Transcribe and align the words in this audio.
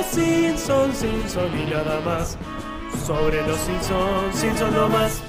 los 0.00 0.06
Simpsons, 0.06 0.96
Simpson 0.96 1.60
y 1.60 1.70
nada 1.70 2.00
más. 2.00 2.38
Sobre 3.06 3.46
los 3.46 3.58
Simpsons, 3.58 4.34
Simpsons 4.34 4.72
no 4.72 4.88
más. 4.88 5.20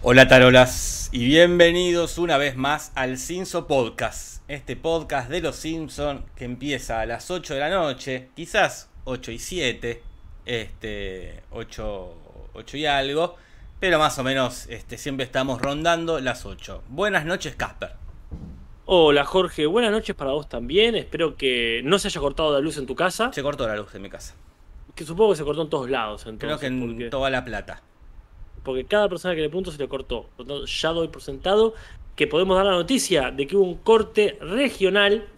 Hola 0.00 0.26
tarolas 0.28 1.10
y 1.12 1.26
bienvenidos 1.26 2.16
una 2.16 2.38
vez 2.38 2.56
más 2.56 2.90
al 2.94 3.18
Simpson 3.18 3.66
Podcast, 3.66 4.40
este 4.48 4.76
podcast 4.76 5.28
de 5.28 5.42
los 5.42 5.56
Simpsons 5.56 6.22
que 6.36 6.46
empieza 6.46 7.00
a 7.00 7.06
las 7.06 7.30
8 7.30 7.52
de 7.52 7.60
la 7.60 7.68
noche, 7.68 8.30
quizás 8.34 8.88
8 9.04 9.30
y 9.30 9.38
7, 9.38 10.02
este 10.46 11.42
8, 11.50 12.14
8 12.54 12.76
y 12.78 12.86
algo, 12.86 13.36
pero 13.78 13.98
más 13.98 14.18
o 14.18 14.24
menos 14.24 14.68
este, 14.70 14.96
siempre 14.96 15.26
estamos 15.26 15.60
rondando 15.60 16.18
las 16.18 16.46
8. 16.46 16.84
Buenas 16.88 17.26
noches 17.26 17.56
Casper. 17.56 17.99
Hola 18.92 19.24
Jorge, 19.24 19.66
buenas 19.66 19.92
noches 19.92 20.16
para 20.16 20.32
vos 20.32 20.48
también. 20.48 20.96
Espero 20.96 21.36
que 21.36 21.80
no 21.84 22.00
se 22.00 22.08
haya 22.08 22.20
cortado 22.20 22.52
la 22.52 22.58
luz 22.58 22.76
en 22.76 22.86
tu 22.86 22.96
casa. 22.96 23.32
Se 23.32 23.40
cortó 23.40 23.68
la 23.68 23.76
luz 23.76 23.94
en 23.94 24.02
mi 24.02 24.10
casa. 24.10 24.34
Que 24.96 25.04
supongo 25.04 25.30
que 25.30 25.36
se 25.36 25.44
cortó 25.44 25.62
en 25.62 25.70
todos 25.70 25.88
lados. 25.88 26.22
Entonces, 26.26 26.48
Creo 26.48 26.58
que 26.58 26.66
en 26.66 26.80
porque, 26.80 27.08
toda 27.08 27.30
la 27.30 27.44
plata. 27.44 27.82
porque 28.64 28.84
cada 28.86 29.08
persona 29.08 29.36
que 29.36 29.42
le 29.42 29.48
pregunto 29.48 29.70
se 29.70 29.78
le 29.78 29.86
cortó. 29.86 30.28
Por 30.36 30.44
lo 30.44 30.54
tanto, 30.54 30.66
ya 30.66 30.88
doy 30.88 31.06
por 31.06 31.22
sentado 31.22 31.74
que 32.16 32.26
podemos 32.26 32.56
dar 32.56 32.66
la 32.66 32.72
noticia 32.72 33.30
de 33.30 33.46
que 33.46 33.56
hubo 33.56 33.64
un 33.64 33.76
corte 33.76 34.36
regional 34.40 35.28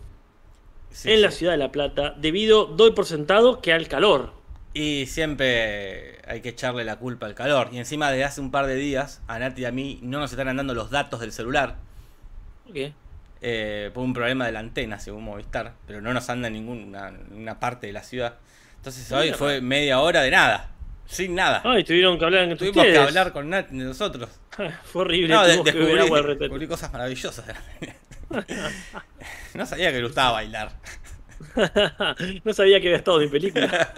Sí, 0.89 1.11
en 1.13 1.21
la 1.21 1.31
ciudad 1.31 1.53
de 1.53 1.59
La 1.59 1.71
Plata 1.71 2.15
debido, 2.17 2.65
doy 2.65 2.93
por 2.93 3.05
sentado, 3.05 3.61
que 3.61 3.75
al 3.75 3.87
calor. 3.87 4.33
Y 4.73 5.05
siempre 5.05 6.23
hay 6.27 6.41
que 6.41 6.49
echarle 6.49 6.85
la 6.85 6.99
culpa 6.99 7.27
al 7.27 7.35
calor. 7.35 7.69
Y 7.71 7.77
encima 7.77 8.11
desde 8.11 8.25
hace 8.25 8.41
un 8.41 8.51
par 8.51 8.67
de 8.67 8.77
días, 8.77 9.21
a 9.27 9.39
Nati 9.39 9.61
y 9.61 9.65
a 9.67 9.73
mí 9.73 9.99
no 10.01 10.21
nos 10.21 10.31
están 10.31 10.49
andando 10.49 10.73
los 10.73 10.89
datos 10.89 11.21
del 11.21 11.33
celular. 11.33 11.77
¿Por 12.65 12.73
qué? 12.73 12.95
Eh, 13.43 13.91
por 13.93 14.05
un 14.05 14.15
problema 14.15 14.47
de 14.47 14.53
la 14.53 14.61
antena, 14.61 14.99
según 14.99 15.25
Movistar, 15.25 15.73
pero 15.87 16.01
no 16.01 16.15
nos 16.15 16.31
anda 16.31 16.49
en 16.49 16.55
ninguna, 16.55 17.11
ninguna 17.11 17.59
parte 17.61 17.89
de 17.89 17.93
la 17.93 18.03
ciudad. 18.03 18.37
Entonces 18.77 19.11
hoy 19.13 19.33
fue 19.33 19.61
media 19.61 20.01
hora 20.01 20.23
de 20.23 20.31
nada, 20.31 20.71
sin 21.07 21.35
nada. 21.35 21.61
Ay, 21.65 21.85
tuvieron 21.85 22.19
que 22.19 22.25
hablar 22.25 22.43
entre 22.45 22.57
Tuvimos 22.57 22.83
que 22.83 22.89
ustedes. 22.91 23.09
hablar 23.09 23.33
con 23.33 23.51
Nat 23.51 23.69
de 23.69 23.85
nosotros. 23.85 24.31
Fue 24.85 25.03
horrible. 25.03 25.35
No, 25.35 25.47
de- 25.47 25.63
que 25.63 25.73
descubrí, 25.73 25.99
agua 25.99 26.23
de 26.23 26.35
descubrí 26.37 26.67
cosas 26.67 26.93
maravillosas. 26.93 27.45
no 29.55 29.67
sabía 29.67 29.91
que 29.91 29.99
le 29.99 30.05
gustaba 30.05 30.33
bailar. 30.33 30.73
no 32.45 32.53
sabía 32.55 32.81
que 32.81 32.89
había 32.89 32.99
estado 32.99 33.21
en 33.21 33.27
mi 33.27 33.31
película. 33.33 33.93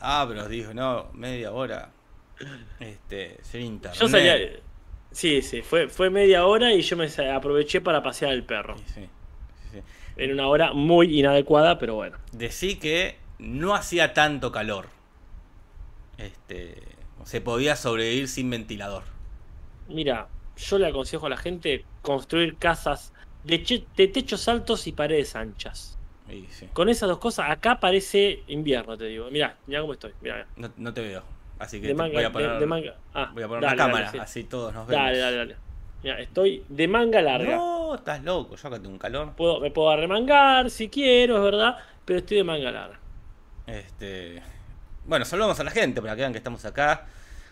Ah, 0.00 0.24
pero 0.28 0.48
dijo, 0.48 0.74
no, 0.74 1.10
media 1.14 1.52
hora. 1.52 1.90
Este, 2.80 3.38
sin 3.42 3.62
internet. 3.62 4.00
Yo 4.00 4.08
sabía. 4.08 4.36
Sí, 5.14 5.42
sí, 5.42 5.62
fue, 5.62 5.88
fue 5.88 6.10
media 6.10 6.44
hora 6.44 6.74
y 6.74 6.82
yo 6.82 6.96
me 6.96 7.06
aproveché 7.06 7.80
para 7.80 8.02
pasear 8.02 8.32
al 8.32 8.42
perro. 8.42 8.76
Sí, 8.78 8.84
sí, 8.96 9.08
sí. 9.72 9.78
En 10.16 10.32
una 10.32 10.48
hora 10.48 10.72
muy 10.72 11.18
inadecuada, 11.18 11.78
pero 11.78 11.94
bueno. 11.94 12.18
Decí 12.32 12.76
que 12.80 13.16
no 13.38 13.74
hacía 13.74 14.12
tanto 14.12 14.50
calor. 14.50 14.88
Este, 16.18 16.74
se 17.24 17.40
podía 17.40 17.76
sobrevivir 17.76 18.28
sin 18.28 18.50
ventilador. 18.50 19.04
Mira, 19.88 20.26
yo 20.56 20.78
le 20.78 20.88
aconsejo 20.88 21.26
a 21.26 21.30
la 21.30 21.36
gente 21.36 21.84
construir 22.02 22.56
casas 22.56 23.12
de, 23.44 23.86
de 23.96 24.08
techos 24.08 24.48
altos 24.48 24.86
y 24.88 24.92
paredes 24.92 25.36
anchas. 25.36 25.96
Sí. 26.50 26.68
Con 26.72 26.88
esas 26.88 27.08
dos 27.08 27.18
cosas, 27.18 27.50
acá 27.50 27.78
parece 27.78 28.42
invierno, 28.48 28.96
te 28.96 29.04
digo. 29.04 29.30
Mira, 29.30 29.56
mira 29.66 29.80
cómo 29.80 29.92
estoy. 29.92 30.12
Mirá, 30.20 30.46
No, 30.56 30.72
no 30.76 30.92
te 30.92 31.02
veo. 31.02 31.22
Así 31.58 31.80
que 31.80 31.88
de 31.88 31.94
manga, 31.94 32.12
voy 32.14 32.22
a 32.24 32.26
de- 32.28 32.30
poner, 32.32 32.58
de 32.58 32.66
manga. 32.66 32.94
Ah, 33.14 33.30
voy 33.32 33.42
a 33.42 33.48
poner 33.48 33.62
dale, 33.62 33.76
la 33.76 33.82
cámara, 33.84 34.06
dale, 34.06 34.20
así 34.20 34.44
todos 34.44 34.74
nos 34.74 34.86
vemos. 34.86 35.04
Dale, 35.04 35.18
dale, 35.18 35.36
dale. 35.36 35.56
Mira, 36.02 36.20
estoy 36.20 36.64
de 36.68 36.88
manga 36.88 37.22
larga. 37.22 37.56
No, 37.56 37.94
estás 37.94 38.22
loco, 38.24 38.56
yo 38.56 38.68
acá 38.68 38.76
tengo 38.78 38.90
un 38.90 38.98
calor. 38.98 39.32
Puedo, 39.36 39.60
me 39.60 39.70
puedo 39.70 39.90
arremangar 39.90 40.68
si 40.70 40.88
quiero, 40.88 41.36
es 41.38 41.42
verdad, 41.42 41.76
pero 42.04 42.18
estoy 42.18 42.38
de 42.38 42.44
manga 42.44 42.70
larga. 42.70 42.98
Este, 43.66 44.42
bueno, 45.06 45.24
saludamos 45.24 45.58
a 45.60 45.64
la 45.64 45.70
gente 45.70 46.02
para 46.02 46.14
que 46.14 46.20
vean 46.20 46.32
que 46.32 46.38
estamos 46.38 46.64
acá. 46.64 47.06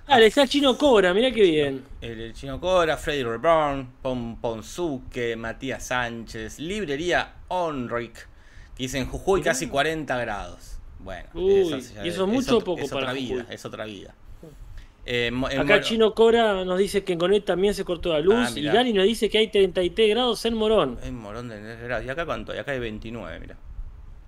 Dale, 0.06 0.26
está 0.26 0.46
Chino 0.48 0.76
Cobra, 0.76 1.14
mira 1.14 1.30
qué 1.30 1.42
bien. 1.42 1.84
El, 2.00 2.20
el 2.20 2.32
Chino 2.34 2.60
Cora, 2.60 2.96
Freddy 2.96 3.22
Reborn, 3.22 3.88
Pon 4.02 4.36
Ponzuque, 4.40 5.36
Matías 5.36 5.84
Sánchez, 5.86 6.58
Librería 6.58 7.34
Onric, 7.48 8.14
que 8.76 8.82
dice 8.82 8.98
en 8.98 9.06
Jujuy 9.06 9.42
casi 9.42 9.68
40 9.68 10.18
grados. 10.18 10.78
Bueno, 11.02 11.28
Uy, 11.34 11.80
ya 11.80 12.04
¿y 12.04 12.08
eso 12.08 12.24
es 12.24 12.30
mucho 12.30 12.58
o 12.58 12.60
poco 12.64 12.80
es 12.80 12.86
otra 12.92 13.00
para 13.00 13.12
vida, 13.12 13.46
es 13.50 13.64
otra 13.64 13.84
vida. 13.84 14.14
Eh, 15.04 15.26
en 15.26 15.44
Acá 15.60 15.80
Chino 15.80 16.14
Cobra 16.14 16.64
nos 16.64 16.78
dice 16.78 17.02
que 17.02 17.14
en 17.14 17.18
Conet 17.18 17.44
también 17.44 17.74
se 17.74 17.84
cortó 17.84 18.12
la 18.12 18.20
luz. 18.20 18.34
Ah, 18.36 18.50
y 18.52 18.54
mirá. 18.60 18.74
Dani 18.74 18.92
nos 18.92 19.04
dice 19.04 19.28
que 19.28 19.38
hay 19.38 19.48
33 19.48 20.10
grados 20.10 20.44
en 20.44 20.54
Morón. 20.54 20.96
Un 21.04 21.14
morón 21.20 21.48
de 21.48 21.60
grados. 21.82 22.06
¿Y 22.06 22.08
acá 22.08 22.24
cuánto? 22.24 22.54
Y 22.54 22.58
acá 22.58 22.70
hay 22.70 22.78
29, 22.78 23.40
mira. 23.40 23.56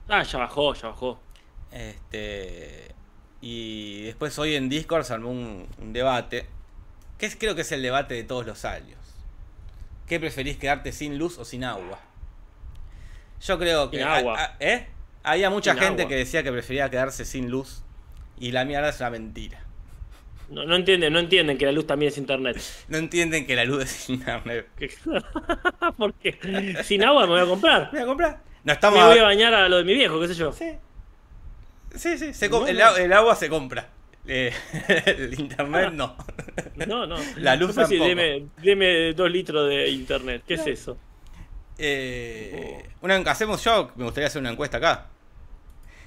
Ah, 0.09 0.25
ya 0.25 0.39
bajó, 0.41 0.75
ya 0.75 0.89
bajó. 0.89 1.21
Este. 1.71 2.93
Y 3.41 4.03
después 4.03 4.37
hoy 4.39 4.56
en 4.56 4.69
Discord 4.69 5.05
se 5.05 5.12
armó 5.12 5.31
un, 5.31 5.67
un 5.81 5.93
debate. 5.93 6.47
Que 7.19 7.27
es, 7.27 7.37
creo 7.37 7.55
que 7.55 7.61
es 7.61 7.71
el 7.71 7.81
debate 7.83 8.15
de 8.15 8.25
todos 8.25 8.45
los 8.45 8.65
años. 8.65 8.99
¿Qué 10.09 10.19
preferís 10.19 10.56
quedarte 10.56 10.91
sin 10.91 11.19
luz 11.19 11.39
o 11.39 11.45
sin 11.45 11.62
agua? 11.62 12.01
Yo 13.41 13.59
creo 13.61 13.91
que. 13.91 13.99
Sin 13.99 14.06
agua. 14.06 14.39
a- 14.41 14.45
a- 14.45 14.56
¿Eh? 14.59 14.89
Había 15.25 15.51
mucha 15.51 15.73
Sin 15.73 15.83
gente 15.83 16.03
agua. 16.03 16.11
que 16.11 16.17
decía 16.17 16.43
que 16.45 16.53
prefería 16.53 16.89
quedarse 16.91 17.25
sin 17.25 17.51
luz. 17.51 17.83
Y 18.39 18.53
la 18.53 18.65
mierda 18.65 18.91
es 18.91 19.01
una 19.01 19.11
mentira. 19.11 19.61
No, 20.51 20.65
no 20.65 20.77
entienden, 20.77 21.12
no 21.12 21.19
entienden 21.19 21.57
que 21.57 21.65
la 21.67 21.73
luz 21.73 21.87
también 21.87 22.12
es 22.12 22.19
internet. 22.19 22.61
No 22.89 22.99
entienden 22.99 23.47
que 23.47 23.57
la 23.57 23.65
luz 23.65 23.83
es 23.85 24.09
internet. 24.11 24.69
Que- 24.79 24.91
Porque 25.97 26.79
sin 26.85 27.03
agua 27.05 27.23
me 27.23 27.33
voy 27.33 27.41
a 27.41 27.47
comprar. 27.47 27.85
¿Me 27.93 27.99
voy 27.99 28.03
a 28.03 28.07
comprar? 28.07 28.41
No 28.65 28.73
estamos. 28.73 28.99
Me 29.01 29.07
voy 29.07 29.19
a 29.19 29.23
bañar 29.25 29.55
a 29.55 29.69
lo 29.69 29.79
de 29.79 29.85
mi 29.85 29.95
viejo, 29.95 30.21
qué 30.21 30.29
sé 30.29 30.35
yo. 30.35 30.53
Sí. 30.53 30.73
Sí, 31.95 32.19
sí. 32.19 32.35
se 32.35 32.51
com- 32.51 32.62
No, 32.62 32.69
el, 32.69 32.79
no. 32.79 32.85
a- 32.85 33.01
el 33.01 33.12
agua 33.12 33.35
se 33.37 33.49
compra. 33.49 33.89
Eh, 34.27 34.53
el 35.06 35.39
internet 35.39 35.93
no. 35.93 36.17
No, 36.87 37.06
no. 37.06 37.17
La 37.37 37.56
luz 37.56 37.69
Después 37.69 37.89
sí, 37.89 37.99
tampoco. 37.99 38.09
deme, 38.09 38.47
deme 38.62 39.12
dos 39.12 39.31
litros 39.31 39.69
de 39.69 39.89
internet. 39.91 40.43
¿Qué 40.47 40.55
es 40.55 40.67
eso? 40.67 40.97
Eh, 41.79 42.89
una, 43.03 43.17
hacemos 43.17 43.62
yo, 43.65 43.91
me 43.97 44.05
gustaría 44.05 44.27
hacer 44.29 44.41
una 44.41 44.51
encuesta 44.51 44.79
acá. 44.79 45.06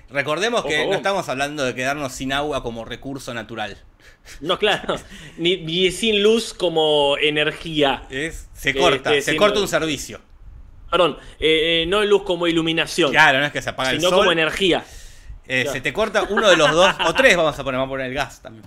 Recordemos 0.10 0.64
que 0.66 0.86
no 0.88 0.94
estamos 0.94 1.28
hablando 1.30 1.66
de 1.66 1.76
quedarnos 1.76 2.14
sin 2.14 2.32
agua 2.34 2.64
como 2.64 2.86
recurso 2.86 3.34
natural. 3.34 3.78
No, 4.42 4.58
claro. 4.58 4.96
Ni, 5.38 5.58
ni 5.58 5.92
sin 5.92 6.22
luz 6.24 6.54
como 6.54 7.18
energía. 7.18 8.04
Es, 8.10 8.48
se 8.54 8.74
Que- 8.74 8.80
corta, 8.80 9.22
se 9.22 9.36
corta 9.36 9.60
un 9.60 9.68
servicio. 9.68 10.22
Perdón, 10.90 11.18
eh, 11.40 11.84
eh, 11.84 11.86
no 11.88 12.04
luz 12.06 12.24
como 12.24 12.48
iluminación, 12.48 13.12
Claro, 13.12 13.40
no 13.40 13.46
es 13.46 13.52
que 13.52 13.62
se 13.62 13.70
apaga 13.70 13.92
el 13.92 13.98
sino 13.98 14.10
sol. 14.10 14.20
como 14.20 14.32
energía. 14.32 14.86
eh, 15.46 15.64
claro. 15.64 15.74
Se 15.74 15.82
te 15.82 15.92
corta 15.92 16.24
uno 16.24 16.50
de 16.50 16.56
los 16.56 16.72
dos, 16.72 16.96
o 17.06 17.14
tres 17.14 17.36
vamos 17.36 17.60
a 17.60 17.64
poner, 17.64 17.78
vamos 17.80 17.92
a 17.92 17.94
poner 17.96 18.06
el 18.08 18.14
gas 18.14 18.42
también. 18.42 18.64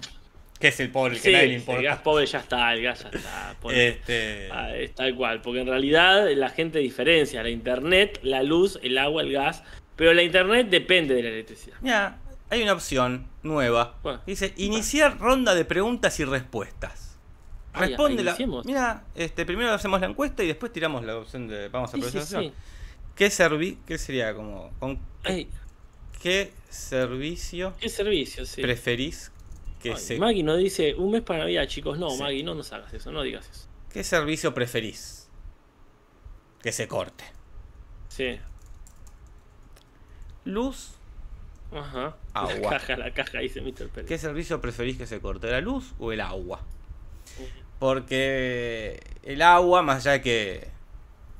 Que 0.59 0.69
es 0.69 0.79
el 0.81 0.91
pobre, 0.91 1.15
el 1.15 1.23
que 1.23 1.29
Sí, 1.29 1.33
nadie 1.33 1.47
le 1.47 1.55
el 1.55 1.61
importa. 1.61 1.83
gas 1.83 1.99
pobre 2.00 2.27
ya 2.27 2.39
está, 2.41 2.75
el 2.75 2.83
gas 2.83 3.03
ya 3.11 3.19
está. 3.19 3.55
Este, 3.73 4.49
Ah, 4.53 4.77
es 4.77 4.95
tal 4.95 5.15
cual, 5.15 5.41
porque 5.41 5.61
en 5.61 5.67
realidad 5.69 6.29
la 6.37 6.50
gente 6.50 6.79
diferencia 6.81 7.43
la 7.43 7.49
internet, 7.49 8.21
la 8.23 8.43
luz, 8.43 8.79
el 8.83 8.99
agua, 8.99 9.23
el 9.23 9.33
gas, 9.33 9.62
pero 10.00 10.15
la 10.15 10.22
internet 10.22 10.69
depende 10.71 11.15
de 11.15 11.22
la 11.22 11.28
electricidad. 11.28 11.77
mira, 11.83 12.19
hay 12.49 12.62
una 12.62 12.72
opción 12.72 13.28
nueva. 13.43 13.99
Bueno. 14.03 14.22
Dice, 14.27 14.55
iniciar 14.56 15.19
ronda 15.19 15.55
de 15.55 15.66
preguntas 15.66 16.19
y 16.21 16.25
respuestas. 16.25 17.19
Responde 17.75 18.25
la. 18.25 18.34
Mira, 18.65 19.05
este, 19.15 19.44
primero 19.44 19.71
hacemos 19.75 20.00
la 20.00 20.06
encuesta 20.06 20.43
y 20.43 20.47
después 20.47 20.72
tiramos 20.72 21.05
la 21.05 21.19
opción 21.19 21.47
de. 21.49 21.69
Vamos 21.69 21.91
a 21.91 21.97
Sí, 21.97 22.00
presentación. 22.00 22.44
sí. 22.44 22.53
¿Qué 23.15 23.28
servi 23.28 23.78
¿Qué 23.87 23.99
sería 23.99 24.34
como? 24.34 24.71
¿Con 24.78 24.99
Ay, 25.22 25.50
qué 26.22 26.55
servicio 26.70 27.75
¿Qué 27.79 27.91
servicio? 27.91 28.47
Sí. 28.47 28.62
preferís 28.62 29.31
que 29.82 29.91
Ay, 29.91 29.99
se 29.99 30.19
Maggie 30.19 30.43
nos 30.43 30.56
dice 30.56 30.94
un 30.94 31.11
mes 31.11 31.20
para 31.20 31.41
Navidad, 31.41 31.67
chicos. 31.67 31.99
No. 31.99 32.17
Maggie, 32.17 32.43
no 32.43 32.55
nos 32.55 32.73
hagas 32.73 32.94
eso, 32.94 33.12
no 33.12 33.20
digas 33.23 33.47
eso. 33.50 33.69
qué 33.93 34.02
servicio 34.02 34.55
preferís 34.55 35.29
que 36.62 36.73
se 36.73 36.88
corte? 36.88 37.25
Sí. 38.08 38.38
Luz. 40.50 40.94
Ajá. 41.73 42.17
Agua. 42.35 42.52
La 42.55 42.69
caja, 42.70 42.97
la 42.97 43.11
caja 43.12 43.38
dice 43.38 43.61
Mr. 43.61 43.88
Pérez. 43.88 44.06
¿Qué 44.08 44.19
servicio 44.19 44.61
preferís 44.61 44.97
que 44.99 45.06
se 45.06 45.20
corte? 45.20 45.49
¿La 45.50 45.61
luz 45.61 45.94
o 45.99 46.12
el 46.12 46.20
agua? 46.20 46.61
Porque 47.79 49.00
el 49.23 49.41
agua, 49.43 49.82
más 49.82 49.99
allá 50.05 50.12
de 50.12 50.20
que 50.23 50.69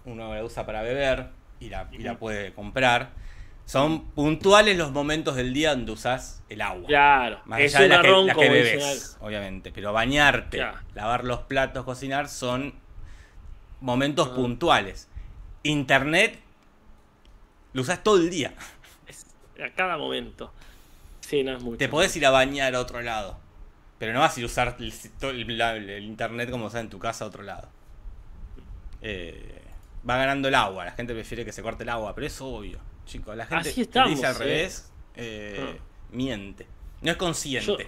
uno 0.05 0.35
la 0.35 0.43
usa 0.45 0.65
para 0.65 0.83
beber 0.83 1.29
y 1.59 1.69
la, 1.69 1.89
y 1.93 1.99
la 1.99 2.19
puede 2.19 2.53
comprar, 2.55 3.11
son 3.67 4.07
puntuales 4.13 4.79
los 4.79 4.91
momentos 4.93 5.37
del 5.37 5.53
día 5.53 5.71
donde 5.71 5.93
usás 5.93 6.43
el 6.49 6.61
agua. 6.63 6.87
Claro, 6.87 7.41
Más 7.45 7.61
es 7.61 7.75
allá 7.75 7.83
de 7.83 7.89
la 7.89 8.03
que, 8.03 8.09
la 8.27 8.35
que 8.35 8.49
bebes, 8.49 9.17
obviamente. 9.21 9.71
Pero 9.73 9.93
bañarte, 9.93 10.57
Claro. 10.59 10.79
lavar 10.95 11.25
los 11.25 11.41
platos, 11.41 11.85
cocinar 11.85 12.29
son 12.29 12.75
momentos 13.81 14.31
Ah. 14.33 14.35
puntuales. 14.35 15.09
Internet 15.63 16.39
lo 17.75 17.83
usás 17.83 18.03
todo 18.03 18.17
el 18.17 18.31
día. 18.31 18.55
A 19.65 19.71
cada 19.75 19.97
momento. 19.99 20.53
Sí, 21.21 21.43
no 21.43 21.57
es 21.57 21.63
mucho. 21.63 21.79
Te 21.79 21.89
podés 21.89 22.15
ir 22.17 22.27
a 22.27 22.31
bañar 22.31 22.75
a 22.75 22.81
otro 22.81 23.01
lado. 23.03 23.39
Pero 23.99 24.13
no 24.15 24.21
vas 24.21 24.37
a 24.37 24.41
ir 24.41 24.45
a 24.45 24.47
usar 24.47 24.77
el, 24.79 26.05
internet 26.05 26.51
como 26.51 26.69
está 26.69 26.81
en 26.81 26.89
tu 26.89 26.99
casa 26.99 27.25
a 27.25 27.29
otro 27.29 27.43
lado. 27.43 27.69
Eh, 29.03 29.63
va 30.09 30.17
ganando 30.17 30.49
el 30.49 30.55
agua. 30.55 30.85
La 30.87 30.93
gente 30.93 31.13
prefiere 31.15 31.45
que 31.45 31.53
se 31.53 31.63
corte 31.63 31.83
el 31.83 31.89
agua, 31.91 32.15
pero 32.15 32.27
es 32.27 32.41
obvio. 32.41 32.79
chicos. 33.07 33.37
La 33.37 33.45
gente 33.45 33.69
Así 33.69 33.75
que 33.75 33.81
estamos, 33.83 34.11
dice 34.11 34.27
al 34.27 34.37
eh. 34.37 34.39
revés 34.39 34.93
eh, 35.17 35.59
Ah. 35.77 35.83
miente. 36.13 36.67
No 37.03 37.11
es 37.11 37.17
Yo- 37.17 37.19
consciente. 37.19 37.87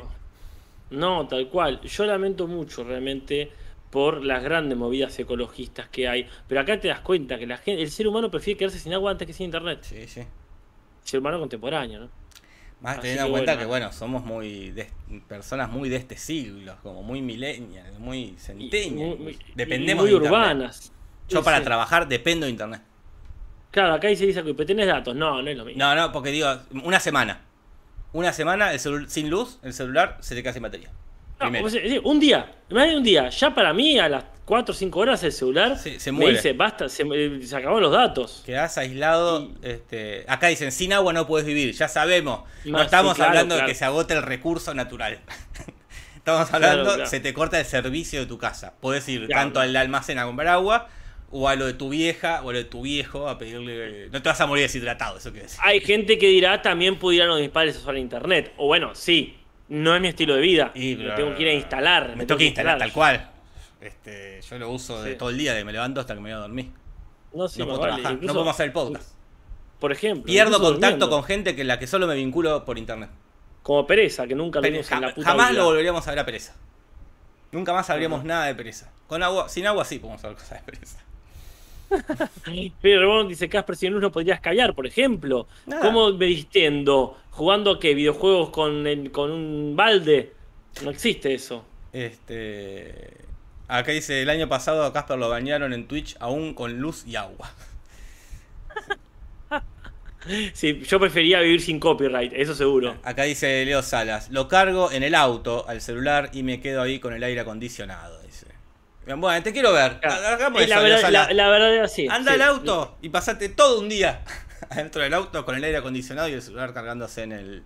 no, 0.90 1.26
tal 1.28 1.48
cual. 1.48 1.80
Yo 1.80 2.04
lamento 2.06 2.46
mucho 2.46 2.82
realmente 2.84 3.50
por 3.90 4.24
las 4.24 4.42
grandes 4.42 4.76
movidas 4.76 5.18
ecologistas 5.18 5.88
que 5.88 6.08
hay. 6.08 6.28
Pero 6.48 6.60
acá 6.60 6.80
te 6.80 6.88
das 6.88 7.00
cuenta 7.00 7.38
que 7.38 7.46
la 7.46 7.56
gente, 7.58 7.82
el 7.82 7.90
ser 7.90 8.08
humano 8.08 8.30
prefiere 8.30 8.58
quedarse 8.58 8.78
sin 8.80 8.92
agua 8.94 9.12
antes 9.12 9.26
que 9.26 9.32
sin 9.32 9.44
internet. 9.46 9.78
Sí, 9.82 10.06
sí. 10.08 10.22
Ser 11.04 11.20
humano 11.20 11.38
contemporáneo, 11.40 12.00
¿no? 12.00 12.08
Más 12.80 12.94
Así 12.94 13.02
teniendo 13.02 13.26
en 13.26 13.30
cuenta 13.32 13.52
bueno. 13.52 13.60
que, 13.60 13.66
bueno, 13.66 13.92
somos 13.92 14.24
muy 14.24 14.70
de- 14.72 14.90
personas 15.28 15.70
muy 15.70 15.88
de 15.88 15.96
este 15.96 16.16
siglo, 16.16 16.76
como 16.82 17.02
muy 17.02 17.22
millennials, 17.22 17.96
muy 17.98 18.36
y 18.58 18.68
Dependemos 19.54 20.02
muy 20.04 20.10
de 20.10 20.16
internet. 20.16 20.22
urbanas. 20.32 20.92
Yo 21.28 21.38
Sí, 21.38 21.44
para 21.44 21.58
sí. 21.58 21.64
trabajar 21.64 22.08
dependo 22.08 22.46
de 22.46 22.50
internet. 22.50 22.82
Claro, 23.70 23.94
acá 23.94 24.08
dice 24.08 24.26
dice 24.26 24.42
que 24.42 24.52
tenés 24.64 24.86
datos. 24.86 25.14
No, 25.14 25.40
no 25.40 25.48
es 25.48 25.56
lo 25.56 25.64
mismo. 25.64 25.78
No, 25.78 25.94
no, 25.94 26.10
porque 26.12 26.30
digo, 26.30 26.48
una 26.82 26.98
semana. 27.00 27.40
Una 28.12 28.32
semana 28.32 28.72
el 28.72 28.80
sin 29.08 29.30
luz, 29.30 29.58
el 29.62 29.72
celular 29.72 30.18
se 30.20 30.34
te 30.34 30.42
queda 30.42 30.52
sin 30.52 30.62
batería. 30.62 30.90
No, 31.40 31.68
sí, 31.70 32.00
un 32.04 32.20
día, 32.20 32.52
más 32.70 32.88
de 32.88 32.96
un 32.96 33.02
día, 33.02 33.28
ya 33.30 33.54
para 33.54 33.72
mí 33.72 33.98
a 33.98 34.08
las 34.08 34.24
4 34.44 34.72
o 34.72 34.76
5 34.76 34.98
horas 35.00 35.22
el 35.22 35.32
celular 35.32 35.78
Sí, 35.78 36.00
se 36.00 36.10
me 36.12 36.18
muere. 36.18 36.36
dice, 36.36 36.52
basta, 36.52 36.88
se, 36.88 37.04
me- 37.04 37.40
se 37.42 37.56
acabaron 37.56 37.80
los 37.82 37.92
datos. 37.92 38.42
Quedás 38.44 38.76
aislado. 38.78 39.42
Y- 39.42 39.54
Este, 39.62 40.24
acá 40.28 40.48
dicen, 40.48 40.72
sin 40.72 40.92
agua 40.92 41.12
no 41.12 41.26
puedes 41.26 41.46
vivir, 41.46 41.72
ya 41.74 41.88
sabemos. 41.88 42.42
No 42.64 42.82
estamos 42.82 43.12
sí, 43.12 43.16
claro, 43.16 43.30
hablando 43.30 43.56
de 43.56 43.64
que 43.66 43.74
se 43.74 43.84
agote 43.84 44.14
el 44.14 44.22
recurso 44.22 44.74
natural. 44.74 45.20
estamos 46.16 46.52
hablando, 46.52 46.84
Claro, 46.94 47.06
se 47.06 47.20
te 47.20 47.32
corta 47.32 47.58
el 47.58 47.66
servicio 47.66 48.20
de 48.20 48.26
tu 48.26 48.38
casa. 48.38 48.74
Puedes 48.80 49.08
ir 49.08 49.28
tanto 49.28 49.60
al 49.60 49.74
almacén 49.76 50.18
a 50.18 50.24
comprar 50.24 50.48
agua, 50.48 50.88
o 51.30 51.48
a 51.48 51.54
lo 51.56 51.64
de 51.66 51.72
tu 51.74 51.88
vieja, 51.88 52.42
o 52.42 52.50
a 52.50 52.52
lo 52.52 52.58
de 52.58 52.64
tu 52.64 52.82
viejo 52.82 53.28
a 53.28 53.38
pedirle... 53.38 54.08
No 54.10 54.20
te 54.20 54.28
vas 54.28 54.40
a 54.40 54.46
morir 54.46 54.64
deshidratado, 54.64 55.16
eso 55.18 55.30
quiere 55.30 55.46
decir. 55.46 55.60
Hay 55.64 55.80
gente 55.80 56.18
que 56.18 56.26
dirá, 56.26 56.60
también 56.60 56.98
pudieran 56.98 57.40
mis 57.40 57.48
padres 57.48 57.76
usar 57.76 57.96
internet. 57.96 58.52
O 58.58 58.66
bueno, 58.66 58.94
sí, 58.94 59.38
no 59.68 59.94
es 59.94 60.00
mi 60.02 60.08
estilo 60.08 60.34
de 60.34 60.42
vida. 60.42 60.72
Y, 60.74 60.96
tengo 60.96 61.34
que 61.34 61.42
ir 61.42 61.48
a 61.48 61.52
instalar. 61.54 62.16
Me 62.16 62.26
tengo 62.26 62.38
que 62.38 62.44
instalar 62.44 62.78
tal 62.78 62.92
cual. 62.92 63.30
Este, 63.82 64.40
yo 64.48 64.58
lo 64.58 64.70
uso 64.70 65.02
de 65.02 65.14
todo 65.16 65.30
el 65.30 65.38
día, 65.38 65.54
de 65.54 65.64
me 65.64 65.72
levanto 65.72 66.00
hasta 66.00 66.14
que 66.14 66.20
me 66.20 66.30
voy 66.30 66.38
a 66.38 66.42
dormir. 66.42 66.70
No, 67.34 67.48
sí, 67.48 67.58
no 67.60 67.66
más 67.66 67.78
puedo 67.78 67.80
vale. 67.80 67.92
trabajar, 67.94 68.12
Incluso, 68.12 68.26
no 68.26 68.34
podemos 68.34 68.54
hacer 68.54 68.66
el 68.66 68.72
podcast. 68.72 69.10
Por 69.80 69.90
ejemplo. 69.92 70.24
Pierdo 70.24 70.52
contacto 70.60 70.72
durmiendo. 70.80 71.10
con 71.10 71.24
gente 71.24 71.56
que 71.56 71.64
la 71.64 71.78
que 71.78 71.86
solo 71.86 72.06
me 72.06 72.14
vinculo 72.14 72.64
por 72.64 72.78
internet. 72.78 73.10
Como 73.62 73.86
pereza, 73.86 74.26
que 74.26 74.34
nunca 74.34 74.60
lo 74.60 74.68
vimos 74.70 74.90
en 74.92 75.00
la 75.00 75.14
puta 75.14 75.26
jamás 75.28 75.50
vida. 75.50 75.60
lo 75.60 75.66
volveríamos 75.66 76.06
a 76.06 76.10
ver 76.10 76.18
a 76.20 76.24
pereza. 76.26 76.54
Nunca 77.50 77.72
más 77.72 77.86
sabríamos 77.86 78.20
Ajá. 78.20 78.28
nada 78.28 78.46
de 78.46 78.54
pereza. 78.54 78.92
Con 79.06 79.22
agua, 79.22 79.48
sin 79.48 79.66
agua 79.66 79.84
sí 79.84 79.98
podemos 79.98 80.20
saber 80.20 80.36
cosas 80.36 80.64
de 80.64 80.72
pereza. 80.72 80.98
Pero 82.80 83.00
Rebón 83.00 83.28
dice, 83.28 83.48
Casper, 83.48 83.76
sin 83.76 83.92
luz 83.92 84.00
no 84.02 84.10
podrías 84.12 84.40
callar, 84.40 84.74
por 84.74 84.86
ejemplo. 84.86 85.46
Nada. 85.66 85.82
¿Cómo 85.82 86.12
me 86.12 86.26
distiendo? 86.26 87.18
¿Jugando 87.30 87.78
qué? 87.78 87.94
¿Videojuegos 87.94 88.50
con, 88.50 88.86
el- 88.86 89.10
con 89.10 89.30
un 89.30 89.74
balde? 89.76 90.32
No 90.82 90.90
existe 90.90 91.34
eso. 91.34 91.64
Este. 91.92 93.16
Acá 93.68 93.92
dice, 93.92 94.22
el 94.22 94.28
año 94.30 94.48
pasado 94.48 94.84
a 94.84 94.92
Casper 94.92 95.18
lo 95.18 95.28
bañaron 95.28 95.72
en 95.72 95.86
Twitch 95.86 96.16
aún 96.20 96.54
con 96.54 96.78
luz 96.80 97.04
y 97.06 97.16
agua. 97.16 97.50
Sí, 100.52 100.82
yo 100.82 101.00
prefería 101.00 101.40
vivir 101.40 101.60
sin 101.60 101.80
copyright, 101.80 102.32
eso 102.32 102.54
seguro. 102.54 102.96
Acá 103.02 103.24
dice 103.24 103.64
Leo 103.64 103.82
Salas, 103.82 104.30
lo 104.30 104.46
cargo 104.46 104.92
en 104.92 105.02
el 105.02 105.16
auto 105.16 105.68
al 105.68 105.80
celular 105.80 106.30
y 106.32 106.44
me 106.44 106.60
quedo 106.60 106.80
ahí 106.80 107.00
con 107.00 107.12
el 107.12 107.24
aire 107.24 107.40
acondicionado, 107.40 108.22
dice. 108.22 108.46
Bueno, 109.04 109.42
te 109.42 109.52
quiero 109.52 109.72
ver. 109.72 109.98
Hagamos 110.04 110.60
la, 110.60 110.64
eso, 110.66 110.74
Leo 110.76 110.82
verdad, 110.84 111.00
Salas. 111.00 111.28
la, 111.28 111.34
la 111.34 111.48
verdad 111.48 111.74
es 111.74 111.80
así. 111.82 112.06
Anda 112.08 112.34
sí. 112.34 112.40
al 112.40 112.48
auto 112.48 112.96
y 113.02 113.08
pasate 113.08 113.48
todo 113.48 113.80
un 113.80 113.88
día 113.88 114.22
adentro 114.70 115.02
del 115.02 115.12
auto 115.12 115.44
con 115.44 115.56
el 115.56 115.64
aire 115.64 115.78
acondicionado 115.78 116.28
y 116.28 116.34
el 116.34 116.42
celular 116.42 116.72
cargándose 116.72 117.24
en 117.24 117.32
el. 117.32 117.64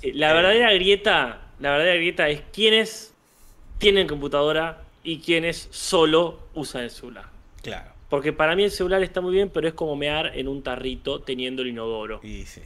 Sí, 0.00 0.12
la 0.12 0.30
Eh. 0.30 0.34
verdadera 0.34 0.72
grieta, 0.72 1.40
la 1.60 1.72
verdadera 1.72 1.96
grieta 1.96 2.28
es 2.30 2.40
quiénes 2.54 3.12
tienen 3.76 4.06
computadora 4.08 4.80
y 5.08 5.20
quiénes 5.20 5.68
solo 5.70 6.48
usan 6.54 6.82
el 6.84 6.90
celular. 6.90 7.24
Claro. 7.62 7.92
Porque 8.10 8.32
para 8.32 8.54
mí 8.56 8.64
el 8.64 8.70
celular 8.70 9.02
está 9.02 9.20
muy 9.20 9.32
bien, 9.32 9.50
pero 9.50 9.66
es 9.68 9.74
como 9.74 9.96
mear 9.96 10.32
en 10.36 10.48
un 10.48 10.62
tarrito 10.62 11.20
teniendo 11.20 11.62
el 11.62 11.68
inodoro. 11.68 12.20
Y 12.22 12.44
sí. 12.44 12.62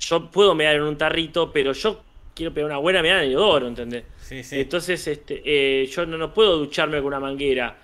Yo 0.00 0.30
puedo 0.30 0.54
mear 0.54 0.76
en 0.76 0.82
un 0.82 0.96
tarrito, 0.98 1.52
pero 1.52 1.72
yo 1.72 2.02
quiero 2.34 2.52
pegar 2.52 2.70
una 2.70 2.78
buena 2.78 3.00
meada 3.02 3.20
en 3.20 3.26
el 3.26 3.32
inodoro, 3.32 3.68
¿entendés? 3.68 4.04
Sí, 4.18 4.42
sí. 4.42 4.60
Entonces, 4.60 5.06
este, 5.06 5.42
eh, 5.44 5.86
yo 5.86 6.04
no, 6.06 6.16
no 6.18 6.34
puedo 6.34 6.56
ducharme 6.58 6.98
con 6.98 7.06
una 7.06 7.20
manguera. 7.20 7.76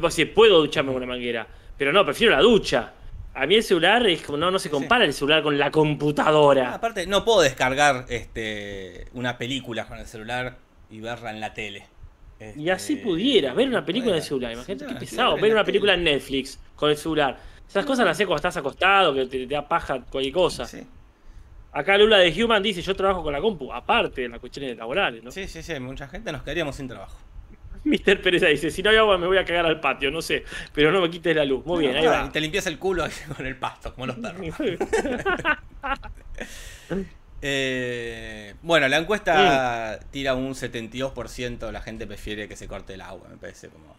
Pues 0.00 0.14
sí, 0.14 0.24
puedo 0.24 0.58
ducharme 0.58 0.92
con 0.92 1.02
una 1.02 1.12
manguera, 1.12 1.46
pero 1.76 1.92
no, 1.92 2.04
prefiero 2.04 2.32
la 2.34 2.40
ducha. 2.40 2.92
A 3.34 3.46
mí 3.46 3.54
el 3.54 3.62
celular 3.62 4.06
es 4.06 4.22
como, 4.22 4.38
no, 4.38 4.50
no 4.50 4.58
se 4.58 4.70
compara 4.70 5.04
el 5.04 5.12
celular 5.14 5.42
con 5.42 5.56
la 5.58 5.66
Ah, 5.66 5.70
computadora. 5.70 6.74
aparte, 6.74 7.06
no 7.06 7.24
puedo 7.24 7.40
descargar 7.40 8.06
este 8.08 9.06
una 9.14 9.38
película 9.38 9.86
con 9.88 9.98
el 9.98 10.06
celular 10.06 10.58
y 10.90 11.00
verla 11.00 11.30
en 11.30 11.40
la 11.40 11.54
tele. 11.54 11.86
Y 12.56 12.70
así 12.70 12.94
Este, 12.94 13.04
pudieras 13.04 13.54
ver 13.54 13.68
una 13.68 13.84
película 13.84 14.12
en 14.12 14.16
el 14.18 14.22
celular. 14.22 14.52
Imagínate 14.52 14.86
qué 14.86 14.94
pesado. 14.94 15.36
Ver 15.36 15.52
una 15.52 15.64
película 15.64 15.94
en 15.94 16.04
Netflix 16.04 16.58
con 16.76 16.90
el 16.90 16.96
celular. 16.96 17.38
Esas 17.68 17.86
cosas 17.86 18.04
las 18.04 18.16
haces 18.16 18.26
cuando 18.26 18.36
estás 18.36 18.56
acostado, 18.56 19.14
que 19.14 19.26
te, 19.26 19.46
te 19.46 19.54
da 19.54 19.66
paja 19.66 20.00
cualquier 20.10 20.34
cosa. 20.34 20.66
Sí. 20.66 20.82
Acá 21.72 21.96
Lula 21.96 22.18
de 22.18 22.44
Human 22.44 22.62
dice: 22.62 22.82
Yo 22.82 22.94
trabajo 22.94 23.22
con 23.22 23.32
la 23.32 23.40
compu, 23.40 23.72
aparte 23.72 24.20
de 24.22 24.28
las 24.28 24.40
cuestiones 24.40 24.76
laborales, 24.76 25.22
¿no? 25.24 25.30
sí, 25.30 25.48
sí, 25.48 25.62
sí, 25.62 25.78
mucha 25.80 26.06
gente 26.08 26.30
nos 26.32 26.42
quedaríamos 26.42 26.76
sin 26.76 26.86
trabajo. 26.88 27.16
Mr. 27.84 28.20
Pereza 28.20 28.46
dice: 28.48 28.70
Si 28.70 28.82
no 28.82 28.90
hay 28.90 28.96
agua, 28.96 29.16
me 29.16 29.26
voy 29.26 29.38
a 29.38 29.44
cagar 29.44 29.64
al 29.66 29.80
patio, 29.80 30.10
no 30.10 30.20
sé. 30.20 30.44
Pero 30.74 30.92
no 30.92 31.00
me 31.00 31.08
quites 31.08 31.34
la 31.34 31.44
luz. 31.46 31.64
Muy 31.64 31.80
bien, 31.84 31.96
ahí 31.96 32.04
Ah, 32.06 32.22
va. 32.22 32.26
y 32.26 32.30
Te 32.30 32.40
limpias 32.40 32.66
el 32.66 32.78
culo 32.78 33.04
con 33.36 33.46
el 33.46 33.56
pasto, 33.56 33.94
como 33.94 34.06
los 34.06 34.16
perros. 34.18 34.44
Eh, 37.44 38.54
bueno, 38.62 38.88
la 38.88 38.98
encuesta 38.98 39.98
tira 40.12 40.34
un 40.34 40.54
72%, 40.54 41.70
la 41.72 41.80
gente 41.82 42.06
prefiere 42.06 42.46
que 42.48 42.54
se 42.56 42.68
corte 42.68 42.94
el 42.94 43.00
agua, 43.00 43.28
me 43.28 43.36
parece 43.36 43.68
como... 43.68 43.96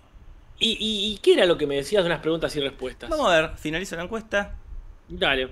¿Y, 0.59 0.71
y, 0.79 1.13
y 1.13 1.17
qué 1.17 1.33
era 1.33 1.45
lo 1.45 1.57
que 1.57 1.67
me 1.67 1.75
decías 1.75 2.03
de 2.03 2.07
unas 2.09 2.21
preguntas 2.21 2.55
y 2.55 2.61
respuestas? 2.61 3.09
Vamos 3.09 3.27
a 3.29 3.41
ver, 3.41 3.57
finalizo 3.57 3.95
la 3.97 4.03
encuesta. 4.03 4.55
Dale. 5.09 5.49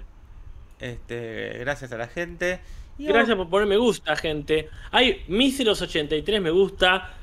Este, 0.80 1.58
gracias 1.60 1.92
a 1.92 1.98
la 1.98 2.08
gente. 2.08 2.62
Y 2.98 3.06
Gracias 3.08 3.36
por 3.36 3.50
poner 3.50 3.68
me 3.68 3.78
gusta, 3.78 4.16
gente. 4.16 4.70
Hay 4.92 5.24
míseros 5.28 5.82
83 5.82 6.42
me 6.42 6.52
gusta 6.52 7.14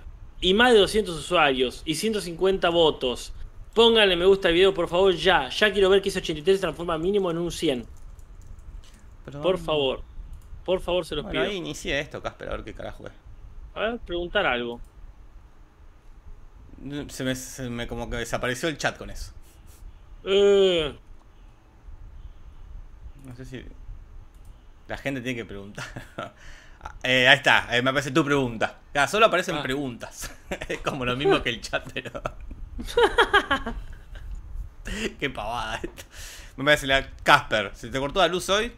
y 0.40 0.52
más 0.52 0.72
de 0.72 0.78
200 0.80 1.16
usuarios 1.16 1.82
y 1.86 1.94
150 1.94 2.68
votos. 2.68 3.32
Pónganle 3.74 4.16
me 4.16 4.26
gusta 4.26 4.48
al 4.48 4.54
video, 4.54 4.74
por 4.74 4.88
favor, 4.88 5.14
ya. 5.14 5.48
Ya 5.48 5.72
quiero 5.72 5.88
ver 5.88 6.02
que 6.02 6.08
ese 6.10 6.18
83 6.18 6.56
se 6.56 6.60
transforma 6.60 6.98
mínimo 6.98 7.30
en 7.30 7.38
un 7.38 7.50
100. 7.52 7.86
Pero- 9.24 9.40
Por 9.40 9.56
favor. 9.58 10.02
Por 10.68 10.80
favor, 10.82 11.06
se 11.06 11.14
los 11.14 11.24
Bueno, 11.24 11.40
pido. 11.40 11.50
ahí 11.50 11.56
inicié 11.56 11.98
esto, 11.98 12.20
Casper, 12.20 12.48
a 12.48 12.50
ver 12.56 12.62
qué 12.62 12.74
carajo 12.74 13.06
es. 13.06 13.12
A 13.74 13.80
ver, 13.80 13.98
preguntar 14.00 14.44
algo. 14.44 14.78
Se 17.08 17.24
me, 17.24 17.34
se 17.34 17.70
me 17.70 17.86
como 17.88 18.10
que 18.10 18.16
desapareció 18.16 18.68
el 18.68 18.76
chat 18.76 18.98
con 18.98 19.08
eso. 19.08 19.32
Eh, 20.24 20.94
No 23.24 23.34
sé 23.34 23.46
si... 23.46 23.64
La 24.88 24.98
gente 24.98 25.22
tiene 25.22 25.38
que 25.38 25.46
preguntar. 25.46 25.86
Eh, 27.02 27.26
ahí 27.26 27.36
está, 27.38 27.74
eh, 27.76 27.82
me 27.82 27.88
aparece 27.90 28.10
tu 28.12 28.22
pregunta. 28.24 28.78
Claro, 28.92 29.08
solo 29.10 29.26
aparecen 29.26 29.56
Ah. 29.56 29.62
preguntas. 29.62 30.30
es 30.68 30.78
como 30.80 31.04
lo 31.06 31.16
mismo 31.16 31.42
que 31.42 31.48
el 31.48 31.60
chat, 31.62 31.90
pero... 31.94 32.12
Qué 35.18 35.30
pavada 35.30 35.76
esto. 35.82 36.04
Me 36.56 36.64
parece 36.64 36.86
la 36.86 37.08
Casper. 37.24 37.72
¿Se 37.74 37.88
te 37.88 37.98
cortó 37.98 38.20
la 38.20 38.28
luz 38.28 38.48
hoy? 38.50 38.72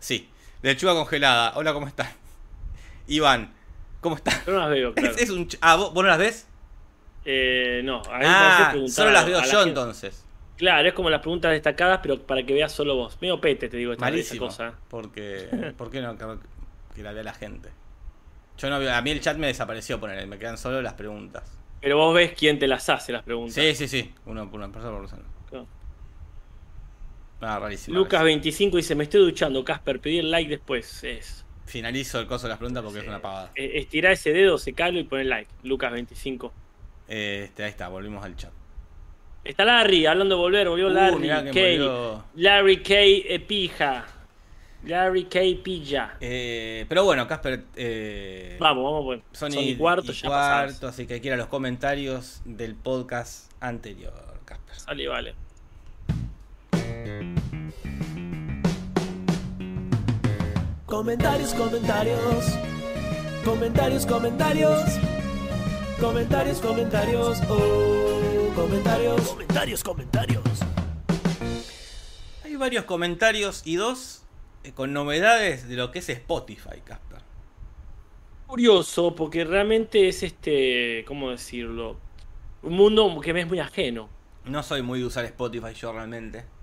Sí. 0.00 0.28
Lechuga 0.62 0.94
congelada. 0.94 1.52
Hola, 1.56 1.72
¿cómo 1.72 1.86
estás? 1.86 2.08
Iván, 3.06 3.52
¿cómo 4.00 4.16
estás? 4.16 4.44
yo 4.46 4.52
no 4.52 4.58
las 4.60 4.70
veo, 4.70 4.94
claro. 4.94 5.10
Es, 5.14 5.22
es 5.22 5.30
un... 5.30 5.48
ch- 5.48 5.58
Ah, 5.60 5.76
¿vos, 5.76 5.92
vos 5.94 6.02
no 6.02 6.08
las 6.10 6.18
ves? 6.18 6.46
Eh, 7.24 7.80
no, 7.84 7.98
a 7.98 8.18
mí 8.18 8.24
me 8.24 8.24
parece 8.24 8.62
Ah, 8.62 8.68
preguntar 8.70 8.94
solo 8.94 9.10
las 9.10 9.22
a- 9.22 9.26
veo 9.26 9.38
a 9.38 9.40
la 9.40 9.46
yo 9.46 9.58
gente. 9.58 9.68
entonces. 9.70 10.22
Claro, 10.56 10.88
es 10.88 10.94
como 10.94 11.10
las 11.10 11.20
preguntas 11.20 11.52
destacadas, 11.52 12.00
pero 12.02 12.22
para 12.26 12.44
que 12.44 12.54
veas 12.54 12.72
solo 12.72 12.96
vos. 12.96 13.18
Medio 13.20 13.40
pete, 13.40 13.68
te 13.68 13.76
digo, 13.76 13.92
esta, 13.92 14.06
esa 14.06 14.10
Malísimo. 14.12 14.46
cosa. 14.46 14.72
Porque. 14.88 15.74
¿Por 15.76 15.90
qué 15.90 16.00
no 16.00 16.16
que, 16.16 16.24
que 16.94 17.02
la 17.02 17.12
vea 17.12 17.22
la 17.22 17.34
gente? 17.34 17.68
Yo 18.56 18.70
no 18.70 18.78
veo. 18.78 18.92
A 18.94 19.02
mí 19.02 19.10
el 19.10 19.20
chat 19.20 19.36
me 19.36 19.48
desapareció 19.48 20.00
poner, 20.00 20.26
me 20.26 20.38
quedan 20.38 20.56
solo 20.56 20.80
las 20.80 20.94
preguntas. 20.94 21.44
Pero 21.82 21.98
vos 21.98 22.14
ves 22.14 22.32
quién 22.36 22.58
te 22.58 22.66
las 22.66 22.88
hace 22.88 23.12
las 23.12 23.22
preguntas. 23.22 23.54
Sí, 23.54 23.74
sí, 23.74 23.86
sí. 23.86 24.14
Uno 24.24 24.50
por 24.50 24.58
una 24.60 24.72
persona 24.72 24.92
por 24.92 25.00
persona. 25.02 25.22
Ah, 27.40 27.58
rarísimo. 27.58 27.96
Lucas 27.98 28.22
25 28.24 28.76
dice, 28.78 28.94
me 28.94 29.04
estoy 29.04 29.20
duchando, 29.20 29.64
Casper, 29.64 30.00
pedí 30.00 30.18
el 30.18 30.30
like 30.30 30.48
después. 30.50 31.02
Es, 31.04 31.44
Finalizo 31.66 32.20
el 32.20 32.26
coso 32.26 32.44
de 32.46 32.50
las 32.50 32.58
preguntas 32.58 32.82
porque 32.84 33.00
Sí. 33.00 33.04
es 33.04 33.08
una 33.08 33.20
pavada. 33.20 33.50
eh, 33.56 33.72
estirá 33.74 34.12
ese 34.12 34.32
dedo, 34.32 34.56
secalo 34.58 34.98
y 34.98 35.04
pon 35.04 35.20
el 35.20 35.28
like. 35.28 35.50
Lucas 35.64 35.92
25. 35.92 36.52
Este, 37.08 37.64
ahí 37.64 37.70
está, 37.70 37.88
volvimos 37.88 38.24
al 38.24 38.36
chat. 38.36 38.52
Está 39.44 39.64
Larry, 39.64 40.06
hablando 40.06 40.34
de 40.36 40.40
volver, 40.40 40.68
volvió 40.68 40.88
Uh, 40.88 40.90
Larry. 40.90 41.28
K. 41.28 41.42
volvió. 41.42 42.24
Larry 42.36 42.82
K. 42.82 42.94
eh, 42.98 43.40
Pija. 43.46 44.06
Larry 44.84 45.24
K. 45.24 45.40
Pilla. 45.64 46.16
Eh, 46.20 46.84
pero 46.88 47.02
bueno, 47.04 47.26
Casper. 47.26 47.64
Eh, 47.74 48.56
Vamos, 48.60 48.84
vamos, 48.84 49.04
bueno. 49.04 49.22
Son, 49.32 49.50
Son 49.50 49.62
y, 49.62 49.70
y 49.70 49.76
cuarto, 49.76 50.12
y 50.12 50.14
ya 50.14 50.28
cuarto, 50.28 50.86
así 50.88 51.06
que 51.06 51.14
hay 51.14 51.20
que 51.20 51.28
ir 51.28 51.34
a 51.34 51.36
los 51.36 51.48
comentarios 51.48 52.40
del 52.44 52.74
podcast 52.76 53.50
anterior, 53.60 54.12
Casper. 54.44 54.74
Sale, 54.76 55.08
vale. 55.08 55.34
Comentarios, 60.86 61.52
comentarios. 61.54 62.44
Comentarios, 63.44 64.06
comentarios. 64.06 64.80
Comentarios, 66.00 66.58
comentarios. 66.60 67.40
Oh, 67.48 68.52
comentarios. 68.54 69.20
Comentarios, 69.28 69.84
comentarios. 69.84 70.42
Hay 72.44 72.56
varios 72.56 72.84
comentarios 72.84 73.62
y 73.64 73.76
dos 73.76 74.22
eh, 74.64 74.72
con 74.72 74.92
novedades 74.92 75.68
de 75.68 75.76
lo 75.76 75.90
que 75.90 75.98
es 75.98 76.08
Spotify, 76.08 76.80
Casper. 76.84 77.20
Curioso, 78.46 79.14
porque 79.14 79.44
realmente 79.44 80.08
es 80.08 80.22
este, 80.22 81.04
¿cómo 81.06 81.30
decirlo? 81.30 81.98
Un 82.62 82.74
mundo 82.74 83.20
que 83.20 83.32
me 83.32 83.42
es 83.42 83.48
muy 83.48 83.60
ajeno. 83.60 84.08
No 84.44 84.62
soy 84.62 84.82
muy 84.82 85.00
de 85.00 85.06
usar 85.06 85.24
Spotify 85.24 85.74
yo 85.74 85.92
realmente. 85.92 86.55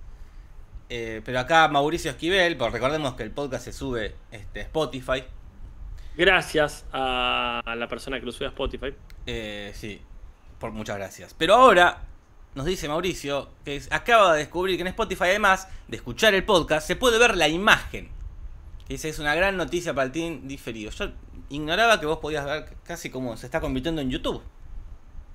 Eh, 0.95 1.23
pero 1.25 1.39
acá 1.39 1.67
Mauricio 1.69 2.11
Esquivel, 2.11 2.55
porque 2.55 2.73
recordemos 2.73 3.15
que 3.15 3.23
el 3.23 3.31
podcast 3.31 3.65
se 3.65 3.73
sube 3.73 4.13
este, 4.29 4.59
a 4.59 4.63
Spotify. 4.65 5.23
Gracias 6.15 6.85
a 6.93 7.63
la 7.75 7.87
persona 7.87 8.19
que 8.19 8.27
lo 8.27 8.31
sube 8.31 8.45
a 8.45 8.49
Spotify. 8.49 8.93
Eh, 9.25 9.71
sí, 9.73 9.99
por 10.59 10.71
muchas 10.71 10.97
gracias. 10.97 11.33
Pero 11.33 11.55
ahora 11.55 12.03
nos 12.53 12.67
dice 12.67 12.87
Mauricio 12.87 13.49
que 13.65 13.81
acaba 13.89 14.33
de 14.33 14.41
descubrir 14.41 14.75
que 14.75 14.81
en 14.81 14.89
Spotify, 14.89 15.23
además 15.29 15.67
de 15.87 15.97
escuchar 15.97 16.35
el 16.35 16.43
podcast, 16.43 16.85
se 16.85 16.95
puede 16.95 17.17
ver 17.17 17.37
la 17.37 17.47
imagen. 17.47 18.09
Dice, 18.87 19.09
es 19.09 19.17
una 19.17 19.33
gran 19.33 19.57
noticia 19.57 19.95
para 19.95 20.05
el 20.05 20.11
team 20.11 20.47
diferido. 20.47 20.91
Yo 20.91 21.07
ignoraba 21.49 21.99
que 21.99 22.05
vos 22.05 22.19
podías 22.19 22.45
ver 22.45 22.65
casi 22.83 23.09
como 23.09 23.35
se 23.35 23.47
está 23.47 23.61
convirtiendo 23.61 23.99
en 23.99 24.11
YouTube. 24.11 24.43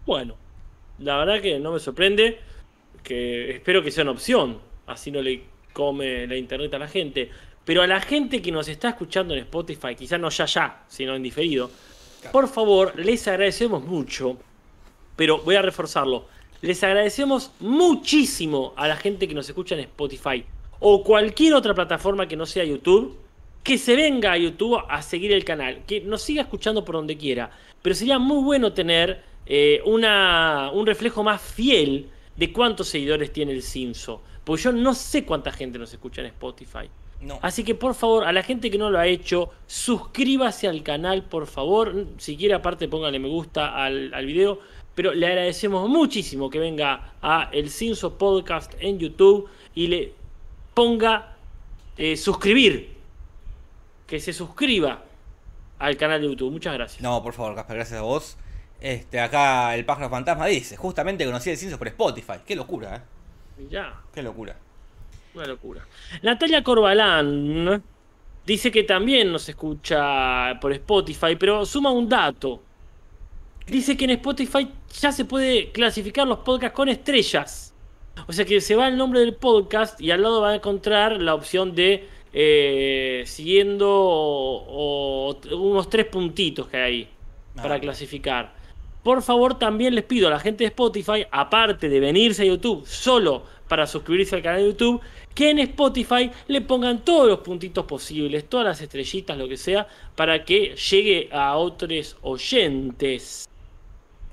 Bueno, 0.06 0.36
la 1.00 1.16
verdad 1.16 1.42
que 1.42 1.58
no 1.58 1.72
me 1.72 1.80
sorprende. 1.80 2.38
Que 3.02 3.56
espero 3.56 3.82
que 3.82 3.90
sea 3.90 4.02
una 4.02 4.12
opción. 4.12 4.67
Así 4.88 5.10
no 5.10 5.22
le 5.22 5.42
come 5.72 6.26
la 6.26 6.36
internet 6.36 6.72
a 6.74 6.78
la 6.78 6.88
gente. 6.88 7.30
Pero 7.64 7.82
a 7.82 7.86
la 7.86 8.00
gente 8.00 8.40
que 8.40 8.50
nos 8.50 8.68
está 8.68 8.90
escuchando 8.90 9.34
en 9.34 9.40
Spotify, 9.40 9.94
quizás 9.94 10.18
no 10.18 10.30
ya 10.30 10.46
ya, 10.46 10.84
sino 10.88 11.14
en 11.14 11.22
diferido, 11.22 11.70
por 12.32 12.48
favor, 12.48 12.98
les 12.98 13.28
agradecemos 13.28 13.84
mucho. 13.84 14.38
Pero 15.16 15.38
voy 15.38 15.56
a 15.56 15.62
reforzarlo. 15.62 16.26
Les 16.60 16.82
agradecemos 16.82 17.52
muchísimo 17.60 18.72
a 18.76 18.88
la 18.88 18.96
gente 18.96 19.28
que 19.28 19.34
nos 19.34 19.48
escucha 19.48 19.74
en 19.74 19.82
Spotify 19.82 20.44
o 20.80 21.04
cualquier 21.04 21.54
otra 21.54 21.74
plataforma 21.74 22.26
que 22.26 22.36
no 22.36 22.46
sea 22.46 22.64
YouTube, 22.64 23.16
que 23.62 23.78
se 23.78 23.96
venga 23.96 24.32
a 24.32 24.38
YouTube 24.38 24.80
a 24.88 25.02
seguir 25.02 25.32
el 25.32 25.44
canal, 25.44 25.84
que 25.86 26.00
nos 26.00 26.22
siga 26.22 26.42
escuchando 26.42 26.84
por 26.84 26.94
donde 26.94 27.16
quiera. 27.16 27.50
Pero 27.82 27.94
sería 27.94 28.18
muy 28.18 28.42
bueno 28.42 28.72
tener 28.72 29.22
eh, 29.46 29.80
una, 29.84 30.70
un 30.72 30.86
reflejo 30.86 31.22
más 31.22 31.40
fiel 31.40 32.08
de 32.36 32.52
cuántos 32.52 32.88
seguidores 32.88 33.32
tiene 33.32 33.52
el 33.52 33.62
Cinso. 33.62 34.22
Porque 34.48 34.62
yo 34.62 34.72
no 34.72 34.94
sé 34.94 35.26
cuánta 35.26 35.52
gente 35.52 35.78
nos 35.78 35.92
escucha 35.92 36.22
en 36.22 36.28
Spotify. 36.28 36.88
No. 37.20 37.38
Así 37.42 37.64
que 37.64 37.74
por 37.74 37.94
favor, 37.94 38.24
a 38.24 38.32
la 38.32 38.42
gente 38.42 38.70
que 38.70 38.78
no 38.78 38.88
lo 38.88 38.98
ha 38.98 39.06
hecho, 39.06 39.50
suscríbase 39.66 40.66
al 40.66 40.82
canal, 40.82 41.24
por 41.24 41.46
favor. 41.46 42.06
Si 42.16 42.34
quiere, 42.34 42.54
aparte, 42.54 42.88
póngale 42.88 43.18
me 43.18 43.28
gusta 43.28 43.76
al, 43.76 44.14
al 44.14 44.24
video. 44.24 44.58
Pero 44.94 45.12
le 45.12 45.26
agradecemos 45.26 45.86
muchísimo 45.90 46.48
que 46.48 46.58
venga 46.58 47.12
a 47.20 47.50
El 47.52 47.68
Cinso 47.68 48.16
Podcast 48.16 48.72
en 48.80 48.98
YouTube 48.98 49.50
y 49.74 49.88
le 49.88 50.14
ponga 50.72 51.36
eh, 51.98 52.16
suscribir. 52.16 52.96
Que 54.06 54.18
se 54.18 54.32
suscriba 54.32 55.04
al 55.78 55.98
canal 55.98 56.22
de 56.22 56.28
YouTube. 56.28 56.52
Muchas 56.52 56.72
gracias. 56.72 57.02
No, 57.02 57.22
por 57.22 57.34
favor, 57.34 57.54
Casper, 57.54 57.76
gracias 57.76 57.98
a 58.00 58.02
vos. 58.02 58.38
Este, 58.80 59.20
acá 59.20 59.74
el 59.74 59.84
pájaro 59.84 60.08
fantasma 60.08 60.46
dice, 60.46 60.74
justamente 60.78 61.26
conocí 61.26 61.50
el 61.50 61.58
Cinso 61.58 61.76
por 61.76 61.88
Spotify. 61.88 62.38
Qué 62.46 62.56
locura, 62.56 62.96
eh. 62.96 63.17
Ya. 63.70 64.00
Qué 64.14 64.22
locura. 64.22 64.56
Una 65.34 65.46
locura. 65.46 65.86
Natalia 66.22 66.62
Corbalán 66.62 67.82
dice 68.46 68.70
que 68.70 68.82
también 68.84 69.30
nos 69.30 69.48
escucha 69.48 70.58
por 70.60 70.72
Spotify, 70.72 71.36
pero 71.38 71.64
suma 71.66 71.90
un 71.92 72.08
dato. 72.08 72.62
Dice 73.66 73.96
que 73.96 74.04
en 74.06 74.12
Spotify 74.12 74.68
ya 75.00 75.12
se 75.12 75.24
puede 75.26 75.70
clasificar 75.72 76.26
los 76.26 76.38
podcasts 76.38 76.74
con 76.74 76.88
estrellas. 76.88 77.74
O 78.26 78.32
sea 78.32 78.44
que 78.44 78.60
se 78.60 78.74
va 78.74 78.88
el 78.88 78.96
nombre 78.96 79.20
del 79.20 79.34
podcast 79.34 80.00
y 80.00 80.10
al 80.10 80.22
lado 80.22 80.40
va 80.40 80.50
a 80.50 80.54
encontrar 80.56 81.20
la 81.20 81.34
opción 81.34 81.74
de 81.74 82.08
eh, 82.32 83.22
siguiendo 83.26 83.88
o, 83.90 85.30
o 85.30 85.56
unos 85.56 85.88
tres 85.88 86.06
puntitos 86.06 86.66
que 86.68 86.76
hay 86.76 86.82
ahí 86.94 87.08
para 87.54 87.76
Ah. 87.76 87.80
clasificar. 87.80 88.54
Por 89.08 89.22
favor, 89.22 89.58
también 89.58 89.94
les 89.94 90.04
pido 90.04 90.28
a 90.28 90.30
la 90.30 90.38
gente 90.38 90.64
de 90.64 90.68
Spotify, 90.68 91.24
aparte 91.30 91.88
de 91.88 91.98
venirse 91.98 92.42
a 92.42 92.44
YouTube 92.44 92.86
solo 92.86 93.42
para 93.66 93.86
suscribirse 93.86 94.36
al 94.36 94.42
canal 94.42 94.60
de 94.60 94.66
YouTube, 94.66 95.00
que 95.34 95.48
en 95.48 95.60
Spotify 95.60 96.30
le 96.46 96.60
pongan 96.60 97.02
todos 97.06 97.26
los 97.26 97.38
puntitos 97.38 97.86
posibles, 97.86 98.50
todas 98.50 98.66
las 98.66 98.82
estrellitas, 98.82 99.38
lo 99.38 99.48
que 99.48 99.56
sea, 99.56 99.88
para 100.14 100.44
que 100.44 100.76
llegue 100.76 101.30
a 101.32 101.56
otros 101.56 102.18
oyentes. 102.20 103.48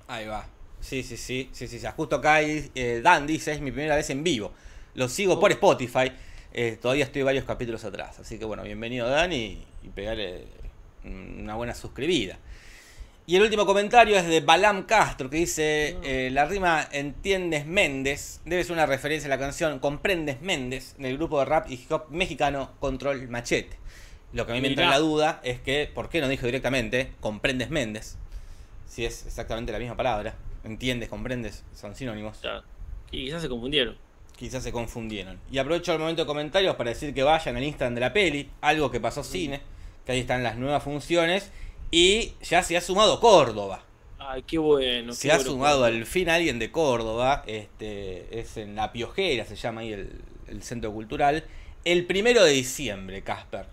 Ahí 0.10 0.28
va. 0.28 0.46
Sí, 0.82 1.04
sí, 1.04 1.16
sí, 1.16 1.48
sí, 1.54 1.70
sí. 1.70 1.80
sí. 1.80 1.88
Justo 1.96 2.18
acá 2.18 2.42
eh, 2.42 3.00
Dan 3.02 3.26
dice, 3.26 3.54
es 3.54 3.62
mi 3.62 3.72
primera 3.72 3.96
vez 3.96 4.10
en 4.10 4.26
vivo. 4.26 4.52
Lo 4.96 5.08
sigo 5.08 5.40
por 5.40 5.52
Spotify. 5.54 6.12
Eh, 6.52 6.78
todavía 6.82 7.06
estoy 7.06 7.22
varios 7.22 7.46
capítulos 7.46 7.86
atrás. 7.86 8.20
Así 8.20 8.38
que 8.38 8.44
bueno, 8.44 8.64
bienvenido 8.64 9.08
Dan 9.08 9.32
y, 9.32 9.58
y 9.84 9.88
pegarle 9.96 10.44
una 11.06 11.56
buena 11.56 11.74
suscribida. 11.74 12.38
Y 13.28 13.36
el 13.38 13.42
último 13.42 13.66
comentario 13.66 14.18
es 14.18 14.28
de 14.28 14.42
Balam 14.42 14.84
Castro 14.84 15.32
que 15.32 15.38
dice, 15.38 15.98
eh, 16.04 16.30
la 16.32 16.46
rima 16.46 16.88
Entiendes 16.92 17.66
Méndez 17.66 18.40
debe 18.46 18.64
ser 18.64 18.74
una 18.74 18.86
referencia 18.86 19.26
a 19.28 19.30
la 19.32 19.40
canción 19.40 19.80
Comprendes 19.80 20.42
Méndez 20.42 20.96
del 21.00 21.18
grupo 21.18 21.40
de 21.40 21.46
rap 21.46 21.68
y 21.68 21.74
hip 21.74 21.92
hop 21.92 22.06
mexicano 22.12 22.74
Control 22.80 23.28
Machete. 23.28 23.78
Lo 24.32 24.46
que 24.46 24.52
a 24.52 24.56
mí 24.56 24.62
me 24.62 24.68
entra 24.68 24.84
en 24.84 24.92
la 24.92 25.00
duda 25.00 25.42
es 25.44 25.60
que, 25.60 25.90
¿por 25.92 26.10
qué 26.10 26.22
no 26.22 26.28
dijo 26.28 26.46
directamente 26.46 27.14
Comprendes 27.20 27.72
Méndez? 27.72 28.16
Si 28.86 29.06
es 29.06 29.26
exactamente 29.26 29.72
la 29.72 29.80
misma 29.80 29.98
palabra. 29.98 30.36
Entiendes, 30.64 31.10
comprendes, 31.10 31.64
son 31.74 31.96
sinónimos. 31.96 32.38
O 32.38 32.42
sea, 32.42 32.64
y 33.12 33.26
quizás 33.26 33.42
se 33.42 33.50
confundieron. 33.50 33.98
Quizás 34.36 34.62
se 34.62 34.72
confundieron. 34.72 35.40
Y 35.52 35.58
aprovecho 35.58 35.94
el 35.94 36.00
momento 36.00 36.22
de 36.22 36.28
comentarios 36.28 36.76
para 36.76 36.92
decir 36.92 37.12
que 37.12 37.24
vayan 37.24 37.56
al 37.56 37.64
Instagram 37.64 37.96
de 37.96 38.02
la 38.02 38.14
peli, 38.14 38.52
algo 38.62 38.92
que 38.92 39.00
pasó 39.00 39.24
cine, 39.24 39.62
que 40.06 40.12
ahí 40.12 40.20
están 40.20 40.44
las 40.44 40.58
nuevas 40.58 40.84
funciones. 40.84 41.52
Y 41.92 42.34
ya 42.42 42.64
se 42.64 42.78
ha 42.78 42.82
sumado 42.82 43.20
Córdoba. 43.20 43.84
Ay, 44.20 44.44
qué 44.44 44.58
bueno. 44.58 45.14
se 45.14 45.28
qué 45.28 45.34
ha 45.34 45.38
bueno, 45.38 45.52
sumado 45.52 45.86
al 45.86 46.06
fin 46.06 46.30
alguien 46.30 46.60
de 46.60 46.72
Córdoba. 46.72 47.44
Este, 47.48 48.40
es 48.40 48.58
en 48.58 48.76
La 48.76 48.92
Piojera, 48.92 49.46
se 49.46 49.56
llama 49.56 49.82
ahí 49.82 49.94
el, 49.94 50.22
el 50.48 50.64
centro 50.64 50.92
cultural. 50.92 51.44
El 51.84 52.06
primero 52.06 52.44
de 52.44 52.52
diciembre, 52.52 53.22
Casper. 53.22 53.68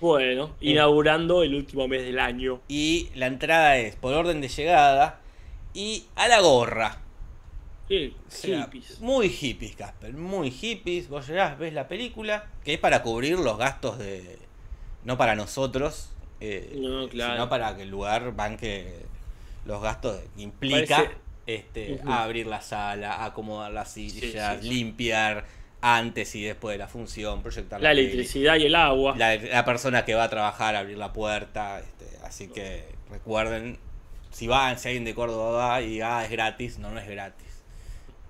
Bueno, 0.00 0.56
inaugurando 0.60 1.42
el 1.42 1.54
último 1.54 1.86
mes 1.88 2.02
del 2.02 2.18
año. 2.18 2.60
Y 2.68 3.10
la 3.14 3.26
entrada 3.26 3.76
es 3.78 3.96
por 3.96 4.14
orden 4.14 4.40
de 4.40 4.48
llegada 4.48 5.20
y 5.74 6.06
a 6.16 6.28
la 6.28 6.40
gorra. 6.40 7.02
O 7.92 8.30
sea, 8.30 8.64
hippies. 8.64 9.00
Muy 9.00 9.28
hippies, 9.28 9.76
Casper. 9.76 10.14
Muy 10.14 10.50
hippies. 10.50 11.08
Vos 11.08 11.28
llegás, 11.28 11.58
ves 11.58 11.74
la 11.74 11.88
película, 11.88 12.46
que 12.64 12.74
es 12.74 12.80
para 12.80 13.02
cubrir 13.02 13.38
los 13.38 13.58
gastos 13.58 13.98
de. 13.98 14.38
No 15.04 15.18
para 15.18 15.34
nosotros, 15.34 16.10
eh, 16.44 16.72
No, 16.76 17.08
claro. 17.08 17.34
sino 17.34 17.48
para 17.48 17.76
que 17.76 17.82
el 17.82 17.90
lugar 17.90 18.34
banque 18.34 18.96
los 19.64 19.80
gastos 19.80 20.18
que 20.36 20.42
implica 20.42 20.96
Parece- 20.96 21.14
este, 21.46 22.00
abrir 22.06 22.46
la 22.46 22.60
sala, 22.60 23.24
acomodar 23.24 23.70
las 23.72 23.92
sillas, 23.92 24.56
sí, 24.60 24.62
sí. 24.68 24.74
limpiar 24.74 25.44
antes 25.80 26.34
y 26.36 26.42
después 26.44 26.74
de 26.74 26.78
la 26.78 26.88
función, 26.88 27.42
proyectar 27.42 27.80
La 27.80 27.90
peli. 27.90 28.02
electricidad 28.02 28.56
y 28.56 28.66
el 28.66 28.74
agua. 28.76 29.14
La, 29.16 29.34
la 29.36 29.64
persona 29.64 30.04
que 30.04 30.14
va 30.14 30.24
a 30.24 30.28
trabajar, 30.30 30.76
abrir 30.76 30.96
la 30.98 31.12
puerta. 31.12 31.80
Este, 31.80 32.06
así 32.24 32.48
que 32.48 32.84
recuerden, 33.10 33.78
si 34.30 34.46
van, 34.46 34.78
si 34.78 34.88
alguien 34.88 35.04
de 35.04 35.14
Córdoba 35.14 35.50
va 35.68 35.82
y 35.82 36.00
ah, 36.00 36.24
es 36.24 36.30
gratis, 36.30 36.78
no, 36.78 36.90
no 36.90 37.00
es 37.00 37.08
gratis. 37.08 37.48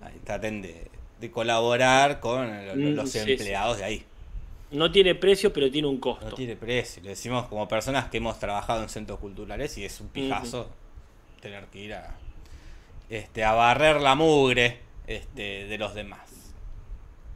Ahí, 0.00 0.18
traten 0.24 0.62
de, 0.62 0.88
de 1.20 1.30
colaborar 1.30 2.20
con 2.20 2.46
Mm, 2.48 2.94
los 2.96 3.10
sí, 3.10 3.18
empleados 3.18 3.78
de 3.78 3.84
ahí. 3.84 4.04
No 4.72 4.90
tiene 4.90 5.14
precio, 5.14 5.52
pero 5.52 5.70
tiene 5.70 5.88
un 5.88 5.98
costo. 5.98 6.30
No 6.30 6.34
tiene 6.34 6.56
precio. 6.56 7.02
Le 7.02 7.10
decimos 7.10 7.46
como 7.46 7.68
personas 7.68 8.06
que 8.10 8.16
hemos 8.18 8.38
trabajado 8.38 8.82
en 8.82 8.88
centros 8.88 9.18
culturales 9.18 9.76
y 9.78 9.84
es 9.84 10.00
un 10.00 10.08
pijazo 10.08 10.68
tener 11.40 11.64
que 11.66 11.78
ir 11.78 11.94
a, 11.94 12.16
este, 13.10 13.44
a 13.44 13.52
barrer 13.52 14.00
la 14.00 14.14
mugre 14.14 14.80
este, 15.06 15.66
de 15.66 15.78
los 15.78 15.94
demás. 15.94 16.20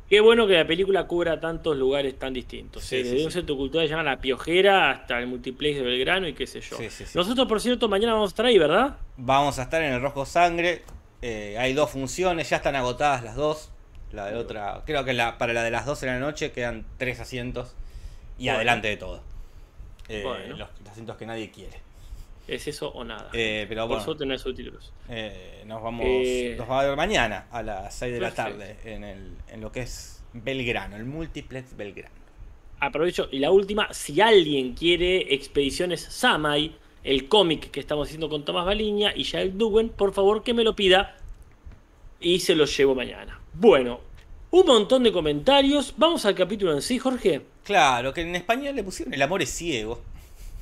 Qué 0.09 0.21
bueno 0.21 0.47
que 0.47 0.53
la 0.55 0.65
película 0.67 1.05
cubra 1.09 1.41
tantos 1.41 1.77
lugares 1.77 2.17
tan 2.17 2.33
distintos. 2.33 2.85
Sí, 2.85 2.95
eh, 2.97 2.99
sí, 2.99 3.05
Desde 3.05 3.19
sí. 3.19 3.25
un 3.25 3.33
centro 3.33 3.57
cultural 3.57 3.85
que 3.85 3.89
se 3.89 3.97
llama 3.97 4.09
La 4.09 4.21
Piojera 4.21 4.91
hasta 4.93 5.19
el 5.19 5.27
Multiplex 5.27 5.79
de 5.79 5.83
Belgrano 5.83 6.29
y 6.29 6.33
qué 6.33 6.47
sé 6.47 6.61
yo. 6.61 6.77
Sí, 6.77 6.89
sí, 6.91 7.05
sí. 7.05 7.13
Nosotros, 7.19 7.49
por 7.49 7.61
cierto, 7.61 7.89
mañana 7.89 8.13
vamos 8.13 8.29
a 8.29 8.33
estar 8.33 8.47
ahí, 8.47 8.57
¿verdad? 8.57 8.99
Vamos 9.17 9.59
a 9.59 9.63
estar 9.65 9.83
en 9.83 9.93
el 9.95 10.01
Rojo 10.01 10.25
Sangre. 10.25 10.83
eh, 11.23 11.57
hay 11.59 11.73
dos 11.73 11.91
funciones, 11.91 12.49
ya 12.49 12.59
están 12.59 12.77
agotadas 12.77 13.25
las 13.25 13.35
dos. 13.35 13.73
La 14.17 14.27
de 14.27 14.37
otra, 14.37 14.83
creo 14.85 15.05
que 15.05 15.13
la, 15.13 15.39
para 15.39 15.53
la 15.53 15.63
de 15.63 15.71
las 15.71 15.87
12 15.87 16.07
de 16.07 16.13
la 16.13 16.19
noche 16.19 16.51
quedan 16.53 16.85
tres 16.99 17.21
asientos 17.21 17.75
y 18.39 18.45
Bueno. 18.45 18.57
adelante 18.57 18.89
de 18.89 18.97
todo. 18.97 19.23
Eh, 20.09 20.23
Bueno. 20.25 20.57
los, 20.57 20.69
los 20.81 20.89
asientos 20.91 21.17
que 21.17 21.27
nadie 21.27 21.51
quiere. 21.51 21.81
Es 22.49 22.67
eso 22.69 22.89
o 22.91 23.03
nada. 23.05 23.29
Eh, 23.33 23.67
pero 23.69 23.89
por 23.89 24.01
suerte 24.01 24.25
no 24.25 24.33
hay 24.33 24.39
subtítulos. 24.39 24.93
eh, 25.09 25.63
nos 25.67 25.83
vamos 25.83 26.07
nos 26.57 26.71
va 26.71 26.81
a 26.81 26.85
ver 26.87 26.97
mañana 26.97 27.47
a 27.51 27.63
las 27.63 27.95
6 27.97 28.13
de 28.15 28.21
la 28.21 28.31
tarde 28.33 28.77
en, 28.85 29.03
el, 29.05 29.37
en 29.49 29.61
lo 29.61 29.73
que 29.73 29.81
es 29.81 30.23
Belgrano, 30.33 30.95
el 30.97 31.05
Multiplex 31.07 31.77
Belgrano. 31.77 32.15
aprovecho, 32.79 33.29
y 33.33 33.41
la 33.41 33.51
última, 33.51 33.93
si 33.93 34.21
alguien 34.21 34.75
quiere 34.75 35.35
Expediciones 35.35 36.03
Samai, 36.03 36.77
el 37.03 37.27
cómic 37.29 37.71
que 37.73 37.81
estamos 37.81 38.07
haciendo 38.07 38.29
con 38.29 38.45
Tomás 38.45 38.65
Baliña 38.67 39.13
y 39.17 39.25
Jael 39.25 39.59
Duwen, 39.59 39.89
por 39.89 40.13
favor 40.13 40.43
que 40.45 40.55
me 40.55 40.63
lo 40.63 40.77
pida 40.77 41.17
y 42.21 42.39
se 42.41 42.55
lo 42.55 42.65
llevo 42.67 42.95
mañana. 42.95 43.41
Bueno, 43.59 44.01
un 44.51 44.67
montón 44.67 45.03
de 45.03 45.11
comentarios. 45.11 45.95
Vamos 45.97 46.27
al 46.27 46.35
capítulo 46.35 46.75
en 46.75 46.83
sí, 46.83 46.99
Jorge. 46.99 47.41
Claro, 47.65 48.13
que 48.13 48.21
en 48.21 48.37
español 48.37 48.77
le 48.77 48.85
pusieron 48.85 49.15
El 49.15 49.23
amor 49.23 49.41
es 49.41 49.49
ciego. 49.49 50.03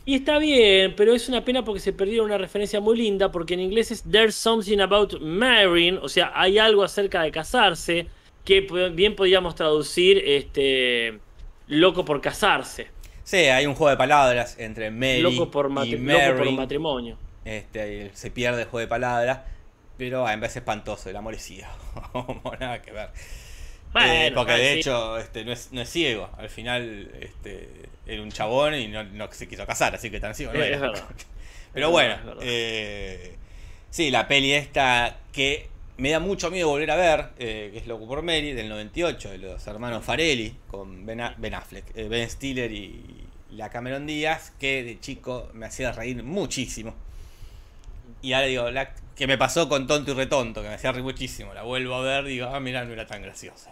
Y 0.04 0.14
está 0.14 0.38
bien, 0.38 0.94
pero 0.96 1.12
es 1.12 1.28
una 1.28 1.44
pena 1.44 1.64
porque 1.64 1.80
se 1.80 1.92
perdieron 1.92 2.26
una 2.26 2.38
referencia 2.38 2.78
muy 2.78 2.96
linda, 2.96 3.32
porque 3.32 3.54
en 3.54 3.60
inglés 3.60 3.90
es 3.90 4.04
There's 4.04 4.36
something 4.36 4.78
about 4.78 5.20
marrying, 5.20 5.98
o 6.00 6.08
sea, 6.08 6.30
hay 6.36 6.58
algo 6.58 6.84
acerca 6.84 7.22
de 7.22 7.32
casarse, 7.32 8.06
que 8.44 8.60
bien 8.92 9.16
podríamos 9.16 9.56
traducir 9.56 10.18
este 10.18 11.18
loco 11.66 12.04
por 12.04 12.20
casarse. 12.20 12.88
Sí, 13.24 13.38
hay 13.38 13.66
un 13.66 13.74
juego 13.74 13.90
de 13.90 13.96
palabras 13.96 14.56
entre 14.58 14.92
Mary 14.92 15.20
loco 15.20 15.50
por, 15.50 15.66
y 15.66 15.96
Mary. 15.96 16.28
loco 16.28 16.44
por 16.44 16.52
matrimonio. 16.52 17.16
Este, 17.44 18.10
se 18.14 18.30
pierde 18.30 18.62
el 18.62 18.68
juego 18.68 18.80
de 18.80 18.88
palabras, 18.88 19.40
pero 19.96 20.28
en 20.28 20.40
vez 20.40 20.52
es 20.52 20.56
espantoso, 20.58 21.10
el 21.10 21.16
amor 21.16 21.34
es 21.34 21.42
ciego. 21.42 21.70
nada 22.60 22.82
que 22.82 22.92
ver. 22.92 23.10
Eh, 24.00 24.32
porque 24.34 24.52
de 24.54 24.72
hecho 24.72 25.18
este, 25.18 25.44
no, 25.44 25.52
es, 25.52 25.70
no 25.70 25.80
es 25.80 25.88
ciego, 25.88 26.28
al 26.36 26.48
final 26.48 27.12
este, 27.20 27.68
era 28.06 28.22
un 28.22 28.32
chabón 28.32 28.74
y 28.74 28.88
no, 28.88 29.32
se 29.32 29.46
quiso 29.46 29.64
casar, 29.66 29.94
así 29.94 30.10
que 30.10 30.18
tan 30.18 30.34
ciego 30.34 30.52
no 30.52 30.62
era. 30.62 30.92
Pero 31.72 31.90
bueno, 31.90 32.16
eh, 32.40 33.36
sí, 33.90 34.10
la 34.10 34.26
peli 34.26 34.52
esta 34.52 35.16
que 35.32 35.68
me 35.96 36.10
da 36.10 36.20
mucho 36.20 36.50
miedo 36.50 36.68
volver 36.68 36.90
a 36.90 36.96
ver, 36.96 37.26
eh, 37.38 37.70
que 37.72 37.78
es 37.78 37.86
Loco 37.86 38.06
por 38.06 38.22
Mary, 38.22 38.52
del 38.52 38.68
98, 38.68 39.30
de 39.30 39.38
los 39.38 39.66
hermanos 39.66 40.04
Farelli, 40.04 40.56
con 40.68 41.06
Ben, 41.06 41.20
Affleck, 41.20 41.96
eh, 41.96 42.08
Ben 42.08 42.28
Stiller 42.28 42.72
y 42.72 43.26
la 43.50 43.70
Cameron 43.70 44.06
Díaz, 44.06 44.52
que 44.58 44.82
de 44.82 44.98
chico 44.98 45.50
me 45.52 45.66
hacía 45.66 45.92
reír 45.92 46.22
muchísimo. 46.22 46.94
Y 48.24 48.32
ahora 48.32 48.46
digo, 48.46 48.70
la, 48.70 48.94
que 49.14 49.26
me 49.26 49.36
pasó 49.36 49.68
con 49.68 49.86
Tonto 49.86 50.12
y 50.12 50.14
Retonto, 50.14 50.62
que 50.62 50.68
me 50.68 50.74
hacía 50.74 50.92
reír 50.92 51.04
muchísimo. 51.04 51.52
La 51.52 51.62
vuelvo 51.62 51.94
a 51.94 52.00
ver, 52.00 52.24
digo, 52.24 52.48
ah, 52.50 52.58
mira, 52.58 52.84
no 52.84 52.92
era 52.94 53.06
tan 53.06 53.20
graciosa. 53.20 53.70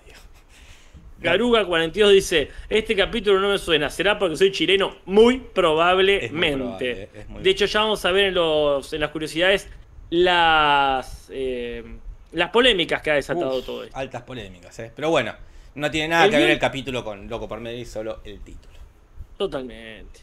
Garuga42 1.23 2.11
dice, 2.11 2.50
este 2.68 2.94
capítulo 2.94 3.40
no 3.40 3.49
me 3.49 3.59
suena, 3.59 3.88
será 3.88 4.18
porque 4.18 4.37
soy 4.37 4.52
chileno, 4.52 4.97
muy 5.06 5.38
probablemente. 5.38 7.09
de 7.40 7.50
hecho, 7.50 7.64
ya 7.64 7.80
vamos 7.80 8.04
a 8.04 8.11
ver 8.11 8.26
en, 8.26 8.35
los, 8.35 8.92
en 8.92 9.00
las 9.00 9.11
curiosidades 9.11 9.68
las... 10.11 11.28
Eh, 11.30 11.82
las 12.32 12.50
polémicas 12.50 13.02
que 13.02 13.11
ha 13.11 13.14
desatado 13.14 13.62
todo 13.62 13.85
esto. 13.85 13.97
Altas 13.97 14.23
polémicas, 14.23 14.78
¿eh? 14.78 14.90
Pero 14.94 15.11
bueno, 15.11 15.35
no 15.75 15.90
tiene 15.90 16.09
nada 16.09 16.28
que 16.28 16.37
ver 16.37 16.50
el 16.50 16.59
capítulo 16.59 17.04
con 17.04 17.28
Loco 17.28 17.49
por 17.49 17.61
Medio, 17.61 17.85
solo 17.87 18.21
el 18.25 18.40
título. 18.40 18.75
Totalmente. 19.37 20.21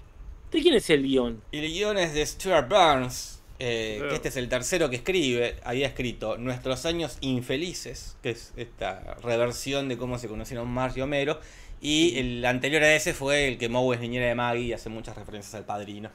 ¿De 0.51 0.61
quién 0.61 0.73
es 0.73 0.89
el 0.89 1.03
guion? 1.03 1.41
El 1.51 1.67
guion 1.67 1.97
es 1.97 2.13
de 2.13 2.25
Stuart 2.25 2.67
Burns, 2.67 3.38
eh, 3.59 4.01
que 4.09 4.15
este 4.15 4.29
es 4.29 4.37
el 4.37 4.49
tercero 4.49 4.89
que 4.89 4.95
escribe. 4.95 5.57
Había 5.63 5.87
escrito 5.87 6.37
Nuestros 6.37 6.85
años 6.85 7.17
infelices, 7.21 8.17
que 8.23 8.31
es 8.31 8.53
esta 8.55 9.15
reversión 9.21 9.89
de 9.89 9.97
cómo 9.97 10.17
se 10.17 10.27
conocieron 10.27 10.67
Marge 10.69 10.99
y 10.99 11.03
Homero. 11.03 11.39
Y 11.81 12.17
el 12.17 12.43
anterior 12.45 12.83
a 12.83 12.95
ese 12.95 13.13
fue 13.13 13.47
el 13.47 13.57
que 13.57 13.69
Moe 13.69 13.95
es 13.95 14.01
niñera 14.01 14.27
de 14.27 14.35
Maggie 14.35 14.65
y 14.65 14.73
hace 14.73 14.89
muchas 14.89 15.15
referencias 15.15 15.53
al 15.55 15.65
padrino. 15.65 16.09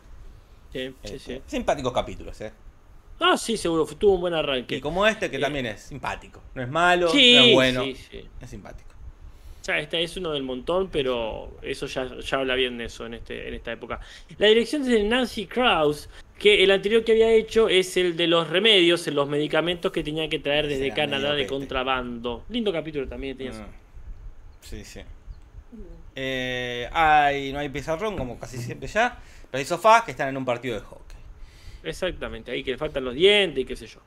Sí, 0.72 0.88
sí, 1.04 1.14
este, 1.14 1.18
sí. 1.18 1.42
Simpáticos 1.46 1.92
capítulos, 1.92 2.40
¿eh? 2.40 2.52
Ah, 3.20 3.36
sí, 3.36 3.56
seguro, 3.56 3.86
tuvo 3.86 4.14
un 4.14 4.22
buen 4.22 4.34
arranque. 4.34 4.76
Y 4.76 4.80
como 4.80 5.06
este, 5.06 5.30
que 5.30 5.38
también 5.38 5.66
es 5.66 5.82
simpático. 5.82 6.42
No 6.54 6.62
es 6.62 6.68
malo, 6.68 7.06
no 7.06 7.18
es 7.18 7.54
bueno. 7.54 7.84
Es 7.84 8.50
simpático. 8.50 8.93
O 9.64 9.66
sea, 9.66 9.78
este 9.78 10.02
es 10.02 10.14
uno 10.18 10.32
del 10.32 10.42
montón, 10.42 10.90
pero 10.92 11.56
eso 11.62 11.86
ya, 11.86 12.06
ya 12.20 12.36
habla 12.36 12.54
bien 12.54 12.76
de 12.76 12.84
eso 12.84 13.06
en, 13.06 13.14
este, 13.14 13.48
en 13.48 13.54
esta 13.54 13.72
época. 13.72 13.98
La 14.36 14.48
dirección 14.48 14.82
es 14.82 14.88
de 14.88 15.02
Nancy 15.04 15.46
Krause, 15.46 16.10
que 16.38 16.62
el 16.62 16.70
anterior 16.70 17.02
que 17.02 17.12
había 17.12 17.32
hecho 17.32 17.70
es 17.70 17.96
el 17.96 18.14
de 18.14 18.26
los 18.26 18.50
remedios, 18.50 19.06
los 19.06 19.26
medicamentos 19.26 19.90
que 19.90 20.04
tenía 20.04 20.28
que 20.28 20.38
traer 20.38 20.66
desde 20.66 20.92
Canadá 20.92 21.32
de 21.32 21.46
contrabando. 21.46 22.44
Lindo 22.50 22.70
capítulo 22.74 23.08
también 23.08 23.38
tenía 23.38 23.52
mm. 23.52 23.66
Sí, 24.60 24.84
sí. 24.84 25.00
Eh, 26.14 26.86
hay, 26.92 27.50
no 27.50 27.58
hay 27.58 27.70
pizarrón, 27.70 28.18
como 28.18 28.38
casi 28.38 28.58
siempre 28.58 28.86
ya, 28.86 29.18
pero 29.50 29.60
hay 29.60 29.64
sofás 29.64 30.02
que 30.02 30.10
están 30.10 30.28
en 30.28 30.36
un 30.36 30.44
partido 30.44 30.74
de 30.74 30.82
hockey. 30.82 31.16
Exactamente, 31.84 32.50
ahí 32.50 32.62
que 32.62 32.72
le 32.72 32.76
faltan 32.76 33.02
los 33.02 33.14
dientes 33.14 33.62
y 33.62 33.64
qué 33.64 33.76
sé 33.76 33.86
yo. 33.86 34.00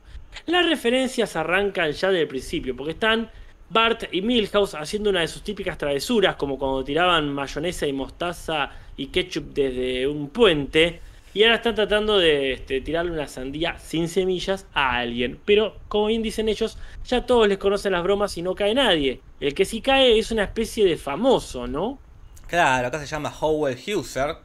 Las 0.46 0.64
referencias 0.66 1.34
arrancan 1.34 1.90
ya 1.90 2.10
desde 2.10 2.22
el 2.22 2.28
principio, 2.28 2.76
porque 2.76 2.92
están 2.92 3.28
Bart 3.70 4.04
y 4.12 4.22
Milhouse 4.22 4.74
haciendo 4.74 5.10
una 5.10 5.20
de 5.20 5.28
sus 5.28 5.42
típicas 5.42 5.76
travesuras, 5.76 6.36
como 6.36 6.58
cuando 6.58 6.84
tiraban 6.84 7.32
mayonesa 7.32 7.86
y 7.86 7.92
mostaza 7.92 8.70
y 8.96 9.08
ketchup 9.08 9.52
desde 9.52 10.06
un 10.06 10.30
puente, 10.30 11.00
y 11.34 11.42
ahora 11.42 11.56
están 11.56 11.74
tratando 11.74 12.18
de 12.18 12.54
este, 12.54 12.80
tirarle 12.80 13.12
una 13.12 13.28
sandía 13.28 13.78
sin 13.78 14.08
semillas 14.08 14.66
a 14.72 14.96
alguien. 14.96 15.38
Pero, 15.44 15.76
como 15.88 16.06
bien 16.06 16.22
dicen 16.22 16.48
ellos, 16.48 16.78
ya 17.04 17.26
todos 17.26 17.46
les 17.46 17.58
conocen 17.58 17.92
las 17.92 18.02
bromas 18.02 18.36
y 18.38 18.42
no 18.42 18.54
cae 18.54 18.74
nadie. 18.74 19.20
El 19.38 19.54
que 19.54 19.64
sí 19.64 19.80
cae 19.80 20.18
es 20.18 20.30
una 20.30 20.44
especie 20.44 20.86
de 20.86 20.96
famoso, 20.96 21.66
¿no? 21.66 21.98
Claro, 22.46 22.88
acá 22.88 22.98
se 22.98 23.06
llama 23.06 23.32
Howell 23.38 23.76
Huser, 23.76 24.36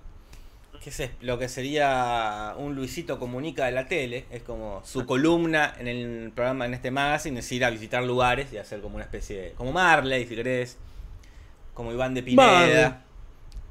que 0.84 0.90
es 0.90 1.10
lo 1.22 1.40
que 1.40 1.48
sería 1.48 2.54
un 2.58 2.76
Luisito 2.76 3.18
Comunica 3.18 3.66
de 3.66 3.72
la 3.72 3.88
tele, 3.88 4.26
es 4.30 4.44
como 4.44 4.82
su 4.84 5.06
columna 5.06 5.74
en 5.80 5.88
el 5.88 6.32
programa, 6.36 6.66
en 6.66 6.74
este 6.74 6.92
magazine, 6.92 7.40
es 7.40 7.52
ir 7.52 7.64
a 7.64 7.70
visitar 7.70 8.04
lugares 8.04 8.52
y 8.52 8.58
hacer 8.58 8.82
como 8.82 8.96
una 8.96 9.06
especie 9.06 9.42
de, 9.42 9.52
como 9.54 9.72
Marley, 9.72 10.28
si 10.28 10.36
querés, 10.36 10.78
como 11.74 11.92
Iván 11.94 12.14
de 12.14 12.24
Pineda, 12.24 13.06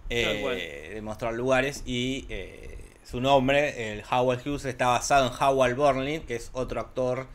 eh, 0.08 0.90
de 0.94 1.02
mostrar 1.02 1.34
lugares 1.34 1.82
y 1.84 2.24
eh, 2.28 2.78
su 3.04 3.20
nombre, 3.20 3.92
el 3.92 4.02
Howard 4.10 4.40
Hughes, 4.46 4.64
está 4.64 4.86
basado 4.86 5.26
en 5.26 5.32
Howard 5.38 5.76
Burnley, 5.76 6.20
que 6.20 6.36
es 6.36 6.50
otro 6.54 6.80
actor 6.80 7.26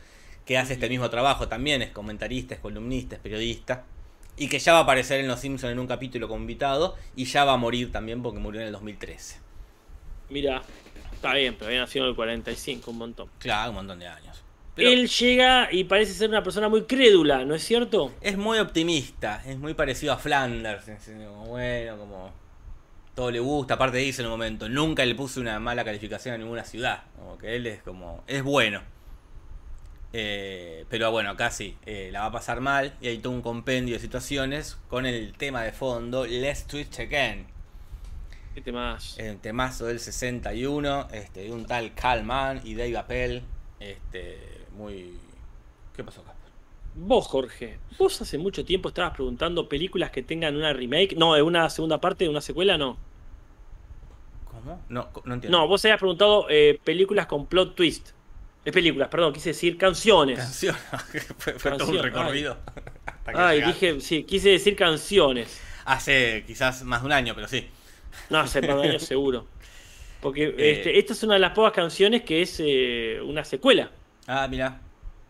que 0.44 0.58
hace 0.58 0.72
este 0.72 0.88
mismo 0.88 1.08
trabajo 1.10 1.46
también, 1.46 1.82
es 1.82 1.90
comentarista, 1.90 2.54
es 2.54 2.60
columnista, 2.60 3.16
es 3.16 3.20
periodista. 3.20 3.84
Y 4.36 4.48
que 4.48 4.58
ya 4.58 4.72
va 4.72 4.78
a 4.78 4.82
aparecer 4.82 5.20
en 5.20 5.28
Los 5.28 5.40
Simpsons 5.40 5.72
en 5.72 5.78
un 5.78 5.86
capítulo 5.86 6.28
como 6.28 6.40
invitado. 6.40 6.94
Y 7.16 7.24
ya 7.24 7.44
va 7.44 7.54
a 7.54 7.56
morir 7.56 7.90
también 7.90 8.22
porque 8.22 8.38
murió 8.38 8.60
en 8.60 8.68
el 8.68 8.72
2013. 8.72 9.47
Mira, 10.30 10.62
está 11.12 11.34
bien, 11.34 11.54
pero 11.54 11.68
había 11.68 11.80
nacido 11.80 12.04
en 12.04 12.10
el 12.10 12.16
45, 12.16 12.90
un 12.90 12.98
montón. 12.98 13.28
Claro, 13.38 13.70
un 13.70 13.76
montón 13.76 13.98
de 13.98 14.06
años. 14.06 14.44
Él 14.76 15.08
llega 15.08 15.68
y 15.72 15.84
parece 15.84 16.12
ser 16.12 16.28
una 16.28 16.42
persona 16.42 16.68
muy 16.68 16.84
crédula, 16.84 17.44
¿no 17.44 17.54
es 17.54 17.64
cierto? 17.64 18.12
Es 18.20 18.36
muy 18.36 18.58
optimista, 18.58 19.42
es 19.44 19.58
muy 19.58 19.74
parecido 19.74 20.12
a 20.12 20.18
Flanders. 20.18 20.84
bueno, 21.48 21.98
como 21.98 22.32
todo 23.14 23.32
le 23.32 23.40
gusta. 23.40 23.74
Aparte 23.74 23.98
dice 23.98 24.22
en 24.22 24.26
un 24.26 24.32
momento, 24.32 24.68
nunca 24.68 25.04
le 25.04 25.16
puse 25.16 25.40
una 25.40 25.58
mala 25.58 25.84
calificación 25.84 26.36
a 26.36 26.38
ninguna 26.38 26.62
ciudad. 26.62 27.02
Como 27.16 27.36
que 27.38 27.56
él 27.56 27.66
es 27.66 27.82
como, 27.82 28.22
es 28.28 28.44
bueno. 28.44 28.82
Eh, 30.12 30.86
pero 30.88 31.10
bueno, 31.10 31.36
casi 31.36 31.76
eh, 31.84 32.10
la 32.12 32.20
va 32.20 32.26
a 32.26 32.32
pasar 32.32 32.60
mal 32.60 32.94
y 33.00 33.08
hay 33.08 33.18
todo 33.18 33.32
un 33.32 33.42
compendio 33.42 33.94
de 33.94 34.00
situaciones 34.00 34.78
con 34.88 35.04
el 35.04 35.34
tema 35.34 35.62
de 35.64 35.72
fondo, 35.72 36.24
Let's 36.24 36.66
Twitch 36.66 37.00
Again 37.00 37.57
¿Qué 38.62 38.74
El 39.18 39.38
temazo 39.38 39.86
del 39.86 40.00
61, 40.00 41.08
este, 41.12 41.44
de 41.44 41.52
un 41.52 41.64
tal 41.64 41.94
Calman 41.94 42.60
y 42.64 42.74
Dave 42.74 42.96
Appel. 42.96 43.42
Este, 43.78 44.38
muy. 44.76 45.16
¿Qué 45.94 46.02
pasó 46.02 46.22
acá? 46.22 46.34
Vos, 46.94 47.28
Jorge, 47.28 47.78
vos 47.96 48.20
hace 48.20 48.38
mucho 48.38 48.64
tiempo 48.64 48.88
estabas 48.88 49.14
preguntando 49.14 49.68
películas 49.68 50.10
que 50.10 50.22
tengan 50.22 50.56
una 50.56 50.72
remake. 50.72 51.14
No, 51.16 51.32
una 51.44 51.70
segunda 51.70 52.00
parte, 52.00 52.24
de 52.24 52.30
una 52.30 52.40
secuela, 52.40 52.76
no. 52.76 52.96
¿Cómo? 54.46 54.82
No, 54.88 55.08
no 55.24 55.34
entiendo. 55.34 55.56
No, 55.56 55.68
vos 55.68 55.84
habías 55.84 55.98
preguntado 55.98 56.46
eh, 56.50 56.80
películas 56.82 57.26
con 57.26 57.46
plot 57.46 57.76
twist. 57.76 58.10
Es 58.64 58.72
películas, 58.72 59.08
perdón, 59.08 59.32
quise 59.32 59.50
decir 59.50 59.78
canciones. 59.78 60.38
Canciones, 60.38 60.82
fue, 61.38 61.52
todo 61.78 61.90
un 61.90 62.02
recorrido. 62.02 62.58
Ay, 63.26 63.62
dije, 63.62 64.00
sí, 64.00 64.24
quise 64.24 64.50
decir 64.50 64.74
canciones. 64.74 65.60
Hace 65.84 66.44
quizás 66.46 66.82
más 66.82 67.02
de 67.02 67.06
un 67.06 67.12
año, 67.12 67.34
pero 67.34 67.46
sí. 67.46 67.68
No, 68.30 68.38
hace 68.38 68.62
par 68.62 68.78
años 68.80 69.02
seguro. 69.02 69.46
Porque 70.20 70.44
eh, 70.44 70.72
este, 70.72 70.98
esta 70.98 71.12
es 71.12 71.22
una 71.22 71.34
de 71.34 71.40
las 71.40 71.52
pocas 71.52 71.72
canciones 71.72 72.22
que 72.22 72.42
es 72.42 72.60
eh, 72.60 73.20
una 73.22 73.44
secuela. 73.44 73.90
Ah, 74.26 74.46
mira. 74.48 74.80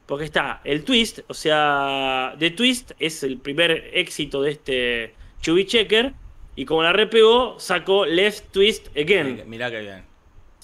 Porque 0.07 0.25
está 0.25 0.61
el 0.65 0.85
twist, 0.85 1.21
o 1.29 1.35
sea, 1.35 2.35
The 2.39 2.53
Twist 2.53 2.93
es 2.99 3.23
el 3.23 3.39
primer 3.39 3.91
éxito 3.93 4.41
de 4.41 4.53
este 4.53 5.15
Chubby 5.43 5.67
Checker. 5.67 6.15
Y 6.57 6.65
como 6.65 6.83
la 6.83 6.93
repegó, 6.93 7.61
sacó 7.61 8.07
Left 8.07 8.51
Twist 8.51 8.89
Again. 8.97 9.45
Mirá 9.47 9.71
que 9.71 9.81
bien. 9.81 10.05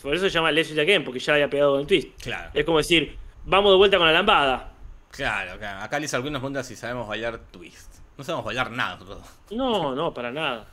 Por 0.03 0.15
eso 0.15 0.25
se 0.25 0.31
llama 0.31 0.51
Left 0.51 0.71
Twist 0.71 0.81
Again, 0.81 1.05
porque 1.05 1.21
ya 1.21 1.35
había 1.35 1.51
pegado 1.51 1.73
con 1.73 1.83
el 1.83 1.87
twist. 1.87 2.23
Claro. 2.23 2.51
Es 2.55 2.65
como 2.65 2.79
decir, 2.79 3.17
vamos 3.45 3.73
de 3.73 3.77
vuelta 3.77 3.99
con 3.99 4.07
la 4.07 4.13
lambada. 4.13 4.73
Claro, 5.11 5.59
claro. 5.59 5.83
Acá 5.83 5.99
Liz 5.99 6.13
algunos 6.15 6.41
pregunta 6.41 6.65
si 6.65 6.75
sabemos 6.75 7.07
bailar 7.07 7.39
twist. 7.51 7.95
No 8.17 8.25
sabemos 8.25 8.45
bailar 8.45 8.71
nada 8.71 8.99
No, 9.51 9.95
no, 9.95 10.15
para 10.15 10.33
nada. 10.33 10.67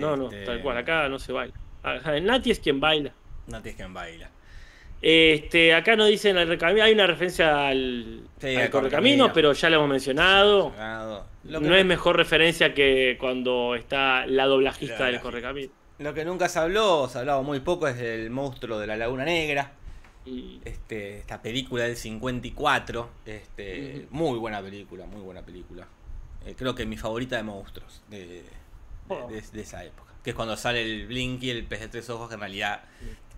No, 0.00 0.16
no, 0.16 0.28
tal 0.28 0.62
cual, 0.62 0.78
este, 0.78 0.92
acá 0.92 1.08
no 1.08 1.18
se 1.18 1.32
baila. 1.32 1.54
Nati 2.22 2.50
es 2.50 2.60
quien 2.60 2.80
baila. 2.80 3.12
Nati 3.46 3.68
es 3.70 3.74
quien 3.76 3.92
baila. 3.94 4.30
Este, 5.00 5.74
acá 5.74 5.94
nos 5.94 6.08
dicen 6.08 6.36
el 6.38 6.48
recamino, 6.48 6.84
hay 6.84 6.92
una 6.92 7.06
referencia 7.06 7.68
al, 7.68 8.22
Sí, 8.40 8.56
al 8.56 8.68
correcamino, 8.70 9.32
pero 9.32 9.52
ya 9.52 9.70
lo 9.70 9.76
hemos 9.76 9.88
mencionado. 9.90 10.72
Lo 11.44 11.60
No 11.60 11.74
es 11.76 11.84
mejor 11.86 12.16
referencia 12.16 12.74
que 12.74 13.16
cuando 13.20 13.74
está 13.76 14.26
la 14.26 14.46
doblajista 14.46 14.98
La 15.04 15.06
del 15.06 15.20
correcamino. 15.20 15.72
lo 16.00 16.14
que 16.14 16.24
nunca 16.24 16.48
se 16.48 16.58
habló, 16.58 17.08
se 17.08 17.18
ha 17.18 17.20
hablado 17.20 17.42
muy 17.44 17.60
poco, 17.60 17.86
es 17.86 17.96
del 17.96 18.30
monstruo 18.30 18.78
de 18.80 18.86
la 18.88 18.96
Laguna 18.96 19.24
Negra. 19.24 19.72
Y- 20.26 20.60
Este, 20.64 21.18
esta 21.18 21.40
película 21.40 21.84
del 21.84 21.96
54. 21.96 23.08
Este, 23.24 24.06
Ujú. 24.10 24.16
Muy 24.16 24.38
buena 24.38 24.60
película, 24.60 25.06
muy 25.06 25.20
buena 25.22 25.42
película. 25.42 25.86
Eh, 26.44 26.54
creo 26.58 26.74
que 26.74 26.84
mi 26.86 26.96
favorita 26.96 27.36
de 27.36 27.44
monstruos 27.44 28.02
de, 28.10 28.42
de- 29.08 29.14
Oh. 29.14 29.28
de- 29.28 29.60
esa 29.60 29.84
época. 29.84 30.12
Que 30.22 30.30
es 30.30 30.36
cuando 30.36 30.56
sale 30.56 30.82
el 30.82 31.06
Blinky, 31.06 31.50
el 31.50 31.64
pez 31.64 31.80
de 31.80 31.88
tres 31.88 32.10
ojos, 32.10 32.28
que 32.28 32.34
en 32.34 32.40
realidad 32.40 32.82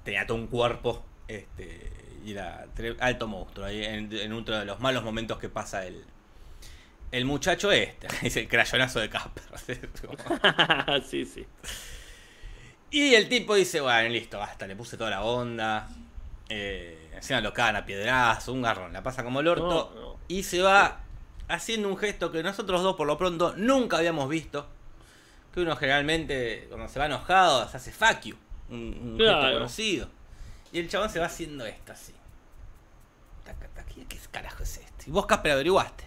tenía 0.05 0.27
todo 0.27 0.37
un 0.39 0.47
cuerpo. 0.49 1.05
Este, 1.29 1.93
y 2.25 2.33
era 2.33 2.67
alto 3.01 3.29
monstruo. 3.29 3.67
Ahí 3.67 3.85
en, 3.85 4.13
en 4.13 4.33
uno 4.33 4.59
de 4.59 4.65
los 4.65 4.81
malos 4.81 5.05
momentos 5.05 5.39
que 5.39 5.49
pasa 5.49 5.87
el, 5.87 6.05
el 7.13 7.25
muchacho 7.25 7.71
este. 7.71 8.09
Es 8.27 8.37
el 8.37 8.49
crayonazo 8.49 9.01
de 9.01 9.09
Casper. 9.11 9.45
sí, 11.07 11.25
sí. 11.25 11.47
Y 12.91 13.15
el 13.15 13.29
tipo 13.29 13.55
dice, 13.55 13.81
bueno, 13.81 14.09
listo, 14.09 14.39
basta, 14.39 14.67
le 14.67 14.75
puse 14.75 14.97
toda 14.97 15.11
la 15.11 15.23
onda. 15.23 15.89
Eh, 16.49 17.11
encima 17.15 17.41
lo 17.41 17.53
cagan 17.53 17.77
a 17.77 17.87
piedrazo, 17.87 18.53
un 18.53 18.63
garrón, 18.63 18.93
la 18.93 19.03
pasa 19.03 19.23
como 19.23 19.41
el 19.41 19.47
orto. 19.49 19.93
No, 19.95 20.01
no. 20.01 20.17
Y 20.27 20.43
se 20.43 20.61
va 20.61 21.03
haciendo 21.47 21.89
un 21.89 21.97
gesto 21.97 22.33
que 22.33 22.43
nosotros 22.43 22.83
dos 22.83 22.97
por 22.97 23.07
lo 23.07 23.17
pronto 23.17 23.55
nunca 23.57 23.99
habíamos 23.99 24.29
visto. 24.29 24.69
Que 25.53 25.61
uno 25.61 25.75
generalmente 25.77 26.67
cuando 26.69 26.89
se 26.89 26.99
va 26.99 27.07
enojado 27.07 27.69
se 27.69 27.77
hace 27.77 27.93
fuck 27.93 28.21
you. 28.23 28.37
Un, 28.71 28.97
un 29.03 29.19
gesto 29.19 29.53
conocido. 29.53 30.09
Y 30.73 30.79
el 30.79 30.89
chabón 30.89 31.11
se 31.11 31.19
va 31.19 31.27
haciendo 31.27 31.67
esto 31.67 31.93
así. 31.93 32.13
¿Qué 34.09 34.17
carajo 34.31 34.63
es 34.63 34.79
esto? 34.79 35.05
Y 35.07 35.11
vos, 35.11 35.27
Casper, 35.27 35.53
averiguaste. 35.53 36.05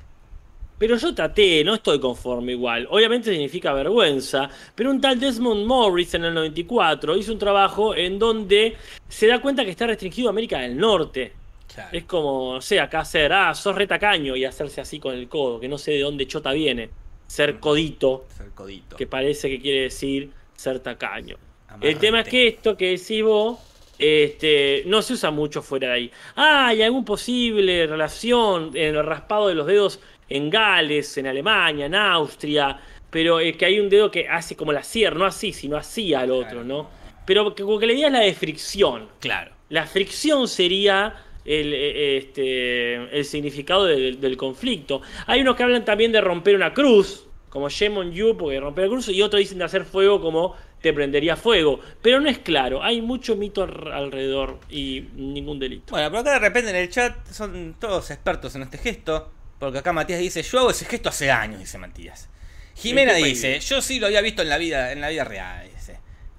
Pero 0.78 0.98
yo 0.98 1.14
traté, 1.14 1.64
no 1.64 1.76
estoy 1.76 2.00
conforme 2.00 2.54
igual. 2.54 2.88
Obviamente 2.90 3.32
significa 3.32 3.74
vergüenza, 3.74 4.50
pero 4.76 4.90
un 4.90 5.00
tal 5.00 5.20
Desmond 5.20 5.66
Morris 5.66 6.14
en 6.16 6.26
el 6.26 6.34
94 6.34 7.16
hizo 7.16 7.32
un 7.32 7.40
trabajo 7.40 7.96
en 7.96 8.18
donde 8.18 8.76
se 9.08 9.28
da 9.28 9.42
cuenta 9.42 9.64
que 9.64 9.72
está 9.72 9.88
restringido 9.88 10.28
a 10.28 10.32
América 10.32 10.60
del 10.60 10.78
Norte. 10.78 11.34
Claro. 11.74 11.90
Es 11.92 12.04
como, 12.06 12.56
no 12.56 12.62
sé, 12.62 12.80
acá 12.80 13.00
hacer, 13.02 13.32
ah, 13.32 13.54
sos 13.54 13.76
retacaño 13.76 14.36
y 14.36 14.46
hacerse 14.46 14.82
así 14.82 15.00
con 15.00 15.14
el 15.14 15.28
codo, 15.30 15.60
que 15.60 15.68
no 15.68 15.78
sé 15.78 15.92
de 15.92 16.02
dónde 16.02 16.28
chota 16.28 16.52
viene. 16.52 16.90
Ser 17.28 17.60
codito, 17.60 18.26
Es 18.32 18.40
el 18.42 18.52
codito. 18.52 18.96
que 18.96 19.08
parece 19.08 19.50
que 19.50 19.60
quiere 19.60 19.82
decir 19.84 20.30
ser 20.56 20.80
tacaño. 20.80 21.38
El 21.82 21.98
tema 21.98 22.22
es 22.22 22.28
que 22.28 22.48
esto 22.48 22.78
que 22.78 22.92
decís 22.92 23.24
vos, 23.24 23.58
este, 23.98 24.84
no 24.86 25.02
se 25.02 25.14
usa 25.14 25.32
mucho 25.32 25.62
fuera 25.62 25.88
de 25.90 25.94
ahí. 25.94 26.12
Ah, 26.36 26.68
hay 26.68 26.82
algún 26.84 27.04
posible 27.06 27.88
relación 27.88 28.72
en 28.76 28.96
el 28.96 29.04
raspado 29.06 29.48
de 29.48 29.56
los 29.56 29.66
dedos 29.66 30.00
en 30.30 30.50
Gales, 30.50 31.18
en 31.18 31.28
Alemania, 31.28 31.86
en 31.88 31.96
Austria, 31.96 32.80
pero 33.10 33.40
es 33.40 33.56
que 33.58 33.66
hay 33.66 33.80
un 33.80 33.90
dedo 33.90 34.10
que 34.12 34.28
hace 34.28 34.56
como 34.56 34.72
la 34.72 34.84
sierra, 34.84 35.18
no 35.18 35.26
así, 35.26 35.54
sino 35.54 35.78
así 35.78 36.14
al 36.14 36.32
otro, 36.32 36.50
Claro. 36.50 36.64
¿no? 36.64 36.90
Pero 37.26 37.56
que, 37.56 37.64
como 37.64 37.80
que 37.80 37.88
la 37.88 37.94
idea 37.94 38.08
es 38.08 38.14
la 38.14 38.20
de 38.20 38.34
fricción. 38.34 39.08
Claro. 39.20 39.52
La 39.70 39.86
fricción 39.88 40.48
sería 40.48 41.16
el, 41.46 41.74
eh, 41.74 42.18
este, 42.18 42.96
el 43.18 43.26
significado 43.26 43.86
del, 43.86 44.20
del 44.20 44.38
conflicto. 44.38 45.02
Hay 45.28 45.42
unos 45.42 45.56
que 45.56 45.64
hablan 45.64 45.86
también 45.86 46.12
de 46.12 46.22
romper 46.22 46.56
una 46.56 46.74
cruz, 46.74 47.28
como 47.50 47.70
Shemon 47.70 48.12
Yu, 48.12 48.36
porque 48.38 48.60
romper 48.60 48.86
la 48.86 48.90
cruz, 48.90 49.10
y 49.10 49.22
otros 49.22 49.40
dicen 49.40 49.60
de 49.60 49.66
hacer 49.66 49.86
fuego 49.86 50.22
como 50.22 50.56
te 50.82 50.92
prendería 50.94 51.36
fuego. 51.36 51.80
Pero 52.02 52.20
no 52.20 52.30
es 52.30 52.40
claro, 52.40 52.84
hay 52.84 53.02
mucho 53.02 53.36
mito 53.36 53.64
al- 53.64 53.92
alrededor 53.92 54.60
y 54.70 55.06
ningún 55.16 55.60
delito. 55.60 55.92
Bueno, 55.92 56.10
pero 56.10 56.22
acá 56.22 56.34
de 56.34 56.40
repente 56.40 56.70
en 56.72 56.76
el 56.76 56.90
chat 56.90 57.16
son 57.32 57.76
todos 57.80 58.12
expertos 58.12 58.56
en 58.56 58.64
este 58.64 58.78
gesto. 58.78 59.32
Porque 59.60 59.78
acá 59.78 59.94
Matías 59.94 60.20
dice, 60.20 60.44
yo 60.44 60.60
hago 60.60 60.72
ese 60.72 60.84
gesto 60.84 61.08
hace 61.08 61.32
años, 61.32 61.60
dice 61.60 61.78
Matías. 61.78 62.28
Jimena 62.76 63.18
¿En 63.18 63.24
qué 63.24 63.30
dice, 63.30 63.60
yo 63.62 63.82
sí 63.82 64.00
lo 64.00 64.08
había 64.08 64.20
visto 64.20 64.42
en 64.42 64.50
la 64.50 64.58
vida, 64.58 64.92
en 64.92 65.00
la 65.00 65.08
vida 65.10 65.24
real. 65.24 65.70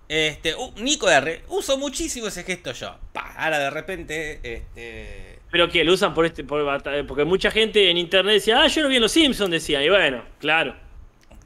Este, 0.08 0.54
uh, 0.54 0.72
Nico 0.80 1.08
R, 1.10 1.42
uso 1.48 1.78
muchísimo 1.78 2.26
ese 2.28 2.44
gesto 2.44 2.72
yo. 2.72 2.96
Pa, 3.12 3.32
ahora 3.36 3.58
de 3.58 3.70
repente, 3.70 4.40
este. 4.42 5.38
Pero 5.50 5.68
que 5.70 5.84
lo 5.84 5.92
usan 5.94 6.12
por 6.14 6.26
este, 6.26 6.42
por- 6.44 7.06
porque 7.06 7.24
mucha 7.24 7.50
gente 7.50 7.90
en 7.90 7.96
internet 7.96 8.34
decía, 8.34 8.62
ah, 8.62 8.66
yo 8.66 8.82
lo 8.82 8.88
vi 8.88 8.96
en 8.96 9.02
Los 9.02 9.12
Simpsons, 9.12 9.50
decía, 9.50 9.82
y 9.82 9.88
bueno, 9.88 10.24
claro. 10.40 10.74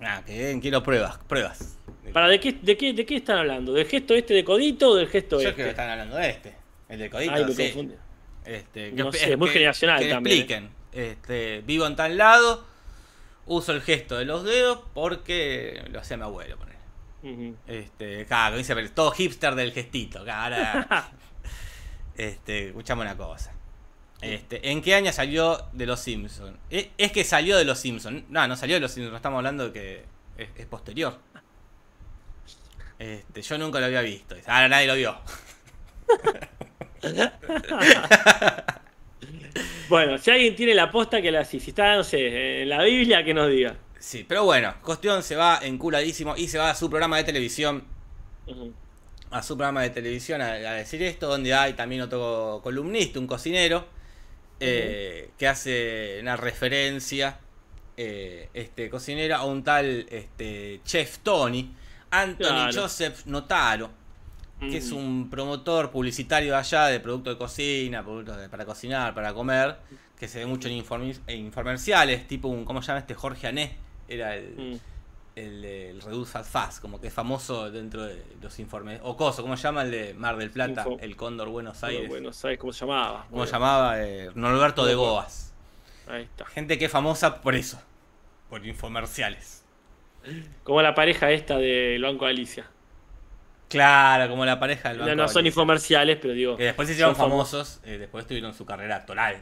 Ah, 0.01 0.23
que 0.27 0.33
bien, 0.39 0.61
quiero 0.61 0.83
pruebas, 0.83 1.19
pruebas. 1.29 1.77
¿Para 2.13 2.27
de 2.29 2.41
qué, 2.41 2.53
de 2.55 2.77
qué, 2.77 2.93
de 2.95 3.05
qué 3.05 3.17
están 3.17 3.39
hablando? 3.39 3.73
¿Del 3.75 3.87
gesto 3.87 4.15
este 4.15 4.33
de 4.33 4.43
codito 4.45 4.91
o 4.91 4.95
del 4.97 5.09
gesto 5.09 5.37
Yo 5.37 5.41
creo 5.41 5.51
este? 5.51 5.63
que 5.65 5.71
están 5.71 5.91
hablando 5.91 6.17
de 6.17 6.31
este. 6.31 6.55
El 6.89 6.99
de 7.01 7.11
codito, 7.11 7.33
Ay, 7.35 7.45
me 7.45 7.53
sí. 7.53 7.63
confundí. 7.65 7.95
Este, 8.47 8.93
No 8.93 9.13
sé, 9.13 9.37
muy 9.37 9.51
generacional 9.51 9.99
que 10.01 10.09
también, 10.09 10.37
¿eh? 10.37 10.41
expliquen. 10.41 10.71
Este, 10.93 11.63
vivo 11.67 11.87
en 11.87 11.97
tal 11.97 12.17
lado, 12.17 12.65
uso 13.45 13.73
el 13.73 13.83
gesto 13.83 14.17
de 14.17 14.25
los 14.25 14.43
dedos 14.45 14.81
porque 14.95 15.83
lo 15.91 16.01
hacía 16.01 16.17
mi 16.17 16.23
abuelo. 16.23 16.57
Este, 17.67 18.27
claro, 18.27 18.57
dice, 18.57 18.75
pero 18.75 18.91
todo 18.91 19.11
hipster 19.11 19.55
del 19.55 19.73
gestito. 19.73 20.21
Ahora, 20.31 21.11
este, 22.17 22.69
escuchame 22.69 23.03
una 23.03 23.17
cosa. 23.17 23.53
Este, 24.21 24.71
¿En 24.71 24.83
qué 24.83 24.95
año 24.95 25.13
salió 25.13 25.69
de 25.73 25.87
Los 25.87 26.01
Simpsons? 26.01 26.57
Es, 26.71 26.89
es 26.99 27.13
que 27.13 27.25
salió 27.25 27.57
de 27.57 27.65
Los 27.65 27.79
Simpsons. 27.79 28.25
No, 28.29 28.47
no 28.49 28.57
salió 28.57 28.77
de 28.77 28.81
Los 28.81 28.93
Simpsons, 28.93 29.17
estamos 29.17 29.39
hablando 29.39 29.71
de 29.71 29.73
que 29.73 30.05
es, 30.37 30.49
es 30.57 30.67
posterior. 30.67 31.19
Este, 32.99 33.43
yo 33.43 33.59
nunca 33.59 33.79
lo 33.79 33.87
había 33.87 34.01
visto. 34.03 34.35
Ahora 34.47 34.69
nadie 34.69 34.87
lo 34.87 34.95
vio. 34.95 35.17
Bueno, 39.89 40.19
si 40.19 40.31
alguien 40.31 40.55
tiene 40.55 40.75
la 40.75 40.91
posta 40.91 41.23
que 41.23 41.31
la 41.31 41.45
si 41.45 41.57
está, 41.57 41.97
no 41.97 42.05
sé, 42.05 42.63
en 42.63 42.69
la 42.69 42.83
Biblia, 42.83 43.25
que 43.25 43.33
nos 43.33 43.49
diga. 43.49 43.75
Sí, 43.99 44.25
pero 44.29 44.45
bueno, 44.45 44.75
cuestión 44.83 45.23
se 45.23 45.35
va 45.37 45.59
enculadísimo 45.63 46.37
y 46.37 46.49
se 46.49 46.59
va 46.59 46.71
a 46.71 46.75
su 46.75 46.89
programa 46.89 47.17
de 47.17 47.25
televisión. 47.25 47.85
A 49.31 49.43
su 49.43 49.57
programa 49.57 49.83
de 49.83 49.91
televisión 49.91 50.41
a, 50.41 50.53
a 50.53 50.73
decir 50.75 51.03
esto, 51.03 51.27
donde 51.29 51.53
hay 51.53 51.75
también 51.75 52.01
otro 52.03 52.61
columnista, 52.63 53.19
un 53.19 53.27
cocinero, 53.27 53.87
eh, 54.61 55.31
que 55.37 55.47
hace 55.49 56.19
una 56.23 56.37
referencia, 56.37 57.39
eh, 57.97 58.49
este 58.55 58.89
cocinero, 58.89 59.37
a 59.37 59.45
un 59.45 59.63
tal 59.63 60.07
este, 60.11 60.81
chef 60.85 61.19
Tony, 61.19 61.75
Anthony 62.11 62.47
Claro. 62.47 62.83
Joseph 62.83 63.27
Notaro, 63.27 63.91
que 64.61 64.79
es 64.79 64.91
un 64.93 65.29
promotor 65.31 65.91
publicitario 65.91 66.57
allá 66.57 66.87
de 66.87 66.99
productos 67.01 67.35
de 67.35 67.39
cocina, 67.39 68.03
productos 68.03 68.39
de- 68.39 68.49
para 68.49 68.65
cocinar, 68.65 69.15
para 69.15 69.33
comer, 69.35 69.77
que 70.19 70.27
se 70.27 70.39
ve 70.41 70.47
mucho 70.47 70.69
en 70.69 70.83
informi- 70.83 71.21
en 71.27 71.39
infomerciales, 71.47 72.27
tipo 72.27 72.49
un, 72.49 72.65
¿cómo 72.65 72.81
se 72.83 72.89
llama 72.89 73.01
este? 73.01 73.15
Jorge 73.15 73.47
Ané, 73.47 73.77
era 74.09 74.35
el, 74.37 74.55
Mm. 74.57 74.79
el, 75.37 75.65
el 75.65 76.03
Reduce 76.03 76.33
Fast 76.33 76.51
Fast, 76.53 76.81
como 76.83 77.01
que 77.01 77.09
es 77.09 77.13
famoso 77.15 77.71
dentro 77.71 78.05
de 78.05 78.23
los 78.43 78.59
informes. 78.59 79.01
O 79.05 79.17
Coso, 79.17 79.43
¿cómo 79.43 79.57
se 79.57 79.63
llama 79.65 79.83
el 79.83 79.91
de 79.91 80.15
Mar 80.15 80.37
del 80.37 80.51
Plata? 80.51 80.83
Info. 80.87 80.99
El 81.01 81.15
Cóndor 81.17 81.49
Buenos 81.49 81.81
Bueno, 81.81 81.97
Aires. 81.97 82.09
bueno, 82.11 82.33
¿sabes 82.33 82.59
cómo 82.59 82.73
se 82.73 82.81
llamaba? 82.87 83.27
¿Cómo 83.31 83.47
se 83.47 83.53
llamaba? 83.53 84.03
Eh, 84.03 84.31
Norberto 84.35 84.85
de 84.87 84.95
No. 84.95 84.99
Boas. 85.01 85.55
Ahí 86.09 86.23
está. 86.23 86.45
Gente 86.47 86.79
que 86.79 86.87
es 86.87 86.91
famosa 86.91 87.41
por 87.43 87.55
eso, 87.55 87.81
por 88.49 88.67
infomerciales. 88.67 89.63
Como 90.65 90.83
la 90.83 90.95
pareja 90.95 91.31
esta 91.31 91.59
del 91.59 92.03
Banco 92.03 92.25
de 92.25 92.31
Alicia. 92.33 92.67
Claro, 93.69 94.31
como 94.31 94.45
la 94.47 94.59
pareja 94.59 94.89
del 94.89 94.99
No, 94.99 95.05
Banco 95.05 95.17
no 95.17 95.29
son 95.29 95.35
Galicia. 95.37 95.49
infomerciales, 95.51 96.19
pero 96.21 96.33
digo. 96.35 96.57
Que 96.57 96.65
después 96.65 96.89
se 96.89 96.93
hicieron 96.95 97.15
son 97.15 97.25
famosos. 97.29 97.69
famosos, 97.75 97.81
eh, 97.85 97.99
después 97.99 98.27
tuvieron 98.27 98.55
su 98.55 98.65
carrera 98.65 98.97
actoral. 98.97 99.37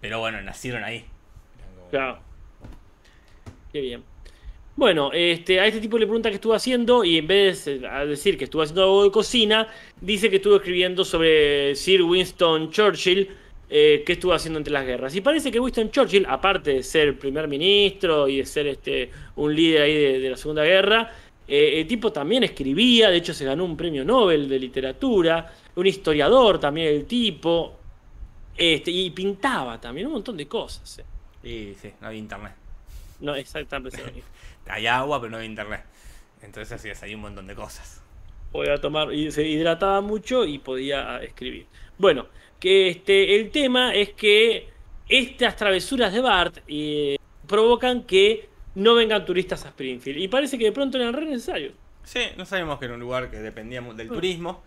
Pero 0.00 0.18
bueno, 0.18 0.40
nacieron 0.40 0.82
ahí. 0.82 1.06
Claro. 1.90 2.20
Qué 3.72 3.80
bien. 3.80 4.02
Bueno, 4.76 5.10
este, 5.12 5.60
a 5.60 5.66
este 5.66 5.80
tipo 5.80 5.98
le 5.98 6.06
pregunta 6.06 6.30
qué 6.30 6.36
estuvo 6.36 6.54
haciendo 6.54 7.04
y 7.04 7.18
en 7.18 7.26
vez 7.26 7.66
de 7.66 7.80
decir 8.06 8.38
que 8.38 8.44
estuvo 8.44 8.62
haciendo 8.62 8.84
algo 8.84 9.04
de 9.04 9.10
cocina, 9.10 9.68
dice 10.00 10.30
que 10.30 10.36
estuvo 10.36 10.56
escribiendo 10.56 11.04
sobre 11.04 11.74
Sir 11.74 12.02
Winston 12.02 12.70
Churchill, 12.70 13.28
eh, 13.68 14.02
qué 14.06 14.14
estuvo 14.14 14.32
haciendo 14.32 14.58
entre 14.58 14.72
las 14.72 14.86
guerras. 14.86 15.14
Y 15.14 15.20
parece 15.20 15.52
que 15.52 15.60
Winston 15.60 15.90
Churchill, 15.90 16.24
aparte 16.26 16.72
de 16.74 16.82
ser 16.82 17.18
primer 17.18 17.46
ministro 17.46 18.26
y 18.26 18.38
de 18.38 18.46
ser 18.46 18.68
este, 18.68 19.10
un 19.36 19.54
líder 19.54 19.82
ahí 19.82 19.94
de, 20.18 20.30
la 20.30 20.36
Segunda 20.36 20.64
Guerra, 20.64 21.12
eh, 21.46 21.80
el 21.80 21.86
tipo 21.86 22.10
también 22.10 22.44
escribía, 22.44 23.10
de 23.10 23.18
hecho 23.18 23.34
se 23.34 23.44
ganó 23.44 23.64
un 23.64 23.76
premio 23.76 24.04
Nobel 24.04 24.48
de 24.48 24.58
literatura, 24.58 25.52
un 25.76 25.86
historiador 25.86 26.58
también 26.58 26.88
el 26.88 27.04
tipo, 27.04 27.76
este, 28.56 28.90
y 28.90 29.10
pintaba 29.10 29.80
también 29.80 30.06
un 30.06 30.14
montón 30.14 30.36
de 30.36 30.46
cosas. 30.46 31.00
eh. 31.44 31.74
Sí, 31.80 31.92
no 32.00 32.06
había 32.06 32.18
internet. 32.18 32.59
No, 33.20 33.34
exactamente. 33.34 34.02
Hay 34.68 34.86
agua, 34.86 35.20
pero 35.20 35.30
no 35.30 35.36
había 35.38 35.48
internet. 35.48 35.84
Entonces 36.42 36.72
hacías 36.72 37.02
ahí 37.02 37.14
un 37.14 37.22
montón 37.22 37.46
de 37.46 37.54
cosas. 37.54 38.02
podía 38.52 38.80
tomar 38.80 39.12
y 39.12 39.30
se 39.30 39.46
hidrataba 39.46 40.00
mucho 40.00 40.44
y 40.44 40.58
podía 40.58 41.16
ah, 41.16 41.22
escribir. 41.22 41.66
Bueno, 41.98 42.26
que 42.58 42.88
este 42.88 43.36
el 43.36 43.50
tema 43.50 43.94
es 43.94 44.10
que 44.10 44.68
estas 45.08 45.56
travesuras 45.56 46.12
de 46.12 46.20
Bart 46.20 46.58
eh, 46.68 47.16
provocan 47.46 48.04
que 48.04 48.48
no 48.76 48.94
vengan 48.94 49.24
turistas 49.24 49.64
a 49.66 49.68
Springfield 49.68 50.18
y 50.18 50.28
parece 50.28 50.56
que 50.56 50.64
de 50.64 50.72
pronto 50.72 50.98
eran 50.98 51.12
re 51.12 51.26
necesarios. 51.26 51.74
Sí, 52.04 52.20
no 52.36 52.46
sabíamos 52.46 52.78
que 52.78 52.86
era 52.86 52.94
un 52.94 53.00
lugar 53.00 53.30
que 53.30 53.38
dependía 53.38 53.80
del 53.80 54.08
turismo. 54.08 54.62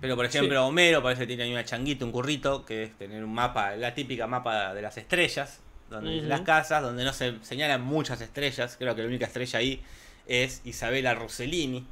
Pero 0.00 0.14
por 0.14 0.24
ejemplo, 0.24 0.64
Homero 0.64 1.02
parece 1.02 1.22
que 1.22 1.26
tiene 1.26 1.42
ahí 1.42 1.52
una 1.52 1.64
changuita, 1.64 2.04
un 2.04 2.12
currito, 2.12 2.64
que 2.64 2.84
es 2.84 2.96
tener 2.96 3.24
un 3.24 3.34
mapa, 3.34 3.74
la 3.74 3.94
típica 3.94 4.28
mapa 4.28 4.72
de 4.72 4.80
las 4.80 4.96
estrellas, 4.96 5.60
donde 5.90 6.22
las 6.22 6.40
casas, 6.42 6.82
donde 6.82 7.04
no 7.04 7.12
se 7.12 7.34
señalan 7.42 7.80
muchas 7.82 8.20
estrellas. 8.20 8.76
Creo 8.78 8.94
que 8.94 9.02
la 9.02 9.08
única 9.08 9.26
estrella 9.26 9.58
ahí 9.58 9.82
es 10.26 10.60
Isabela 10.64 11.14
Rossellini, 11.14 11.86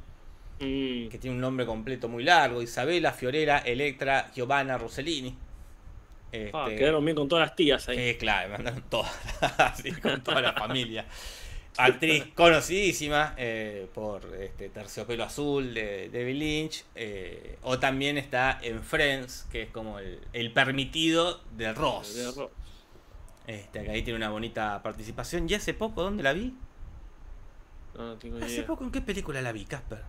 Mm. 0.59 1.09
que 1.09 1.19
tiene 1.19 1.35
un 1.35 1.41
nombre 1.41 1.65
completo 1.67 2.07
muy 2.09 2.23
largo. 2.23 2.61
Isabela 2.63 3.11
Fiorella 3.13 3.59
Electra 3.59 4.31
Giovanna 4.35 4.77
Rossellini. 4.77 5.35
Este, 6.31 6.51
Ah, 6.53 6.65
quedaron 6.67 7.05
bien 7.05 7.15
con 7.15 7.27
todas 7.27 7.47
las 7.47 7.55
tías 7.55 7.87
ahí. 7.89 8.15
Claro, 8.15 8.49
me 8.49 8.55
mandaron 8.57 8.83
todas, 8.89 9.11
así, 9.59 9.91
con 9.93 10.21
toda 10.23 10.41
la 10.41 10.53
familia. 10.53 11.05
Actriz 11.77 12.25
conocidísima 12.33 13.35
eh, 13.37 13.85
por 13.93 14.33
este, 14.41 14.69
Terciopelo 14.69 15.23
Azul 15.23 15.75
de 15.75 16.09
David 16.09 16.35
Lynch. 16.35 16.83
eh, 16.95 17.57
o 17.61 17.77
también 17.77 18.17
está 18.17 18.57
en 18.63 18.81
Friends, 18.81 19.45
que 19.51 19.61
es 19.61 19.69
como 19.69 19.99
el, 19.99 20.19
el 20.33 20.51
permitido 20.53 21.39
de 21.55 21.71
Ross. 21.73 22.15
De 22.15 22.23
error. 22.29 22.51
Este, 23.47 23.83
que 23.83 23.89
ahí 23.91 24.01
tiene 24.03 24.17
una 24.17 24.29
bonita 24.29 24.81
participación. 24.83 25.49
¿Y 25.49 25.53
hace 25.53 25.73
poco 25.73 26.03
dónde 26.03 26.21
la 26.21 26.33
vi? 26.33 26.53
No, 27.95 28.07
no 28.07 28.15
tengo 28.17 28.37
¿Hace 28.37 28.55
idea. 28.55 28.67
poco 28.67 28.83
en 28.83 28.91
qué 28.91 29.01
película 29.01 29.41
la 29.41 29.51
vi, 29.51 29.65
Casper? 29.65 29.99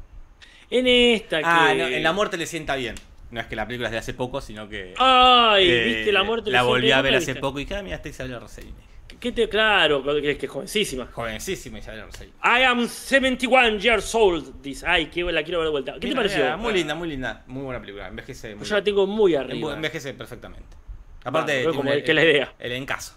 En 0.71 0.87
esta 0.87 1.39
que. 1.39 1.45
Ah, 1.47 1.73
no, 1.75 1.87
en 1.87 2.03
La 2.03 2.13
Muerte 2.13 2.37
le 2.37 2.47
sienta 2.47 2.77
bien. 2.77 2.97
No 3.31 3.41
es 3.41 3.47
que 3.47 3.57
la 3.57 3.67
película 3.67 3.89
es 3.89 3.93
de 3.93 3.99
hace 3.99 4.15
poco, 4.15 4.41
sino 4.41 4.69
que. 4.69 4.95
Ay, 4.99 5.71
eh, 5.71 5.85
viste 5.85 6.13
la 6.13 6.25
muerte. 6.25 6.51
La 6.51 6.63
le 6.63 6.67
volví 6.69 6.91
a 6.91 7.01
ver 7.03 7.13
¿nunca 7.13 7.23
hace 7.23 7.35
poco 7.37 7.61
y 7.61 7.67
cada 7.67 7.83
mira, 7.83 7.97
está 7.97 8.09
Isabela 8.09 8.39
Rossellini. 8.39 8.75
¿Qué 9.21 9.33
te, 9.33 9.49
claro, 9.49 10.03
que 10.03 10.31
es 10.31 10.39
que 10.39 10.47
es 10.47 10.53
jovencísima. 10.53 11.07
Jovencísima 11.13 11.79
Isabela 11.79 12.07
Rossellini. 12.07 12.37
I 12.43 12.63
am 12.65 12.89
71 12.89 13.79
years 13.79 14.15
old. 14.15 14.63
Dice, 14.63 14.87
ay, 14.87 15.07
que 15.07 15.23
la 15.25 15.43
quiero 15.43 15.59
ver 15.59 15.67
de 15.67 15.73
vuelta. 15.73 15.95
¿Qué 16.01 16.09
te 16.09 16.15
pareció? 16.15 16.39
mira, 16.39 16.57
Muy 16.57 16.73
linda, 16.73 16.95
muy 16.95 17.09
linda. 17.09 17.45
Muy 17.47 17.63
buena 17.63 17.81
película. 17.81 18.09
Envejece 18.09 18.55
muy 18.55 18.67
Yo 18.67 18.75
la 18.77 18.85
tengo 18.85 19.07
muy 19.07 19.35
arriba. 19.35 19.75
Envejece 19.75 20.15
perfectamente. 20.15 20.77
Ah, 21.25 21.31
Aparte, 21.31 21.59
tiene 21.59 21.75
como 21.75 21.93
el, 21.93 22.03
que 22.05 22.15
la 22.15 22.25
idea. 22.25 22.55
el 22.59 22.73
encaso. 22.73 23.15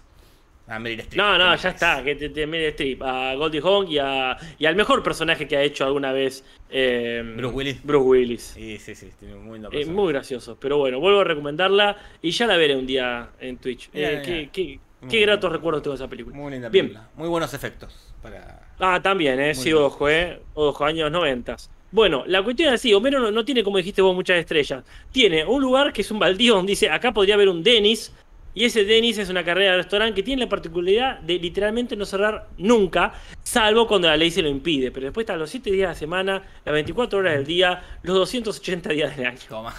A 0.68 0.78
Meryl 0.78 1.00
Streep. 1.00 1.16
No, 1.20 1.36
no, 1.38 1.52
¿Qué 1.56 1.62
ya 1.62 1.68
está. 1.70 2.02
Que 2.04 2.14
te, 2.14 2.28
te 2.28 2.46
Meryl 2.46 2.68
Streep, 2.68 3.02
a 3.02 3.34
Goldie 3.34 3.60
Hawn 3.60 3.88
y, 3.90 3.98
a, 3.98 4.36
y 4.58 4.64
al 4.66 4.76
mejor 4.76 5.02
personaje 5.02 5.46
que 5.48 5.56
ha 5.56 5.62
hecho 5.62 5.84
alguna 5.84 6.12
vez 6.12 6.44
eh, 6.70 7.22
Bruce 7.36 7.54
Willis. 7.54 7.82
Bruce 7.84 8.04
Willis. 8.08 8.42
Sí, 8.54 8.78
sí, 8.78 8.94
sí. 8.94 9.10
Tiene 9.18 9.34
muy 9.34 9.60
Eh, 9.72 9.84
muy 9.86 10.12
gracioso. 10.12 10.56
Pero 10.60 10.78
bueno, 10.78 11.00
vuelvo 11.00 11.20
a 11.20 11.24
recomendarla 11.24 11.96
y 12.22 12.30
ya 12.30 12.46
la 12.46 12.56
veré 12.56 12.76
un 12.76 12.86
día 12.86 13.30
en 13.40 13.58
Twitch. 13.58 13.90
Eh, 13.92 14.22
qué, 14.24 14.48
qué- 14.52 14.80
qué 15.08 15.16
bien. 15.16 15.22
gratos 15.26 15.50
recuerdos 15.52 15.82
tengo 15.82 15.96
de 15.96 16.02
esa 16.04 16.08
película. 16.08 16.36
Muy 16.36 16.52
linda 16.52 16.68
Bien. 16.68 16.86
película. 16.86 17.10
Muy 17.16 17.28
buenos 17.28 17.52
efectos. 17.54 18.14
Para... 18.22 18.62
Ah, 18.78 19.00
también, 19.02 19.40
eh, 19.40 19.46
Muy 19.46 19.54
sí, 19.54 19.70
bien. 19.72 19.82
ojo, 19.82 20.08
eh. 20.08 20.40
Ojo, 20.54 20.84
años 20.84 21.10
90. 21.10 21.56
Bueno, 21.90 22.24
la 22.26 22.42
cuestión 22.42 22.68
es 22.68 22.76
así, 22.76 22.94
Homero 22.94 23.18
no, 23.20 23.30
no 23.30 23.44
tiene, 23.44 23.62
como 23.62 23.76
dijiste 23.76 24.00
vos, 24.00 24.14
muchas 24.14 24.38
estrellas. 24.38 24.82
Tiene 25.10 25.44
un 25.44 25.60
lugar 25.60 25.92
que 25.92 26.00
es 26.00 26.10
un 26.10 26.18
baldío 26.18 26.54
donde 26.54 26.70
dice, 26.70 26.88
acá 26.88 27.12
podría 27.12 27.34
haber 27.34 27.50
un 27.50 27.62
Dennis, 27.62 28.14
y 28.54 28.64
ese 28.64 28.84
Dennis 28.84 29.18
es 29.18 29.28
una 29.30 29.44
carrera 29.44 29.72
de 29.72 29.76
restaurante 29.78 30.14
que 30.16 30.22
tiene 30.22 30.42
la 30.42 30.48
particularidad 30.48 31.20
de 31.20 31.38
literalmente 31.38 31.96
no 31.96 32.04
cerrar 32.04 32.48
nunca, 32.58 33.14
salvo 33.42 33.86
cuando 33.86 34.08
la 34.08 34.16
ley 34.16 34.30
se 34.30 34.42
lo 34.42 34.48
impide. 34.48 34.90
Pero 34.90 35.06
después 35.06 35.24
están 35.24 35.38
los 35.38 35.48
7 35.50 35.70
días 35.70 35.88
de 35.88 35.92
la 35.94 35.98
semana, 35.98 36.42
las 36.64 36.72
24 36.72 37.18
horas 37.18 37.34
del 37.34 37.46
día, 37.46 37.82
los 38.02 38.14
280 38.16 38.90
días 38.90 39.16
del 39.16 39.26
año. 39.26 39.38
Toma. 39.48 39.74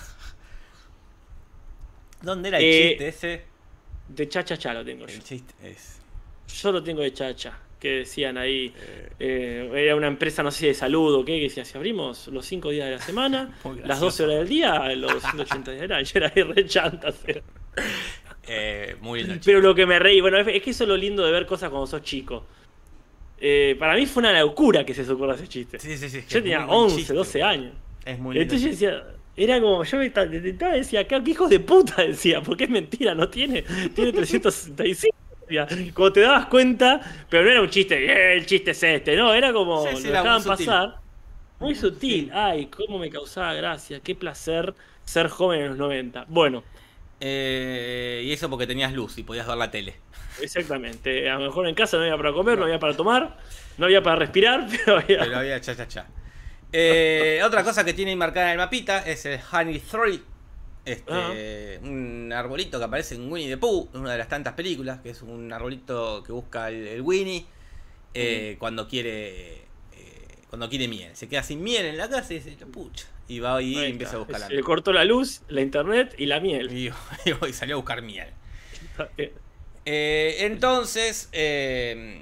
¿Dónde 2.21 2.49
era 2.49 2.57
el 2.57 2.63
Eh, 2.63 2.89
chiste 2.89 3.07
ese? 3.07 3.45
De 4.07 4.29
chacha 4.29 4.73
lo 4.73 4.83
tengo 4.85 5.05
yo. 5.05 5.13
El 5.13 5.23
chiste 5.23 5.53
es. 5.63 5.99
Yo 6.61 6.71
lo 6.71 6.83
tengo 6.83 7.01
de 7.01 7.13
chacha, 7.13 7.57
que 7.79 7.89
decían 7.99 8.37
ahí, 8.37 8.73
eh, 9.19 9.69
era 9.73 9.95
una 9.95 10.07
empresa, 10.07 10.43
no 10.43 10.51
sé, 10.51 10.67
de 10.67 10.73
salud 10.73 11.13
o 11.15 11.25
qué, 11.25 11.37
que 11.37 11.43
decía, 11.43 11.65
si 11.65 11.77
abrimos 11.77 12.27
los 12.27 12.45
5 12.45 12.69
días 12.69 12.85
de 12.87 12.95
la 12.95 13.01
semana, 13.01 13.57
las 13.63 13.75
gracioso. 13.75 14.05
12 14.05 14.23
horas 14.23 14.37
del 14.37 14.47
día, 14.47 14.95
los 14.95 15.13
280 15.13 15.71
días 15.71 15.81
del 15.81 15.91
año, 15.91 16.07
era 16.13 16.31
ahí 16.35 16.43
re 16.43 16.65
chantas. 16.65 17.15
Eh, 18.47 18.95
muy 19.01 19.19
lindo 19.19 19.35
chiste. 19.35 19.51
Pero 19.51 19.61
lo 19.61 19.73
que 19.75 19.85
me 19.85 19.99
reí, 19.99 20.19
bueno, 20.21 20.37
es, 20.37 20.45
que 20.61 20.69
eso 20.69 20.83
es 20.83 20.87
lo 20.89 20.97
lindo 20.97 21.25
de 21.25 21.31
ver 21.31 21.45
cosas 21.45 21.69
cuando 21.69 21.87
sos 21.87 22.01
chico. 22.01 22.45
Eh, 23.39 23.75
para 23.79 23.95
mí 23.95 24.05
fue 24.05 24.21
una 24.21 24.39
locura 24.39 24.85
que 24.85 24.93
se 24.93 25.09
ocurra 25.11 25.35
ese 25.35 25.47
chiste. 25.47 25.79
Sí, 25.79 25.97
sí, 25.97 26.09
sí. 26.09 26.19
es 26.19 26.25
que 26.25 26.33
Yo 26.35 26.41
tenía 26.41 26.59
muy 26.59 26.67
buen 26.67 26.79
11, 26.85 26.95
chiste. 26.97 27.13
12 27.13 27.43
años. 27.43 27.73
Es 28.05 28.19
muy 28.19 28.35
lindo. 28.35 28.53
Entonces 28.55 28.79
yo 28.79 28.87
decía, 28.89 29.03
era 29.35 29.59
como, 29.59 29.83
yo 29.83 29.97
me 29.97 30.09
ta- 30.09 30.25
intentaba 30.25 30.73
decía, 30.73 31.07
¿qué, 31.07 31.21
hijos 31.25 31.49
de 31.49 31.59
puta? 31.59 32.01
Decía, 32.07 32.41
porque 32.41 32.65
es 32.65 32.69
mentira, 32.69 33.15
no 33.15 33.27
tiene, 33.29 33.63
tiene 33.95 34.11
365. 34.13 35.15
decía. 35.47 35.67
Cuando 35.93 36.13
te 36.13 36.21
dabas 36.21 36.45
cuenta, 36.47 37.01
pero 37.29 37.43
no 37.43 37.49
era 37.51 37.61
un 37.61 37.69
chiste, 37.69 37.95
"Eh, 38.05 38.37
el 38.37 38.45
chiste 38.45 38.71
es 38.71 38.81
este, 38.83 39.15
no, 39.17 39.33
era 39.33 39.51
como, 39.51 39.83
Sí, 39.87 39.97
sí, 39.97 40.03
lo 40.07 40.09
dejaban 40.11 40.33
muy 40.35 40.41
sutil. 40.43 40.65
pasar. 40.65 40.95
Muy 41.59 41.75
sutil, 41.75 42.31
ay, 42.33 42.65
cómo 42.67 42.97
me 42.99 43.09
causaba 43.09 43.53
gracia, 43.53 43.99
qué 44.01 44.15
placer 44.15 44.73
ser 45.05 45.27
joven 45.29 45.61
en 45.61 45.67
los 45.69 45.77
90. 45.77 46.25
Bueno, 46.27 46.63
Eh, 47.19 48.23
y 48.25 48.31
eso 48.31 48.49
porque 48.49 48.67
tenías 48.67 48.93
luz 48.93 49.17
y 49.17 49.23
podías 49.23 49.47
ver 49.47 49.57
la 49.57 49.71
tele. 49.71 49.95
exactamente, 50.41 51.29
a 51.29 51.35
lo 51.35 51.45
mejor 51.45 51.67
en 51.67 51.75
casa 51.75 51.97
no 51.97 52.03
había 52.03 52.17
para 52.17 52.33
comer, 52.33 52.57
no 52.57 52.65
había 52.65 52.79
para 52.79 52.95
tomar, 52.95 53.37
no 53.77 53.85
había 53.85 54.03
para 54.03 54.17
respirar, 54.17 54.67
pero 54.85 54.99
había... 54.99 55.19
Pero 55.19 55.37
había 55.37 55.61
cha 55.61 55.75
cha 55.75 55.87
cha. 55.87 56.07
Eh, 56.71 57.41
otra 57.45 57.63
cosa 57.63 57.85
que 57.85 57.93
tiene 57.93 58.15
marcada 58.15 58.47
en 58.47 58.51
el 58.53 58.57
mapita 58.57 58.99
es 58.99 59.25
el 59.25 59.39
Honey 59.51 59.79
Three. 59.79 60.21
Este, 60.85 61.79
un 61.81 62.33
arbolito 62.33 62.77
que 62.77 62.83
aparece 62.83 63.15
en 63.15 63.31
Winnie 63.31 63.49
the 63.49 63.57
Pooh, 63.57 63.89
una 63.93 64.11
de 64.11 64.17
las 64.17 64.27
tantas 64.27 64.53
películas, 64.53 64.99
que 64.99 65.11
es 65.11 65.21
un 65.21 65.53
arbolito 65.53 66.23
que 66.23 66.33
busca 66.33 66.67
el, 66.67 66.87
el 66.87 67.01
Winnie 67.01 67.45
eh, 68.13 68.57
cuando 68.59 68.87
quiere 68.87 69.62
cuando 70.53 70.69
quiere 70.69 70.87
miel. 70.87 71.09
Se 71.15 71.27
queda 71.27 71.41
sin 71.41 71.63
miel 71.63 71.83
en 71.87 71.97
la 71.97 72.07
casa 72.07 72.31
y 72.31 72.37
dice, 72.37 72.51
pucha. 72.67 73.07
Y 73.27 73.39
va 73.39 73.55
ahí 73.55 73.73
y 73.73 73.79
Ahí 73.79 73.89
empieza 73.89 74.11
está. 74.11 74.17
a 74.17 74.19
buscar 74.19 74.39
la 74.41 74.47
miel. 74.49 74.57
le 74.57 74.63
cortó 74.63 74.93
la 74.93 75.03
luz, 75.03 75.41
la 75.47 75.61
internet 75.61 76.13
y 76.15 76.27
la 76.27 76.39
miel. 76.39 76.71
Y, 76.71 76.91
y 77.49 77.53
salió 77.53 77.73
a 77.73 77.77
buscar 77.77 78.03
miel. 78.03 78.27
Eh, 79.85 80.37
entonces, 80.41 81.27
eh, 81.31 82.21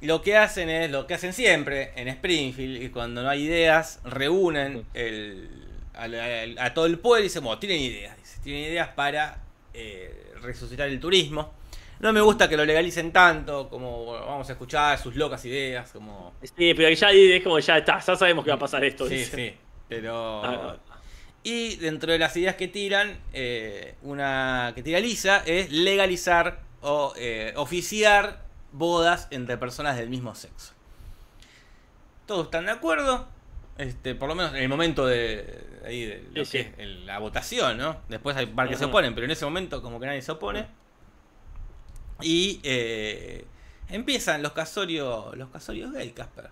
lo 0.00 0.22
que 0.22 0.38
hacen 0.38 0.70
es 0.70 0.90
lo 0.90 1.06
que 1.06 1.12
hacen 1.12 1.34
siempre 1.34 1.92
en 1.96 2.08
Springfield, 2.08 2.82
y 2.82 2.88
cuando 2.88 3.22
no 3.22 3.28
hay 3.28 3.42
ideas, 3.44 4.00
reúnen 4.02 4.86
el- 4.94 5.50
al- 5.92 6.56
a, 6.58 6.72
todo 6.72 6.86
el 6.86 6.98
pueblo 6.98 7.20
y 7.20 7.24
dicen, 7.24 7.44
bueno, 7.44 7.58
tienen 7.58 7.80
ideas, 7.82 8.16
dice, 8.16 8.38
tienen 8.42 8.62
ideas 8.62 8.88
para 8.96 9.42
eh, 9.74 10.32
resucitar 10.40 10.88
el 10.88 11.00
turismo. 11.00 11.52
No 12.00 12.12
me 12.12 12.20
gusta 12.20 12.48
que 12.48 12.56
lo 12.56 12.64
legalicen 12.64 13.12
tanto, 13.12 13.68
como 13.68 14.04
bueno, 14.04 14.26
vamos 14.26 14.48
a 14.48 14.52
escuchar 14.52 14.98
sus 14.98 15.16
locas 15.16 15.44
ideas, 15.44 15.90
como... 15.90 16.32
Sí, 16.42 16.72
pero 16.74 16.88
ya 16.90 17.10
es 17.10 17.42
como 17.42 17.58
ya 17.58 17.78
está, 17.78 17.98
ya 17.98 18.14
sabemos 18.16 18.44
que 18.44 18.50
va 18.50 18.56
a 18.56 18.60
pasar 18.60 18.84
esto. 18.84 19.08
Sí, 19.08 19.16
dice. 19.16 19.36
sí, 19.36 19.56
pero... 19.88 20.44
Ah, 20.44 20.76
Y 21.42 21.76
dentro 21.76 22.12
de 22.12 22.18
las 22.18 22.36
ideas 22.36 22.54
que 22.54 22.68
tiran, 22.68 23.18
eh, 23.32 23.96
una 24.02 24.72
que 24.76 24.82
tira 24.84 25.00
Lisa 25.00 25.42
es 25.44 25.72
legalizar 25.72 26.60
o 26.82 27.14
eh, 27.16 27.52
oficiar 27.56 28.44
bodas 28.70 29.26
entre 29.32 29.56
personas 29.56 29.96
del 29.96 30.08
mismo 30.08 30.34
sexo. 30.36 30.74
¿Todos 32.26 32.44
están 32.46 32.66
de 32.66 32.72
acuerdo? 32.72 33.26
Este, 33.78 34.14
por 34.14 34.28
lo 34.28 34.34
menos 34.34 34.52
en 34.54 34.62
el 34.62 34.68
momento 34.68 35.06
de, 35.06 35.64
ahí 35.86 36.04
de 36.04 36.22
lo 36.34 36.44
Sí, 36.44 36.50
que 36.52 36.62
sí. 36.64 36.68
es 36.72 36.78
el- 36.78 37.06
la 37.06 37.18
votación, 37.18 37.78
¿no? 37.78 38.00
Después 38.08 38.36
hay 38.36 38.46
par 38.46 38.68
que 38.68 38.76
se 38.76 38.84
oponen, 38.84 39.14
pero 39.14 39.24
en 39.24 39.30
ese 39.30 39.44
momento 39.44 39.80
como 39.82 39.98
que 39.98 40.06
nadie 40.06 40.22
se 40.22 40.32
opone. 40.32 40.66
Y 42.20 42.60
eh, 42.64 43.46
empiezan 43.88 44.42
los 44.42 44.52
casorios, 44.52 45.36
los 45.36 45.50
casorios 45.50 45.92
gay, 45.92 46.10
Casper. 46.12 46.50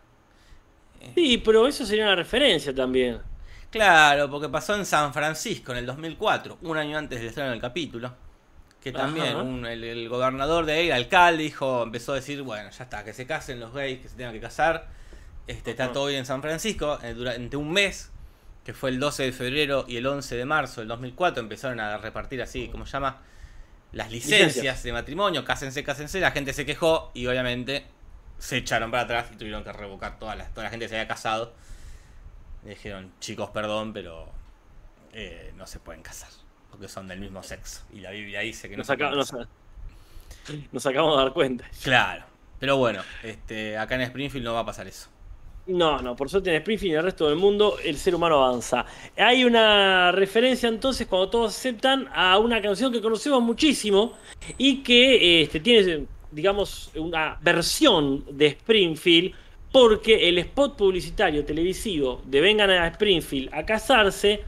Sí, 1.15 1.39
pero 1.39 1.67
eso 1.67 1.85
sería 1.87 2.05
una 2.05 2.15
referencia 2.17 2.75
también. 2.75 3.21
Claro, 3.71 4.31
porque 4.31 4.49
pasó 4.49 4.75
en 4.77 4.87
San 4.87 5.13
Francisco 5.13 5.73
en 5.73 5.79
el 5.79 5.87
2004, 5.87 6.59
un 6.63 6.77
año 6.79 6.97
antes 6.99 7.19
del 7.19 7.29
estreno 7.29 7.51
del 7.51 7.61
capítulo. 7.61 8.15
Que 8.81 8.93
también 8.93 9.37
un- 9.37 9.67
el, 9.67 9.83
el 9.85 10.09
gobernador 10.09 10.65
de 10.67 10.73
ahí, 10.75 10.87
el 10.89 10.93
alcalde, 10.93 11.43
dijo, 11.43 11.83
empezó 11.83 12.13
a 12.13 12.17
decir, 12.17 12.43
bueno, 12.43 12.71
ya 12.71 12.85
está, 12.85 13.05
que 13.05 13.13
se 13.13 13.27
casen 13.27 13.59
los 13.61 13.73
gays, 13.75 14.01
que 14.01 14.09
se 14.09 14.17
tengan 14.17 14.33
que 14.35 14.41
casar. 14.41 14.89
Este, 15.47 15.73
está 15.73 15.93
todo 15.93 16.07
bien 16.07 16.21
en 16.21 16.27
San 16.27 16.43
Francisco. 16.43 16.99
eh, 17.03 17.15
durante 17.15 17.57
un 17.57 17.73
mes, 17.73 18.13
que 18.65 18.75
fue 18.75 18.91
el 18.91 19.01
12 19.01 19.25
de 19.25 19.33
febrero 19.33 19.85
y 19.89 19.97
el 19.97 20.07
11 20.07 20.37
de 20.37 20.45
marzo 20.45 20.81
del 20.81 20.89
2004, 20.89 21.43
empezaron 21.43 21.81
a 21.81 21.99
repartir 21.99 22.43
así, 22.43 22.69
¿cómo 22.69 22.87
se 22.87 22.93
llama? 22.93 23.19
Las 23.97 24.11
licencias, 24.11 24.49
Licencias. 24.49 24.83
de 24.83 24.93
matrimonio, 24.93 25.45
cásense, 25.45 25.83
cásense. 25.83 26.21
La 26.21 26.31
gente 26.31 26.53
se 26.53 26.67
quejó 26.67 27.11
y 27.15 27.27
obviamente 27.27 27.87
se 28.39 28.59
echaron 28.59 28.91
para 28.91 29.05
atrás 29.05 29.27
y 29.33 29.37
tuvieron 29.37 29.65
que 29.65 29.73
revocar 29.73 30.19
toda 30.19 30.37
la, 30.37 30.45
toda 30.49 30.65
la 30.65 30.71
gente 30.71 30.85
que 30.85 30.91
se 30.91 30.97
había 30.97 31.09
casado. 31.09 31.55
Le 32.65 32.71
dijeron, 32.71 33.13
chicos, 33.21 33.49
perdón, 33.51 33.93
pero 33.95 34.29
eh, 35.13 35.53
no 35.57 35.67
se 35.67 35.79
pueden 35.81 36.03
casar. 36.03 36.29
Porque 36.71 36.89
son 36.89 37.09
del 37.09 37.21
mismo 37.21 37.43
sexo. 37.43 37.83
Y 37.93 38.01
la 38.01 38.11
Biblia 38.11 38.41
dice 38.41 38.69
que 38.69 38.77
no 38.77 38.81
Nos, 38.81 38.87
se 38.89 38.97
pueden 38.99 39.15
nos- 39.15 39.31
casar. 39.31 39.49
nos 40.73 40.85
acabamos 40.87 41.17
de 41.17 41.23
dar 41.25 41.33
cuenta. 41.33 41.65
Claro. 41.83 42.25
Pero 42.61 42.77
bueno, 42.77 43.03
este, 43.23 43.79
acá 43.79 43.95
en 43.95 44.03
Springfield 44.03 44.45
no 44.45 44.53
va 44.55 44.61
a 44.61 44.67
pasar 44.67 44.87
eso. 44.87 45.09
No, 45.67 45.99
no, 46.01 46.15
por 46.15 46.31
suerte 46.31 46.51
en 46.51 46.57
Springfield 46.57 46.91
y 46.91 46.95
en 46.95 46.99
el 46.99 47.05
resto 47.05 47.29
del 47.29 47.37
mundo 47.37 47.77
el 47.83 47.97
ser 47.97 48.15
humano 48.15 48.37
avanza. 48.37 48.87
Hay 49.17 49.45
una 49.45 50.13
referencia 50.13 50.69
entonces 50.69 51.09
cuando 51.09 51.29
todos 51.29 51.57
aceptan 51.57 52.09
a 52.15 52.39
una 52.39 52.63
canción 52.63 52.93
que 52.93 53.01
conocemos 53.01 53.43
muchísimo 53.43 54.13
y 54.59 54.85
que 54.85 55.43
este, 55.43 55.59
tiene, 55.59 56.07
digamos, 56.31 56.93
una 56.95 57.37
versión 57.43 58.25
de 58.31 58.47
Springfield 58.47 59.35
porque 59.73 60.29
el 60.29 60.39
spot 60.39 60.77
publicitario 60.77 61.45
televisivo 61.45 62.23
de 62.25 62.41
Vengan 62.41 62.71
a 62.71 62.87
Springfield 62.87 63.53
a 63.53 63.67
casarse 63.67 64.45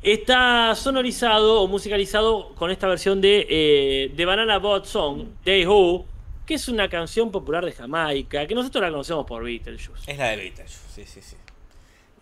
está 0.00 0.76
sonorizado 0.76 1.60
o 1.62 1.66
musicalizado 1.66 2.54
con 2.54 2.70
esta 2.70 2.86
versión 2.86 3.20
de, 3.20 3.46
eh, 3.50 4.12
de 4.14 4.24
Banana 4.24 4.58
Bot 4.58 4.84
Song, 4.84 5.24
Day 5.44 5.66
Who, 5.66 6.06
que 6.46 6.54
es 6.54 6.68
una 6.68 6.88
canción 6.88 7.30
popular 7.30 7.64
de 7.64 7.72
Jamaica, 7.72 8.46
que 8.46 8.54
nosotros 8.54 8.82
la 8.82 8.90
conocemos 8.90 9.26
por 9.26 9.44
Beetlejuice. 9.44 10.10
Es 10.10 10.18
la 10.18 10.28
de 10.30 10.36
Beetlejuice, 10.36 10.78
sí, 10.94 11.04
sí, 11.06 11.20
sí. 11.22 11.36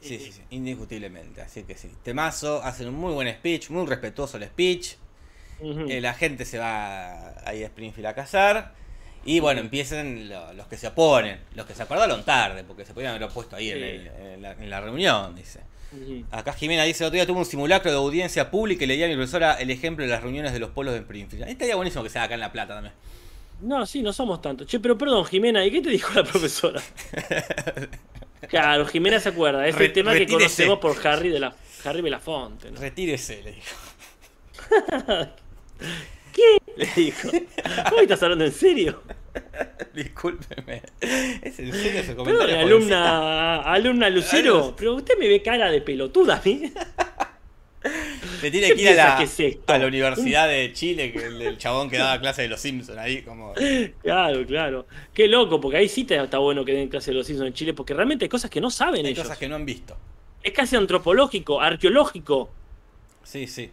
Sí, 0.00 0.18
sí, 0.18 0.32
sí, 0.32 0.40
indiscutiblemente. 0.50 1.42
Así 1.42 1.62
que 1.64 1.74
sí. 1.76 1.90
Temazo, 2.02 2.62
hacen 2.62 2.88
un 2.88 2.94
muy 2.94 3.12
buen 3.12 3.28
speech, 3.34 3.68
muy 3.70 3.86
respetuoso 3.86 4.38
el 4.38 4.44
speech. 4.44 4.94
Eh, 5.62 6.00
la 6.00 6.14
gente 6.14 6.46
se 6.46 6.58
va 6.58 7.34
ahí 7.46 7.62
a 7.62 7.66
Springfield 7.66 8.06
a 8.06 8.14
cazar. 8.14 8.72
Y 9.26 9.40
bueno, 9.40 9.60
empiezan 9.60 10.30
lo- 10.30 10.54
los 10.54 10.66
que 10.68 10.78
se 10.78 10.86
oponen. 10.86 11.38
Los 11.54 11.66
que 11.66 11.74
se 11.74 11.82
acordaron 11.82 12.24
tarde, 12.24 12.64
porque 12.64 12.86
se 12.86 12.94
podían 12.94 13.10
haberlo 13.10 13.28
puesto 13.28 13.56
ahí 13.56 13.70
en, 13.70 13.76
Sí. 13.76 13.82
el- 13.82 14.06
en 14.06 14.42
la, 14.42 14.52
en 14.52 14.70
la 14.70 14.80
reunión, 14.80 15.34
dice. 15.36 15.60
Ujú. 15.92 16.24
Acá 16.30 16.54
Jimena 16.54 16.84
dice, 16.84 17.04
el 17.04 17.08
otro 17.08 17.16
día 17.16 17.26
tuve 17.26 17.38
un 17.40 17.44
simulacro 17.44 17.90
de 17.90 17.98
audiencia 17.98 18.50
pública 18.50 18.84
y 18.84 18.86
le 18.86 18.96
di 18.96 19.02
a 19.04 19.08
mi 19.08 19.16
profesora 19.16 19.54
el 19.60 19.70
ejemplo 19.70 20.02
de 20.02 20.10
las 20.10 20.22
reuniones 20.22 20.54
de 20.54 20.60
los 20.60 20.70
polos 20.70 20.94
de 20.94 21.00
Springfield. 21.00 21.44
Ahí 21.44 21.52
estaría 21.52 21.76
buenísimo 21.76 22.02
que 22.02 22.08
sea 22.08 22.22
acá 22.22 22.32
en 22.34 22.40
La 22.40 22.52
Plata 22.52 22.72
también. 22.72 22.94
No, 23.62 23.84
sí, 23.86 24.02
no 24.02 24.12
somos 24.12 24.40
tantos. 24.40 24.66
Che, 24.66 24.80
pero 24.80 24.96
perdón, 24.96 25.24
Jimena, 25.24 25.64
¿y 25.64 25.70
qué 25.70 25.80
te 25.82 25.90
dijo 25.90 26.12
la 26.14 26.24
profesora? 26.24 26.80
claro, 28.48 28.86
Jimena 28.86 29.20
se 29.20 29.28
acuerda. 29.30 29.66
Es 29.66 29.74
Re- 29.76 29.86
el 29.86 29.92
tema 29.92 30.14
que 30.14 30.26
conocemos 30.26 30.78
por 30.78 30.96
Harry 31.06 31.28
de 31.28 31.40
la 31.40 31.54
Harry 31.84 32.00
Belafonte. 32.00 32.70
¿no? 32.70 32.80
Retírese, 32.80 33.42
le 33.42 33.52
dijo. 33.52 33.76
¿Qué? 36.32 36.58
Le 36.76 36.86
dijo. 36.96 37.30
¿Cómo 37.88 38.00
estás 38.02 38.22
hablando 38.22 38.44
en 38.44 38.52
serio? 38.52 39.02
Discúlpeme. 39.94 40.82
¿Es 41.00 41.58
en 41.58 41.72
serio 41.72 42.00
ese 42.00 42.14
Perdón, 42.14 42.16
comentario? 42.16 42.58
alumna, 42.60 43.60
alumna 43.62 44.08
Lucero, 44.10 44.74
pero 44.76 44.94
usted 44.94 45.18
me 45.18 45.28
ve 45.28 45.42
cara 45.42 45.70
de 45.70 45.80
pelotuda 45.80 46.36
a 46.36 46.42
mí. 46.44 46.72
Le 48.42 48.50
tiene 48.50 48.68
¿Qué 48.68 48.74
que 48.76 48.82
ir 48.82 48.88
a 49.00 49.10
la, 49.12 49.16
que 49.16 49.24
es 49.24 49.40
esto? 49.40 49.72
a 49.72 49.78
la 49.78 49.86
Universidad 49.86 50.48
de 50.48 50.72
Chile, 50.74 51.12
que 51.12 51.24
el, 51.24 51.40
el 51.40 51.58
chabón 51.58 51.88
que 51.88 51.96
daba 51.96 52.20
clase 52.20 52.42
de 52.42 52.48
los 52.48 52.60
Simpsons 52.60 52.98
ahí, 52.98 53.22
como. 53.22 53.54
Claro, 54.02 54.44
claro. 54.46 54.86
Qué 55.14 55.26
loco, 55.28 55.60
porque 55.60 55.78
ahí 55.78 55.88
sí 55.88 56.06
está 56.08 56.38
bueno 56.38 56.64
que 56.64 56.72
den 56.74 56.88
clase 56.88 57.10
de 57.10 57.16
los 57.16 57.26
Simpsons 57.26 57.48
en 57.48 57.54
Chile, 57.54 57.72
porque 57.74 57.94
realmente 57.94 58.24
hay 58.26 58.28
cosas 58.28 58.50
que 58.50 58.60
no 58.60 58.70
saben 58.70 59.06
Hay 59.06 59.12
ellos. 59.12 59.22
cosas 59.24 59.38
que 59.38 59.48
no 59.48 59.56
han 59.56 59.64
visto. 59.64 59.96
Es 60.42 60.52
casi 60.52 60.76
antropológico, 60.76 61.60
arqueológico. 61.60 62.50
Sí, 63.22 63.46
sí. 63.46 63.70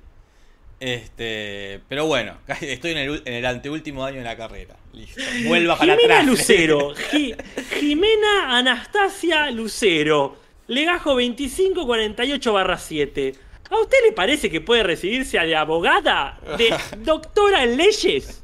Este, 0.79 1.81
pero 1.89 2.05
bueno, 2.05 2.37
estoy 2.61 2.91
en 2.91 2.97
el, 2.99 3.21
en 3.25 3.33
el 3.33 3.45
anteúltimo 3.45 4.05
año 4.05 4.19
de 4.19 4.23
la 4.23 4.37
carrera. 4.37 4.75
Listo. 4.93 5.21
Vuelva 5.45 5.77
para 5.77 5.95
Jimena 5.95 6.15
atrás. 6.19 6.25
Lucero. 6.27 6.93
Ji- 7.11 7.35
Jimena 7.79 8.57
Anastasia 8.57 9.51
Lucero. 9.51 10.37
Legajo 10.67 11.11
2548 11.11 12.53
barra 12.53 12.77
7. 12.77 13.33
¿A 13.69 13.79
usted 13.81 13.97
le 14.05 14.11
parece 14.13 14.49
que 14.49 14.61
puede 14.61 14.83
recibirse 14.83 15.37
de 15.39 15.55
abogada? 15.55 16.39
¿De 16.57 16.73
doctora 17.03 17.63
en 17.63 17.77
leyes? 17.77 18.43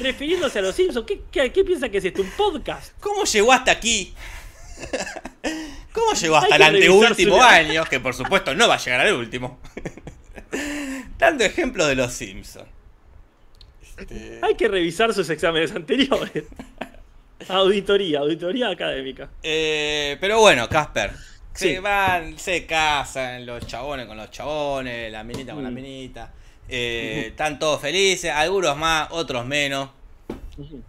Refiriéndose 0.00 0.58
a 0.58 0.62
los 0.62 0.74
Simpsons. 0.74 1.06
¿Qué, 1.06 1.22
qué, 1.30 1.52
qué 1.52 1.64
piensa 1.64 1.88
que 1.88 1.98
es 1.98 2.04
esto? 2.04 2.22
¿Un 2.22 2.30
podcast? 2.30 2.92
¿Cómo 3.00 3.24
llegó 3.24 3.52
hasta 3.52 3.72
aquí? 3.72 4.14
¿Cómo 5.92 6.12
llegó 6.14 6.36
hasta 6.36 6.56
el 6.56 6.62
anteúltimo 6.62 7.36
su- 7.36 7.42
año? 7.42 7.84
Que 7.84 8.00
por 8.00 8.14
supuesto 8.14 8.54
no 8.54 8.66
va 8.68 8.74
a 8.74 8.78
llegar 8.78 9.00
al 9.02 9.14
último. 9.14 9.60
Dando 11.18 11.44
ejemplo 11.44 11.86
de 11.86 11.94
los 11.94 12.12
Simpsons. 12.12 12.66
Este, 13.98 14.40
Hay 14.42 14.54
que 14.54 14.68
revisar 14.68 15.12
sus 15.14 15.28
exámenes 15.30 15.72
anteriores. 15.72 16.44
Auditoría, 17.48 18.20
auditoría 18.20 18.68
académica. 18.70 19.28
Eh, 19.42 20.16
pero 20.20 20.38
bueno, 20.40 20.68
Casper. 20.68 21.10
Se 21.54 21.74
Sí. 21.74 21.78
van, 21.78 22.38
se 22.38 22.64
casan 22.66 23.44
los 23.44 23.66
chabones 23.66 24.06
con 24.06 24.16
los 24.16 24.30
chabones, 24.30 25.12
la 25.12 25.22
minita 25.22 25.52
con 25.54 25.62
la 25.62 25.70
Mm. 25.70 25.74
minita. 25.74 26.32
Eh, 26.68 27.24
están 27.28 27.58
todos 27.58 27.80
felices, 27.80 28.30
algunos 28.30 28.76
más, 28.76 29.08
otros 29.10 29.44
menos. 29.46 29.90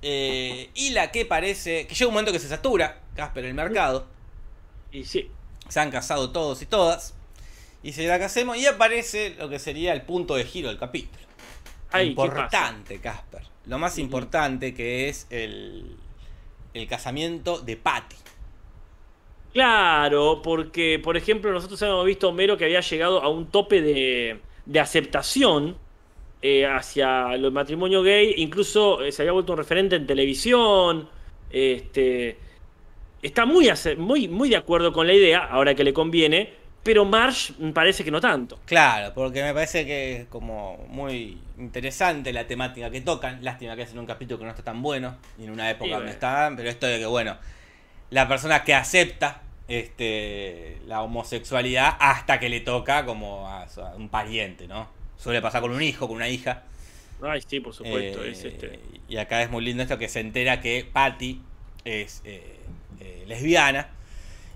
Eh, 0.02 0.70
y 0.76 0.90
la 0.92 1.12
que 1.12 1.26
parece. 1.26 1.88
Que 1.88 1.96
llega 1.96 2.08
un 2.08 2.14
momento 2.14 2.32
que 2.32 2.40
se 2.40 2.48
satura, 2.50 3.00
Casper, 3.16 3.46
el 3.46 3.54
mercado. 3.54 4.06
Y 4.92 5.04
sí. 5.06 5.30
Se 5.70 5.80
han 5.80 5.92
casado 5.92 6.32
todos 6.32 6.62
y 6.62 6.66
todas. 6.66 7.14
Y 7.82 7.94
se 7.94 8.06
la 8.08 8.20
casemos. 8.20 8.58
Y 8.58 8.66
aparece 8.66 9.36
lo 9.38 9.50
que 9.50 9.60
sería 9.60 9.94
el 9.94 10.02
punto 10.04 10.36
de 10.36 10.46
giro 10.46 10.70
del 10.70 10.78
capítulo. 10.80 11.24
Ay, 11.92 12.10
importante, 12.10 13.00
Casper. 13.00 13.42
Lo 13.66 13.78
más 13.80 13.98
importante 13.98 14.74
que 14.74 15.10
es 15.10 15.28
el, 15.30 15.96
el 16.74 16.88
casamiento 16.88 17.60
de 17.60 17.78
Patty. 17.78 18.16
Claro, 19.54 20.42
porque, 20.42 21.00
por 21.04 21.16
ejemplo, 21.16 21.52
nosotros 21.52 21.82
habíamos 21.84 22.06
visto 22.06 22.26
a 22.28 22.30
Homero 22.32 22.58
que 22.58 22.66
había 22.66 22.82
llegado 22.82 23.22
a 23.22 23.30
un 23.30 23.52
tope 23.52 23.82
de, 23.84 24.42
de 24.66 24.80
aceptación 24.80 25.78
eh, 26.42 26.66
hacia 26.66 27.34
el 27.36 27.52
matrimonio 27.52 28.04
gay, 28.04 28.34
incluso 28.38 29.04
eh, 29.04 29.12
se 29.12 29.24
había 29.24 29.34
vuelto 29.34 29.54
un 29.54 29.60
referente 29.60 29.96
en 29.96 30.08
televisión. 30.08 31.10
Este, 31.52 32.38
está 33.22 33.46
muy, 33.46 33.70
muy, 33.98 34.28
muy 34.28 34.50
de 34.50 34.58
acuerdo 34.58 34.94
con 34.94 35.08
la 35.08 35.14
idea, 35.14 35.46
ahora 35.46 35.76
que 35.76 35.84
le 35.84 35.94
conviene, 35.94 36.54
pero 36.84 37.06
mm, 37.06 37.72
parece 37.74 38.04
que 38.04 38.12
no 38.12 38.22
tanto. 38.22 38.60
Claro, 38.66 39.14
porque 39.14 39.44
me 39.44 39.54
parece 39.54 39.86
que 39.86 40.16
es 40.22 40.28
como 40.28 40.78
muy 40.88 41.38
interesante 41.58 42.32
la 42.32 42.48
temática 42.48 42.90
que 42.90 43.02
tocan. 43.02 43.44
Lástima 43.44 43.76
que 43.76 43.82
es 43.84 43.92
en 43.92 44.00
un 44.00 44.06
capítulo 44.06 44.40
que 44.40 44.46
no 44.46 44.52
está 44.52 44.64
tan 44.64 44.82
bueno, 44.82 45.18
y 45.38 45.44
en 45.44 45.52
una 45.52 45.70
época 45.70 45.86
Sí, 45.86 45.90
donde 45.96 46.12
bueno. 46.12 46.14
está, 46.14 46.54
pero 46.56 46.70
esto 46.70 46.88
de 46.88 47.00
que, 47.00 47.06
bueno, 47.06 47.38
la 48.12 48.28
persona 48.28 48.64
que 48.66 48.76
acepta 48.76 49.43
este, 49.68 50.78
la 50.88 51.02
homosexualidad 51.02 51.96
hasta 52.00 52.40
que 52.40 52.50
le 52.50 52.60
toca 52.62 53.06
como 53.06 53.48
a, 53.48 53.64
a 53.64 53.96
un 53.96 54.10
pariente, 54.10 54.68
¿no? 54.68 54.90
Suele 55.18 55.42
pasar 55.42 55.62
con 55.62 55.72
un 55.72 55.82
hijo, 55.82 56.08
con 56.08 56.18
una 56.18 56.30
hija. 56.30 56.64
Ay, 57.22 57.42
sí, 57.48 57.60
por 57.60 57.74
supuesto, 57.74 58.24
Eh, 58.24 58.32
es 58.32 58.44
este. 58.44 58.80
Y 59.08 59.18
acá 59.18 59.42
es 59.42 59.50
muy 59.50 59.64
lindo 59.64 59.84
esto 59.84 59.98
que 59.98 60.10
se 60.10 60.20
entera 60.20 60.60
que 60.60 60.86
Patty 60.92 61.42
es 61.86 62.22
eh, 62.26 62.60
eh, 63.00 63.24
lesbiana. 63.28 63.90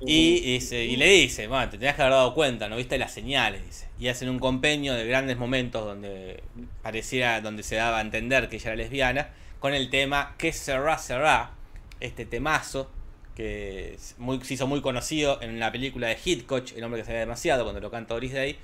Y, 0.06 0.60
y 0.72 0.96
le 0.98 1.10
dice, 1.10 1.48
bueno, 1.48 1.70
te 1.72 1.78
tenías 1.80 1.96
que 1.96 2.04
haber 2.04 2.14
dado 2.14 2.36
cuenta, 2.36 2.70
no 2.70 2.76
viste 2.76 3.00
las 3.00 3.12
señales, 3.12 3.66
dice. 3.66 3.88
Y 3.98 4.10
hacen 4.10 4.30
un 4.30 4.38
compendio 4.38 4.94
de 4.94 5.08
grandes 5.08 5.38
momentos 5.38 5.84
donde 5.86 6.44
pareciera, 6.84 7.42
donde 7.42 7.64
se 7.64 7.78
daba 7.78 7.98
a 7.98 8.02
entender 8.02 8.48
que 8.48 8.58
ella 8.58 8.74
era 8.74 8.76
lesbiana, 8.76 9.30
con 9.60 9.74
el 9.74 9.90
tema 9.90 10.36
¿Qué 10.38 10.54
será, 10.54 11.00
será? 11.00 11.52
Este 12.00 12.26
temazo 12.26 12.92
que 13.38 13.94
es 13.94 14.16
muy, 14.18 14.44
se 14.44 14.56
hizo 14.56 14.66
muy 14.66 14.82
conocido 14.82 15.40
en 15.44 15.60
la 15.60 15.72
película 15.72 16.08
de 16.08 16.18
Hitchcock, 16.26 16.76
El 16.76 16.84
hombre 16.84 17.02
que 17.02 17.06
sabía 17.06 17.20
demasiado, 17.20 17.66
cuando 17.66 17.80
lo 17.80 17.92
canta 17.92 18.16
Doris 18.16 18.34
Day. 18.34 18.58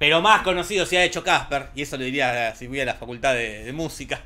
Pero 0.00 0.20
más 0.20 0.42
conocido 0.42 0.84
se 0.84 0.98
ha 0.98 1.04
hecho 1.04 1.22
Casper, 1.22 1.68
y 1.76 1.82
eso 1.82 1.96
le 1.96 2.06
diría 2.06 2.52
si 2.56 2.66
voy 2.66 2.80
a 2.80 2.84
la 2.84 2.94
facultad 2.94 3.34
de, 3.34 3.62
de 3.62 3.72
música. 3.72 4.20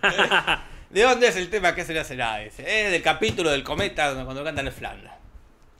¿De 0.90 1.02
dónde 1.02 1.26
es 1.26 1.34
el 1.34 1.50
tema 1.50 1.74
que 1.74 1.84
será 1.84 2.04
será? 2.04 2.38
Dice, 2.38 2.62
Es 2.62 2.92
del 2.92 3.02
capítulo 3.02 3.50
del 3.50 3.64
cometa 3.64 4.14
cuando 4.24 4.44
cantan 4.44 4.68
el 4.68 4.72
Flandra. 4.72 5.18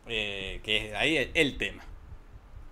Eh, 0.09 0.61
que 0.65 0.89
es 0.89 0.95
ahí 0.95 1.17
el, 1.17 1.31
el 1.33 1.57
tema. 1.57 1.85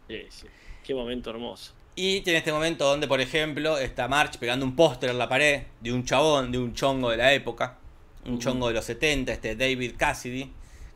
Sí, 0.09 0.27
sí. 0.29 0.47
Qué 0.83 0.93
momento 0.93 1.31
hermoso. 1.31 1.73
Y 1.95 2.23
tiene 2.23 2.41
este 2.41 2.53
momento 2.53 2.85
donde, 2.85 3.07
por 3.07 3.21
ejemplo, 3.21 3.79
está 3.79 4.09
March 4.09 4.39
pegando 4.39 4.67
un 4.67 4.75
póster 4.75 5.11
en 5.11 5.19
la 5.19 5.29
pared 5.29 5.63
de 5.81 5.93
un 5.93 6.05
chabón, 6.05 6.51
de 6.51 6.59
un 6.59 6.75
chongo 6.75 7.11
de 7.11 7.17
la 7.17 7.33
época, 7.33 7.79
un 8.25 8.41
chongo 8.41 8.67
de 8.67 8.75
los 8.75 8.85
70, 8.85 9.33
este 9.33 9.55
David 9.55 9.93
Cassidy, 9.97 10.51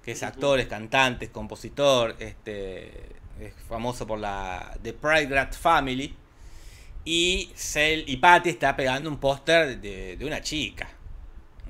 que 0.04 0.12
es 0.12 0.22
actor, 0.22 0.60
es 0.60 0.66
cantante, 0.66 1.26
es 1.26 1.30
compositor, 1.30 2.16
este, 2.18 2.88
es 3.40 3.54
famoso 3.68 4.06
por 4.06 4.18
la 4.18 4.76
The 4.82 4.92
Pride 4.92 5.46
Family. 5.52 6.14
Y 7.06 7.50
Cell 7.54 8.04
y 8.06 8.16
Patty 8.16 8.48
está 8.50 8.74
pegando 8.76 9.10
un 9.10 9.18
póster 9.18 9.78
de, 9.78 10.16
de 10.16 10.24
una 10.24 10.40
chica, 10.40 10.88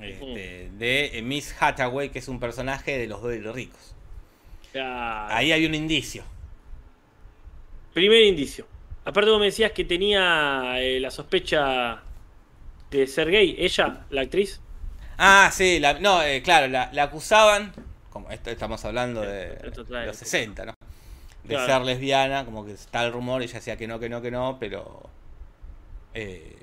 este, 0.01 0.71
de 0.79 1.21
Miss 1.25 1.55
Hathaway, 1.59 2.11
que 2.11 2.21
es 2.21 2.29
un 2.29 2.39
personaje 2.39 2.99
de 2.99 3.07
los 3.09 3.21
Doyle 3.21 3.53
ricos. 3.53 3.95
Ahí 4.75 5.51
hay 5.53 5.67
un 5.67 5.75
indicio. 5.75 6.25
Primer 7.93 8.23
indicio. 8.23 8.67
Aparte 9.05 9.31
vos 9.31 9.39
me 9.39 9.47
decías 9.47 9.73
que 9.73 9.85
tenía 9.85 10.81
eh, 10.81 10.99
la 10.99 11.11
sospecha 11.11 12.03
de 12.91 13.07
ser 13.07 13.31
gay. 13.31 13.55
Ella, 13.59 14.07
la 14.11 14.23
actriz. 14.23 14.61
Ah, 15.19 15.51
sí, 15.53 15.79
la- 15.79 15.99
no, 16.01 16.23
eh, 16.23 16.43
claro, 16.43 16.69
la, 16.69 16.91
la 16.93 17.05
acusaban, 17.05 17.73
como 18.15 18.31
esto 18.31 18.51
estamos 18.51 18.83
hablando 18.87 19.21
de, 19.21 19.59
los 20.07 20.17
60, 20.17 20.65
¿no? 20.65 20.73
De 21.45 21.57
Claro. 21.57 21.67
ser 21.67 21.83
lesbiana, 21.83 22.47
como 22.47 22.65
que 22.65 22.73
está 22.73 23.05
el 23.05 23.13
rumor, 23.13 23.43
ella 23.43 23.55
decía 23.55 23.77
que 23.77 23.87
no, 23.87 23.99
que 24.01 24.09
no, 24.09 24.23
que 24.23 24.31
no, 24.31 24.57
pero 24.59 25.11
eh, 26.15 26.57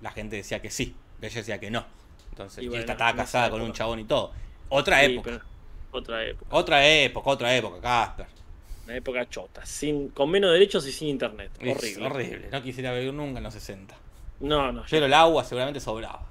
la 0.00 0.10
gente 0.12 0.36
decía 0.36 0.60
que 0.62 0.70
sí, 0.70 0.96
ella 1.20 1.34
decía 1.36 1.60
que 1.60 1.70
no. 1.70 1.84
Entonces, 2.30 2.62
Y 2.62 2.66
y 2.66 2.68
bueno, 2.68 2.80
esta 2.80 2.92
estaba 2.92 3.14
casada 3.14 3.50
con 3.50 3.60
un 3.62 3.72
chabón 3.72 4.00
y 4.00 4.04
todo. 4.04 4.32
Otra 4.68 5.00
Sí, 5.00 5.12
época, 5.14 5.44
otra 5.90 6.24
época. 6.24 6.56
otra 6.56 6.86
época, 6.86 7.30
otra 7.30 7.56
época, 7.56 7.80
Casper. 7.80 8.26
Una 8.84 8.96
época 8.96 9.28
chota. 9.28 9.66
Sin, 9.66 10.10
con 10.10 10.30
menos 10.30 10.52
derechos 10.52 10.86
y 10.86 10.92
sin 10.92 11.08
internet. 11.08 11.50
Es 11.60 11.76
Horrible. 11.76 12.06
horrible, 12.06 12.48
no 12.50 12.62
quisiera 12.62 12.92
vivir 12.94 13.12
nunca 13.12 13.38
en 13.38 13.44
los 13.44 13.54
60. 13.54 13.94
No, 14.40 14.70
no, 14.72 14.84
Pero 14.88 15.06
el 15.06 15.14
agua 15.14 15.44
seguramente 15.44 15.80
sobraba. 15.80 16.26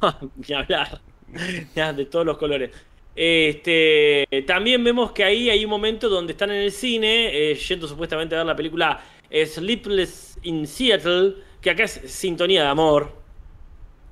ni 0.48 0.54
hablar. 0.54 1.00
De 1.96 2.04
todos 2.06 2.26
los 2.26 2.38
colores. 2.38 2.70
Este, 3.14 4.26
también 4.46 4.82
vemos 4.84 5.12
que 5.12 5.24
ahí 5.24 5.50
hay 5.50 5.64
un 5.64 5.70
momento 5.70 6.08
donde 6.08 6.32
están 6.32 6.50
en 6.50 6.62
el 6.62 6.72
cine, 6.72 7.28
eh, 7.32 7.54
yendo 7.54 7.86
supuestamente 7.86 8.34
a 8.34 8.38
ver 8.38 8.46
la 8.46 8.56
película 8.56 9.02
Sleepless 9.30 10.38
in 10.42 10.66
Seattle, 10.66 11.34
que 11.60 11.70
acá 11.70 11.84
es 11.84 12.00
sintonía 12.06 12.62
de 12.62 12.68
amor, 12.68 13.12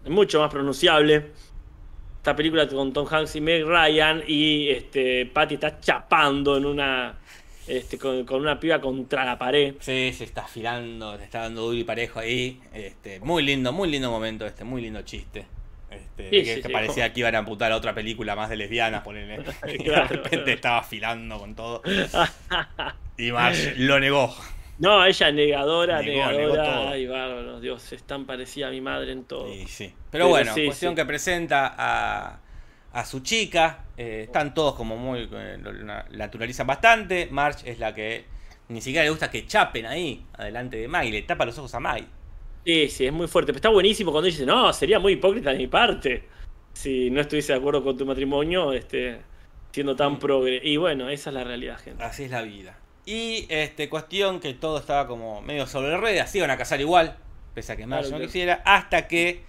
mucho 0.06 0.40
más 0.40 0.50
pronunciable. 0.50 1.32
Esta 2.18 2.34
película 2.36 2.68
con 2.68 2.92
Tom 2.92 3.06
Hanks 3.08 3.36
y 3.36 3.40
Meg 3.40 3.64
Ryan 3.64 4.22
y 4.26 4.68
este, 4.68 5.26
Patty 5.26 5.54
está 5.54 5.80
chapando 5.80 6.56
en 6.56 6.66
una 6.66 7.18
este, 7.68 7.98
con, 7.98 8.24
con 8.24 8.40
una 8.40 8.58
piba 8.58 8.80
contra 8.80 9.24
la 9.24 9.38
pared. 9.38 9.74
Sí, 9.80 10.12
se 10.12 10.24
está 10.24 10.42
afilando, 10.42 11.16
se 11.16 11.24
está 11.24 11.42
dando 11.42 11.62
duro 11.62 11.76
y 11.76 11.84
parejo 11.84 12.18
ahí. 12.18 12.60
Este, 12.72 13.20
muy 13.20 13.42
lindo, 13.42 13.72
muy 13.72 13.90
lindo 13.90 14.10
momento 14.10 14.46
este, 14.46 14.64
muy 14.64 14.82
lindo 14.82 15.02
chiste. 15.02 15.46
Este, 15.90 16.24
Sí, 16.24 16.30
que, 16.30 16.44
sí, 16.56 16.60
que 16.62 16.66
sí, 16.68 16.72
parecía 16.72 17.04
como- 17.04 17.14
que 17.14 17.20
iban 17.20 17.34
a 17.34 17.38
amputar 17.38 17.72
a 17.72 17.76
otra 17.76 17.94
película 17.94 18.36
más 18.36 18.50
de 18.50 18.56
lesbianas, 18.56 19.02
ponele. 19.02 19.42
Y 19.66 19.84
de 19.84 20.04
repente 20.08 20.52
estaba 20.54 20.78
afilando 20.78 21.38
con 21.38 21.54
todo. 21.54 21.82
Y 23.16 23.32
Marge 23.32 23.74
lo 23.76 23.98
negó. 23.98 24.34
No, 24.78 25.04
ella 25.04 25.32
negadora, 25.32 26.00
Negó, 26.02 26.30
negadora. 26.30 26.90
Ay, 26.90 27.06
bárbaro, 27.06 27.58
Dios, 27.60 27.92
es 27.92 28.02
tan 28.04 28.26
parecida 28.26 28.68
a 28.68 28.70
mi 28.70 28.80
madre 28.80 29.10
en 29.12 29.24
todo. 29.24 29.48
Sí. 29.66 29.86
Pero, 29.88 29.94
Pero 30.10 30.28
bueno, 30.28 30.52
cuestión 30.66 30.94
que 30.94 31.04
presenta 31.04 31.74
a, 31.76 32.38
a 32.92 33.04
su 33.04 33.20
chica. 33.20 33.84
eh, 33.96 34.22
están 34.26 34.54
todos 34.54 34.74
como 34.76 34.96
muy. 34.96 35.28
eh, 35.32 35.56
lo- 35.60 35.72
la 35.72 36.04
naturalizan 36.12 36.66
bastante. 36.66 37.26
Marge 37.30 37.68
es 37.72 37.80
la 37.80 37.92
que 37.92 38.24
ni 38.68 38.80
siquiera 38.80 39.02
le 39.04 39.10
gusta 39.10 39.30
que 39.32 39.46
chapen 39.46 39.84
ahí, 39.86 40.24
adelante 40.34 40.76
de 40.76 40.86
Maggie. 40.86 41.10
Le 41.10 41.22
tapa 41.22 41.44
los 41.44 41.58
ojos 41.58 41.74
a 41.74 41.80
Maggie. 41.80 42.06
Sí, 42.64 42.88
sí, 42.88 43.06
es 43.06 43.12
muy 43.12 43.26
fuerte. 43.26 43.52
Pero 43.52 43.58
está 43.58 43.68
buenísimo 43.70 44.12
cuando 44.12 44.26
dice, 44.26 44.44
no, 44.44 44.72
sería 44.72 44.98
muy 44.98 45.14
hipócrita 45.14 45.50
de 45.50 45.58
mi 45.58 45.66
parte 45.66 46.24
si 46.78 47.10
no 47.10 47.20
estuviese 47.20 47.52
de 47.52 47.58
acuerdo 47.58 47.82
con 47.82 47.96
tu 47.96 48.06
matrimonio, 48.06 48.72
este, 48.72 49.20
siendo 49.72 49.96
tan 49.96 50.20
progre. 50.20 50.60
Y 50.62 50.76
bueno, 50.76 51.08
esa 51.08 51.30
es 51.30 51.34
la 51.34 51.42
realidad, 51.42 51.76
gente. 51.80 52.04
Así 52.04 52.22
es 52.22 52.30
la 52.30 52.42
vida. 52.42 52.78
Y 53.04 53.46
este, 53.48 53.88
cuestión 53.88 54.38
que 54.38 54.54
todo 54.54 54.78
estaba 54.78 55.08
como 55.08 55.42
medio 55.42 55.66
sobre 55.66 55.96
ruedas, 55.96 56.30
se 56.30 56.38
iban 56.38 56.50
a 56.50 56.56
casar 56.56 56.80
igual, 56.80 57.16
pese 57.52 57.72
a 57.72 57.76
que 57.76 57.86
Marge 57.86 58.02
Claro, 58.02 58.10
no 58.10 58.16
claro. 58.18 58.26
quisiera, 58.28 58.62
hasta 58.64 59.08
que 59.08 59.42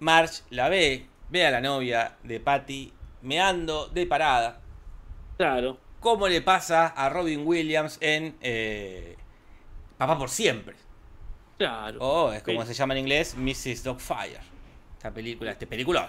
Marge 0.00 0.42
la 0.50 0.68
ve, 0.68 1.06
ve 1.30 1.46
a 1.46 1.52
la 1.52 1.60
novia 1.60 2.16
de 2.24 2.40
Patty 2.40 2.92
meando 3.22 3.86
de 3.86 4.06
parada, 4.06 4.60
Claro, 5.36 5.78
como 6.00 6.28
le 6.28 6.42
pasa 6.42 6.86
a 6.88 7.08
Robin 7.08 7.46
Williams 7.46 7.98
en 8.00 8.36
eh, 8.40 9.16
Papá 9.96 10.18
por 10.18 10.28
Siempre. 10.28 10.74
Claro. 11.58 11.98
O 12.00 12.32
es 12.32 12.42
como 12.42 12.62
Sí. 12.62 12.68
se 12.68 12.74
llama 12.74 12.94
en 12.94 13.00
inglés, 13.00 13.36
Mrs. 13.36 13.84
Dogfire. 13.84 14.40
Esta 14.96 15.12
película, 15.12 15.50
este 15.52 15.66
peliculón. 15.66 16.08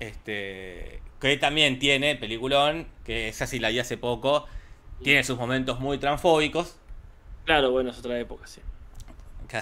Este, 0.00 1.00
que 1.20 1.36
también 1.38 1.78
tiene, 1.78 2.16
peliculón, 2.16 2.86
que 3.04 3.28
esa 3.28 3.46
sí 3.46 3.58
la 3.58 3.70
vi 3.70 3.80
hace 3.80 3.96
poco, 3.96 4.46
tiene 5.02 5.24
sus 5.24 5.36
momentos 5.36 5.80
muy 5.80 5.98
transfóbicos. 5.98 6.78
Claro, 7.44 7.70
bueno, 7.70 7.90
es 7.90 7.98
otra 7.98 8.18
época, 8.18 8.46
sí. 8.46 8.60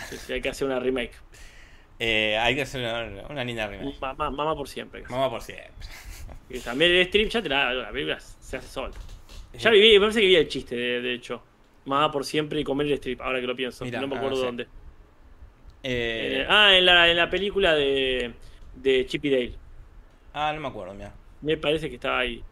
Sí, 0.08 0.16
sí, 0.18 0.32
hay 0.32 0.40
que 0.40 0.48
hacer 0.48 0.66
una 0.66 0.80
remake. 0.80 1.12
Eh, 1.98 2.36
hay 2.38 2.54
que 2.54 2.62
hacer 2.62 2.80
una, 2.80 3.26
una 3.28 3.44
linda 3.44 3.66
remake. 3.66 3.98
Mamá, 4.00 4.30
mamá 4.30 4.54
por 4.54 4.68
siempre. 4.68 5.02
Mamá 5.08 5.30
por 5.30 5.42
siempre. 5.42 5.72
Y 6.50 6.58
también 6.58 6.90
el 6.90 7.02
strip 7.02 7.28
ya 7.28 7.40
te 7.40 7.48
la, 7.48 7.72
la 7.72 7.90
película 7.90 8.18
se 8.20 8.56
hace 8.56 8.68
sola. 8.68 8.94
Ya 9.58 9.70
viví, 9.70 9.94
me 9.94 10.00
parece 10.00 10.20
que 10.20 10.26
vi 10.26 10.36
el 10.36 10.48
chiste, 10.48 10.74
de, 10.76 11.00
de 11.00 11.14
hecho. 11.14 11.42
Mamá 11.84 12.10
por 12.10 12.24
siempre 12.24 12.60
y 12.60 12.64
comer 12.64 12.88
el 12.88 12.94
strip, 12.94 13.20
ahora 13.20 13.40
que 13.40 13.46
lo 13.46 13.54
pienso. 13.54 13.84
Mirá, 13.84 14.00
no 14.00 14.08
me 14.08 14.16
ah, 14.16 14.18
acuerdo 14.18 14.38
dónde. 14.38 14.66
Eh, 15.88 16.40
Eh, 16.42 16.46
ah, 16.48 16.76
en 16.76 16.84
la, 16.84 17.08
en 17.10 17.16
la 17.16 17.30
película 17.30 17.74
de, 17.74 18.32
de 18.74 19.06
Chip 19.06 19.24
y 19.24 19.30
Dale. 19.30 19.54
ah, 20.34 20.52
no 20.54 20.60
me 20.60 20.68
acuerdo, 20.68 20.94
mira. 20.94 21.12
Me 21.42 21.56
parece 21.56 21.88
que 21.88 21.94
estaba 21.96 22.18
ahí. 22.20 22.42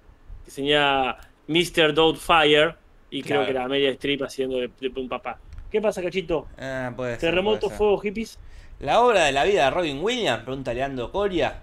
Que 0.44 0.50
señala 0.50 1.18
Mr. 1.48 1.92
Doubtfire 1.94 2.74
y 3.10 3.22
creo 3.22 3.44
que 3.44 3.50
era 3.50 3.66
Media 3.68 3.90
Strip 3.90 4.22
haciendo 4.22 4.58
de, 4.58 4.70
de 4.80 4.88
un 5.00 5.08
papá. 5.08 5.38
¿Qué 5.70 5.80
pasa, 5.80 6.00
cachito? 6.02 6.46
Ah, 6.58 6.92
puede 6.94 7.12
ser, 7.12 7.20
¿Terremoto, 7.30 7.60
puede 7.60 7.70
ser. 7.70 7.78
fuego, 7.78 7.98
hippies? 7.98 8.38
La 8.80 9.00
obra 9.00 9.24
de 9.24 9.32
la 9.32 9.44
vida 9.44 9.64
de 9.64 9.70
Robin 9.70 9.98
Williams, 10.00 10.44
pregunta 10.44 10.72
Leandro 10.74 11.10
Coria. 11.10 11.62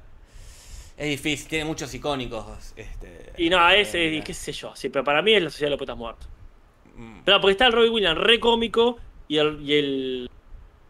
Es 0.97 1.07
difícil, 1.09 1.47
tiene 1.47 1.65
muchos 1.65 1.93
icónicos. 1.93 2.73
Este, 2.75 3.31
Y 3.37 3.49
no, 3.49 3.69
ese, 3.69 4.17
eh, 4.17 4.21
qué 4.23 4.33
sé 4.33 4.51
yo. 4.51 4.75
Sí, 4.75 4.89
pero 4.89 5.03
para 5.03 5.21
mí 5.21 5.33
es 5.33 5.41
la 5.43 5.49
sociedad 5.49 5.67
de 5.67 5.71
los 5.71 5.77
poetas 5.79 5.97
muertos. 5.97 6.27
mm, 6.95 7.21
Pero 7.25 7.39
porque 7.39 7.51
está 7.53 7.67
el 7.67 7.73
Robin 7.73 7.91
Williams 7.93 8.17
re 8.19 8.39
cómico 8.39 8.97
y 9.27 9.37
el, 9.37 9.61
y 9.61 9.73
el, 9.73 10.29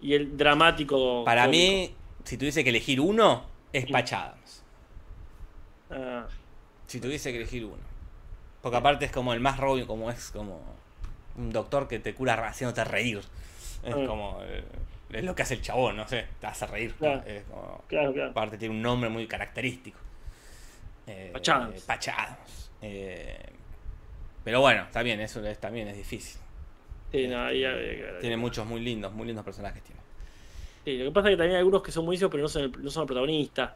y 0.02 0.14
el 0.14 0.36
dramático. 0.38 1.24
Para 1.24 1.46
cómico. 1.46 1.62
mí, 1.64 1.96
si 2.24 2.38
tuviese 2.38 2.64
que 2.64 2.70
elegir 2.72 3.00
uno, 3.00 3.46
es. 3.74 3.86
Patch 3.90 4.14
Adams. 4.14 4.64
Ah, 5.90 6.28
Si 6.88 7.00
tuviese 7.00 7.32
que 7.32 7.38
elegir 7.38 7.66
uno. 7.66 7.92
Porque 8.62 8.78
aparte 8.78 9.06
es 9.06 9.12
como 9.12 9.34
el 9.34 9.40
más 9.40 9.58
Robin, 9.60 9.86
como 9.86 10.12
es 10.12 10.30
como 10.32 10.62
un 11.38 11.52
doctor 11.52 11.88
que 11.88 12.00
te 12.00 12.14
cura 12.14 12.34
haciéndote 12.48 12.84
reír. 12.84 13.20
Es 13.84 13.94
Ah. 13.96 14.06
como. 14.08 14.40
eh, 14.44 14.64
es 15.12 15.24
lo 15.24 15.36
que 15.36 15.42
hace 15.42 15.56
el 15.56 15.62
chabón, 15.62 15.98
no 15.98 16.08
sé, 16.08 16.26
te 16.40 16.48
hace 16.48 16.66
reír. 16.68 16.94
Claro. 16.96 17.22
Es 17.26 17.44
como- 17.44 17.84
claro, 17.88 18.14
claro. 18.14 18.32
aparte 18.32 18.58
tiene 18.58 18.74
un 18.76 18.82
nombre 18.82 19.10
muy 19.10 19.28
característico. 19.28 20.00
Eh, 21.08 21.32
Patch 21.34 21.50
Adams. 21.50 21.82
Patch 21.84 22.08
Adams. 22.10 22.72
Eh, 22.82 23.38
pero 24.44 24.62
bueno, 24.62 24.88
también, 24.92 25.20
eso 25.20 25.44
es, 25.46 25.60
también 25.60 25.88
es 25.90 25.98
difícil. 25.98 26.40
Sí, 27.12 27.28
no, 27.28 27.44
ahí. 27.46 27.64
Tiene 28.22 28.38
muchos 28.38 28.66
muy 28.66 28.80
lindos, 28.82 29.12
muy 29.14 29.28
lindos 29.28 29.44
personajes 29.46 29.84
tiene. 29.84 30.00
Sí, 30.86 30.98
lo 30.98 31.06
que 31.06 31.12
pasa 31.12 31.30
es 31.30 31.34
que 31.34 31.38
también 31.38 31.56
hay 31.56 31.60
algunos 31.60 31.84
que 31.84 31.92
son 31.92 32.06
buenísimos, 32.06 32.32
pero 32.32 32.44
no 32.44 32.50
son 32.50 32.64
el, 32.64 32.72
no 32.84 32.90
son 32.90 33.02
el 33.04 33.08
protagonista. 33.08 33.76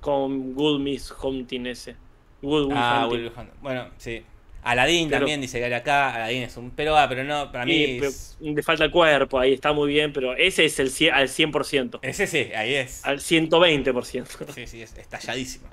Con 0.00 0.54
Good 0.54 0.80
Miss 0.80 1.12
Hunting 1.22 1.66
ese. 1.66 1.94
Good 2.40 2.68
Will 2.68 2.76
Ah, 2.76 3.02
Hunting. 3.06 3.24
Will 3.24 3.32
Hunt. 3.36 3.50
Bueno, 3.60 3.88
sí. 3.98 4.22
Aladdin 4.62 5.08
Pero- 5.08 5.20
también 5.20 5.40
dice 5.40 5.58
que 5.58 5.74
acá. 5.74 6.14
Aladdin 6.14 6.42
es 6.44 6.56
un. 6.56 6.70
Pero, 6.70 6.96
ah, 6.96 7.06
pero 7.08 7.24
no, 7.24 7.50
para 7.52 7.66
mí. 7.66 7.98
Es- 8.02 8.38
le 8.40 8.62
falta 8.62 8.84
el 8.84 8.90
cuerpo 8.90 9.38
ahí, 9.38 9.52
está 9.52 9.72
muy 9.74 9.88
bien, 9.92 10.12
pero 10.12 10.34
ese 10.34 10.64
es 10.64 10.78
el 10.78 10.88
cien- 10.90 11.12
al 11.12 11.28
100%. 11.28 11.98
Ese 12.02 12.26
sí, 12.26 12.50
ahí 12.54 12.74
es. 12.74 13.04
Al 13.04 13.20
120%. 13.20 14.52
Sí, 14.54 14.66
sí, 14.66 14.80
es 14.82 14.96
estalladísimo. 14.96 15.66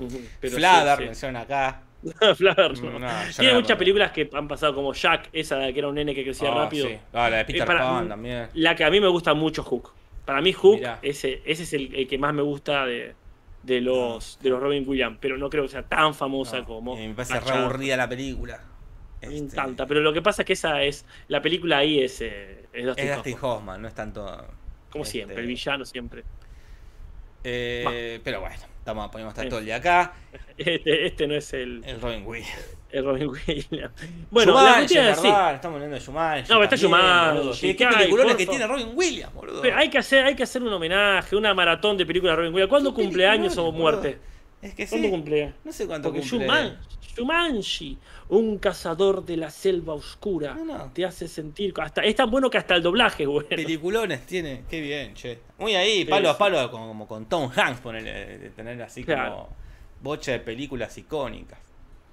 Ujú, 0.00 0.20
pero 0.40 0.56
Flaver, 0.56 0.98
sí, 0.98 1.04
menciona 1.04 1.40
acá. 1.42 1.82
no. 2.02 2.72
Yo 2.74 3.32
Tiene 3.38 3.54
muchas 3.54 3.76
películas 3.76 4.12
que 4.12 4.28
han 4.32 4.46
pasado 4.48 4.74
como 4.74 4.92
Jack, 4.94 5.28
esa 5.32 5.56
de 5.56 5.72
que 5.72 5.78
era 5.80 5.88
un 5.88 5.94
nene 5.94 6.14
que 6.14 6.24
crecía 6.24 6.50
Ah, 6.52 6.64
rápido. 6.64 6.86
sí. 6.88 6.98
Ah, 7.12 7.28
la 7.30 7.38
de 7.38 7.44
Peter 7.44 7.66
Pan 7.66 8.08
también. 8.08 8.48
La 8.54 8.74
que 8.76 8.84
a 8.84 8.90
mí 8.90 9.00
me 9.00 9.08
gusta 9.08 9.34
mucho 9.34 9.62
Hook. 9.64 9.92
Para 10.24 10.40
mí 10.40 10.52
Hook, 10.52 10.76
Mirá. 10.76 10.98
ese, 11.02 11.42
ese 11.44 11.62
es 11.64 11.72
el, 11.72 11.94
el 11.94 12.06
que 12.06 12.18
más 12.18 12.34
me 12.34 12.42
gusta 12.42 12.84
de, 12.86 13.14
de 13.62 13.80
los, 13.80 14.38
de 14.40 14.50
los 14.50 14.60
Robin 14.60 14.84
Williams, 14.86 15.18
pero 15.20 15.36
no 15.38 15.48
creo 15.50 15.64
que 15.64 15.70
sea 15.70 15.82
tan 15.82 16.14
famosa 16.14 16.58
No, 16.58 16.64
como... 16.66 16.96
me 16.96 17.14
parece 17.14 17.40
re 17.40 17.50
aburrida 17.52 17.96
la 17.96 18.08
película. 18.08 18.60
Me 19.20 19.34
Este, 19.34 19.56
encanta, 19.56 19.86
pero 19.86 20.00
lo 20.00 20.12
que 20.12 20.22
pasa 20.22 20.42
es 20.42 20.46
que 20.46 20.52
esa 20.52 20.82
es. 20.82 21.04
La 21.28 21.42
película 21.42 21.78
ahí 21.78 22.00
es. 22.00 22.20
eh, 22.20 22.68
es 22.72 22.84
Dustin 22.86 23.08
Es 23.08 23.14
Dustin 23.16 23.34
Hoffman, 23.34 23.50
Hoffman, 23.56 23.82
no 23.82 23.88
es 23.88 23.94
tanto. 23.94 24.46
Como 24.90 25.02
este, 25.04 25.12
siempre, 25.12 25.40
el 25.40 25.46
villano 25.46 25.84
siempre. 25.84 26.24
eh, 27.44 28.20
pero 28.22 28.40
bueno, 28.40 28.56
estamos, 28.88 29.10
podemos 29.10 29.32
estar 29.32 29.48
todo 29.48 29.58
el 29.58 29.66
día 29.66 29.76
acá. 29.76 30.12
Este, 30.56 31.06
este 31.06 31.26
no 31.26 31.34
es 31.34 31.52
el, 31.52 31.82
El 31.84 32.00
Robin 32.00 32.26
Williams. 32.26 32.76
el 32.90 33.04
Robin 33.04 33.28
Williams. 33.28 33.92
Bueno, 34.30 34.54
la 34.54 34.76
cuestión 34.76 35.04
es 35.04 35.12
es 35.12 35.18
así. 35.18 35.28
verdad, 35.28 35.54
estamos 35.54 35.74
hablando 35.76 35.96
de 35.96 36.04
Jumanji. 36.04 36.52
No, 36.52 36.62
está 36.64 37.32
boludo. 37.34 37.52
¿Qué, 37.52 37.60
¿qué 37.60 37.76
qué 37.76 37.84
hay, 37.84 37.94
peliculones 37.94 38.36
que 38.36 38.46
tiene 38.46 38.66
Robin 38.66 38.90
Williams, 38.94 39.34
boludo? 39.34 39.62
Pero 39.62 39.76
hay 39.76 39.90
que 39.90 39.98
hacer, 39.98 40.24
hay 40.24 40.34
que 40.34 40.42
hacer 40.42 40.62
un 40.62 40.72
homenaje, 40.72 41.36
una 41.36 41.52
maratón 41.54 41.96
de 41.98 42.06
películas 42.06 42.32
de 42.32 42.36
Robin 42.36 42.54
Williams. 42.54 42.70
¿Cuándo 42.70 42.94
¿Qué 42.94 43.02
cumpleaños 43.02 43.58
o 43.58 43.70
muerte? 43.72 44.08
boludo? 44.08 44.37
Es 44.60 44.74
que 44.74 44.86
¿Cuándo 44.88 45.06
sí. 45.06 45.10
cumple? 45.12 45.52
No 45.64 45.72
sé 45.72 45.86
cuánto 45.86 46.08
Porque 46.12 46.20
cumple. 46.28 46.46
Un 48.28 48.58
cazador 48.58 49.24
de 49.24 49.36
la 49.36 49.50
selva 49.50 49.94
oscura, 49.94 50.54
No, 50.54 50.64
no. 50.64 50.92
te 50.92 51.04
hace 51.04 51.26
sentir. 51.28 51.72
Hasta, 51.80 52.02
es 52.02 52.14
tan 52.14 52.30
bueno 52.30 52.50
que 52.50 52.58
hasta 52.58 52.74
el 52.74 52.82
doblaje, 52.82 53.22
es 53.24 53.28
bueno. 53.28 53.48
Peliculones 53.48 54.26
tiene, 54.26 54.64
qué 54.68 54.80
bien, 54.80 55.14
che. 55.14 55.38
Muy 55.58 55.74
ahí, 55.74 56.04
palo 56.04 56.30
a 56.30 56.36
palo, 56.38 56.70
como, 56.70 56.86
como 56.88 57.06
con 57.08 57.26
Tom 57.26 57.50
Hanks, 57.54 57.80
ponele, 57.80 58.38
de 58.38 58.50
tener 58.50 58.80
así 58.82 59.02
Claro. 59.04 59.30
como 59.34 59.48
bocha 60.02 60.32
de 60.32 60.40
películas 60.40 60.96
icónicas. 60.98 61.58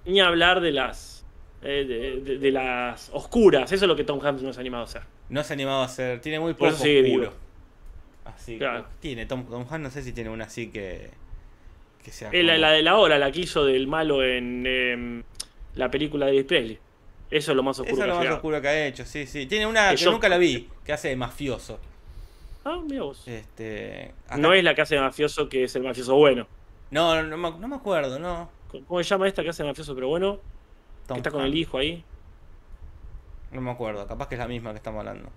Ni 0.05 0.19
hablar 0.21 0.61
de 0.61 0.71
las. 0.71 1.25
eh, 1.61 1.83
de, 1.87 2.21
de- 2.21 2.37
de 2.37 2.51
las 2.51 3.09
oscuras. 3.13 3.71
Eso 3.71 3.85
es 3.85 3.87
lo 3.89 3.95
que 3.95 4.03
Tom 4.03 4.19
Hanks 4.23 4.43
no 4.43 4.53
se 4.53 4.59
ha 4.59 4.61
animado 4.61 4.83
a 4.83 4.85
hacer. 4.85 5.01
No 5.29 5.43
se 5.43 5.53
ha 5.53 5.55
animado 5.55 5.81
a 5.81 5.85
hacer, 5.85 6.21
tiene 6.21 6.39
muy 6.39 6.53
Por 6.53 6.69
poco 6.69 6.83
sigue 6.83 7.01
oscuro. 7.11 7.33
Así 8.25 8.57
Claro. 8.57 8.83
que 8.83 8.89
tiene, 8.99 9.25
Tom, 9.25 9.45
Tom 9.45 9.61
Hanks 9.69 9.79
no 9.83 9.89
sé 9.91 10.03
si 10.03 10.13
tiene 10.13 10.29
una 10.29 10.45
así 10.45 10.67
que, 10.69 11.09
que 12.05 12.11
sea 12.11 12.29
Eh, 12.31 12.43
la, 12.43 12.71
de 12.71 12.83
la 12.83 12.97
hora, 12.97 13.17
la 13.17 13.31
que 13.31 13.41
hizo 13.41 13.65
del 13.65 13.87
malo 13.87 14.23
en 14.23 14.65
em, 14.65 15.23
la 15.73 15.89
película 15.89 16.27
de 16.27 16.43
Presley. 16.43 16.79
Eso 17.31 17.51
es 17.51 17.55
lo 17.57 17.63
más 17.63 17.79
oscuro 17.79 17.95
Esa 17.95 18.03
es 18.03 18.07
lo 18.07 18.13
más 18.13 18.21
llegado. 18.21 18.37
oscuro 18.37 18.61
que 18.61 18.67
ha 18.67 18.85
hecho, 18.87 19.03
sí, 19.05 19.25
sí. 19.25 19.47
Tiene 19.47 19.65
una 19.65 19.89
Que 19.89 19.95
que 19.95 20.03
yo- 20.03 20.11
nunca 20.11 20.29
la 20.29 20.37
vi, 20.37 20.69
que 20.85 20.93
hace 20.93 21.09
de 21.09 21.15
mafioso. 21.15 21.79
Ah, 22.63 22.79
mira 22.87 23.03
vos. 23.03 23.27
Este, 23.27 24.13
acá- 24.27 24.37
No 24.37 24.53
es 24.53 24.63
la 24.63 24.75
que 24.75 24.81
hace 24.83 24.95
de 24.95 25.01
mafioso, 25.01 25.49
que 25.49 25.63
es 25.63 25.75
el 25.75 25.83
mafioso 25.83 26.15
bueno. 26.15 26.47
No, 26.91 27.21
no, 27.23 27.37
me- 27.37 27.57
no 27.59 27.67
me 27.67 27.75
acuerdo, 27.75 28.19
no. 28.19 28.49
¿Cómo 28.87 29.01
se 29.03 29.09
llama 29.09 29.27
esta 29.27 29.41
que 29.43 29.49
hace 29.49 29.63
de 29.63 29.69
mafioso 29.69 29.95
pero 29.95 30.07
bueno? 30.07 30.39
Tom 31.07 31.15
que 31.15 31.19
está 31.19 31.31
con 31.31 31.41
el 31.43 31.55
hijo 31.55 31.77
ahí. 31.79 32.03
No 33.51 33.61
me 33.61 33.71
acuerdo, 33.71 34.05
capaz 34.07 34.27
que 34.27 34.35
es 34.35 34.39
la 34.39 34.47
misma 34.47 34.71
que 34.71 34.77
estamos 34.77 34.99
hablando. 34.99 35.29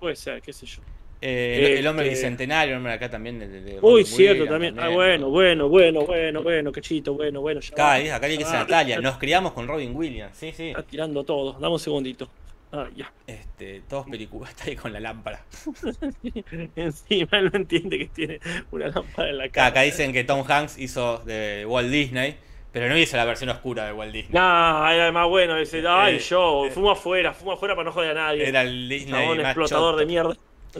Puede 0.00 0.16
ser, 0.16 0.40
qué 0.42 0.52
sé 0.52 0.66
yo. 0.66 0.82
Eh, 1.20 1.72
el- 1.72 1.78
el 1.78 1.86
hombre 1.88 2.06
Este- 2.06 2.16
bicentenario, 2.16 2.72
el 2.74 2.78
hombre 2.78 2.92
acá 2.92 3.10
también. 3.10 3.38
De, 3.40 3.48
de- 3.48 3.78
Uy, 3.82 4.04
cierto, 4.04 4.44
Williams 4.44 4.50
también. 4.50 4.78
Ah, 4.78 4.88
bueno, 4.88 5.28
bueno, 5.30 5.68
bueno, 5.68 6.02
bueno, 6.06 6.42
bueno, 6.42 6.70
quechito, 6.72 7.14
bueno, 7.14 7.40
bueno. 7.40 7.60
ya 7.60 7.72
Acá, 7.72 7.84
va. 7.84 7.94
dice, 7.96 8.12
acá 8.12 8.26
dice 8.26 8.38
que 8.38 8.44
es 8.44 8.50
Ah, 8.50 8.58
Natalia. 8.60 9.00
Nos 9.00 9.18
criamos 9.18 9.52
con 9.52 9.66
Robin 9.66 9.94
Williams, 9.96 10.36
sí, 10.36 10.52
sí. 10.52 10.68
Está 10.70 10.82
tirando 10.84 11.24
todo. 11.24 11.54
Dame 11.54 11.72
un 11.72 11.78
segundito. 11.80 12.28
Ah, 12.70 12.86
ya. 12.94 13.10
Este, 13.26 13.82
todos 13.88 14.06
películas, 14.08 14.50
está 14.56 14.64
ahí 14.70 14.76
con 14.76 14.92
la 14.92 15.00
lámpara. 15.00 15.42
Encima 16.76 17.40
no 17.42 17.50
entiende 17.54 17.98
que 17.98 18.06
tiene 18.06 18.40
una 18.70 18.88
lámpara 18.88 19.30
en 19.30 19.38
la 19.38 19.48
cara. 19.48 19.68
acá 19.68 19.80
dicen 19.82 20.12
que 20.12 20.24
Tom 20.24 20.44
Hanks 20.48 20.78
hizo 20.78 21.18
de 21.24 21.64
Walt 21.66 21.90
Disney, 21.90 22.36
pero 22.72 22.88
no 22.88 22.96
hizo 22.98 23.16
la 23.16 23.24
versión 23.24 23.50
oscura 23.50 23.86
de 23.86 23.92
Walt 23.92 24.12
Disney. 24.12 24.38
No, 24.40 24.90
era 24.90 25.10
más 25.12 25.28
bueno 25.28 25.56
ese. 25.56 25.82
Ay, 25.86 26.16
Eh, 26.16 26.18
yo, 26.20 26.66
eh. 26.66 26.70
fumo 26.70 26.90
afuera, 26.90 27.32
fumo 27.32 27.52
afuera 27.52 27.74
para 27.74 27.86
no 27.86 27.92
joder 27.92 28.10
a 28.10 28.14
nadie. 28.26 28.46
Era 28.48 28.62
el 28.62 28.88
Disney 28.88 29.12
Chabón 29.20 29.40
explotador 29.40 29.92
choto. 29.92 29.96
de 30.00 30.06
mierda. 30.06 30.36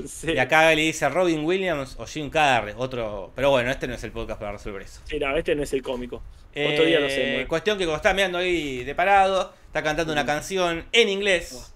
Sí. 0.06 0.32
Y 0.32 0.38
acá 0.38 0.74
le 0.74 0.82
dice 0.82 1.08
Robin 1.08 1.44
Williams 1.44 1.96
o 1.98 2.06
Jim 2.06 2.28
Carrey, 2.30 2.74
otro. 2.76 3.32
Pero 3.34 3.50
bueno, 3.50 3.70
este 3.70 3.86
no 3.88 3.94
es 3.94 4.04
el 4.04 4.12
podcast 4.12 4.38
para 4.38 4.52
resolver 4.52 4.82
eso. 4.82 5.00
Sí, 5.04 5.18
no, 5.18 5.36
este 5.36 5.54
no 5.54 5.62
es 5.62 5.72
el 5.72 5.82
cómico. 5.82 6.22
Otro 6.50 6.84
día 6.84 6.98
lo 7.00 7.06
Eh, 7.06 7.12
hacemos. 7.12 7.48
Cuestión 7.48 7.78
que 7.78 7.84
como 7.84 7.96
está 7.96 8.12
mirando 8.14 8.38
ahí 8.38 8.84
de 8.84 8.94
parado, 8.94 9.54
está 9.66 9.82
cantando 9.82 10.12
Mm. 10.12 10.16
una 10.16 10.26
canción 10.26 10.84
en 10.92 11.08
inglés 11.08 11.72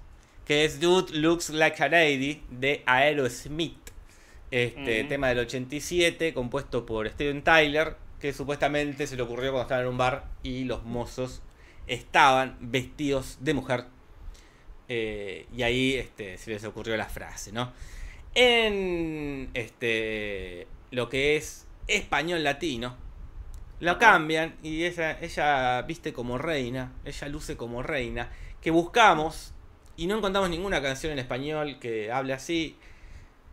que 0.47 0.65
es 0.65 0.81
Dude 0.81 1.15
Looks 1.19 1.51
Like 1.51 1.83
a 1.83 1.89
Lady 1.89 2.43
de 2.51 2.83
Aerosmith. 2.87 3.79
Este 4.51 5.05
Mm. 5.05 5.09
tema 5.09 5.29
del 5.29 5.39
87, 5.41 6.35
compuesto 6.35 6.85
por 6.85 7.09
Steven 7.09 7.43
Tyler, 7.43 7.97
que 8.21 8.33
supuestamente 8.33 9.07
se 9.07 9.17
le 9.17 9.23
ocurrió 9.23 9.53
cuando 9.53 9.63
estaba 9.63 9.81
en 9.83 9.89
un 9.89 9.97
bar 9.99 10.25
y 10.43 10.65
los 10.65 10.83
mozos 10.85 11.41
estaban 11.87 12.57
vestidos 12.61 13.39
de 13.41 13.55
mujer. 13.55 13.85
Eh, 14.89 15.47
y 15.57 15.63
ahí 15.63 15.95
este, 15.95 16.37
se 16.39 16.51
les 16.51 16.65
ocurrió 16.65 16.97
la 16.97 17.07
frase, 17.07 17.53
¿no? 17.53 17.73
En 18.35 19.51
este 19.55 20.67
lo 20.91 21.09
que 21.09 21.37
es 21.37 21.67
español 21.87 22.45
latino, 22.45 22.97
lo 23.81 23.99
cambian 23.99 24.57
y 24.63 24.85
ella, 24.85 25.19
ella 25.21 25.83
viste 25.83 26.13
como 26.13 26.39
reina, 26.39 26.93
ella 27.05 27.29
luce 27.29 27.57
como 27.57 27.83
reina, 27.83 28.31
que 28.61 28.71
buscamos 28.71 29.53
y 29.97 30.07
no 30.07 30.17
encontramos 30.19 30.51
ninguna 30.51 30.81
canción 30.83 31.13
en 31.13 31.19
español 31.19 31.79
que 31.79 32.11
hable 32.13 32.33
así. 32.33 32.77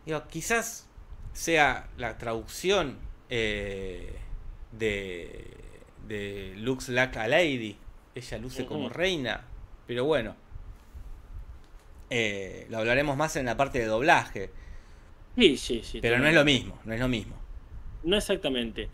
Digo, 0.06 0.28
quizás 0.28 0.88
sea 1.34 1.90
la 1.98 2.18
traducción 2.18 3.00
eh, 3.30 4.16
de, 4.72 5.58
de 6.08 6.54
Looks 6.58 6.90
Like 6.90 7.20
a 7.20 7.28
Lady, 7.28 7.78
ella 8.16 8.38
luce 8.38 8.66
como 8.66 8.90
reina, 8.90 9.46
pero 9.88 10.06
bueno. 10.06 10.36
eh, 12.10 12.66
lo 12.70 12.80
hablaremos 12.80 13.18
más 13.18 13.36
en 13.36 13.46
la 13.46 13.58
parte 13.58 13.80
de 13.80 13.86
doblaje, 13.86 14.52
Sí, 15.40 15.58
sí, 15.58 15.82
sí. 15.84 16.00
pero 16.02 16.20
no 16.20 16.28
es 16.28 16.36
lo 16.36 16.44
mismo, 16.44 16.78
no 16.84 16.94
es 16.94 17.00
lo 17.00 17.08
mismo. 17.08 17.36
No 18.04 18.18
exactamente. 18.18 18.90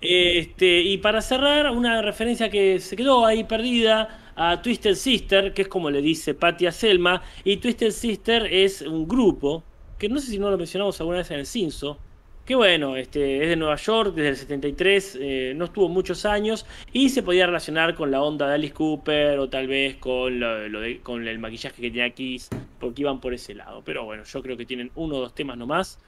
Este, 0.00 0.80
y 0.80 0.98
para 0.98 1.20
cerrar, 1.20 1.70
una 1.70 2.02
referencia 2.02 2.48
que 2.50 2.78
se 2.80 2.96
quedó 2.96 3.26
ahí 3.26 3.44
perdida 3.44 4.32
a 4.36 4.62
Twisted 4.62 4.94
Sister, 4.94 5.52
que 5.52 5.62
es 5.62 5.68
como 5.68 5.90
le 5.90 6.00
dice 6.00 6.34
Patty 6.34 6.66
a 6.66 6.72
Selma. 6.72 7.22
Y 7.44 7.56
Twisted 7.56 7.90
Sister 7.90 8.46
es 8.46 8.82
un 8.82 9.08
grupo, 9.08 9.64
que 9.98 10.08
no 10.08 10.20
sé 10.20 10.28
si 10.28 10.38
no 10.38 10.50
lo 10.50 10.56
mencionamos 10.56 11.00
alguna 11.00 11.18
vez 11.18 11.30
en 11.32 11.40
el 11.40 11.46
Cinso, 11.46 11.98
que 12.48 12.54
bueno, 12.56 12.96
este, 12.96 13.42
es 13.42 13.48
de 13.50 13.56
Nueva 13.56 13.76
York, 13.76 14.14
desde 14.14 14.28
el 14.30 14.36
73, 14.38 15.18
eh, 15.20 15.52
no 15.54 15.66
estuvo 15.66 15.90
muchos 15.90 16.24
años, 16.24 16.64
y 16.94 17.10
se 17.10 17.22
podía 17.22 17.44
relacionar 17.44 17.94
con 17.94 18.10
la 18.10 18.22
onda 18.22 18.48
de 18.48 18.54
Alice 18.54 18.72
Cooper, 18.72 19.38
o 19.38 19.50
tal 19.50 19.66
vez 19.66 19.96
con, 19.96 20.40
lo, 20.40 20.66
lo 20.66 20.80
de- 20.80 21.00
con 21.02 21.28
el 21.28 21.38
maquillaje 21.38 21.82
que 21.82 21.90
tenía 21.90 22.08
Kiss, 22.08 22.48
porque 22.80 23.02
iban 23.02 23.20
por 23.20 23.34
ese 23.34 23.54
lado. 23.54 23.82
Pero 23.84 24.06
bueno, 24.06 24.24
yo 24.24 24.42
creo 24.42 24.56
que 24.56 24.64
tienen 24.64 24.90
uno 24.94 25.16
o 25.16 25.20
dos 25.20 25.34
temas 25.34 25.58
nomás 25.58 25.98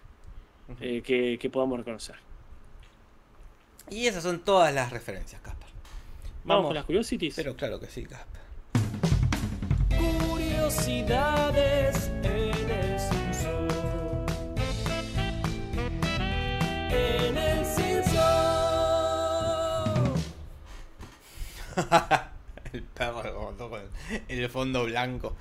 eh, 0.80 1.02
que, 1.04 1.36
que 1.38 1.50
podamos 1.50 1.76
reconocer. 1.78 2.14
Y 3.90 4.06
esas 4.06 4.22
son 4.22 4.40
todas 4.40 4.72
las 4.72 4.90
referencias, 4.92 5.42
Casper. 5.42 5.68
Vamos, 6.44 6.68
con 6.68 6.74
las 6.74 6.86
curiosities. 6.86 7.34
Pero 7.36 7.54
claro 7.54 7.78
que 7.78 7.86
sí, 7.86 8.06
Casper. 8.06 8.40
Curiosidades 9.98 12.10
el 22.72 22.82
perro 22.82 23.56
con 23.68 23.82
el 24.28 24.48
fondo 24.48 24.84
blanco. 24.84 25.36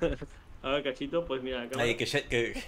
A 0.62 0.70
ver, 0.70 0.82
cachito, 0.82 1.24
pues 1.24 1.40
mira 1.42 1.62
acá. 1.62 1.80
Ay, 1.80 1.94
que, 1.94 2.04
ya- 2.04 2.26
que- 2.28 2.60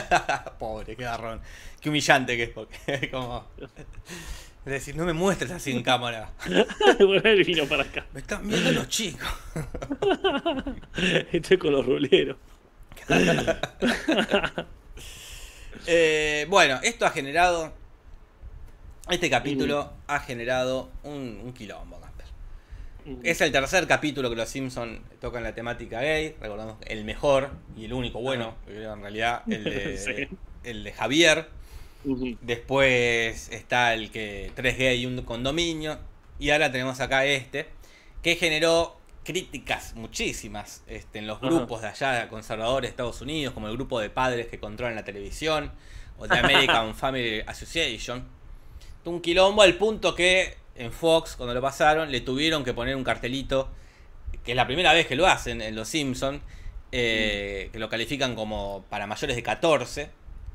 Pobre, 0.58 0.94
qué 0.96 1.02
garrón. 1.02 1.40
Qué 1.80 1.88
humillante 1.88 2.36
que 2.36 2.42
es, 2.44 2.50
porque 2.50 3.08
como. 3.10 3.46
Es 4.66 4.72
decir, 4.72 4.94
no 4.96 5.06
me 5.06 5.14
muestres 5.14 5.50
así 5.50 5.70
en 5.70 5.82
cámara. 5.82 6.30
él 6.46 7.44
vino 7.44 7.64
para 7.66 7.84
acá. 7.84 8.04
Me 8.12 8.20
están 8.20 8.46
viendo 8.46 8.70
los 8.72 8.88
chicos. 8.88 9.26
Estoy 11.32 11.56
con 11.56 11.72
los 11.72 11.86
ruleros. 11.86 12.36
Eh, 15.86 16.46
bueno, 16.50 16.80
esto 16.82 17.06
ha 17.06 17.10
generado. 17.10 17.72
Este 19.10 19.30
capítulo 19.30 19.92
ha 20.06 20.20
generado 20.20 20.90
un, 21.02 21.40
un 21.42 21.52
quilombo, 21.54 21.98
Casper. 22.00 22.26
Es 23.22 23.40
el 23.40 23.50
tercer 23.52 23.86
capítulo 23.86 24.28
que 24.28 24.36
los 24.36 24.48
Simpsons 24.48 25.00
tocan 25.20 25.42
la 25.42 25.54
temática 25.54 26.00
gay. 26.00 26.36
Recordamos 26.40 26.76
el 26.86 27.04
mejor 27.04 27.50
y 27.74 27.86
el 27.86 27.94
único 27.94 28.20
bueno, 28.20 28.56
que 28.66 28.74
creo 28.74 28.92
en 28.92 29.00
realidad, 29.00 29.42
el 29.50 29.64
de, 29.64 29.96
Sí. 30.28 30.36
el 30.64 30.84
de 30.84 30.92
Javier. 30.92 31.48
Después 32.42 33.48
está 33.50 33.94
el 33.94 34.10
que 34.10 34.52
tres 34.54 34.76
gay 34.76 35.00
y 35.02 35.06
un 35.06 35.22
condominio. 35.22 35.98
Y 36.38 36.50
ahora 36.50 36.70
tenemos 36.70 37.00
acá 37.00 37.24
este, 37.24 37.66
que 38.22 38.36
generó 38.36 38.98
críticas 39.24 39.94
muchísimas 39.94 40.82
este, 40.86 41.18
en 41.18 41.26
los 41.26 41.38
Ajá. 41.38 41.46
grupos 41.48 41.80
de 41.82 41.88
allá 41.88 42.28
conservadores 42.28 42.88
de 42.88 42.90
Estados 42.90 43.20
Unidos, 43.22 43.54
como 43.54 43.68
el 43.68 43.74
grupo 43.74 44.00
de 44.00 44.10
padres 44.10 44.46
que 44.48 44.58
controlan 44.58 44.94
la 44.94 45.04
televisión, 45.04 45.72
o 46.18 46.28
de 46.28 46.38
American 46.38 46.94
Family 46.94 47.40
Association. 47.46 48.36
Un 49.08 49.20
quilombo 49.20 49.62
al 49.62 49.74
punto 49.74 50.14
que 50.14 50.56
en 50.76 50.92
Fox, 50.92 51.34
cuando 51.36 51.54
lo 51.54 51.60
pasaron, 51.62 52.10
le 52.12 52.20
tuvieron 52.20 52.64
que 52.64 52.74
poner 52.74 52.94
un 52.94 53.04
cartelito, 53.04 53.68
que 54.44 54.52
es 54.52 54.56
la 54.56 54.66
primera 54.66 54.92
vez 54.92 55.06
que 55.06 55.16
lo 55.16 55.26
hacen 55.26 55.60
en 55.62 55.74
Los 55.74 55.88
Simpsons, 55.88 56.40
que 56.90 57.70
lo 57.74 57.88
califican 57.88 58.34
como 58.34 58.84
para 58.88 59.06
mayores 59.06 59.34
de 59.36 59.42
14. 59.42 60.10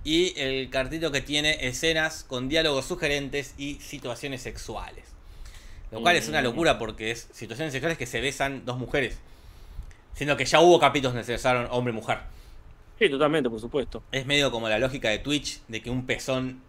Y 0.05 0.37
el 0.39 0.69
cartito 0.69 1.11
que 1.11 1.21
tiene 1.21 1.65
escenas 1.67 2.23
con 2.25 2.49
diálogos 2.49 2.85
sugerentes 2.85 3.53
y 3.57 3.75
situaciones 3.75 4.41
sexuales. 4.41 5.05
Lo 5.91 6.01
cual 6.01 6.15
es 6.17 6.27
una 6.27 6.41
Mm. 6.41 6.45
locura 6.45 6.77
porque 6.79 7.11
es 7.11 7.29
situaciones 7.31 7.71
sexuales 7.71 7.97
que 7.97 8.05
se 8.05 8.19
besan 8.19 8.65
dos 8.65 8.77
mujeres. 8.77 9.17
Siendo 10.15 10.35
que 10.37 10.45
ya 10.45 10.59
hubo 10.59 10.79
capítulos 10.79 11.13
donde 11.13 11.25
se 11.25 11.31
besaron 11.33 11.67
hombre 11.71 11.93
y 11.93 11.95
mujer. 11.95 12.19
Sí, 12.99 13.09
totalmente, 13.09 13.49
por 13.49 13.59
supuesto. 13.59 14.03
Es 14.11 14.25
medio 14.25 14.51
como 14.51 14.67
la 14.69 14.77
lógica 14.77 15.09
de 15.09 15.19
Twitch 15.19 15.61
de 15.67 15.81
que 15.81 15.89
un 15.89 16.05
pezón 16.05 16.61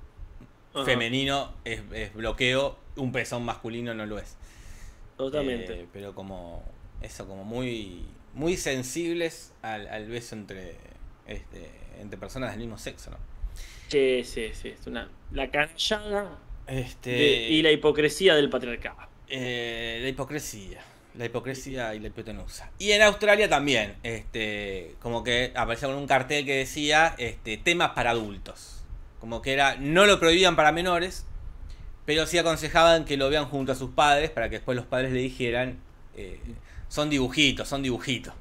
Ajá. 0.75 0.85
femenino 0.85 1.55
es, 1.65 1.81
es 1.93 2.13
bloqueo, 2.15 2.79
un 2.97 3.13
pezón 3.13 3.45
masculino 3.45 3.95
no 3.95 4.07
lo 4.07 4.19
es. 4.19 4.37
Totalmente. 5.17 5.83
Eh, 5.83 5.87
pero 5.93 6.15
como 6.15 6.63
eso, 7.03 7.27
como 7.27 7.45
muy 7.45 8.05
muy 8.35 8.57
sensibles 8.57 9.53
al, 9.63 9.87
al 9.87 10.09
beso 10.09 10.35
entre 10.35 10.77
este, 11.27 11.71
entre 12.01 12.19
personas 12.19 12.51
del 12.51 12.61
mismo 12.61 12.79
sexo, 12.79 13.11
¿no? 13.11 13.19
Sí, 13.89 14.23
sí, 14.25 14.51
sí. 14.55 14.71
Es 14.71 14.87
una, 14.89 15.09
la 15.31 15.51
canallada 15.51 16.39
Este, 16.67 17.11
de- 17.11 17.49
y 17.51 17.63
la 17.63 17.71
hipocresía 17.71 18.35
del 18.35 18.51
patriarcado. 18.51 18.97
eh, 19.29 20.01
la 20.03 20.09
hipocresía. 20.09 20.81
La 21.17 21.27
hipocresía 21.27 21.95
y 21.95 22.01
la 22.01 22.09
hipotenusa. 22.09 22.73
Y 22.81 22.91
en 22.91 23.03
Australia 23.03 23.49
también, 23.49 23.95
este, 24.03 24.97
como 25.01 25.23
que 25.23 25.53
aparecía 25.55 25.87
con 25.89 25.97
un 25.97 26.09
cartel 26.09 26.45
que 26.45 26.57
decía 26.57 27.15
este, 27.19 27.57
temas 27.57 27.91
para 27.91 28.11
adultos. 28.11 28.74
Como 29.25 29.41
que 29.41 29.55
era, 29.55 29.77
no 29.77 30.05
lo 30.05 30.21
prohibían 30.21 30.55
para 30.55 30.71
menores, 30.71 31.25
pero 32.05 32.27
sí 32.27 32.37
aconsejaban 32.37 33.07
que 33.07 33.17
lo 33.17 33.31
vean 33.31 33.47
junto 33.47 33.73
a 33.73 33.75
sus 33.75 33.89
padres 33.93 34.29
para 34.29 34.51
que 34.51 34.57
después 34.57 34.77
los 34.77 34.85
padres 34.85 35.13
le 35.13 35.21
dijeran, 35.21 35.79
eh, 36.15 36.39
son 36.89 37.09
dibujitos, 37.09 37.67
son 37.67 37.83
dibujitos. 37.83 38.35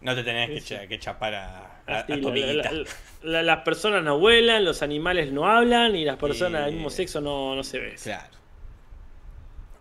No 0.00 0.14
te 0.14 0.24
tenés 0.24 0.48
que, 0.48 0.60
cha- 0.62 0.86
que 0.86 0.98
chapar 0.98 1.34
a, 1.34 1.56
a- 1.58 1.82
a 1.86 1.98
Así, 2.00 2.14
tu 2.22 2.22
la- 2.22 2.28
amiguita. 2.30 2.72
la- 2.72 2.84
la- 3.22 3.42
las 3.42 3.58
personas 3.64 4.02
no 4.02 4.18
vuelan, 4.18 4.64
los 4.64 4.80
animales 4.80 5.30
no 5.30 5.46
hablan 5.46 5.94
y 5.94 6.06
las 6.06 6.16
personas 6.16 6.62
Eh, 6.62 6.64
del 6.64 6.74
mismo 6.76 6.88
sexo 6.88 7.20
no, 7.20 7.54
no 7.54 7.62
se 7.62 7.78
ven. 7.80 7.96
Claro. 8.02 8.32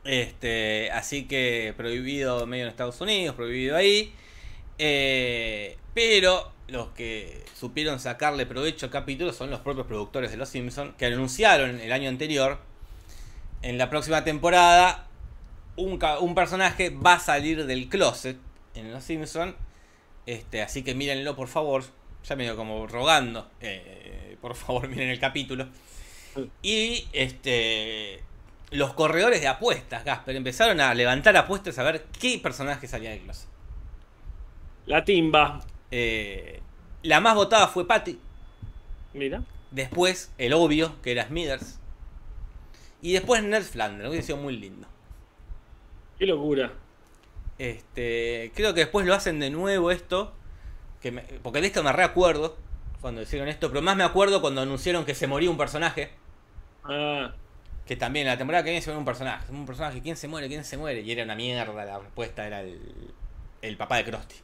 Este, 0.03 0.91
así 0.91 1.25
que 1.25 1.73
prohibido 1.77 2.45
medio 2.47 2.63
en 2.65 2.69
Estados 2.69 2.99
Unidos, 2.99 3.33
prohibido 3.35 3.77
ahí. 3.77 4.13
Eh, 4.77 5.77
pero 5.93 6.51
los 6.67 6.89
que 6.89 7.43
supieron 7.55 7.99
sacarle 7.99 8.45
provecho 8.45 8.85
al 8.85 8.91
capítulo 8.91 9.33
son 9.33 9.49
los 9.49 9.59
propios 9.59 9.87
productores 9.87 10.31
de 10.31 10.37
Los 10.37 10.49
Simpsons, 10.49 10.95
que 10.97 11.05
anunciaron 11.07 11.79
el 11.79 11.91
año 11.91 12.09
anterior, 12.09 12.59
en 13.61 13.77
la 13.77 13.89
próxima 13.89 14.23
temporada, 14.23 15.07
un, 15.75 15.99
un 16.19 16.35
personaje 16.35 16.89
va 16.89 17.13
a 17.13 17.19
salir 17.19 17.65
del 17.65 17.89
closet 17.89 18.37
en 18.75 18.91
Los 18.91 19.03
Simpsons. 19.03 19.55
Este, 20.25 20.61
así 20.61 20.83
que 20.83 20.95
mírenlo 20.95 21.35
por 21.35 21.47
favor. 21.47 21.83
Ya 22.25 22.35
medio 22.35 22.55
como 22.55 22.87
rogando. 22.87 23.49
eh, 23.61 24.37
por 24.41 24.55
favor 24.55 24.87
miren 24.89 25.09
el 25.09 25.19
capítulo. 25.19 25.67
Y 26.61 27.07
este 27.13 28.21
los 28.71 28.93
corredores 28.93 29.39
de 29.39 29.47
apuestas, 29.47 30.03
Gasper, 30.03 30.35
empezaron 30.35 30.81
a 30.81 30.93
levantar 30.95 31.37
apuestas 31.37 31.77
a 31.77 31.83
ver 31.83 32.05
qué 32.19 32.39
personaje 32.39 32.87
salía 32.87 33.11
del 33.11 33.21
closet. 33.21 33.47
La 34.87 35.05
timba. 35.05 35.63
Eh, 35.95 36.59
la 37.03 37.19
más 37.21 37.35
votada 37.35 37.67
fue 37.67 37.87
Patty. 37.87 38.19
Mira. 39.13 39.43
Después, 39.71 40.31
el 40.37 40.53
obvio, 40.53 41.01
que 41.01 41.11
era 41.11 41.27
Smithers. 41.27 41.79
Y 43.03 43.13
después 43.13 43.43
Ned 43.43 43.61
Flanders, 43.61 44.09
que 44.11 44.23
sido 44.23 44.37
muy 44.37 44.57
lindo. 44.57 44.87
Qué 46.17 46.25
locura. 46.25 46.71
Este, 47.57 48.51
creo 48.55 48.73
que 48.73 48.81
después 48.81 49.05
lo 49.05 49.13
hacen 49.13 49.39
de 49.39 49.49
nuevo 49.49 49.91
esto. 49.91 50.33
Que 51.01 51.11
me- 51.11 51.23
porque 51.43 51.61
de 51.61 51.67
esto 51.67 51.83
me 51.83 51.93
reacuerdo 51.93 52.57
cuando 53.01 53.21
hicieron 53.21 53.47
esto. 53.49 53.69
Pero 53.69 53.81
más 53.81 53.95
me 53.95 54.03
acuerdo 54.03 54.41
cuando 54.41 54.61
anunciaron 54.61 55.05
que 55.05 55.15
se 55.15 55.27
moría 55.27 55.49
un 55.49 55.57
personaje. 55.57 56.11
Ah, 56.83 57.33
Que 57.85 57.95
también 57.95 58.27
la 58.27 58.37
temporada 58.37 58.63
que 58.63 58.69
viene 58.71 58.81
se 58.81 58.89
muere 58.89 58.99
un 58.99 59.05
personaje. 59.05 59.51
Un 59.51 59.65
personaje, 59.65 60.01
¿quién 60.01 60.15
se 60.15 60.27
muere? 60.27 60.47
¿Quién 60.47 60.63
se 60.63 60.77
muere? 60.77 61.01
Y 61.01 61.11
era 61.11 61.23
una 61.23 61.35
mierda. 61.35 61.85
La 61.85 61.99
respuesta 61.99 62.45
era 62.47 62.61
el, 62.61 63.13
el 63.61 63.77
papá 63.77 63.97
de 63.97 64.05
Krusty. 64.05 64.35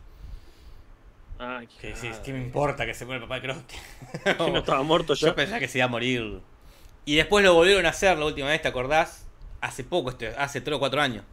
Ah, 1.40 1.62
Que 1.62 1.76
qué 1.82 1.88
decís, 1.88 2.02
cagada. 2.04 2.24
¿qué 2.24 2.34
me 2.34 2.40
importa 2.40 2.86
que 2.86 2.94
se 2.94 3.06
muera 3.06 3.18
el 3.24 3.28
papá 3.28 3.36
de 3.40 3.42
Krusty? 3.42 3.76
Que 4.24 4.34
no 4.52 4.60
estaba 4.60 4.84
muerto 4.84 5.14
Yo 5.16 5.28
ya. 5.28 5.36
pensaba 5.36 5.60
que 5.60 5.68
se 5.68 5.78
iba 5.80 5.86
a 5.86 5.90
morir. 5.90 6.42
Y 7.06 7.16
después 7.16 7.44
lo 7.44 7.54
volvieron 7.56 7.86
a 7.86 7.90
hacer 7.90 8.18
la 8.18 8.26
última 8.26 8.48
vez, 8.50 8.62
¿te 8.62 8.68
acordás? 8.68 9.26
Hace 9.62 9.84
poco, 9.84 10.12
este, 10.12 10.28
hace 10.30 10.62
3 10.62 10.76
o 10.76 10.80
4 10.80 11.02
años. 11.02 11.24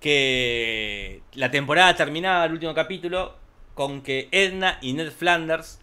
Que 0.00 1.22
la 1.34 1.50
temporada 1.50 1.94
terminaba, 1.96 2.44
el 2.44 2.52
último 2.52 2.74
capítulo, 2.74 3.36
con 3.74 4.02
que 4.02 4.28
Edna 4.32 4.78
y 4.82 4.92
Ned 4.92 5.10
Flanders 5.12 5.78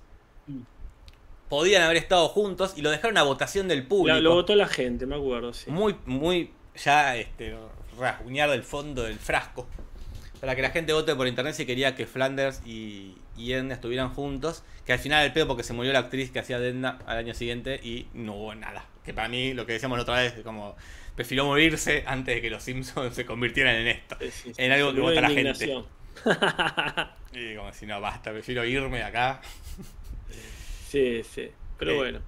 podían 1.48 1.82
haber 1.84 1.98
estado 1.98 2.28
juntos 2.30 2.74
y 2.76 2.82
lo 2.82 2.92
dejaron 2.92 3.18
a 3.18 3.24
votación 3.24 3.68
del 3.68 3.88
público. 3.88 4.16
La- 4.16 4.22
lo 4.22 4.34
votó 4.36 4.56
la 4.56 4.68
gente, 4.68 5.06
me 5.06 5.16
acuerdo, 5.16 5.54
sí. 5.54 5.72
Muy, 5.72 5.96
muy, 6.06 6.52
ya, 6.76 7.16
este, 7.16 7.56
rasguñar 7.98 8.50
del 8.52 8.64
fondo 8.64 9.04
del 9.04 9.18
frasco. 9.18 9.68
Para 10.40 10.56
que 10.56 10.62
la 10.62 10.70
gente 10.72 10.94
vote 10.94 11.16
por 11.16 11.28
internet 11.28 11.54
si 11.54 11.66
quería 11.66 11.96
que 11.96 12.06
Flanders 12.06 12.62
y, 12.66 13.16
y 13.38 13.52
Edna 13.54 13.74
estuvieran 13.74 14.14
juntos. 14.14 14.64
Que 14.86 14.94
al 14.94 15.00
final 15.00 15.26
el 15.26 15.34
pedo 15.34 15.48
porque 15.48 15.64
se 15.64 15.74
murió 15.74 15.92
la 15.94 16.00
actriz 16.00 16.32
que 16.32 16.40
hacía 16.40 16.60
de 16.60 16.70
Edna 16.70 17.00
al 17.06 17.18
año 17.18 17.34
siguiente 17.34 17.80
y 17.84 18.08
no 18.14 18.36
hubo 18.36 18.56
nada. 18.56 18.86
Que 19.04 19.14
para 19.14 19.28
mí, 19.28 19.54
lo 19.54 19.66
que 19.66 19.74
decíamos 19.74 19.98
la 19.98 20.04
otra 20.04 20.16
vez, 20.22 20.34
como 20.44 20.76
prefirió 21.16 21.44
morirse 21.46 22.04
antes 22.08 22.36
de 22.36 22.42
que 22.42 22.50
los 22.50 22.64
Simpsons 22.64 23.14
se 23.16 23.26
convirtieran 23.26 23.76
en 23.76 23.88
esto. 23.88 24.18
Sí, 24.22 24.32
sí, 24.32 24.52
en 24.58 24.72
algo 24.72 24.94
que 24.94 25.02
vota 25.02 25.22
la 25.22 25.30
gente. 25.30 25.84
Y 27.32 27.56
como 27.56 27.72
si 27.74 27.86
no, 27.86 28.02
basta, 28.02 28.32
prefiero 28.32 28.66
irme 28.66 28.98
de 28.98 29.04
acá. 29.04 29.40
sí, 30.90 31.22
sí. 31.24 31.52
Pero 31.78 31.92
Eh, 31.92 31.96
bueno. 31.96 32.20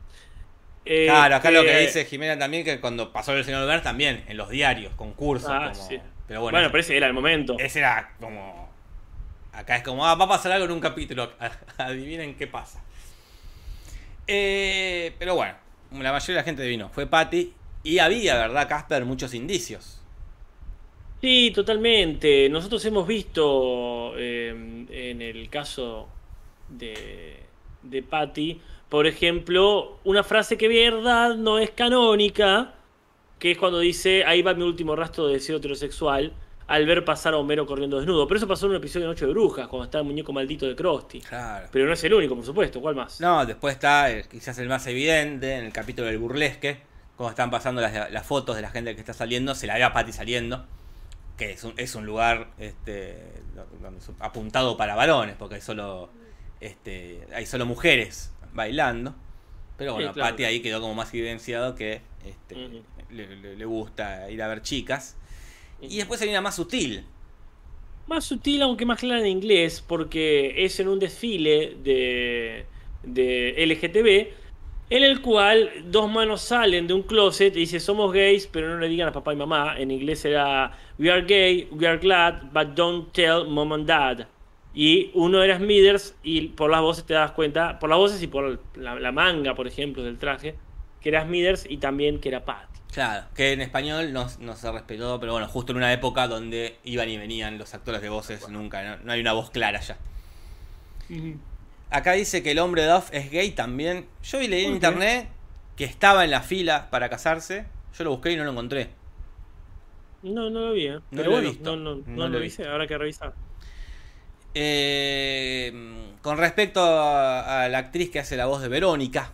Eh, 0.86 1.06
claro, 1.06 1.36
acá 1.36 1.52
lo 1.52 1.62
que 1.64 1.78
eh, 1.78 1.82
dice 1.82 2.06
Jimena 2.06 2.38
también, 2.40 2.64
que 2.64 2.80
cuando 2.80 3.12
pasó 3.12 3.36
el 3.36 3.44
señor 3.46 3.68
Ver 3.68 3.82
también, 3.84 4.24
en 4.28 4.38
los 4.38 4.50
diarios, 4.50 4.94
concursos, 4.96 5.50
Ah, 5.52 5.72
como... 5.74 5.88
sí. 5.88 6.00
Pero 6.32 6.44
bueno, 6.44 6.60
Bueno, 6.60 6.72
pero 6.72 6.80
ese 6.80 6.96
era 6.96 7.08
el 7.08 7.14
momento. 7.14 7.58
Ese 7.60 7.80
era 7.80 8.14
como. 8.18 8.70
Acá 9.52 9.76
es 9.76 9.84
como, 9.84 10.06
ah, 10.06 10.16
va 10.16 10.24
a 10.24 10.30
pasar 10.30 10.54
algo 10.54 10.64
en 10.64 10.72
un 10.72 10.80
capítulo. 10.80 11.30
Adivinen 11.78 12.36
qué 12.36 12.48
pasa. 12.48 12.82
Eh, 14.28 15.14
pero 15.20 15.36
bueno, 15.36 15.56
la 15.92 16.14
mayoría 16.14 16.36
de 16.36 16.42
la 16.42 16.46
gente 16.46 16.66
vino. 16.66 16.88
Fue 16.88 17.06
Patty. 17.06 17.52
Y 17.84 18.00
había, 18.00 18.36
¿verdad, 18.36 18.70
Casper? 18.70 19.04
Muchos 19.04 19.34
indicios. 19.34 20.02
Sí, 21.20 21.52
totalmente. 21.54 22.48
Nosotros 22.48 22.86
hemos 22.86 23.06
visto 23.06 24.14
eh, 24.16 24.86
en 24.90 25.22
el 25.22 25.50
caso 25.50 26.08
de, 26.70 27.42
de 27.82 28.04
Patty, 28.04 28.62
por 28.88 29.06
ejemplo, 29.06 30.00
una 30.06 30.24
frase 30.24 30.58
que 30.58 30.70
verdad 30.70 31.36
no 31.36 31.60
es 31.60 31.72
canónica, 31.72 32.74
que 33.42 33.50
es 33.50 33.58
cuando 33.58 33.80
dice, 33.80 34.24
ahí 34.24 34.44
va 34.44 34.54
mi 34.54 34.62
último 34.62 34.96
rastro 34.96 35.26
de 35.26 35.34
deseo 35.34 35.58
heterosexual, 35.58 36.32
al 36.68 36.86
ver 36.86 37.04
pasar 37.04 37.34
a 37.34 37.38
Homero 37.38 37.66
corriendo 37.66 37.98
desnudo. 37.98 38.28
Pero 38.28 38.38
eso 38.38 38.48
pasó 38.48 38.68
en 38.68 38.74
un 38.74 38.78
episodio 38.78 39.08
de 39.08 39.14
Noche 39.14 39.26
de 39.26 39.32
Brujas, 39.32 39.68
cuando 39.68 39.86
está 39.86 39.98
el 39.98 40.04
muñeco 40.04 40.32
maldito 40.32 40.68
de 40.68 40.76
Krusty. 40.76 41.22
Claro. 41.22 41.68
Pero 41.72 41.88
no 41.88 41.94
es 41.94 42.04
el 42.04 42.14
único, 42.14 42.36
por 42.36 42.46
supuesto. 42.46 42.80
¿Cuál 42.80 42.94
más? 42.94 43.20
No, 43.20 43.44
después 43.44 43.74
está 43.74 44.10
quizás 44.30 44.60
el 44.60 44.70
más 44.70 44.86
evidente, 44.86 45.56
en 45.56 45.66
el 45.66 45.74
capítulo 45.74 46.08
del 46.08 46.20
burlesque, 46.20 46.82
cuando 47.18 47.32
están 47.32 47.50
pasando 47.50 47.82
las, 47.82 48.12
las 48.12 48.26
fotos 48.28 48.56
de 48.56 48.62
la 48.62 48.70
gente 48.70 48.94
que 48.94 49.00
está 49.00 49.16
saliendo, 49.16 49.56
se 49.56 49.66
la 49.66 49.74
ve 49.74 49.84
a 49.86 49.92
Patty 49.92 50.12
saliendo, 50.12 50.64
que 51.36 51.54
es 51.54 51.64
un, 51.64 51.74
es 51.78 51.96
un 51.96 52.06
lugar 52.06 52.52
este, 52.60 53.18
donde 53.82 53.98
es 53.98 54.12
apuntado 54.20 54.78
para 54.78 54.94
varones, 54.94 55.36
porque 55.36 55.56
hay 55.56 55.62
solo, 55.62 56.12
este, 56.60 57.26
hay 57.34 57.48
solo 57.48 57.66
mujeres 57.66 58.32
bailando. 58.54 59.16
Pero 59.82 59.94
bueno, 59.94 60.10
Sí, 60.10 60.14
claro. 60.14 60.30
Patty 60.32 60.44
ahí 60.44 60.60
quedó 60.62 60.80
como 60.80 60.94
más 60.94 61.12
evidenciado 61.14 61.74
que 61.76 62.02
este, 62.26 62.84
le, 63.10 63.36
le- 63.36 63.56
le 63.56 63.66
gusta 63.66 64.30
ir 64.30 64.42
a 64.44 64.48
ver 64.48 64.62
chicas. 64.62 65.18
Y 65.82 65.98
después 65.98 66.22
hay 66.22 66.30
una 66.30 66.42
más 66.42 66.56
sutil. 66.56 67.04
Más 68.08 68.24
sutil, 68.26 68.62
aunque 68.62 68.86
más 68.86 69.00
clara 69.00 69.22
en 69.22 69.28
inglés, 69.28 69.84
porque 69.86 70.54
es 70.66 70.80
en 70.80 70.88
un 70.88 71.00
desfile 71.00 71.78
de, 71.84 72.66
de 73.02 73.56
LGTB, 73.66 74.34
en 74.96 75.04
el 75.04 75.22
cual 75.22 75.72
dos 75.86 76.12
manos 76.12 76.42
salen 76.42 76.86
de 76.86 76.94
un 76.94 77.02
closet 77.04 77.56
y 77.56 77.62
dice 77.62 77.80
somos 77.80 78.14
gays, 78.14 78.46
pero 78.46 78.70
no 78.70 78.78
le 78.80 78.88
digan 78.88 79.08
a 79.08 79.12
papá 79.12 79.34
y 79.34 79.38
mamá. 79.38 79.80
En 79.80 79.90
inglés 79.90 80.24
era 80.26 80.78
we 81.00 81.10
are 81.10 81.24
gay, 81.26 81.68
we 81.72 81.88
are 81.88 81.98
glad, 81.98 82.52
but 82.54 82.76
don't 82.76 83.12
tell 83.14 83.46
mom 83.48 83.72
and 83.74 83.88
dad. 83.88 84.28
Y 84.74 85.12
uno 85.14 85.44
era 85.44 85.58
Smithers 85.58 86.16
y 86.24 86.50
por 86.50 86.70
las 86.72 86.82
voces 86.82 87.04
te 87.04 87.14
das 87.14 87.32
cuenta, 87.32 87.78
por 87.80 87.90
las 87.90 87.98
voces 88.00 88.22
y 88.24 88.28
por 88.28 88.60
la, 88.76 88.96
la 88.96 89.12
manga, 89.12 89.54
por 89.54 89.68
ejemplo, 89.68 90.04
del 90.04 90.18
traje, 90.18 90.56
que 91.02 91.10
era 91.10 91.24
Smithers 91.24 91.66
y 91.70 91.78
también 91.78 92.20
que 92.20 92.30
era 92.30 92.46
Patty. 92.46 92.80
Claro, 92.94 93.28
que 93.36 93.54
en 93.54 93.62
español 93.62 94.12
no, 94.12 94.28
no 94.40 94.56
se 94.56 94.72
respetó, 94.72 95.20
pero 95.20 95.32
bueno, 95.32 95.48
justo 95.48 95.72
en 95.72 95.78
una 95.78 95.94
época 95.94 96.28
donde 96.28 96.78
iban 96.84 97.10
y 97.10 97.18
venían 97.18 97.58
los 97.58 97.74
actores 97.74 98.02
de 98.02 98.10
voces, 98.10 98.50
nunca, 98.50 98.84
no, 98.84 99.04
no 99.04 99.12
hay 99.14 99.22
una 99.22 99.34
voz 99.34 99.50
clara 99.50 99.80
ya. 99.80 99.98
Acá 101.90 102.14
dice 102.14 102.42
que 102.44 102.52
el 102.52 102.60
hombre 102.60 102.84
de 102.84 102.90
Duff 102.90 103.10
es 103.14 103.32
gay 103.32 103.52
también. 103.52 104.08
Yo 104.24 104.40
vi 104.40 104.48
leí 104.48 104.66
en 104.66 104.74
internet 104.74 105.30
que 105.76 105.84
estaba 105.86 106.24
en 106.24 106.32
la 106.32 106.42
fila 106.42 106.90
para 106.90 107.10
casarse. 107.10 107.66
Yo 107.98 108.04
lo 108.06 108.12
busqué 108.12 108.32
y 108.32 108.38
no 108.38 108.44
lo 108.46 108.52
encontré. 108.52 108.90
No, 110.24 110.50
no 110.50 110.60
lo 110.68 110.74
vi, 110.74 110.88
¿eh? 110.88 110.94
No 110.94 111.02
Pero 111.10 111.24
lo 111.32 111.38
he 111.38 111.42
bueno, 111.42 111.50
visto, 111.50 111.76
no, 111.76 111.96
no, 111.96 111.96
no 111.96 112.04
no 112.06 112.28
lo 112.30 112.40
lo 112.40 112.42
he 112.42 112.46
hice, 112.46 112.68
habrá 112.68 112.88
que 112.88 112.98
revisar. 112.98 113.34
Eh, 114.54 115.72
con 116.22 116.38
respecto 116.38 116.82
a, 116.82 117.64
a 117.64 117.70
la 117.70 117.78
actriz 117.80 118.10
que 118.10 118.20
hace 118.20 118.38
la 118.38 118.46
voz 118.46 118.62
de 118.62 118.68
Verónica, 118.70 119.34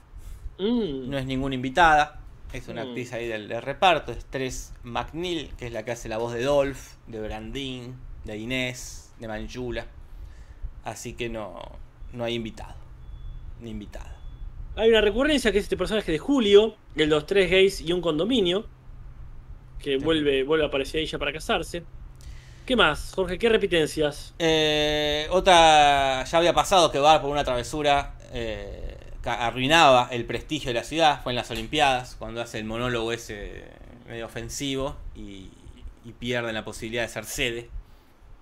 Mm. 0.59 1.09
no 1.09 1.17
es 1.17 1.25
ninguna 1.25 1.53
invitada. 1.55 2.19
Es 2.53 2.67
una 2.67 2.83
Mm. 2.83 2.87
actriz 2.87 3.13
ahí 3.13 3.27
del, 3.27 3.47
del 3.47 3.61
reparto. 3.61 4.11
Es 4.11 4.25
Tres 4.25 4.73
McNeil, 4.83 5.51
que 5.57 5.67
es 5.67 5.71
la 5.73 5.83
que 5.83 5.91
hace 5.91 6.09
la 6.09 6.17
voz 6.17 6.33
de 6.33 6.43
Dolph, 6.43 6.93
de 7.07 7.19
Brandín, 7.21 7.95
de 8.23 8.37
Inés, 8.37 9.13
de 9.19 9.27
Manjula. 9.27 9.85
Así 10.83 11.13
que 11.13 11.29
no, 11.29 11.59
no 12.13 12.23
hay 12.23 12.35
invitado. 12.35 12.75
Ni 13.61 13.69
invitada. 13.71 14.15
Hay 14.75 14.89
una 14.89 15.01
recurrencia 15.01 15.51
que 15.51 15.57
es 15.57 15.63
este 15.65 15.77
personaje 15.77 16.11
de 16.11 16.19
Julio, 16.19 16.75
el 16.95 17.09
de 17.09 17.15
los 17.15 17.25
tres 17.25 17.51
gays 17.51 17.81
y 17.81 17.91
un 17.91 18.01
condominio, 18.01 18.65
que 19.79 19.97
vuelve, 19.97 20.43
vuelve 20.43 20.63
a 20.65 20.67
aparecer 20.69 21.01
ella 21.01 21.19
para 21.19 21.33
casarse. 21.33 21.83
¿Qué 22.67 22.75
más, 22.75 23.13
Jorge? 23.15 23.37
¿Qué 23.37 23.47
repitencias? 23.47 24.35
Eh, 24.39 25.25
otra, 25.29 26.25
ya 26.25 26.37
había 26.37 26.53
pasado 26.53 26.91
que 26.91 26.99
Bar 26.99 27.21
por 27.21 27.29
una 27.29 27.45
travesura 27.45 28.15
eh, 28.33 28.97
arruinaba 29.23 30.09
el 30.11 30.25
prestigio 30.25 30.71
de 30.71 30.73
la 30.73 30.83
ciudad. 30.83 31.23
Fue 31.23 31.31
en 31.31 31.37
las 31.37 31.49
Olimpiadas, 31.49 32.17
cuando 32.19 32.41
hace 32.41 32.59
el 32.59 32.65
monólogo 32.65 33.13
ese 33.13 33.63
medio 34.05 34.25
ofensivo 34.25 34.97
y, 35.15 35.49
y 36.03 36.11
pierden 36.19 36.55
la 36.55 36.65
posibilidad 36.65 37.03
de 37.03 37.07
ser 37.07 37.23
sede. 37.23 37.69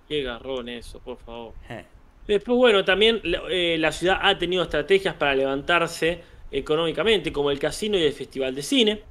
Qué 0.08 0.24
garrón 0.24 0.68
eso, 0.70 0.98
por 0.98 1.18
favor. 1.18 1.54
Eh. 1.68 1.84
Después, 2.26 2.58
bueno, 2.58 2.84
también 2.84 3.20
eh, 3.48 3.76
la 3.78 3.92
ciudad 3.92 4.18
ha 4.20 4.36
tenido 4.36 4.64
estrategias 4.64 5.14
para 5.14 5.36
levantarse 5.36 6.20
económicamente, 6.50 7.32
como 7.32 7.52
el 7.52 7.60
casino 7.60 7.96
y 7.96 8.02
el 8.02 8.12
festival 8.12 8.56
de 8.56 8.62
cine. 8.64 9.02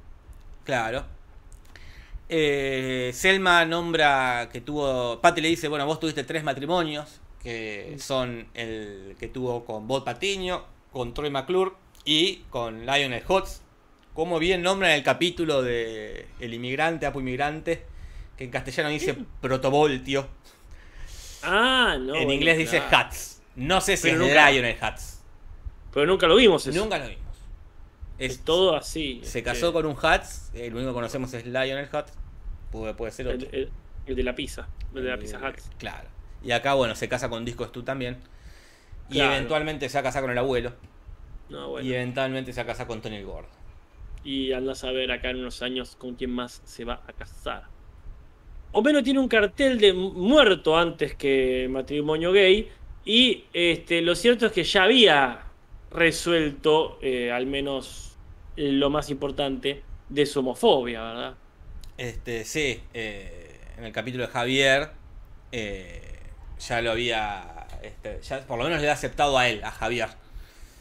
Claro. 0.64 1.06
Eh, 2.28 3.10
Selma 3.14 3.64
nombra 3.64 4.48
que 4.52 4.60
tuvo. 4.60 5.20
Patty 5.20 5.40
le 5.40 5.48
dice: 5.48 5.68
Bueno, 5.68 5.86
vos 5.86 6.00
tuviste 6.00 6.24
tres 6.24 6.42
matrimonios. 6.44 7.20
Que 7.42 7.96
son 8.00 8.48
el 8.54 9.14
que 9.20 9.28
tuvo 9.28 9.64
con 9.64 9.86
Bob 9.86 10.04
Patiño, 10.04 10.64
con 10.90 11.14
Troy 11.14 11.30
McClure 11.30 11.72
y 12.04 12.38
con 12.50 12.84
Lionel 12.86 13.22
Hutz. 13.28 13.60
Como 14.14 14.38
bien 14.40 14.62
nombran 14.62 14.92
el 14.92 15.02
capítulo 15.04 15.62
de 15.62 16.26
El 16.40 16.54
inmigrante, 16.54 17.06
Apo 17.06 17.20
Inmigrante, 17.20 17.84
que 18.36 18.44
en 18.44 18.50
castellano 18.50 18.88
dice 18.88 19.16
protovoltio. 19.40 20.26
Ah, 21.44 21.96
no. 22.00 22.14
en 22.16 22.30
inglés 22.32 22.58
dice. 22.58 22.78
Hutz. 22.80 23.42
No 23.54 23.80
sé 23.80 23.96
si 23.96 24.04
Pero 24.10 24.22
es 24.24 24.28
nunca- 24.28 24.50
Lionel 24.50 24.76
Hutz. 24.82 25.20
Pero 25.94 26.06
nunca 26.06 26.26
lo 26.26 26.34
vimos 26.36 26.66
eso. 26.66 26.76
Nunca 26.78 26.98
lo 26.98 27.06
vimos. 27.08 27.25
Es 28.18 28.40
todo 28.40 28.76
así. 28.76 29.20
Se 29.22 29.42
casó 29.42 29.72
con 29.72 29.84
un 29.86 29.92
Hutz. 29.92 30.50
El 30.54 30.74
único 30.74 30.90
que 30.90 30.94
conocemos 30.94 31.32
es 31.34 31.44
Lionel 31.46 31.88
Hutz. 31.92 32.12
Puede, 32.72 32.94
puede 32.94 33.12
ser 33.12 33.28
otro. 33.28 33.48
el, 33.52 33.54
el- 33.54 33.70
el 34.06 34.14
de 34.16 34.22
la 34.22 34.34
pizza. 34.34 34.68
El 34.94 35.02
de 35.02 35.08
la 35.08 35.14
Eh, 35.16 35.18
pizza 35.18 35.38
Hut. 35.38 35.56
Claro. 35.78 36.08
Y 36.42 36.52
acá, 36.52 36.74
bueno, 36.74 36.94
se 36.94 37.08
casa 37.08 37.28
con 37.28 37.44
Disco 37.44 37.66
Stu 37.66 37.82
también. 37.82 38.18
Y 39.10 39.14
Claro. 39.14 39.34
eventualmente 39.34 39.88
se 39.88 39.96
va 39.96 40.00
a 40.00 40.04
casar 40.04 40.22
con 40.22 40.30
el 40.30 40.38
abuelo. 40.38 40.72
No, 41.48 41.70
bueno. 41.70 41.86
Y 41.88 41.92
eventualmente 41.94 42.52
se 42.52 42.60
va 42.60 42.62
a 42.64 42.66
casar 42.66 42.86
con 42.86 43.00
Tony 43.02 43.16
el 43.16 43.26
Gordo. 43.26 43.48
Y 44.24 44.52
andas 44.52 44.82
a 44.84 44.90
ver 44.90 45.12
acá 45.12 45.30
en 45.30 45.38
unos 45.38 45.62
años 45.62 45.94
con 45.96 46.14
quién 46.14 46.30
más 46.30 46.60
se 46.64 46.84
va 46.84 47.02
a 47.06 47.12
casar. 47.12 47.64
Homero 48.72 49.02
tiene 49.02 49.20
un 49.20 49.28
cartel 49.28 49.78
de 49.78 49.92
muerto 49.92 50.76
antes 50.76 51.14
que 51.14 51.68
matrimonio 51.70 52.32
gay. 52.32 52.68
Y 53.04 53.44
este, 53.52 54.02
lo 54.02 54.14
cierto 54.16 54.46
es 54.46 54.52
que 54.52 54.64
ya 54.64 54.82
había 54.84 55.45
resuelto, 55.96 56.98
eh, 57.02 57.32
al 57.32 57.46
menos 57.46 58.16
lo 58.56 58.90
más 58.90 59.10
importante, 59.10 59.82
de 60.08 60.26
su 60.26 60.40
homofobia, 60.40 61.02
¿verdad? 61.02 61.34
Este, 61.96 62.44
sí, 62.44 62.82
eh, 62.94 63.60
en 63.78 63.84
el 63.84 63.92
capítulo 63.92 64.26
de 64.26 64.32
Javier 64.32 64.90
eh, 65.52 66.02
ya 66.58 66.80
lo 66.82 66.90
había, 66.92 67.66
este, 67.82 68.20
ya 68.22 68.40
por 68.46 68.58
lo 68.58 68.64
menos 68.64 68.78
le 68.80 68.86
había 68.86 68.92
aceptado 68.92 69.38
a 69.38 69.48
él, 69.48 69.62
a 69.64 69.70
Javier 69.70 70.10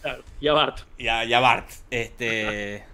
Claro. 0.02 0.24
Y 0.40 0.48
a 0.48 0.54
Bart. 0.54 0.80
y 0.98 1.08
a, 1.08 1.26
y 1.26 1.34
a 1.34 1.40
Bart. 1.40 1.70
Este, 1.90 2.86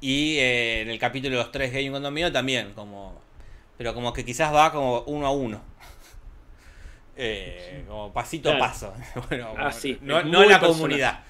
y 0.00 0.38
en 0.38 0.88
el 0.90 0.98
capítulo 0.98 1.36
de 1.36 1.42
los 1.42 1.52
tres 1.52 1.72
gay 1.72 1.84
en 1.86 1.90
un 1.92 1.96
condominio 1.96 2.30
también, 2.32 2.72
como, 2.74 3.20
pero 3.76 3.94
como 3.94 4.12
que 4.12 4.24
quizás 4.24 4.54
va 4.54 4.70
como 4.72 5.00
uno 5.02 5.26
a 5.26 5.30
uno. 5.32 5.62
Eh, 7.20 7.84
como 7.88 8.12
pasito 8.12 8.52
a 8.52 8.58
paso. 8.58 8.94
Bueno, 9.28 9.52
Ah, 9.56 9.72
sí, 9.72 9.98
no 10.02 10.22
no 10.22 10.44
la 10.44 10.60
personal. 10.60 10.60
comunidad. 10.60 11.24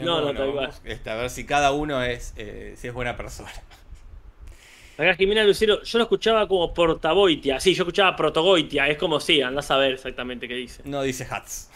Sino 0.00 0.06
No, 0.06 0.18
no, 0.18 0.24
bueno, 0.24 0.40
tal 0.40 0.52
cual. 0.52 0.66
vamos, 0.66 0.80
este, 0.84 1.10
a 1.10 1.14
ver 1.14 1.30
si 1.30 1.46
cada 1.46 1.72
uno 1.72 2.02
es, 2.02 2.34
eh, 2.36 2.74
si 2.76 2.88
es 2.88 2.94
buena 2.94 3.16
persona. 3.16 3.50
Acá 4.98 5.14
Jimena 5.14 5.44
Lucero, 5.44 5.82
yo 5.82 5.98
lo 5.98 6.04
escuchaba 6.04 6.46
como 6.46 6.74
portagoitia. 6.74 7.58
Sí, 7.58 7.72
yo 7.74 7.84
escuchaba 7.84 8.14
protogoitia. 8.16 8.86
Es 8.88 8.98
como 8.98 9.18
sí, 9.18 9.40
andás 9.40 9.70
a 9.70 9.78
ver 9.78 9.92
exactamente 9.94 10.46
qué 10.46 10.54
dice. 10.54 10.82
No 10.84 11.02
dice 11.02 11.26
Hats. 11.30 11.70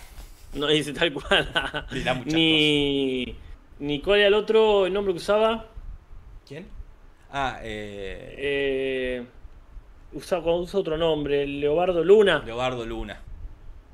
No 0.53 0.67
dice 0.67 0.93
tal 0.93 1.13
cual. 1.13 1.49
Ni, 2.27 3.35
ni 3.79 4.01
cuál 4.01 4.19
era 4.19 4.29
el 4.29 4.35
otro 4.35 4.89
nombre 4.91 5.15
que 5.15 5.19
usaba. 5.19 5.67
¿Quién? 6.47 6.69
Ah, 7.33 7.59
eh, 7.63 8.35
Eh, 8.39 9.27
usa, 10.13 10.39
usa 10.41 10.81
otro 10.81 10.99
nombre, 10.99 11.47
Leobardo 11.47 12.05
Luna. 12.05 12.43
Leobardo 12.45 12.85
Luna. 12.85 13.19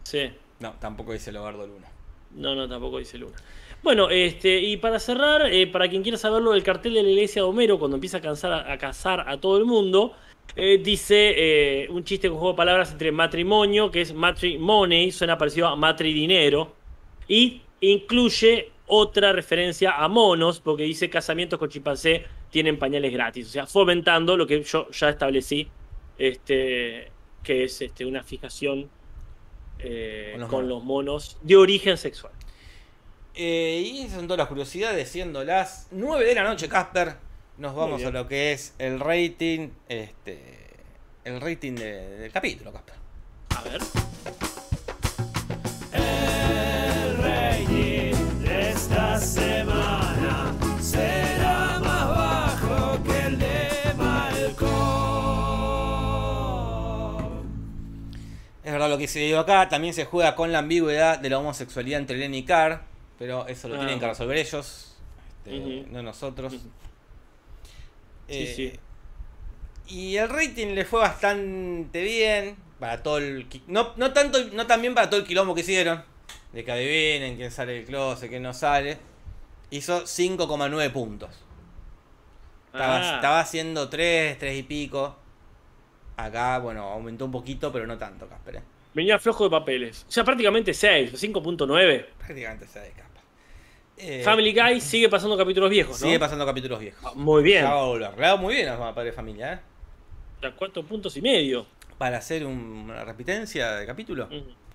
Sí. 0.03 0.31
No, 0.59 0.73
tampoco 0.81 1.13
dice 1.13 1.31
Leobardo 1.31 1.67
Luna. 1.69 1.87
No, 2.33 2.55
no, 2.57 2.69
tampoco 2.69 2.99
dice 2.99 3.17
Luna. 3.17 3.37
Bueno, 3.83 4.11
este, 4.11 4.61
y 4.61 4.77
para 4.77 4.99
cerrar, 4.99 5.51
eh, 5.51 5.67
para 5.67 5.89
quien 5.89 6.03
quiera 6.03 6.19
saberlo, 6.19 6.53
el 6.55 6.63
cartel 6.63 6.95
de 6.95 7.03
la 7.03 7.09
iglesia 7.09 7.43
de 7.43 7.49
Homero, 7.49 7.79
cuando 7.79 7.97
empieza 7.97 8.19
a, 8.19 8.21
cansar, 8.21 8.71
a, 8.71 8.79
cazar 8.79 9.25
a 9.27 9.41
todo 9.41 9.57
el 9.57 9.65
mundo, 9.65 10.13
eh, 10.55 10.79
dice 10.83 11.85
eh, 11.85 11.89
un 11.89 12.05
chiste 12.05 12.29
con 12.29 12.39
juego 12.39 12.53
de 12.53 12.57
palabras 12.59 12.93
entre 12.93 13.11
matrimonio, 13.11 13.91
que 13.91 14.03
es 14.03 14.13
matrimony, 14.13 15.11
suena 15.13 15.39
parecido 15.39 15.69
a 15.69 15.77
matridinero, 15.77 16.75
y 17.27 17.63
incluye 17.81 18.71
otra 18.87 19.33
referencia 19.33 19.93
a 19.93 20.09
monos, 20.09 20.61
porque 20.61 20.83
dice 20.83 21.09
casamientos 21.09 21.59
con 21.59 21.71
chimpancé 21.71 22.27
tienen 22.51 22.79
pañales 22.79 23.13
gratis, 23.13 23.47
o 23.49 23.51
sea, 23.51 23.67
fomentando 23.67 24.37
lo 24.37 24.47
que 24.47 24.63
yo 24.63 24.91
ya 24.91 25.09
establecí, 25.09 25.69
este, 26.19 27.11
que 27.43 27.65
es 27.65 27.81
este, 27.81 28.05
una 28.05 28.23
fijación 28.25 28.91
Con 29.79 30.41
los 30.41 30.51
con 30.51 30.51
monos. 30.51 30.69
los 30.69 30.85
monos 30.85 31.39
de 31.41 31.57
origen 31.57 31.97
sexual. 31.97 32.33
Eh, 33.43 33.83
y 33.87 34.01
esas 34.03 34.17
son 34.17 34.27
todas 34.27 34.37
las 34.37 34.49
curiosidades, 34.49 35.09
siendo 35.09 35.43
las 35.45 35.87
9 35.93 36.27
de 36.27 36.35
la 36.35 36.43
noche, 36.45 36.69
Casper. 36.69 37.15
Nos 37.57 37.75
vamos 37.75 38.05
a 38.05 38.11
lo 38.11 38.29
que 38.29 38.53
es 38.53 38.75
el 38.79 39.01
rating, 39.01 39.71
este, 39.89 40.43
el 41.25 41.41
rating 41.41 41.73
de- 41.75 42.19
del 42.19 42.33
capítulo, 42.33 42.71
Casper. 42.71 42.95
A 43.57 43.63
ver. 43.63 43.81
El 45.95 47.17
rating 47.17 48.15
de 48.43 48.71
esta 48.73 49.19
semana 49.19 50.55
será 50.83 51.79
más 51.79 52.09
bajo 52.09 53.03
que 53.03 53.19
el 53.27 53.39
de 53.39 53.95
Malcolm. 53.97 54.61
Es 58.63 58.71
verdad 58.73 58.91
lo 58.91 58.99
que 58.99 59.09
se 59.09 59.21
dio 59.21 59.39
acá, 59.41 59.71
también 59.71 59.95
se 59.95 60.05
juega 60.05 60.37
con 60.37 60.53
la 60.53 60.59
ambigüedad 60.59 61.19
de 61.19 61.31
la 61.31 61.39
homosexualidad 61.39 62.01
entre 62.01 62.19
Lenny 62.19 62.39
y 62.39 62.45
Carr, 62.45 62.90
pero 63.21 63.47
eso 63.47 63.69
lo 63.69 63.75
Ah. 63.77 63.79
tienen 63.81 64.01
que 64.01 64.07
resolver 64.09 64.37
ellos, 64.39 64.97
este, 65.45 65.87
no 65.91 66.03
nosotros. 66.03 66.55
Eh, 68.29 68.47
Sí, 68.57 68.71
sí. 68.73 68.81
Y 69.95 70.17
el 70.17 70.29
rating 70.29 70.69
le 70.69 70.85
fue 70.85 71.01
bastante 71.01 72.03
bien 72.03 72.57
para 72.79 73.03
todo 73.03 73.19
el 73.19 73.47
no, 73.67 73.93
no 73.97 74.13
tanto 74.13 74.39
no 74.53 74.67
tan 74.67 74.81
bien 74.81 74.95
para 74.95 75.11
todo 75.11 75.21
el 75.21 75.27
quilombo 75.27 75.55
que 75.55 75.61
hicieron 75.63 76.03
de 76.53 76.65
que 76.65 76.73
adivinen 76.73 77.37
quién 77.37 77.51
sale 77.51 77.73
del 77.75 77.85
closet, 77.85 78.29
quién 78.31 78.43
no 78.43 78.55
sale. 78.55 78.99
Hizo 79.71 80.07
5,9 80.07 80.91
puntos. 80.91 81.31
Estaba, 82.73 82.97
Ah, 83.13 83.15
estaba 83.17 83.41
haciendo 83.41 83.89
3, 83.89 84.39
3 84.39 84.59
y 84.59 84.63
pico. 84.63 85.17
Acá, 86.17 86.59
bueno, 86.59 86.85
aumentó 86.85 87.25
un 87.25 87.33
poquito, 87.33 87.73
pero 87.73 87.87
no 87.87 87.97
tanto, 87.99 88.29
Casper. 88.29 88.57
¿eh? 88.57 88.63
Venía 88.95 89.19
flojo 89.19 89.45
de 89.45 89.51
papeles. 89.51 90.05
O 90.09 90.11
sea, 90.11 90.25
prácticamente 90.25 90.73
6, 90.75 91.13
5.9. 91.15 92.07
Prácticamente 92.19 92.67
se 92.67 92.81
de 92.81 92.91
Casper. 92.91 93.10
Eh, 94.03 94.23
Family 94.25 94.53
Guy 94.53 94.81
sigue 94.81 95.09
pasando 95.09 95.37
capítulos 95.37 95.69
viejos, 95.71 96.01
¿no? 96.01 96.07
Sigue 96.07 96.19
pasando 96.19 96.47
capítulos 96.47 96.81
viejos. 96.81 97.01
Ah, 97.05 97.13
Muy 97.15 97.43
bien. 97.43 97.63
Ya 97.65 97.75
va 97.75 97.83
a 97.83 97.85
volver. 97.87 98.19
Le 98.19 98.37
muy 98.37 98.55
bien 98.55 98.69
a 98.69 98.95
Padre 98.95 99.11
de 99.11 99.13
Familia, 99.13 99.53
¿eh? 99.55 100.47
¿A 100.47 100.53
cuatro 100.53 100.83
puntos 100.85 101.17
y 101.17 101.21
medio? 101.23 101.67
Para 101.99 102.17
hacer 102.19 102.47
un- 102.47 102.55
una 102.91 103.05
repitencia 103.05 103.73
de 103.73 103.87
capítulo. 103.87 104.29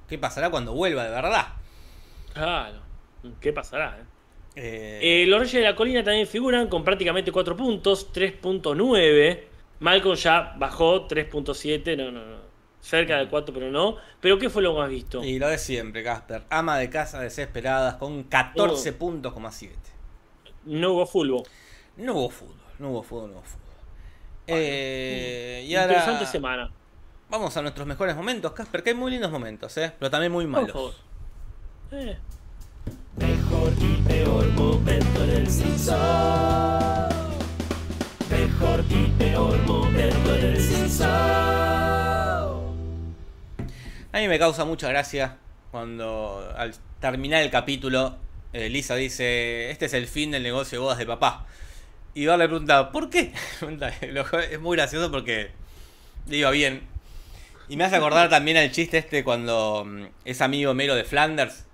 ¿Qué 0.08 0.18
pasará 0.20 0.52
cuando 0.52 0.74
vuelva 0.74 1.04
de 1.04 1.10
verdad? 1.10 1.48
Claro. 2.34 2.80
¿Qué 3.40 3.52
pasará? 3.52 3.98
eh? 4.00 4.04
Eh, 4.58 5.24
Eh, 5.24 5.26
los 5.26 5.40
Reyes 5.40 5.54
de 5.54 5.62
la 5.62 5.76
Colina 5.76 6.04
también 6.04 6.28
figuran 6.28 6.68
con 6.68 6.84
prácticamente 6.84 7.32
4 7.32 7.58
puntos, 7.58 8.12
3.9. 8.14 9.48
Malcolm 9.80 10.16
ya 10.16 10.54
bajó 10.58 11.08
3.7, 11.08 11.98
no, 11.98 12.12
no, 12.12 12.26
no. 12.26 12.45
Cerca 12.86 13.18
del 13.18 13.30
4, 13.30 13.52
pero 13.52 13.72
no. 13.72 13.96
¿Pero 14.22 14.38
qué 14.38 14.48
fue 14.48 14.62
lo 14.62 14.76
más 14.76 14.88
visto? 14.90 15.24
y 15.24 15.40
lo 15.40 15.48
de 15.48 15.58
siempre, 15.58 16.04
Casper. 16.04 16.44
Ama 16.52 16.78
de 16.78 16.88
casa 16.92 17.20
desesperadas 17.20 17.96
con 17.96 18.24
14 18.26 18.92
Oh. 18.92 18.94
puntos, 19.00 19.34
coma 19.34 19.52
7. 19.52 19.76
No 20.66 20.92
hubo 20.94 21.08
fútbol. 21.08 21.44
No 21.98 22.14
hubo 22.14 22.30
fútbol, 22.30 22.56
no 22.78 22.90
hubo 22.92 23.02
fútbol, 23.02 23.32
no 23.32 23.38
hubo 23.38 23.44
fútbol. 23.44 23.62
Eh, 24.46 25.64
y 25.66 25.76
Interesante 25.76 26.12
ahora 26.20 26.26
semana. 26.32 26.72
vamos 27.28 27.58
a 27.58 27.62
nuestros 27.64 27.88
mejores 27.88 28.16
momentos, 28.16 28.52
Casper, 28.52 28.84
que 28.84 28.92
hay 28.92 28.96
muy 28.96 29.10
lindos 29.12 29.32
momentos, 29.32 29.76
¿eh? 29.78 29.92
pero 29.98 30.12
también 30.12 30.32
muy 30.32 30.46
malos. 30.46 31.02
Eh, 31.92 32.16
Mejor 33.18 33.72
y 33.80 33.96
peor 34.08 34.48
momento 34.52 35.26
del 35.26 35.50
Simpson. 35.50 35.96
Mejor 38.30 38.84
y 38.90 39.08
peor 39.18 39.58
momento 39.66 40.34
del 40.34 40.60
Simpson. 40.62 41.45
A 44.16 44.20
mí 44.20 44.30
me 44.30 44.39
causa 44.39 44.63
mucha 44.63 44.88
gracia 44.88 45.36
cuando 45.72 46.49
al 46.55 46.74
terminar 47.01 47.43
el 47.43 47.51
capítulo, 47.51 48.16
eh, 48.53 48.70
Lisa 48.70 48.95
dice, 48.95 49.70
este 49.72 49.88
es 49.88 49.93
el 49.93 50.07
fin 50.07 50.32
del 50.32 50.41
negocio 50.41 50.78
de 50.78 50.84
bodas 50.86 50.97
de 50.99 51.05
papá. 51.05 51.45
Y 52.13 52.26
Bart 52.26 52.39
le 52.39 52.47
pregunta, 52.47 52.93
¿por 52.93 53.09
qué? 53.09 53.34
Es 54.49 54.59
muy 54.61 54.78
gracioso 54.78 55.11
porque 55.11 55.49
le 56.30 56.38
iba 56.38 56.49
bien. 56.51 56.84
Y 57.68 57.76
me 57.76 57.84
hace 57.84 57.97
acordar 57.97 58.30
también 58.30 58.55
al 58.55 58.72
chiste 58.72 58.99
este 58.99 59.26
cuando 59.26 59.84
mm, 59.86 60.05
es 60.24 60.39
amigo 60.39 60.74
mero 60.74 60.95
de 60.95 61.03
Flanders. 61.03 61.64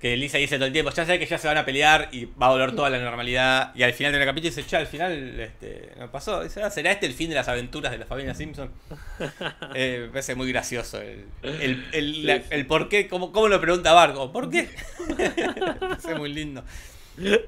Que 0.00 0.16
Lisa 0.16 0.38
dice 0.38 0.56
todo 0.56 0.66
el 0.66 0.72
tiempo, 0.72 0.90
ya 0.90 1.04
sé 1.04 1.18
que 1.18 1.26
ya 1.26 1.38
se 1.38 1.46
van 1.46 1.58
a 1.58 1.64
pelear 1.64 2.08
y 2.12 2.24
va 2.26 2.46
a 2.46 2.50
volver 2.50 2.74
toda 2.74 2.90
la 2.90 2.98
normalidad. 2.98 3.74
Y 3.74 3.82
al 3.82 3.92
final 3.92 4.12
del 4.12 4.24
capítulo 4.24 4.54
dice, 4.54 4.66
che, 4.66 4.76
al 4.76 4.86
final 4.86 5.38
este, 5.40 5.92
no 5.98 6.10
pasó. 6.10 6.42
Dice, 6.42 6.62
"Ah, 6.62 6.70
¿será 6.70 6.90
este 6.92 7.06
el 7.06 7.12
fin 7.12 7.28
de 7.28 7.34
las 7.36 7.48
aventuras 7.48 7.92
de 7.92 7.98
la 7.98 8.06
familia 8.06 8.34
Simpson? 8.34 8.70
Eh, 9.74 9.98
me 10.02 10.08
parece 10.08 10.34
muy 10.34 10.50
gracioso 10.50 11.00
el, 11.00 11.26
el, 11.42 11.84
el, 11.92 12.42
Sí, 12.50 12.64
por 12.64 12.88
qué, 12.88 13.06
cómo, 13.08 13.30
cómo 13.30 13.48
lo 13.48 13.60
pregunta 13.60 13.92
Barco, 13.92 14.32
¿por 14.32 14.50
qué? 14.50 14.68
me 15.18 15.74
parece 15.74 16.14
muy 16.14 16.32
lindo. 16.32 16.64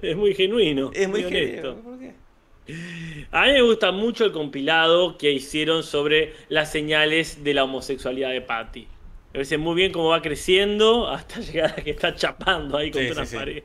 es 0.02 0.16
muy 0.16 0.34
genuino. 0.34 0.90
Es 0.94 1.08
muy. 1.08 1.22
¿Por 1.22 1.30
qué? 1.30 2.12
A 3.32 3.46
mí 3.46 3.52
me 3.52 3.62
gusta 3.62 3.90
mucho 3.90 4.24
el 4.24 4.32
compilado 4.32 5.18
que 5.18 5.32
hicieron 5.32 5.82
sobre 5.82 6.34
las 6.48 6.70
señales 6.70 7.42
de 7.42 7.54
la 7.54 7.64
homosexualidad 7.64 8.30
de 8.30 8.40
Patty. 8.40 8.86
Me 9.32 9.38
parece 9.38 9.56
muy 9.58 9.74
bien 9.74 9.92
cómo 9.92 10.08
va 10.10 10.20
creciendo 10.20 11.08
hasta 11.10 11.40
llegar 11.40 11.70
a 11.70 11.82
que 11.82 11.90
está 11.90 12.14
chapando 12.14 12.76
ahí 12.76 12.90
contra 12.90 13.06
Sí, 13.08 13.12
una 13.12 13.24
sí, 13.26 13.30
sí. 13.30 13.36
pared. 13.36 13.62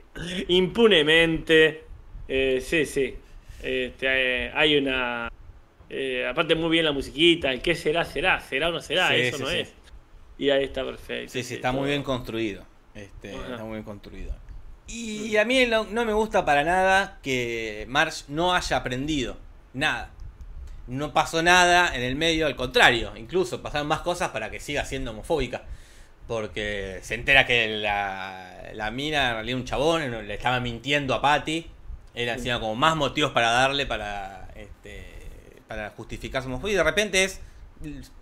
Impunemente. 0.48 1.84
Eh, 2.28 2.62
sí, 2.66 2.86
sí. 2.86 3.16
Este, 3.62 4.46
eh, 4.46 4.52
hay 4.54 4.78
una. 4.78 5.30
eh, 5.90 6.26
aparte, 6.30 6.56
muy 6.56 6.70
bien 6.70 6.86
la 6.86 6.92
musiquita. 6.92 7.52
El 7.52 7.62
qué 7.62 7.76
será, 7.76 8.06
será. 8.06 8.40
Será 8.40 8.70
o 8.70 8.72
no 8.72 8.82
será. 8.82 9.16
Eso 9.16 9.40
no 9.40 9.50
es. 9.50 9.74
Y 10.38 10.50
ahí 10.52 10.66
está 10.66 10.86
perfecto. 10.86 11.34
Sí, 11.34 11.44
sí, 11.44 11.56
está 11.56 11.72
todo. 11.72 11.82
muy 11.82 11.90
bien 11.90 12.04
construido. 12.04 12.64
Este, 12.94 13.34
está 13.34 13.64
muy 13.64 13.74
bien 13.74 13.84
construido. 13.84 14.34
Y 14.88 15.36
a 15.36 15.44
mí 15.44 15.66
no, 15.66 15.84
no 15.86 16.06
me 16.06 16.14
gusta 16.14 16.46
para 16.46 16.64
nada 16.64 17.20
que 17.22 17.86
Marge 17.90 18.24
no 18.30 18.54
haya 18.54 18.78
aprendido 18.78 19.38
nada. 19.74 20.14
No 20.88 21.14
pasó 21.14 21.44
nada 21.44 21.94
en 21.96 22.02
el 22.02 22.16
medio, 22.16 22.48
al 22.48 22.56
contrario, 22.56 23.12
incluso 23.18 23.62
pasaron 23.62 23.88
más 23.88 24.02
cosas 24.02 24.30
para 24.30 24.50
que 24.50 24.60
siga 24.60 24.86
siendo 24.86 25.12
homofóbica. 25.12 25.64
Porque 26.28 27.00
se 27.04 27.16
entera 27.16 27.46
que 27.46 27.68
la, 27.78 28.72
la 28.74 28.92
mina, 28.92 29.30
en 29.30 29.34
realidad 29.36 29.60
un 29.60 29.66
chabón, 29.66 30.28
le 30.28 30.34
estaba 30.34 30.60
mintiendo 30.60 31.14
a 31.14 31.22
Patty. 31.22 31.68
Era 32.14 32.34
encima 32.34 32.60
como 32.60 32.76
más 32.76 32.96
motivos 32.96 33.32
para 33.32 33.52
darle 33.52 33.86
para, 33.86 34.50
este, 34.56 35.06
para 35.68 35.92
justificar 35.92 36.42
su 36.42 36.50
homofobia. 36.50 36.74
Y 36.74 36.78
de 36.78 36.84
repente 36.84 37.24
es. 37.24 37.40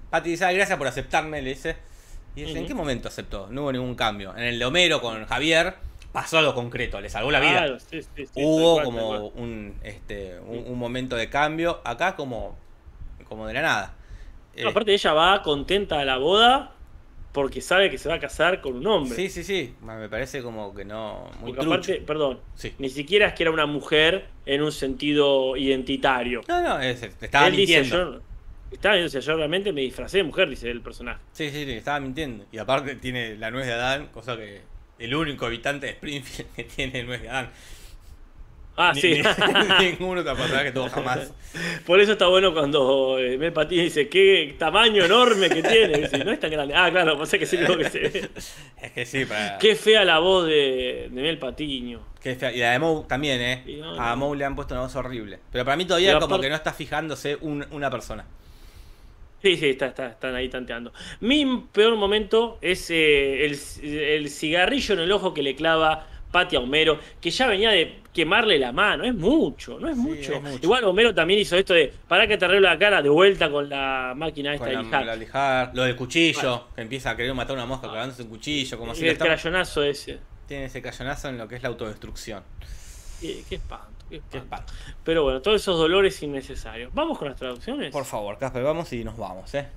Patty 0.09 0.31
dice, 0.31 0.45
"Ay, 0.45 0.55
gracias 0.55 0.77
por 0.77 0.87
aceptarme, 0.87 1.41
le 1.41 1.51
dice. 1.51 1.77
Y 2.35 2.43
dice, 2.43 2.59
¿en 2.59 2.67
qué 2.67 2.73
momento 2.73 3.07
aceptó? 3.07 3.47
No 3.49 3.61
hubo 3.61 3.71
ningún 3.71 3.95
cambio. 3.95 4.35
En 4.35 4.43
el 4.43 4.59
de 4.59 4.65
Homero 4.65 5.01
con 5.01 5.25
Javier 5.25 5.75
pasó 6.15 6.37
algo 6.39 6.53
concreto, 6.55 6.99
le 7.01 7.09
salvó 7.09 7.31
la 7.31 7.39
vida. 7.39 7.51
Claro, 7.51 7.79
sí, 7.79 8.01
sí, 8.01 8.25
sí, 8.25 8.31
Hubo 8.33 8.81
como 8.83 9.27
un, 9.29 9.79
este, 9.83 10.39
un, 10.39 10.65
un 10.67 10.79
momento 10.79 11.15
de 11.15 11.29
cambio. 11.29 11.81
Acá 11.85 12.15
como, 12.15 12.57
como 13.27 13.47
de 13.47 13.53
la 13.53 13.61
nada. 13.61 13.93
No, 14.61 14.61
Eh, 14.61 14.69
aparte 14.69 14.93
ella 14.93 15.13
va 15.13 15.41
contenta 15.41 15.99
a 15.99 16.05
la 16.05 16.17
boda 16.17 16.71
porque 17.33 17.61
sabe 17.61 17.89
que 17.91 17.97
se 17.97 18.07
va 18.09 18.15
a 18.15 18.19
casar 18.19 18.61
con 18.61 18.75
un 18.75 18.87
hombre. 18.87 19.15
sí, 19.15 19.29
sí, 19.29 19.43
sí. 19.43 19.75
Me 19.81 20.07
parece 20.09 20.41
como 20.41 20.73
que 20.73 20.85
no. 20.85 21.29
Muy 21.39 21.51
porque 21.51 21.59
trucho. 21.61 21.69
aparte, 21.69 22.01
perdón, 22.01 22.39
ni 22.79 22.89
siquiera 22.89 23.27
es 23.27 23.33
que 23.33 23.43
era 23.43 23.51
una 23.51 23.65
mujer 23.65 24.29
en 24.45 24.61
un 24.63 24.71
sentido 24.71 25.57
identitario. 25.57 26.41
No, 26.47 26.61
no, 26.61 26.79
es- 26.79 27.03
estaba 27.03 27.47
Él 27.47 27.55
dice, 27.57 27.81
mintiendo. 27.81 28.13
yo, 28.15 28.21
estaba 28.71 28.95
diciendo, 28.95 29.25
yo 29.25 29.35
realmente 29.37 29.73
me 29.73 29.81
disfracé 29.81 30.17
de 30.19 30.23
mujer, 30.23 30.49
dice 30.49 30.69
el 30.71 30.81
personaje. 30.81 31.21
Sí, 31.33 31.49
sí, 31.51 31.65
sí, 31.65 31.71
estaba 31.73 31.99
mintiendo. 31.99 32.45
Y 32.51 32.57
aparte 32.57 32.95
tiene 32.95 33.35
la 33.37 33.51
nuez 33.51 33.67
de 33.67 33.73
Adán, 33.73 34.07
cosa 34.07 34.37
que 34.37 34.61
el 34.99 35.15
único 35.15 35.45
habitante 35.45 35.87
de 35.87 35.91
Springfield 35.93 36.51
que 36.55 36.63
tiene 36.63 37.03
nuez 37.03 37.21
de 37.21 37.29
Adán. 37.29 37.49
Ah, 38.77 38.91
Ni- 38.93 38.99
sí. 38.99 39.21
ni- 39.79 39.85
ningún 39.91 40.17
otro 40.17 40.35
personaje 40.35 40.73
tuvo 40.73 40.89
jamás. 40.89 41.31
Por 41.85 42.01
eso 42.01 42.11
está 42.11 42.27
bueno 42.27 42.53
cuando 42.53 43.17
eh, 43.19 43.37
Mel 43.37 43.53
Patiño 43.53 43.83
dice, 43.83 44.09
qué 44.09 44.53
tamaño 44.59 45.05
enorme 45.05 45.47
que 45.47 45.63
tiene. 45.63 45.97
Dice, 45.99 46.17
no 46.25 46.31
es 46.33 46.41
tan 46.41 46.51
grande. 46.51 46.73
Ah, 46.75 46.91
claro, 46.91 47.17
pasa 47.17 47.37
que 47.37 47.45
sí, 47.45 47.55
lo 47.55 47.77
que 47.77 47.89
se 47.89 47.99
ve. 47.99 48.29
Es 48.81 48.91
que 48.91 49.05
sí, 49.05 49.23
para. 49.23 49.57
Qué 49.59 49.75
fea 49.75 50.03
la 50.03 50.19
voz 50.19 50.45
de, 50.47 51.07
de 51.09 51.21
Mel 51.21 51.39
Patiño. 51.39 52.01
Qué 52.21 52.35
fea. 52.35 52.51
Y 52.51 52.59
la 52.59 52.71
de 52.71 52.79
Moe 52.79 53.05
también, 53.07 53.39
¿eh? 53.39 53.63
No, 53.79 53.97
A 53.97 54.09
no. 54.09 54.17
Moe 54.17 54.37
le 54.37 54.43
han 54.43 54.55
puesto 54.57 54.73
una 54.73 54.83
voz 54.83 54.95
horrible. 54.97 55.39
Pero 55.53 55.63
para 55.63 55.77
mí 55.77 55.85
todavía 55.85 56.09
Pero 56.09 56.19
como 56.19 56.35
aparte- 56.35 56.45
que 56.47 56.49
no 56.49 56.55
está 56.57 56.73
fijándose 56.73 57.37
un- 57.39 57.65
una 57.71 57.89
persona. 57.89 58.25
Sí, 59.45 59.57
sí, 59.57 59.69
está, 59.69 59.85
está- 59.87 60.07
están 60.07 60.33
ahí 60.33 60.49
tanteando. 60.49 60.91
Mi 61.19 61.45
peor 61.71 61.95
momento 61.97 62.57
es 62.61 62.89
eh, 62.89 63.45
el, 63.45 63.59
el 63.83 64.29
cigarrillo 64.29 64.95
en 64.95 65.01
el 65.01 65.11
ojo 65.11 65.35
que 65.35 65.43
le 65.43 65.55
clava 65.55 66.07
Pati 66.31 66.55
a 66.55 66.59
Homero, 66.61 66.99
que 67.21 67.29
ya 67.29 67.45
venía 67.45 67.69
de 67.69 67.99
quemarle 68.11 68.57
la 68.57 68.71
mano. 68.71 69.03
Es 69.03 69.13
mucho, 69.13 69.79
no 69.79 69.87
es, 69.87 69.95
Sí, 69.95 70.01
mucho. 70.01 70.33
es 70.33 70.41
mucho. 70.41 70.59
Igual 70.63 70.83
Homero 70.85 71.13
también 71.13 71.39
hizo 71.41 71.55
esto 71.55 71.75
de, 71.75 71.93
para 72.07 72.25
que 72.27 72.37
te 72.39 72.45
arreglo 72.45 72.67
la 72.67 72.79
cara, 72.79 73.03
de 73.03 73.09
vuelta 73.09 73.51
con 73.51 73.69
la 73.69 74.13
máquina 74.17 74.55
esta 74.55 74.65
de 74.65 74.77
lijar. 74.77 75.05
la 75.05 75.15
lijar. 75.15 75.71
Lo 75.75 75.83
del 75.83 75.95
cuchillo, 75.95 76.67
que 76.75 76.81
empieza 76.81 77.11
a 77.11 77.15
querer 77.15 77.33
matar 77.35 77.51
a 77.51 77.59
una 77.59 77.67
mosca 77.67 77.87
clavándose 77.87 78.23
un 78.23 78.29
cuchillo, 78.29 78.79
como 78.79 78.93
Y 78.93 78.95
si 78.95 79.03
el 79.05 79.11
está- 79.11 79.25
crayonazo 79.25 79.83
ese. 79.83 80.17
tiene 80.47 80.65
ese 80.65 80.81
cañonazo 80.81 81.29
en 81.29 81.37
lo 81.37 81.47
que 81.47 81.55
es 81.57 81.61
la 81.61 81.69
autodestrucción. 81.69 82.41
Qué, 83.21 83.43
qué 83.47 83.55
espanto, 83.55 83.94
qué 84.09 84.21
Qué 84.31 84.37
espanto. 84.37 84.71
espanto. 84.71 84.73
Pero 85.03 85.23
bueno, 85.23 85.41
todos 85.41 85.61
esos 85.61 85.77
dolores 85.77 86.21
innecesarios. 86.23 86.93
Vamos 86.93 87.17
con 87.17 87.27
las 87.29 87.37
traducciones. 87.37 87.91
Por 87.91 88.05
favor, 88.05 88.37
Casper, 88.37 88.63
vamos 88.63 88.91
y 88.93 89.03
nos 89.03 89.17
vamos, 89.17 89.53
¿eh? 89.55 89.67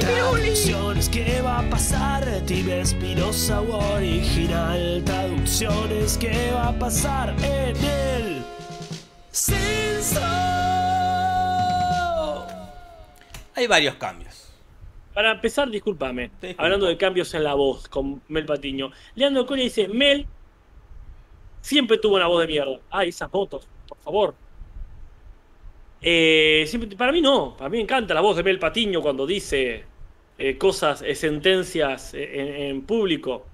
Traducciones, 0.00 1.08
¿qué 1.08 1.40
va 1.40 1.60
a 1.60 1.70
pasar? 1.70 2.24
Tibia 2.46 2.78
Espinosa 2.78 3.60
o 3.60 3.94
original. 3.94 5.02
Traducciones, 5.04 6.18
¿qué 6.18 6.50
va 6.52 6.68
a 6.68 6.78
pasar 6.78 7.30
en 7.42 7.76
el 7.76 8.42
censo? 9.30 10.20
Hay 13.54 13.66
varios 13.66 13.94
cambios. 13.96 14.27
Para 15.18 15.32
empezar, 15.32 15.68
discúlpame, 15.68 16.30
hablando 16.58 16.86
de 16.86 16.96
cambios 16.96 17.34
en 17.34 17.42
la 17.42 17.54
voz 17.54 17.88
con 17.88 18.22
Mel 18.28 18.46
Patiño. 18.46 18.92
Leandro 19.16 19.46
Coria 19.46 19.64
dice, 19.64 19.88
Mel 19.88 20.24
siempre 21.60 21.98
tuvo 21.98 22.14
una 22.14 22.28
voz 22.28 22.42
de 22.42 22.46
mierda. 22.46 22.78
Ay, 22.88 23.08
esas 23.08 23.28
fotos, 23.28 23.66
por 23.88 23.98
favor. 23.98 24.34
Eh, 26.00 26.62
siempre- 26.68 26.96
para 26.96 27.10
mí 27.10 27.20
no, 27.20 27.56
para 27.56 27.68
mí 27.68 27.78
me 27.78 27.82
encanta 27.82 28.14
la 28.14 28.20
voz 28.20 28.36
de 28.36 28.44
Mel 28.44 28.60
Patiño 28.60 29.02
cuando 29.02 29.26
dice 29.26 29.84
eh, 30.38 30.56
cosas, 30.56 31.02
eh, 31.02 31.16
sentencias 31.16 32.14
en, 32.14 32.54
en 32.54 32.82
público. 32.82 33.44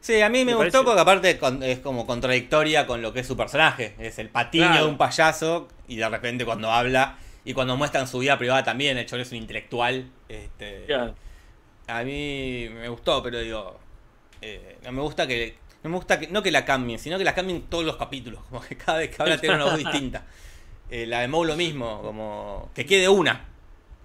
Sí, 0.00 0.20
a 0.20 0.28
mí 0.28 0.40
me, 0.40 0.44
Me 0.44 0.54
gustó 0.56 0.60
parece- 0.72 0.84
porque 0.84 1.00
aparte 1.00 1.38
con- 1.38 1.62
es 1.62 1.78
como 1.78 2.06
contradictoria 2.06 2.86
con 2.86 3.00
lo 3.00 3.14
que 3.14 3.20
es 3.20 3.26
su 3.26 3.34
personaje. 3.34 3.94
Es 3.98 4.18
el 4.18 4.28
patiño 4.28 4.66
Claro. 4.66 4.84
de 4.84 4.90
un 4.90 4.98
payaso 4.98 5.68
y 5.88 5.96
de 5.96 6.06
repente 6.06 6.44
cuando 6.44 6.70
habla 6.70 7.16
y 7.44 7.54
cuando 7.54 7.76
muestran 7.76 8.06
su 8.06 8.18
vida 8.18 8.38
privada 8.38 8.62
también, 8.64 8.98
el 8.98 9.06
cholo 9.06 9.22
es 9.22 9.30
un 9.30 9.38
intelectual. 9.38 10.10
Este. 10.28 10.86
A 11.86 12.02
mí 12.04 12.68
me 12.70 12.88
gustó, 12.88 13.22
pero 13.22 13.40
digo, 13.40 13.78
eh, 14.42 14.78
no 14.84 14.92
me 14.92 15.00
gusta 15.02 15.26
que... 15.26 15.56
No 15.82 15.90
me 15.90 15.96
gusta 15.96 16.18
que, 16.18 16.26
no 16.26 16.42
que 16.42 16.50
la 16.50 16.64
cambien, 16.64 16.98
sino 16.98 17.16
que 17.18 17.24
la 17.24 17.34
cambien 17.34 17.62
todos 17.62 17.84
los 17.84 17.96
capítulos. 17.96 18.40
Como 18.50 18.60
que 18.60 18.76
cada 18.76 18.98
vez 18.98 19.14
que 19.14 19.22
habla 19.22 19.40
tiene 19.40 19.56
una 19.56 19.64
voz 19.64 19.78
distinta. 19.78 20.24
Eh, 20.90 21.06
la 21.06 21.20
de 21.20 21.28
Moe 21.28 21.46
lo 21.46 21.54
mismo, 21.54 22.00
como 22.00 22.70
que 22.74 22.86
quede 22.86 23.10
una. 23.10 23.46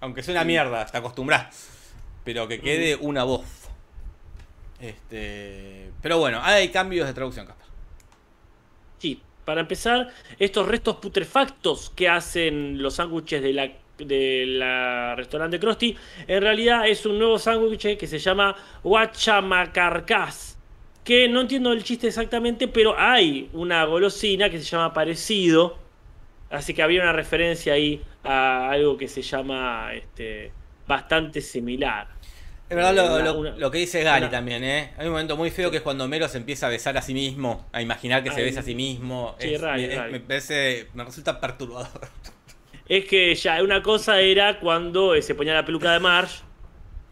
Aunque 0.01 0.21
sea 0.21 0.33
una 0.33 0.43
mierda, 0.43 0.85
te 0.85 0.97
acostumbrás. 0.97 1.69
Pero 2.25 2.45
que 2.47 2.59
quede 2.59 2.97
una 2.97 3.23
voz. 3.23 3.45
Este, 4.81 5.91
pero 6.01 6.17
bueno, 6.19 6.41
hay 6.43 6.67
cambios 6.69 7.07
de 7.07 7.13
traducción, 7.13 7.45
Casper. 7.45 7.62
Para 9.45 9.61
empezar, 9.61 10.09
estos 10.39 10.67
restos 10.67 10.97
putrefactos 10.97 11.89
que 11.89 12.07
hacen 12.07 12.81
los 12.81 12.95
sándwiches 12.95 13.41
de 13.41 14.45
la, 14.47 15.15
restaurante 15.15 15.59
Krusty, 15.59 15.95
en 16.27 16.41
realidad 16.41 16.87
es 16.87 17.05
un 17.05 17.19
nuevo 17.19 17.37
sándwich 17.37 17.97
que 17.97 18.07
se 18.07 18.19
llama 18.19 18.55
Guachamacarcás. 18.83 20.57
Que 21.03 21.27
no 21.27 21.41
entiendo 21.41 21.73
el 21.73 21.83
chiste 21.83 22.07
exactamente, 22.07 22.69
pero 22.69 22.97
hay 22.97 23.49
una 23.51 23.83
golosina 23.83 24.49
que 24.49 24.59
se 24.59 24.63
llama 24.63 24.93
parecido. 24.93 25.77
Así 26.49 26.73
que 26.73 26.81
había 26.81 27.01
una 27.01 27.11
referencia 27.11 27.73
ahí 27.73 28.01
a 28.23 28.69
algo 28.69 28.95
que 28.95 29.09
se 29.09 29.21
llama 29.21 29.93
este, 29.93 30.53
bastante 30.87 31.41
similar. 31.41 32.12
Es 32.73 32.95
verdad 32.95 33.55
lo, 33.57 33.71
que 33.71 33.77
dice 33.77 34.03
Gary 34.03 34.27
también, 34.29 34.63
¿eh? 34.63 34.91
Hay 34.97 35.05
un 35.07 35.11
momento 35.13 35.37
muy 35.37 35.51
feo 35.51 35.69
que 35.71 35.77
es 35.77 35.83
cuando 35.83 36.05
Homero 36.05 36.27
se 36.27 36.37
empieza 36.37 36.67
a 36.67 36.69
besar 36.69 36.97
a 36.97 37.01
sí 37.01 37.13
mismo, 37.13 37.67
a 37.71 37.81
imaginar 37.81 38.23
que 38.23 38.31
se 38.31 38.41
besa 38.41 38.61
a 38.61 38.63
sí 38.63 38.75
mismo. 38.75 39.35
sí, 39.39 39.53
Es- 39.53 39.61
raro, 39.61 39.77
me, 39.77 39.85
es- 39.85 39.95
raro. 39.97 40.11
me 40.11 40.19
parece, 40.19 40.87
me 40.93 41.03
resulta 41.03 41.39
perturbador. 41.39 41.87
Es 42.85 43.05
que 43.05 43.33
ya 43.35 43.63
una 43.63 43.81
cosa 43.81 44.19
era 44.19 44.59
cuando 44.59 45.15
eh, 45.15 45.21
se 45.21 45.35
ponía 45.35 45.53
la 45.53 45.63
peluca 45.65 45.93
de 45.93 45.99
Marge 46.01 46.41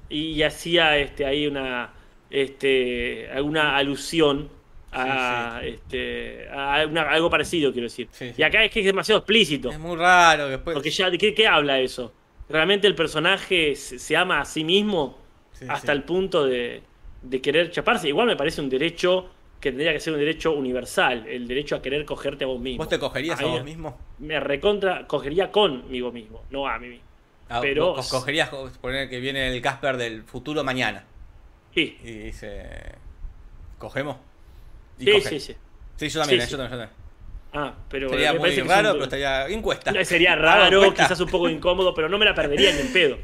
y 0.10 0.44
hacía 0.44 0.98
este 0.98 1.26
ahí 1.26 1.48
una 1.48 1.94
este 2.30 3.30
alguna 3.34 3.78
alusión 3.78 4.50
a, 4.92 5.62
Este, 5.64 6.50
a 6.52 6.86
una- 6.90 7.04
algo 7.04 7.30
parecido 7.30 7.72
quiero 7.72 7.86
decir. 7.86 8.10
Y 8.38 8.44
acá 8.44 8.66
es 8.66 8.72
que 8.72 8.82
es 8.82 8.86
demasiado 8.86 9.20
explícito. 9.20 9.70
Es 9.72 9.80
muy 9.80 9.96
raro 9.96 10.50
después. 10.50 10.74
Porque 10.74 10.90
ya 10.90 11.10
¿de 11.10 11.18
qué, 11.18 11.34
qué 11.34 11.48
habla 11.48 11.80
eso? 11.80 12.14
¿Realmente 12.50 12.88
el 12.88 12.96
personaje 12.96 13.74
se, 13.78 13.98
se 13.98 14.18
ama 14.18 14.42
a 14.42 14.46
sí 14.46 14.66
mismo 14.66 15.18
Sí, 15.62 15.68
hasta 15.70 15.92
sí. 15.94 15.98
el 15.98 16.04
punto 16.04 16.46
de, 16.46 16.82
de 17.22 17.42
querer 17.42 17.72
chaparse? 17.72 18.08
Igual 18.10 18.28
me 18.28 18.36
parece 18.36 18.60
un 18.62 18.70
derecho 18.70 19.30
que 19.60 19.70
tendría 19.70 19.94
que 19.94 20.00
ser 20.00 20.14
un 20.14 20.20
derecho 20.20 20.54
universal, 20.54 21.28
el 21.28 21.48
derecho 21.48 21.76
a 21.76 21.82
querer 21.82 22.04
cogerte 22.04 22.44
a 22.44 22.48
vos 22.48 22.60
mismo. 22.60 22.80
¿Vos 22.80 22.90
te 22.90 22.98
cogerías 23.00 23.40
a 23.40 23.46
vos 23.46 23.64
mismo? 23.64 23.98
Me 24.20 24.40
recontra, 24.40 25.06
cogería 25.08 25.52
conmigo 25.52 26.12
mismo, 26.12 26.44
no 26.50 26.68
a 26.68 26.80
mí 26.80 26.88
mismo. 26.90 27.06
Ah, 27.48 27.60
Pero- 27.62 27.94
vos 27.94 28.10
cogerías, 28.10 28.50
poner 28.82 29.08
que 29.10 29.20
viene 29.20 29.54
el 29.56 29.62
Casper 29.62 29.98
del 29.98 30.24
futuro 30.24 30.64
mañana. 30.64 31.04
Sí, 31.76 31.98
Y 32.04 32.12
dice. 32.12 32.66
¿Cogemos? 33.78 34.18
Y 35.00 35.06
sí, 35.06 35.12
coge. 35.12 35.30
sí, 35.30 35.40
sí. 35.40 35.56
Sí, 35.96 36.10
yo 36.10 36.20
también, 36.22 36.42
Sí, 36.42 36.48
sí. 36.48 36.52
yo 36.54 36.58
también, 36.58 36.80
yo 36.80 36.88
también. 36.88 37.02
Ah, 37.54 37.74
pero 37.90 38.10
Sería 38.10 38.34
muy 38.34 38.50
raro, 38.62 38.90
un- 38.90 38.94
pero 38.94 39.04
estaría. 39.04 39.48
Encuesta. 39.50 40.06
Sería 40.06 40.36
raro, 40.38 40.80
encuesta. 40.82 41.04
quizás 41.04 41.20
un 41.20 41.30
poco 41.30 41.50
incómodo, 41.50 41.94
pero 41.94 42.08
no 42.10 42.18
me 42.18 42.26
la 42.26 42.34
perdería 42.34 42.72
ni 42.74 42.80
en 42.82 42.94
pedo. 42.94 43.18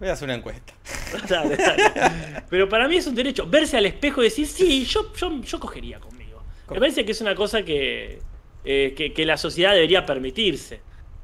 Voy 0.00 0.08
a 0.08 0.14
hacer 0.14 0.26
una 0.26 0.34
encuesta. 0.34 0.72
Dale, 1.28 1.56
dale. 1.56 2.42
Pero 2.48 2.68
para 2.68 2.88
mí 2.88 2.96
es 2.96 3.06
un 3.06 3.14
derecho 3.14 3.46
verse 3.46 3.76
al 3.76 3.84
espejo 3.84 4.22
y 4.22 4.24
decir, 4.24 4.46
sí, 4.46 4.84
yo, 4.86 5.12
yo, 5.14 5.40
yo 5.42 5.60
cogería 5.60 6.00
conmigo. 6.00 6.42
Me 6.70 6.78
parece 6.78 7.04
que 7.04 7.12
es 7.12 7.20
una 7.20 7.34
cosa 7.34 7.62
que, 7.62 8.20
eh, 8.64 8.94
que, 8.96 9.12
que 9.12 9.26
la 9.26 9.36
sociedad 9.36 9.74
debería 9.74 10.06
permitirse. 10.06 10.80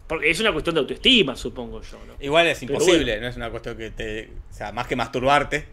Porque 0.07 0.31
es 0.31 0.39
una 0.41 0.53
cuestión 0.53 0.75
de 0.75 0.81
autoestima, 0.83 1.35
supongo 1.37 1.83
yo. 1.83 1.99
¿no? 2.07 2.15
Igual 2.21 2.47
es 2.49 2.63
imposible, 2.63 3.21
no 3.21 3.29
es 3.29 3.37
una 3.37 3.51
cuestión 3.51 3.77
que 3.77 3.91
te. 3.91 4.31
O 4.51 4.55
sea, 4.55 4.73
más 4.73 4.87
que 4.87 4.95
masturbarte. 4.95 5.67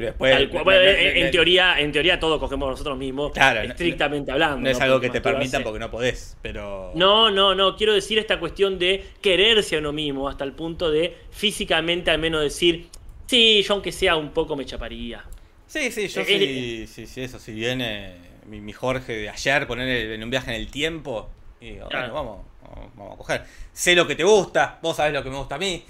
Pero 0.00 0.06
después. 0.08 0.32
Tal 0.32 0.48
cual. 0.48 0.58
no- 0.60 0.64
Bueno, 0.64 0.80
no- 0.80 0.88
en, 0.88 1.24
no- 1.26 1.30
teoría, 1.30 1.80
en 1.80 1.92
teoría 1.92 2.18
todos 2.20 2.38
cogemos 2.40 2.68
nosotros 2.70 2.96
mismos, 2.98 3.32
Claro, 3.32 3.60
estrictamente 3.62 4.32
hablando. 4.32 4.58
No 4.60 4.68
es 4.70 4.80
algo 4.80 5.00
que 5.00 5.10
te 5.10 5.20
permitan 5.20 5.62
porque 5.62 5.78
no 5.78 5.90
podés, 5.90 6.36
pero. 6.42 6.92
No, 6.94 7.30
no, 7.30 7.54
no. 7.54 7.76
Quiero 7.76 7.94
decir 7.94 8.18
esta 8.18 8.38
cuestión 8.40 8.78
de 8.78 9.04
quererse 9.20 9.76
a 9.76 9.78
uno 9.78 9.92
mismo 9.92 10.28
hasta 10.28 10.44
el 10.44 10.52
punto 10.52 10.90
de 10.90 11.16
físicamente 11.30 12.10
al 12.10 12.18
menos 12.18 12.42
decir, 12.42 12.88
sí, 13.26 13.62
yo 13.62 13.74
aunque 13.74 13.92
sea 13.92 14.16
un 14.16 14.30
poco 14.30 14.56
me 14.56 14.64
chaparía. 14.66 15.24
Sí, 15.66 15.90
sí, 15.92 16.08
yo 16.08 16.20
Eh, 16.22 16.26
sí, 16.26 16.86
sí, 16.86 17.06
sí, 17.06 17.22
eso, 17.22 17.38
si 17.38 17.52
viene 17.52 18.14
mi, 18.46 18.60
mi 18.60 18.72
Jorge 18.72 19.12
de 19.12 19.28
ayer, 19.28 19.66
poner 19.66 19.88
en 20.12 20.22
un 20.24 20.28
viaje 20.30 20.50
en 20.54 20.60
el 20.60 20.68
tiempo, 20.70 21.30
y 21.60 21.72
digo, 21.72 21.88
Claro. 21.88 22.12
bueno, 22.12 22.14
vamos, 22.14 22.46
vamos, 22.76 22.90
vamos 22.96 23.14
a 23.14 23.16
coger. 23.18 23.42
Sé 23.72 23.94
lo 23.94 24.06
que 24.06 24.16
te 24.16 24.24
gusta, 24.24 24.78
vos 24.82 24.96
sabés 24.96 25.12
lo 25.12 25.22
que 25.22 25.30
me 25.30 25.36
gusta 25.36 25.54
a 25.54 25.58
mí. 25.58 25.84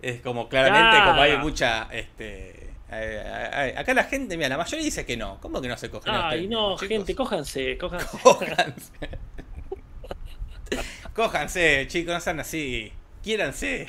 Es 0.00 0.20
como 0.22 0.48
claramente, 0.48 0.96
Claro. 0.96 1.10
como 1.12 1.22
hay 1.22 1.36
mucha, 1.38 1.88
este... 1.92 2.61
eh, 2.92 3.22
eh, 3.24 3.74
acá 3.76 3.94
la 3.94 4.04
gente, 4.04 4.36
mira, 4.36 4.48
la 4.48 4.56
mayoría 4.58 4.84
dice 4.84 5.04
que 5.06 5.16
no. 5.16 5.38
¿Cómo 5.40 5.60
que 5.60 5.68
no 5.68 5.76
se 5.76 5.90
cogen? 5.90 6.12
Ay, 6.14 6.48
no, 6.48 6.74
chicos? 6.74 6.88
gente, 6.88 7.14
cójanse, 7.14 7.78
cójanse. 7.78 8.18
Cójanse. 8.22 8.92
Cójanse, 11.14 11.86
chicos, 11.88 12.14
no 12.14 12.20
sean 12.20 12.40
así. 12.40 12.92
Quiéranse. 13.22 13.86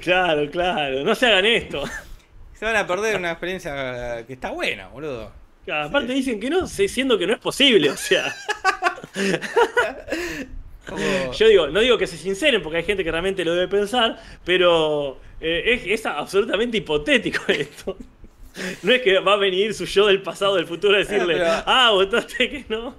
Claro, 0.00 0.48
claro. 0.50 1.02
No 1.04 1.14
se 1.14 1.26
hagan 1.26 1.44
esto. 1.46 1.84
Se 2.54 2.64
van 2.64 2.76
a 2.76 2.86
perder 2.86 3.16
una 3.16 3.32
experiencia 3.32 4.24
que 4.26 4.32
está 4.34 4.50
buena, 4.52 4.88
boludo. 4.88 5.32
Claro, 5.64 5.88
aparte 5.88 6.12
dicen 6.12 6.38
que 6.38 6.50
no, 6.50 6.66
siendo 6.66 7.18
que 7.18 7.26
no 7.26 7.32
es 7.32 7.38
posible, 7.40 7.90
o 7.90 7.96
sea. 7.96 8.32
Como- 10.86 11.32
Yo 11.32 11.48
digo, 11.48 11.66
no 11.68 11.80
digo 11.80 11.96
que 11.96 12.06
se 12.06 12.16
sinceren 12.18 12.62
porque 12.62 12.78
hay 12.78 12.84
gente 12.84 13.02
que 13.02 13.10
realmente 13.10 13.44
lo 13.44 13.54
debe 13.54 13.68
pensar, 13.68 14.20
pero 14.44 15.18
eh, 15.40 15.62
es, 15.66 16.00
es 16.00 16.06
absolutamente 16.06 16.76
hipotético 16.76 17.42
esto. 17.48 17.96
No 18.82 18.92
es 18.92 19.02
que 19.02 19.18
va 19.18 19.32
a 19.34 19.36
venir 19.36 19.74
su 19.74 19.84
yo 19.84 20.06
del 20.06 20.22
pasado, 20.22 20.56
del 20.56 20.66
futuro 20.66 20.94
a 20.94 20.98
decirle, 20.98 21.34
pero- 21.34 21.50
ah, 21.66 21.90
votaste 21.92 22.48
que 22.50 22.64
no, 22.68 22.94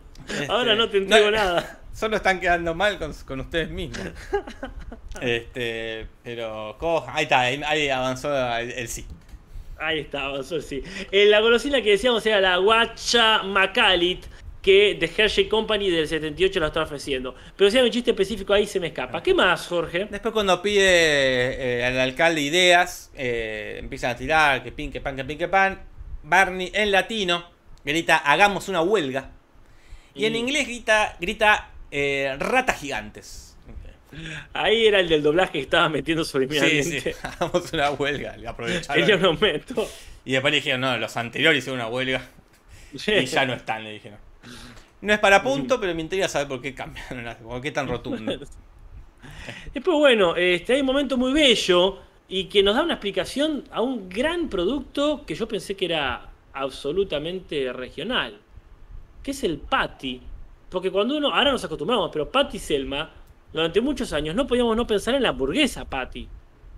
ahora 0.49 0.74
Este, 0.74 0.76
no 0.76 0.89
te 0.89 0.97
entrego 0.97 1.26
no- 1.32 1.38
nada. 1.38 1.80
Solo 1.93 2.18
están 2.18 2.41
quedando 2.41 2.76
mal 2.76 2.97
con, 2.99 3.14
con 3.14 3.39
ustedes 3.39 3.70
mismos. 3.70 3.99
Este, 5.22 6.08
pero 6.24 6.76
¿cómo? 6.78 7.06
ahí 7.08 7.24
está, 7.24 7.39
ahí, 7.39 7.62
ahí 7.66 7.88
avanzó 7.89 8.36
el, 8.58 8.72
el 8.72 8.88
sí. 8.89 9.06
Ahí 9.78 9.99
está, 9.99 10.26
avanzó, 10.26 10.60
sí. 10.62 10.84
Eh, 11.12 11.26
la 11.28 11.39
golosina 11.39 11.82
que 11.82 11.91
decíamos 11.91 12.26
era 12.26 12.41
la 12.41 12.58
Guacha 12.58 13.43
Macalit, 13.43 14.26
que 14.66 14.95
de 14.95 15.05
Hershey 15.16 15.47
Company 15.47 15.91
del 15.91 16.07
78 16.07 16.59
la 16.59 16.68
está 16.68 16.82
ofreciendo. 16.82 17.36
Pero 17.55 17.70
si 17.70 17.78
hay 17.78 17.86
un 17.86 17.91
chiste 17.91 18.09
específico 18.09 18.51
ahí 18.51 18.66
se 18.66 18.80
me 18.80 18.88
escapa. 18.88 19.22
¿Qué 19.22 19.32
más, 19.32 19.68
Jorge? 19.68 20.07
Después 20.09 20.34
cuando 20.34 20.59
pide 20.59 20.82
eh, 20.82 21.86
al 21.86 21.99
alcalde 21.99 22.41
ideas, 22.41 23.11
eh, 23.16 23.76
empiezan 23.78 24.09
a 24.09 24.16
tirar 24.16 24.63
que 24.63 24.72
pin, 24.72 24.91
que 24.91 25.01
pan, 25.01 25.16
que 25.16 25.24
pin, 25.24 25.38
que 25.38 25.47
pan. 25.47 25.84
Barney 26.24 26.72
en 26.74 26.91
latino 26.91 27.47
grita 27.84 28.18
hagamos 28.18 28.68
una 28.68 28.82
huelga. 28.82 29.30
Y 30.16 30.26
en 30.26 30.36
inglés 30.36 30.66
grita, 30.66 31.16
grita 31.22 31.70
eh, 31.91 32.36
ratas 32.39 32.80
gigantes. 32.80 33.55
Ahí 34.53 34.88
era 34.88 34.99
el 34.99 35.07
del 35.09 35.22
doblaje 35.22 35.51
que 35.51 35.59
estaba 35.59 35.89
metiendo 35.89 36.24
Sí, 36.24 36.32
subliminalmente. 36.32 37.01
sí, 37.01 37.11
hagamos 37.22 37.72
una 37.72 37.91
huelga. 37.91 38.36
Le 38.36 38.47
aprovecharon. 38.47 39.03
Ellos 39.03 39.39
meto. 39.39 39.88
Y 40.26 40.32
después 40.32 40.51
le 40.51 40.55
dijeron, 40.55 40.82
no, 40.82 40.97
los 40.97 41.16
anteriores 41.18 41.59
hicieron 41.59 41.82
una 41.82 41.89
huelga. 41.89 42.28
Y 42.93 43.26
ya 43.26 43.45
no 43.45 43.53
están, 43.53 43.84
le 43.84 43.91
dijeron. 43.91 44.24
No 45.06 45.14
es 45.14 45.20
para 45.20 45.43
punto, 45.43 45.80
pero 45.80 45.93
me 45.93 46.01
intriga 46.01 46.28
saber 46.28 46.47
por 46.47 46.60
qué 46.60 46.74
cambiaron, 46.74 47.36
por 47.43 47.62
qué 47.62 47.72
tan 47.72 47.88
rotundo. 47.88 48.32
Después, 49.74 49.97
bueno, 49.97 50.36
este, 50.36 50.74
hay 50.74 50.80
un 50.80 50.88
momento 50.88 51.16
muy 51.16 51.32
bello 51.32 51.99
y 52.28 52.45
que 52.45 52.64
nos 52.64 52.76
da 52.76 52.82
una 52.82 52.95
explicación 52.95 53.66
a 53.70 53.82
un 53.82 54.10
gran 54.10 54.49
producto 54.49 55.24
que 55.24 55.36
yo 55.36 55.47
pensé 55.47 55.76
que 55.76 55.86
era 55.86 56.28
absolutamente 56.53 57.72
regional, 57.72 58.39
que 59.22 59.30
es 59.30 59.43
el 59.43 59.60
patty. 59.60 60.24
Porque 60.72 60.89
cuando 60.89 61.18
uno, 61.18 61.32
ahora 61.32 61.51
nos 61.51 61.64
acostumbramos, 61.64 62.10
pero 62.12 62.32
Patty 62.32 62.58
Selma, 62.58 63.12
durante 63.53 63.82
muchos 63.82 64.12
años 64.12 64.36
no 64.36 64.47
podíamos 64.47 64.76
no 64.76 64.88
pensar 64.88 65.14
en 65.14 65.22
la 65.22 65.30
hamburguesa 65.30 65.86
Patty, 65.86 66.28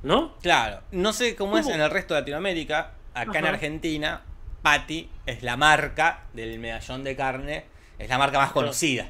¿no? 0.04 0.34
Claro, 0.42 0.82
no 0.92 1.14
sé 1.14 1.34
cómo, 1.38 1.58
es 1.58 1.68
en 1.68 1.80
el 1.80 1.90
resto 1.90 2.14
de 2.14 2.20
Latinoamérica. 2.20 2.94
Acá 3.14 3.40
en. 3.40 3.46
Argentina, 3.46 4.22
Patty 4.62 5.10
es 5.26 5.44
la 5.44 5.56
marca 5.56 6.26
del 6.34 6.60
medallón 6.60 7.06
de 7.06 7.16
carne, 7.16 7.77
es 8.00 8.10
la 8.10 8.18
marca 8.18 8.40
más 8.40 8.52
conocida. 8.52 9.10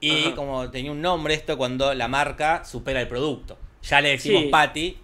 Y 0.00 0.26
Ajá. 0.26 0.34
como 0.34 0.70
tenía 0.70 0.90
un 0.92 1.00
nombre 1.00 1.34
esto 1.34 1.56
cuando 1.56 1.94
la 1.94 2.08
marca 2.08 2.64
supera 2.64 3.00
el 3.00 3.08
producto. 3.08 3.58
Ya 3.82 4.00
le 4.00 4.10
decimos 4.10 4.42
Sí. 4.42 4.48
patty 4.48 4.98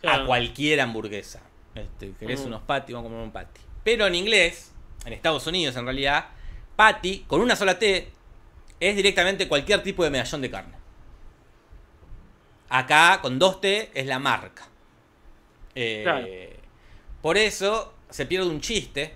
Claro. 0.00 0.22
a 0.22 0.26
cualquier 0.26 0.80
hamburguesa. 0.80 1.42
Este, 1.74 2.12
¿Querés 2.18 2.40
unos 2.40 2.62
patty? 2.62 2.92
Vamos 2.92 3.08
a 3.08 3.10
comer 3.10 3.24
un 3.24 3.32
patty. 3.32 3.60
Pero 3.84 4.06
en 4.06 4.14
inglés, 4.14 4.72
en 5.04 5.12
Estados 5.12 5.46
Unidos 5.46 5.76
en 5.76 5.84
realidad, 5.84 6.26
patty 6.76 7.24
con 7.26 7.40
una 7.40 7.56
sola 7.56 7.78
T 7.78 8.10
es 8.80 8.96
directamente 8.96 9.46
cualquier 9.48 9.82
tipo 9.82 10.02
de 10.04 10.10
medallón 10.10 10.40
de 10.42 10.50
carne. 10.50 10.74
Acá 12.68 13.18
con 13.20 13.38
dos 13.38 13.60
T 13.60 13.90
es 13.94 14.06
la 14.06 14.18
marca. 14.18 14.66
Eh, 15.74 16.00
Claro. 16.04 16.26
Por 17.20 17.36
eso 17.36 17.92
se 18.08 18.26
pierde 18.26 18.48
un 18.48 18.60
chiste. 18.60 19.14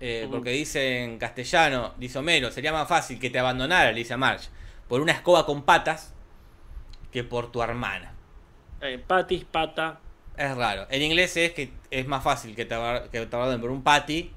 Eh. 0.00 0.28
Porque 0.30 0.50
dice 0.50 1.04
en 1.04 1.18
castellano, 1.18 1.94
dice 1.98 2.18
Homero, 2.18 2.50
sería 2.50 2.72
más 2.72 2.88
fácil 2.88 3.18
que 3.18 3.30
te 3.30 3.38
abandonara, 3.38 3.92
le 3.92 3.98
dice 3.98 4.14
a 4.14 4.16
Marge, 4.16 4.48
por 4.88 5.00
una 5.00 5.12
escoba 5.12 5.46
con 5.46 5.62
patas 5.62 6.14
que 7.12 7.24
por 7.24 7.50
tu 7.50 7.62
hermana. 7.62 8.12
Eh, 8.80 9.02
patis, 9.04 9.44
pata. 9.44 10.00
Es 10.36 10.54
raro. 10.54 10.86
En 10.90 11.00
inglés 11.02 11.36
es 11.38 11.52
que 11.52 11.72
es 11.90 12.06
más 12.06 12.22
fácil 12.22 12.54
que 12.54 12.66
te, 12.66 12.74
abar- 12.74 13.08
que 13.08 13.24
te 13.24 13.36
abandonen 13.36 13.60
por 13.60 13.70
un 13.70 13.82
patty 13.82 14.32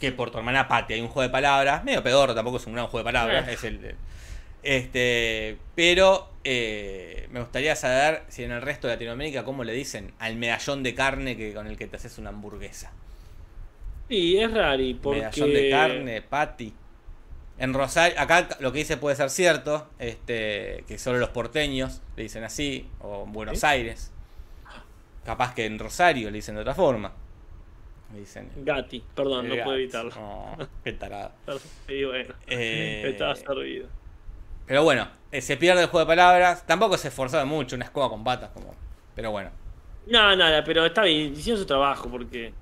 que 0.00 0.12
por 0.12 0.30
tu 0.30 0.38
hermana 0.38 0.68
Patty. 0.68 0.94
Hay 0.94 1.00
un 1.00 1.08
juego 1.08 1.22
de 1.22 1.32
palabras, 1.32 1.84
medio 1.84 2.02
pedorro, 2.02 2.34
tampoco 2.34 2.56
es 2.58 2.66
un 2.66 2.74
gran 2.74 2.86
juego 2.88 2.98
de 2.98 3.04
palabras. 3.04 3.48
Eh. 3.48 3.52
Es 3.52 3.64
el, 3.64 3.94
este, 4.62 5.56
pero 5.74 6.28
eh, 6.44 7.28
me 7.30 7.40
gustaría 7.40 7.76
saber 7.76 8.24
si 8.28 8.42
en 8.42 8.50
el 8.50 8.60
resto 8.62 8.88
de 8.88 8.94
Latinoamérica 8.94 9.44
cómo 9.44 9.62
le 9.64 9.72
dicen 9.72 10.12
al 10.18 10.36
medallón 10.36 10.82
de 10.82 10.94
carne 10.94 11.36
que 11.36 11.54
con 11.54 11.66
el 11.68 11.76
que 11.76 11.86
te 11.86 11.96
haces 11.96 12.18
una 12.18 12.30
hamburguesa. 12.30 12.92
Sí, 14.08 14.38
es 14.38 14.52
rari, 14.52 14.94
porque... 14.94 15.20
Medallón 15.20 15.52
de 15.52 15.70
carne, 15.70 16.22
patty. 16.22 16.72
En 17.58 17.72
Rosario, 17.72 18.20
acá 18.20 18.48
lo 18.60 18.70
que 18.70 18.78
dice 18.78 18.98
puede 18.98 19.16
ser 19.16 19.30
cierto, 19.30 19.88
este, 19.98 20.84
que 20.86 20.98
solo 20.98 21.18
los 21.18 21.30
porteños 21.30 22.02
le 22.16 22.24
dicen 22.24 22.44
así, 22.44 22.88
o 23.00 23.24
en 23.24 23.32
Buenos 23.32 23.60
¿Sí? 23.60 23.66
Aires. 23.66 24.12
Capaz 25.24 25.54
que 25.54 25.64
en 25.64 25.78
Rosario 25.78 26.30
le 26.30 26.36
dicen 26.36 26.54
de 26.54 26.60
otra 26.60 26.74
forma. 26.74 27.12
Le 28.12 28.20
dicen. 28.20 28.50
Gatti, 28.56 29.02
perdón, 29.14 29.48
no 29.48 29.54
el 29.54 29.62
puedo 29.62 29.76
evitarlo. 29.76 30.12
Oh, 30.18 30.56
qué 30.84 30.92
tarado. 30.92 31.32
Sí, 31.88 32.04
bueno, 32.04 32.34
Eh, 32.46 33.04
estaba 33.10 33.34
servido. 33.34 33.88
Pero 34.66 34.82
bueno, 34.82 35.08
eh, 35.32 35.40
se 35.40 35.56
pierde 35.56 35.82
el 35.82 35.88
juego 35.88 36.04
de 36.04 36.10
palabras. 36.14 36.66
Tampoco 36.66 36.96
se 36.98 37.08
esforzaron 37.08 37.48
mucho, 37.48 37.74
una 37.74 37.86
escoba 37.86 38.08
con 38.08 38.22
patas. 38.22 38.50
Como... 38.50 38.74
Pero 39.14 39.30
bueno. 39.30 39.50
No, 40.06 40.36
nada, 40.36 40.62
pero 40.62 40.86
está 40.86 41.02
bien, 41.02 41.32
hicieron 41.32 41.60
su 41.60 41.66
trabajo 41.66 42.08
porque. 42.08 42.52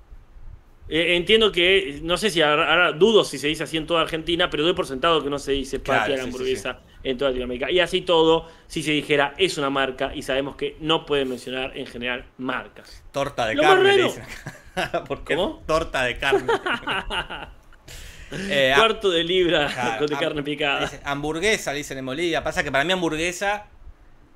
Eh, 0.89 1.17
entiendo 1.17 1.51
que, 1.53 2.01
no 2.03 2.17
sé 2.17 2.31
si 2.31 2.43
ahora, 2.43 2.93
dudo 2.93 3.25
si 3.25 3.39
se 3.39 3.49
dice 3.49 3.65
así 3.65 3.77
en 3.77 3.87
toda 3.87 4.03
Argentina, 4.03 4.51
pero 4.51 4.63
doy 4.65 4.75
por 4.75 4.87
sentado 4.87 5.23
que 5.23 5.31
no 5.31 5.39
se 5.39 5.53
dice 5.53 5.81
Claro, 5.81 6.01
patria 6.01 6.15
a 6.15 6.19
la 6.19 6.25
sí, 6.25 6.31
sí, 6.31 6.35
hamburguesa 6.37 6.81
en 7.03 7.17
toda 7.19 7.31
Latinoamérica. 7.31 7.71
Y 7.71 7.81
así 7.81 8.01
todo, 8.03 8.49
si 8.67 8.83
se 8.83 8.91
dijera 8.93 9.35
es 9.39 9.57
una 9.59 9.71
marca 9.71 10.15
y 10.15 10.23
sabemos 10.23 10.57
que 10.57 10.77
no 10.81 11.07
pueden 11.07 11.29
mencionar 11.29 11.77
en 11.77 11.87
general 11.87 12.27
marcas. 12.39 13.03
Torta 13.13 13.47
de 13.47 13.55
Lo 13.55 13.63
carne 13.63 13.97
le 13.97 14.03
dicen. 14.05 14.25
Porque 15.09 15.37
¿Cómo? 15.37 15.63
Torta 15.67 16.03
de 16.05 16.19
carne. 16.19 16.53
Eh, 18.33 18.73
Cuarto 18.75 19.11
de 19.11 19.23
libra 19.23 19.69
claro, 19.73 20.07
de 20.07 20.17
carne 20.17 20.43
picada. 20.43 20.81
dice, 20.81 21.01
hamburguesa, 21.05 21.73
dicen 21.73 21.99
en 21.99 22.07
Bolivia. 22.07 22.43
Pasa 22.43 22.65
que 22.65 22.73
para 22.73 22.83
mí 22.83 22.93
hamburguesa 22.93 23.67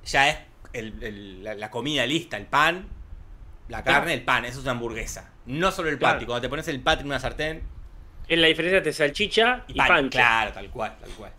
ya 0.05 0.29
es 0.29 0.37
el- 0.71 1.03
el- 1.03 1.43
la, 1.43 1.55
la 1.55 1.69
comida 1.69 2.05
lista, 2.05 2.37
el 2.37 2.45
pan, 2.45 2.87
la 3.69 3.83
carne, 3.83 4.13
el 4.13 4.23
pan. 4.23 4.45
Eso 4.45 4.57
es 4.59 4.63
una 4.63 4.71
hamburguesa. 4.71 5.31
No 5.45 5.71
solo 5.71 5.89
el 5.89 5.97
Claro. 5.97 6.15
patty. 6.15 6.25
Cuando 6.25 6.41
te 6.41 6.49
pones 6.49 6.67
el 6.67 6.81
patty 6.81 7.01
en 7.01 7.07
una 7.07 7.19
sartén, 7.19 7.61
Es 8.27 8.37
la 8.37 8.47
diferencia 8.47 8.77
entre 8.77 8.93
salchicha 8.93 9.63
y, 9.67 9.73
pan. 9.75 9.87
pancho. 9.87 10.17
Claro, 10.17 10.51
tal 10.53 10.69
cual, 10.69 10.95
tal 10.99 11.09
cual. 11.11 11.31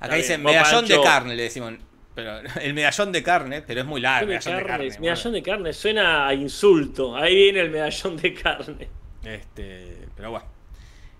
Acá 0.00 0.14
dicen 0.14 0.42
medallón 0.42 0.86
de 0.86 1.00
carne, 1.00 1.34
le 1.36 1.42
decimos. 1.44 1.74
Pero 2.14 2.38
el 2.62 2.74
medallón 2.74 3.12
de 3.12 3.22
carne, 3.22 3.62
pero 3.62 3.80
es 3.80 3.86
muy 3.86 4.00
largo. 4.00 4.28
Medallón 4.28 4.56
de 4.56 4.64
carne. 4.64 4.90
medallón 5.00 5.32
de 5.32 5.42
carne, 5.42 5.72
suena 5.72 6.26
a 6.28 6.34
insulto. 6.34 7.16
Ahí 7.16 7.34
viene 7.34 7.60
el 7.60 7.70
medallón 7.70 8.16
de 8.16 8.34
carne. 8.34 8.88
Este, 9.24 10.06
pero 10.16 10.30
bueno. 10.30 10.46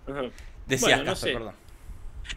Ajá. 0.09 0.23
Decías, 0.67 0.99
Bueno, 0.99 1.11
no 1.11 1.17
sé. 1.17 1.33
perdón. 1.33 1.55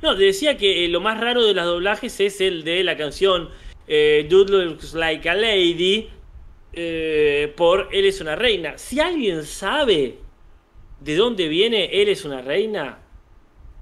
No, 0.01 0.15
te 0.15 0.23
decía 0.23 0.57
que 0.57 0.85
eh, 0.85 0.87
lo 0.87 1.01
más 1.01 1.19
raro 1.19 1.45
de 1.45 1.53
los 1.53 1.65
doblajes 1.65 2.19
es 2.21 2.39
el 2.41 2.63
de 2.63 2.83
la 2.83 2.95
canción 2.97 3.49
eh, 3.87 4.25
Dude 4.29 4.65
Looks 4.65 4.93
Like 4.93 5.29
a 5.29 5.33
Lady 5.33 6.09
eh, 6.73 7.53
por 7.55 7.89
Él 7.91 8.05
es 8.05 8.21
una 8.21 8.35
reina. 8.35 8.77
Si 8.77 8.99
alguien 8.99 9.43
sabe 9.45 10.17
de 10.99 11.15
dónde 11.15 11.47
viene 11.47 12.01
Él 12.01 12.09
es 12.09 12.25
una 12.25 12.41
reina, 12.41 12.99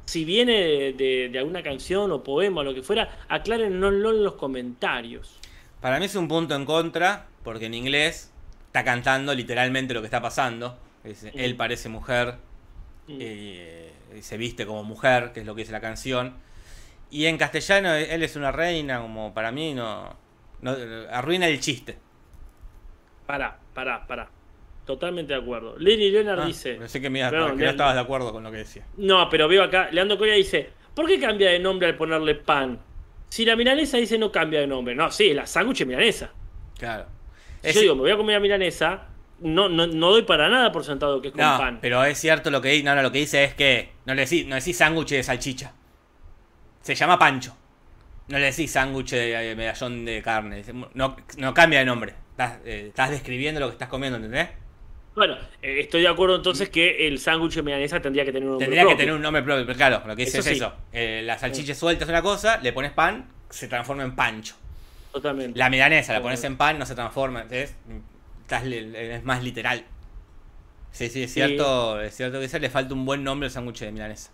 si 0.06 0.26
viene 0.26 0.94
de, 0.94 1.32
alguna 1.38 1.62
canción 1.62 2.12
o 2.12 2.24
poema 2.24 2.62
o 2.62 2.64
lo 2.64 2.74
que 2.74 2.82
fuera, 2.82 3.26
aclárennoslo 3.28 4.10
en 4.12 4.24
los 4.24 4.36
comentarios. 4.36 5.40
Para 5.82 6.00
mí 6.00 6.06
es 6.06 6.16
un 6.16 6.28
punto 6.28 6.56
en 6.56 6.66
contra, 6.66 7.28
porque 7.44 7.68
en 7.68 7.74
inglés 7.74 8.32
está 8.68 8.84
cantando 8.84 9.34
literalmente 9.34 9.94
lo 9.94 10.02
que 10.02 10.08
está 10.08 10.22
pasando. 10.22 10.78
Mm. 11.04 11.28
Él 11.34 11.56
parece 11.56 11.90
mujer 11.90 12.38
Mm. 13.10 13.18
eh, 13.20 13.92
y 14.18 14.22
se 14.22 14.38
viste 14.38 14.66
como 14.66 14.84
mujer, 14.84 15.32
que 15.34 15.42
es 15.42 15.46
lo 15.46 15.56
que 15.56 15.62
dice 15.62 15.72
la 15.72 15.82
canción. 15.82 16.36
Y 17.12 17.26
en 17.26 17.38
castellano, 17.38 17.94
él 17.94 18.22
es 18.24 18.36
una 18.36 18.52
reina, 18.52 19.02
como 19.02 19.34
para 19.34 19.52
mí 19.52 19.74
no, 19.74 20.16
no 20.62 20.76
arruina 21.12 21.48
el 21.48 21.60
chiste. 21.60 21.98
Pará, 23.30 23.60
pará, 23.76 24.08
pará. 24.08 24.28
Totalmente 24.88 25.34
de 25.34 25.40
acuerdo. 25.40 25.78
Lenny 25.78 26.10
Leonard 26.10 26.40
Ah, 26.40 26.46
dice. 26.48 26.74
pensé 26.74 27.00
que, 27.00 27.12
me 27.12 27.20
ibas- 27.20 27.30
Perdón, 27.30 27.60
que 27.60 27.64
no 27.64 27.70
estabas 27.70 27.94
de 27.94 28.00
acuerdo 28.02 28.32
con 28.32 28.42
lo 28.44 28.50
que 28.50 28.58
decía. 28.58 28.84
No, 28.98 29.30
pero 29.30 29.48
veo 29.48 29.62
acá, 29.62 29.90
Leandro 29.92 30.18
Coria 30.18 30.34
dice, 30.34 30.72
¿por 30.96 31.06
qué 31.06 31.20
cambia 31.20 31.52
de 31.52 31.60
nombre 31.60 31.88
al 31.90 31.96
ponerle 31.96 32.34
pan? 32.34 32.80
Si 33.30 33.46
la 33.46 33.56
milanesa 33.56 33.98
dice 33.98 34.18
no 34.18 34.32
cambia 34.32 34.62
de 34.62 34.66
nombre. 34.66 34.96
No, 34.96 35.12
sí, 35.12 35.32
la 35.36 35.46
sándwich 35.46 35.82
es 35.82 35.86
milanesa. 35.88 36.32
Claro. 36.80 37.06
Si 37.62 37.68
Es- 37.70 37.76
yo 37.76 37.82
digo, 37.82 37.94
me 37.94 38.02
voy 38.02 38.12
a 38.12 38.18
comer 38.18 38.34
la 38.38 38.40
milanesa, 38.40 39.04
no, 39.42 39.70
no, 39.70 39.86
no 39.86 40.10
doy 40.10 40.24
para 40.24 40.50
nada 40.50 40.72
por 40.72 40.84
sentado 40.84 41.22
que 41.22 41.28
es 41.28 41.34
con 41.36 41.46
no, 41.46 41.56
pan. 41.60 41.78
pero 41.84 42.04
es 42.04 42.18
cierto 42.18 42.50
lo 42.50 42.60
que 42.60 42.70
dice. 42.70 42.84
No, 42.84 42.96
no, 42.96 43.04
lo 43.04 43.12
que 43.12 43.20
dice 43.20 43.44
es 43.44 43.54
que 43.54 43.92
no 44.06 44.16
le 44.16 44.24
decís, 44.24 44.48
no 44.48 44.56
decís 44.56 44.76
sándwich 44.76 45.10
de 45.10 45.22
salchicha. 45.22 45.72
Se 46.82 46.96
llama 46.96 47.20
pancho. 47.20 47.56
No 48.30 48.40
le 48.40 48.46
decís 48.46 48.72
sándwich 48.72 49.12
de 49.12 49.52
eh, 49.52 49.56
medallón 49.56 50.04
de 50.04 50.20
carne. 50.24 50.64
No, 50.96 51.16
no 51.38 51.54
cambia 51.54 51.78
de 51.78 51.86
nombre. 51.86 52.16
Estás, 52.40 52.60
eh, 52.66 52.86
estás 52.88 53.10
describiendo 53.10 53.60
lo 53.60 53.68
que 53.68 53.74
estás 53.74 53.90
comiendo, 53.90 54.18
¿entendés? 54.18 54.50
Bueno, 55.16 55.36
eh, 55.62 55.80
estoy 55.82 56.02
de 56.02 56.08
acuerdo 56.08 56.38
entonces 56.38 56.70
que 56.70 57.08
el 57.08 57.20
sándwich 57.20 57.56
de 57.56 57.64
milanesa 57.64 58.02
tendría 58.02 58.24
que 58.24 58.32
tener 58.32 58.44
un 58.48 58.52
nombre 58.52 58.66
Tendría 58.68 58.88
que 58.88 58.96
tener 58.96 59.14
un 59.14 59.22
nombre 59.22 59.44
propio, 59.44 59.66
pero 59.66 59.78
claro, 59.78 60.02
lo 60.08 60.16
que 60.16 60.24
dice 60.26 60.40
Eso 60.40 60.50
es 60.50 60.58
sí. 60.58 60.64
eso. 60.64 60.74
Eh, 60.94 61.22
la 61.26 61.38
salchicha 61.38 61.76
suelta 61.76 62.06
es 62.06 62.10
una 62.10 62.22
cosa, 62.22 62.58
le 62.62 62.72
pones 62.72 62.92
pan, 62.94 63.28
se 63.50 63.68
transforma 63.68 64.04
en 64.04 64.16
pancho. 64.16 64.56
Totalmente. 65.12 65.58
La 65.60 65.70
milanesa 65.70 66.14
la 66.14 66.22
pones 66.22 66.42
en 66.44 66.56
pan, 66.56 66.80
no 66.80 66.86
se 66.86 66.96
transforma, 66.96 67.46
li- 68.64 68.94
es 68.96 69.24
más 69.26 69.44
literal. 69.44 69.84
Sí, 70.92 71.10
sí, 71.10 71.24
es 71.24 71.32
Sí. 71.32 71.42
cierto, 71.42 72.00
es 72.02 72.16
cierto 72.16 72.40
que 72.40 72.46
ese 72.46 72.60
le 72.60 72.70
falta 72.70 72.94
un 72.94 73.06
buen 73.06 73.24
nombre 73.24 73.48
al 73.48 73.52
sándwich 73.52 73.80
de 73.80 73.92
milanesa. 73.92 74.32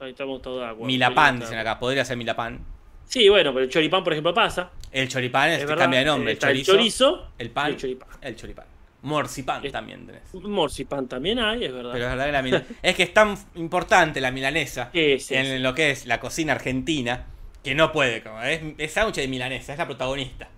Ahí 0.00 0.10
estamos 0.10 0.42
todos 0.42 0.60
de 0.60 0.66
acuerdo. 0.66 0.86
De 0.86 0.92
dicen 1.40 1.58
acá, 1.58 1.78
podría 1.78 2.04
ser 2.04 2.16
milapán. 2.16 2.60
Sí, 3.08 3.28
bueno, 3.28 3.52
pero 3.54 3.64
el 3.64 3.70
choripán, 3.70 4.04
por 4.04 4.12
ejemplo, 4.12 4.34
pasa. 4.34 4.70
El 4.92 5.08
choripán 5.08 5.48
Es 5.48 5.54
este 5.54 5.66
verdad, 5.66 5.84
cambia 5.84 6.00
de 6.00 6.04
nombre. 6.06 6.32
El 6.32 6.38
chorizo, 6.38 7.28
el 7.38 7.50
pan, 7.50 7.68
el 7.70 7.76
choripán. 7.76 8.08
el 8.20 8.36
choripán. 8.36 8.66
Morcipán 9.00 9.64
Es- 9.64 9.72
también 9.72 10.06
tenés. 10.06 10.22
Morcipán 10.34 11.08
también 11.08 11.38
hay, 11.38 11.64
es 11.64 11.72
verdad. 11.72 11.92
Pero 11.92 12.04
es 12.04 12.10
verdad 12.10 12.26
que 12.26 12.32
la 12.32 12.42
mila- 12.42 12.64
es 12.82 12.94
que 12.96 13.02
es 13.04 13.14
tan 13.14 13.36
importante 13.54 14.20
la 14.20 14.30
milanesa 14.30 14.90
Sí, 14.92 15.18
sí, 15.20 15.34
en 15.34 15.46
sí. 15.46 15.58
lo 15.58 15.74
que 15.74 15.90
es 15.90 16.04
la 16.06 16.20
cocina 16.20 16.52
argentina 16.52 17.24
que 17.64 17.74
no 17.74 17.92
puede, 17.92 18.22
como 18.22 18.42
es, 18.42 18.60
es 18.76 18.92
sándwich 18.92 19.16
de 19.16 19.28
milanesa, 19.28 19.72
es 19.72 19.78
la 19.78 19.86
protagonista. 19.86 20.48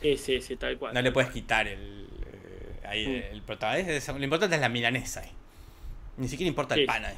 Sí, 0.00 0.16
sí, 0.16 0.40
sí, 0.42 0.56
tal 0.56 0.76
cual. 0.78 0.94
No 0.94 1.02
le 1.02 1.10
puedes 1.10 1.30
quitar 1.30 1.66
el, 1.66 2.06
eh, 2.22 2.86
ahí 2.86 3.06
Mm. 3.08 3.34
el 3.34 3.42
protagonista. 3.42 3.92
es- 3.92 4.08
Lo 4.08 4.22
importante 4.24 4.54
es 4.56 4.60
la 4.60 4.68
milanesa 4.68 5.20
ahí. 5.22 5.30
Ni 6.18 6.28
siquiera 6.28 6.48
importa 6.48 6.74
el 6.76 6.86
pan 6.86 7.04
ahí. 7.04 7.16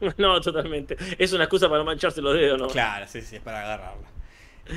No, 0.18 0.40
totalmente. 0.40 0.96
Es 1.18 1.32
una 1.34 1.44
excusa 1.44 1.66
para 1.68 1.78
no 1.80 1.84
mancharse 1.84 2.22
los 2.22 2.34
dedos, 2.34 2.58
¿no? 2.58 2.68
Claro, 2.68 3.06
sí, 3.08 3.20
sí, 3.22 3.36
es 3.36 3.42
para 3.42 3.60
agarrarla. 3.60 4.08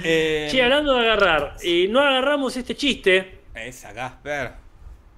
Eh, 0.04 0.48
Che, 0.50 0.62
hablando 0.62 0.94
de 0.94 1.00
agarrar, 1.02 1.56
no 1.89 2.00
agarramos 2.00 2.56
este 2.58 2.76
chiste 2.76 3.41
esa 3.56 3.94
Gasper. 3.94 4.54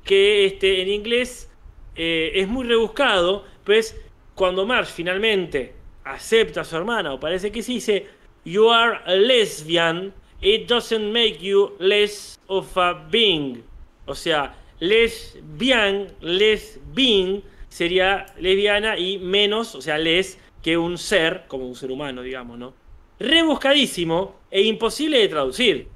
que 0.04 0.46
este, 0.46 0.82
en 0.82 0.90
inglés 0.90 1.50
eh, 1.96 2.32
es 2.36 2.48
muy 2.48 2.66
rebuscado, 2.68 3.46
pues 3.64 4.00
cuando 4.36 4.66
Marge 4.66 4.92
finalmente 4.92 5.74
acepta 6.04 6.62
a 6.62 6.64
su 6.64 6.76
hermana, 6.76 7.14
o 7.14 7.20
parece 7.20 7.52
que 7.52 7.64
sí, 7.64 7.76
dice, 7.76 8.08
You 8.44 8.70
are 8.70 9.00
a 9.06 9.16
lesbian, 9.16 10.14
it 10.42 10.68
doesn't 10.68 11.12
make 11.12 11.40
you 11.40 11.76
less 11.80 12.38
of 12.48 12.78
a 12.78 12.94
being. 13.10 13.64
O 14.06 14.14
sea, 14.14 14.54
lesbian, 14.80 16.08
lesbian 16.22 17.42
sería 17.70 18.26
lesbiana 18.40 19.00
y 19.00 19.18
menos, 19.18 19.74
o 19.74 19.82
sea, 19.82 19.98
les, 19.98 20.38
que 20.62 20.78
un 20.78 20.98
ser, 20.98 21.46
como 21.48 21.68
un 21.68 21.76
ser 21.76 21.92
humano, 21.92 22.22
digamos, 22.22 22.58
¿no? 22.60 22.74
Rebuscadísimo 23.20 24.39
e 24.51 24.61
imposible 24.63 25.20
de 25.20 25.28
traducir. 25.28 25.88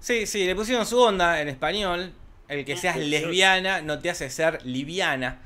Sí, 0.00 0.26
sí, 0.26 0.44
le 0.46 0.54
pusieron 0.54 0.86
su 0.86 1.00
onda 1.00 1.40
en 1.40 1.48
español. 1.48 2.12
El 2.48 2.64
que 2.64 2.76
seas 2.76 2.96
lesbiana 2.96 3.82
no 3.82 3.98
te 3.98 4.08
hace 4.10 4.30
ser 4.30 4.64
liviana. 4.64 5.40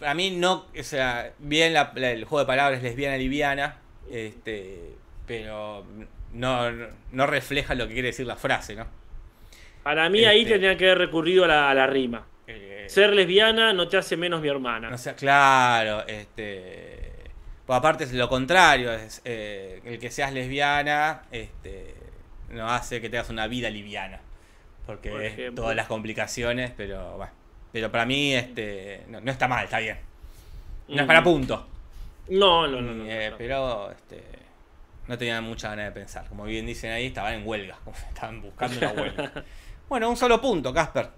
Para 0.00 0.14
mí 0.14 0.30
no, 0.30 0.66
o 0.78 0.82
sea, 0.82 1.32
bien 1.38 1.72
la- 1.72 1.92
la- 1.94 2.10
el 2.10 2.24
juego 2.24 2.40
de 2.40 2.46
palabras 2.46 2.82
lesbiana, 2.82 3.16
liviana, 3.16 3.78
este, 4.10 4.92
pero 5.26 5.84
no, 6.32 6.70
no- 7.12 7.26
refleja 7.26 7.74
lo 7.74 7.86
que 7.86 7.94
quiere 7.94 8.08
decir 8.08 8.26
la 8.26 8.36
frase, 8.36 8.74
¿no? 8.74 8.86
Para 9.82 10.08
mí 10.10 10.24
ahí 10.24 10.40
Este. 10.40 10.52
tendrían 10.52 10.76
que 10.76 10.84
haber 10.86 10.98
recurrido 10.98 11.44
a 11.44 11.48
la, 11.48 11.70
a 11.70 11.74
la 11.74 11.86
rima. 11.86 12.26
Eh, 12.48 12.86
Ser 12.88 13.12
lesbiana 13.14 13.72
no 13.72 13.88
te 13.88 13.96
hace 13.96 14.16
menos 14.16 14.40
mi 14.40 14.48
hermana. 14.48 14.90
no 14.90 14.98
sé, 14.98 15.14
claro, 15.14 16.04
este, 16.06 17.05
pues 17.66 17.76
aparte 17.78 18.04
es 18.04 18.12
lo 18.12 18.28
contrario, 18.28 18.92
es, 18.92 19.20
eh, 19.24 19.80
el 19.84 19.98
que 19.98 20.10
seas 20.10 20.32
lesbiana, 20.32 21.22
este, 21.30 21.94
no 22.50 22.70
hace 22.70 23.00
que 23.00 23.10
tengas 23.10 23.28
una 23.30 23.46
vida 23.48 23.70
liviana, 23.70 24.20
porque 24.86 25.10
Por 25.10 25.22
es 25.22 25.32
ejemplo. 25.32 25.62
todas 25.64 25.76
las 25.76 25.86
complicaciones, 25.86 26.72
pero 26.76 27.16
bueno, 27.16 27.32
pero 27.72 27.90
para 27.90 28.06
mí, 28.06 28.34
este, 28.34 29.04
no, 29.08 29.20
no 29.20 29.30
está 29.32 29.48
mal, 29.48 29.64
está 29.64 29.78
bien, 29.80 29.98
no 30.88 31.00
es 31.00 31.06
para 31.06 31.22
punto. 31.24 31.66
No, 32.28 32.66
no, 32.66 32.80
no. 32.80 32.92
no, 32.92 33.04
Eh, 33.04 33.30
no. 33.30 33.36
Pero 33.36 33.90
este, 33.90 34.22
no 35.06 35.16
tenían 35.18 35.44
mucha 35.44 35.68
ganas 35.70 35.86
de 35.86 35.92
pensar. 35.92 36.28
Como 36.28 36.44
bien 36.44 36.66
dicen 36.66 36.90
ahí, 36.92 37.06
estaban 37.06 37.34
en 37.34 37.46
huelga. 37.46 37.78
Estaban 38.08 38.42
buscando 38.42 38.78
una 38.78 38.92
huelga. 38.92 39.44
bueno, 39.88 40.10
un 40.10 40.16
solo 40.16 40.40
punto, 40.40 40.72
Casper. 40.74 41.08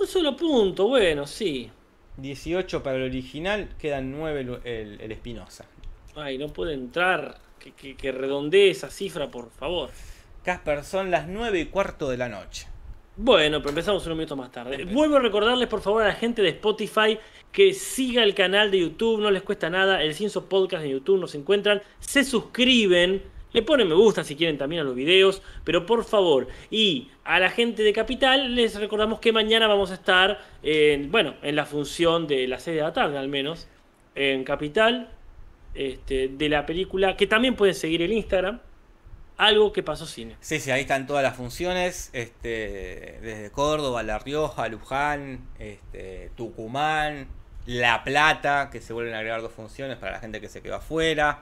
Un 0.00 0.06
solo 0.06 0.36
punto, 0.36 0.88
bueno, 0.88 1.26
sí. 1.26 1.70
18 2.16 2.82
para 2.82 2.96
el 2.96 3.04
original, 3.04 3.68
quedan 3.78 4.12
9 4.12 4.40
el, 4.40 4.60
el, 4.64 5.00
el 5.00 5.12
Espinosa. 5.12 5.64
Ay, 6.14 6.38
no 6.38 6.48
puede 6.48 6.74
entrar. 6.74 7.40
Que, 7.58 7.70
que, 7.72 7.94
que 7.94 8.10
redondee 8.10 8.70
esa 8.70 8.90
cifra, 8.90 9.30
por 9.30 9.50
favor. 9.50 9.90
Casper, 10.42 10.82
son 10.82 11.12
las 11.12 11.28
9 11.28 11.60
y 11.60 11.66
cuarto 11.66 12.10
de 12.10 12.16
la 12.16 12.28
noche. 12.28 12.66
Bueno, 13.16 13.58
pero 13.58 13.70
empezamos 13.70 14.04
unos 14.06 14.16
minutos 14.16 14.38
más 14.38 14.50
tarde. 14.50 14.84
Vuelvo 14.86 15.16
a 15.16 15.20
recordarles, 15.20 15.68
por 15.68 15.82
favor, 15.82 16.02
a 16.02 16.08
la 16.08 16.14
gente 16.14 16.42
de 16.42 16.48
Spotify 16.48 17.18
que 17.52 17.74
siga 17.74 18.22
el 18.22 18.34
canal 18.34 18.70
de 18.70 18.80
YouTube, 18.80 19.20
no 19.20 19.30
les 19.30 19.42
cuesta 19.42 19.68
nada. 19.68 20.02
El 20.02 20.14
Cinso 20.14 20.48
Podcast 20.48 20.84
en 20.84 20.92
YouTube 20.92 21.20
nos 21.20 21.34
encuentran. 21.34 21.82
Se 22.00 22.24
suscriben, 22.24 23.22
le 23.52 23.62
ponen 23.62 23.88
me 23.88 23.94
gusta 23.94 24.24
si 24.24 24.36
quieren 24.36 24.58
también 24.58 24.82
a 24.82 24.84
los 24.84 24.94
videos, 24.94 25.42
pero 25.64 25.86
por 25.86 26.04
favor. 26.04 26.48
Y 26.70 27.08
a 27.24 27.38
la 27.38 27.50
gente 27.50 27.82
de 27.82 27.92
Capital 27.92 28.54
les 28.54 28.74
recordamos 28.78 29.20
que 29.20 29.32
mañana 29.32 29.66
vamos 29.66 29.90
a 29.90 29.94
estar, 29.94 30.40
en, 30.62 31.10
bueno, 31.10 31.34
en 31.42 31.56
la 31.56 31.66
función 31.66 32.26
de 32.26 32.48
las 32.48 32.62
6 32.62 32.76
de 32.76 32.82
la 32.82 32.92
tarde 32.92 33.18
al 33.18 33.28
menos, 33.28 33.68
en 34.14 34.44
Capital, 34.44 35.10
este, 35.74 36.28
de 36.28 36.48
la 36.48 36.66
película, 36.66 37.16
que 37.16 37.26
también 37.26 37.56
pueden 37.56 37.74
seguir 37.74 38.02
el 38.02 38.12
Instagram, 38.12 38.60
algo 39.36 39.72
que 39.72 39.82
pasó 39.82 40.06
cine. 40.06 40.36
Sí, 40.40 40.60
sí, 40.60 40.70
ahí 40.70 40.82
están 40.82 41.06
todas 41.06 41.22
las 41.22 41.36
funciones. 41.36 42.10
Este, 42.12 43.18
desde 43.22 43.50
Córdoba, 43.50 44.02
La 44.02 44.18
Rioja, 44.18 44.68
Luján, 44.68 45.48
este, 45.58 46.30
Tucumán, 46.36 47.28
La 47.66 48.04
Plata, 48.04 48.70
que 48.70 48.80
se 48.80 48.92
vuelven 48.92 49.14
a 49.14 49.18
agregar 49.18 49.42
dos 49.42 49.52
funciones 49.52 49.96
para 49.96 50.12
la 50.12 50.20
gente 50.20 50.40
que 50.40 50.48
se 50.48 50.62
quedó 50.62 50.76
afuera. 50.76 51.40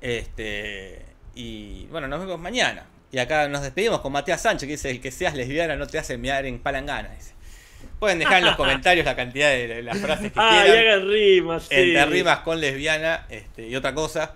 Este, 0.00 1.15
y 1.36 1.86
bueno, 1.92 2.08
nos 2.08 2.18
vemos 2.20 2.40
mañana. 2.40 2.86
Y 3.12 3.18
acá 3.18 3.48
nos 3.48 3.62
despedimos 3.62 4.00
con 4.00 4.10
Matías 4.12 4.42
Sánchez, 4.42 4.66
que 4.66 4.72
dice: 4.72 4.90
El 4.90 5.00
que 5.00 5.12
seas 5.12 5.34
lesbiana 5.36 5.76
no 5.76 5.86
te 5.86 5.98
hace 5.98 6.18
mirar 6.18 6.44
en 6.46 6.58
palangana. 6.58 7.10
Dice. 7.10 7.34
Pueden 8.00 8.18
dejar 8.18 8.38
en 8.38 8.46
los 8.46 8.56
comentarios 8.56 9.06
la 9.06 9.14
cantidad 9.14 9.50
de, 9.50 9.68
de 9.68 9.82
las 9.82 9.96
frases 9.98 10.32
que 10.32 10.38
Ah, 10.40 10.64
y 10.66 10.70
quieran. 10.70 10.86
hagan 10.98 11.08
rimas. 11.08 11.62
sí. 11.68 11.74
Entre 11.76 12.06
rimas 12.06 12.38
con 12.40 12.60
lesbiana 12.60 13.26
este, 13.30 13.68
y 13.68 13.76
otra 13.76 13.94
cosa. 13.94 14.34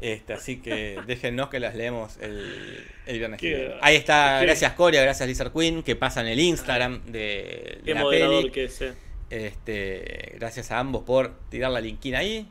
Este, 0.00 0.34
así 0.34 0.58
que 0.58 1.00
déjennos 1.06 1.48
que 1.48 1.58
las 1.58 1.74
leemos 1.74 2.18
el, 2.20 2.84
el 3.06 3.18
viernes 3.18 3.40
Qué-. 3.40 3.74
Ahí 3.80 3.96
está, 3.96 4.36
qué- 4.40 4.46
gracias 4.46 4.72
Coria, 4.74 5.02
gracias 5.02 5.26
Lizard 5.28 5.52
Queen, 5.52 5.82
que 5.82 5.96
pasan 5.96 6.26
el 6.26 6.38
Instagram 6.38 7.02
de, 7.06 7.80
Qué 7.84 7.94
la 7.94 8.04
peli. 8.08 8.50
que 8.50 8.64
es. 8.64 8.80
eh. 8.82 8.92
Este, 9.30 10.34
gracias 10.38 10.70
a 10.70 10.78
ambos 10.78 11.02
por 11.04 11.34
tirar 11.48 11.70
la 11.72 11.80
linkina 11.80 12.18
ahí. 12.20 12.46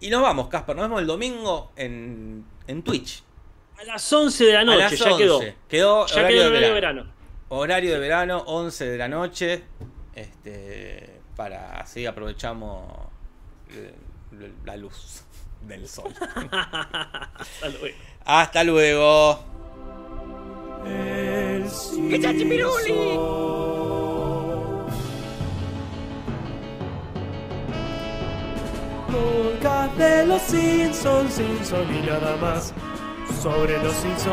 Y 0.00 0.10
nos 0.10 0.22
vamos, 0.22 0.48
Casper, 0.48 0.76
nos 0.76 0.84
vemos 0.86 1.00
el 1.00 1.06
domingo 1.06 1.72
en, 1.76 2.44
en 2.70 2.82
Twitch. 2.82 3.22
A 3.78 3.84
las 3.84 4.12
11 4.12 4.44
de 4.44 4.52
la 4.52 4.60
A 4.60 4.64
noche, 4.64 4.78
las 4.78 4.98
ya 4.98 5.16
quedó. 5.16 5.36
11. 5.38 5.56
Quedó 5.68 6.06
Ya 6.06 6.14
horario, 6.16 6.28
quedó 6.28 6.50
de, 6.50 6.58
el 6.58 6.64
horario 6.64 6.68
de 6.68 6.74
verano. 6.74 7.02
verano. 7.02 7.12
Horario 7.48 7.92
de 7.92 7.98
verano, 7.98 8.44
11 8.46 8.86
de 8.90 8.98
la 8.98 9.08
noche. 9.08 9.64
Este, 10.14 11.20
para 11.36 11.80
así 11.80 12.06
aprovechamos 12.06 12.84
eh, 13.70 13.94
la 14.64 14.76
luz 14.76 15.22
del 15.62 15.88
sol. 15.88 16.12
Hasta 16.52 17.68
luego. 17.68 17.96
Hasta 18.24 18.64
luego. 18.64 19.44
El 20.86 21.68
Podcast 29.10 29.96
de 29.96 30.26
los 30.26 30.42
Simpsons, 30.42 31.34
Simpson 31.34 31.86
y 31.94 32.06
nada 32.06 32.36
más. 32.36 32.72
Sobre 33.42 33.76
los 33.82 33.94
Simpsons. 33.94 34.30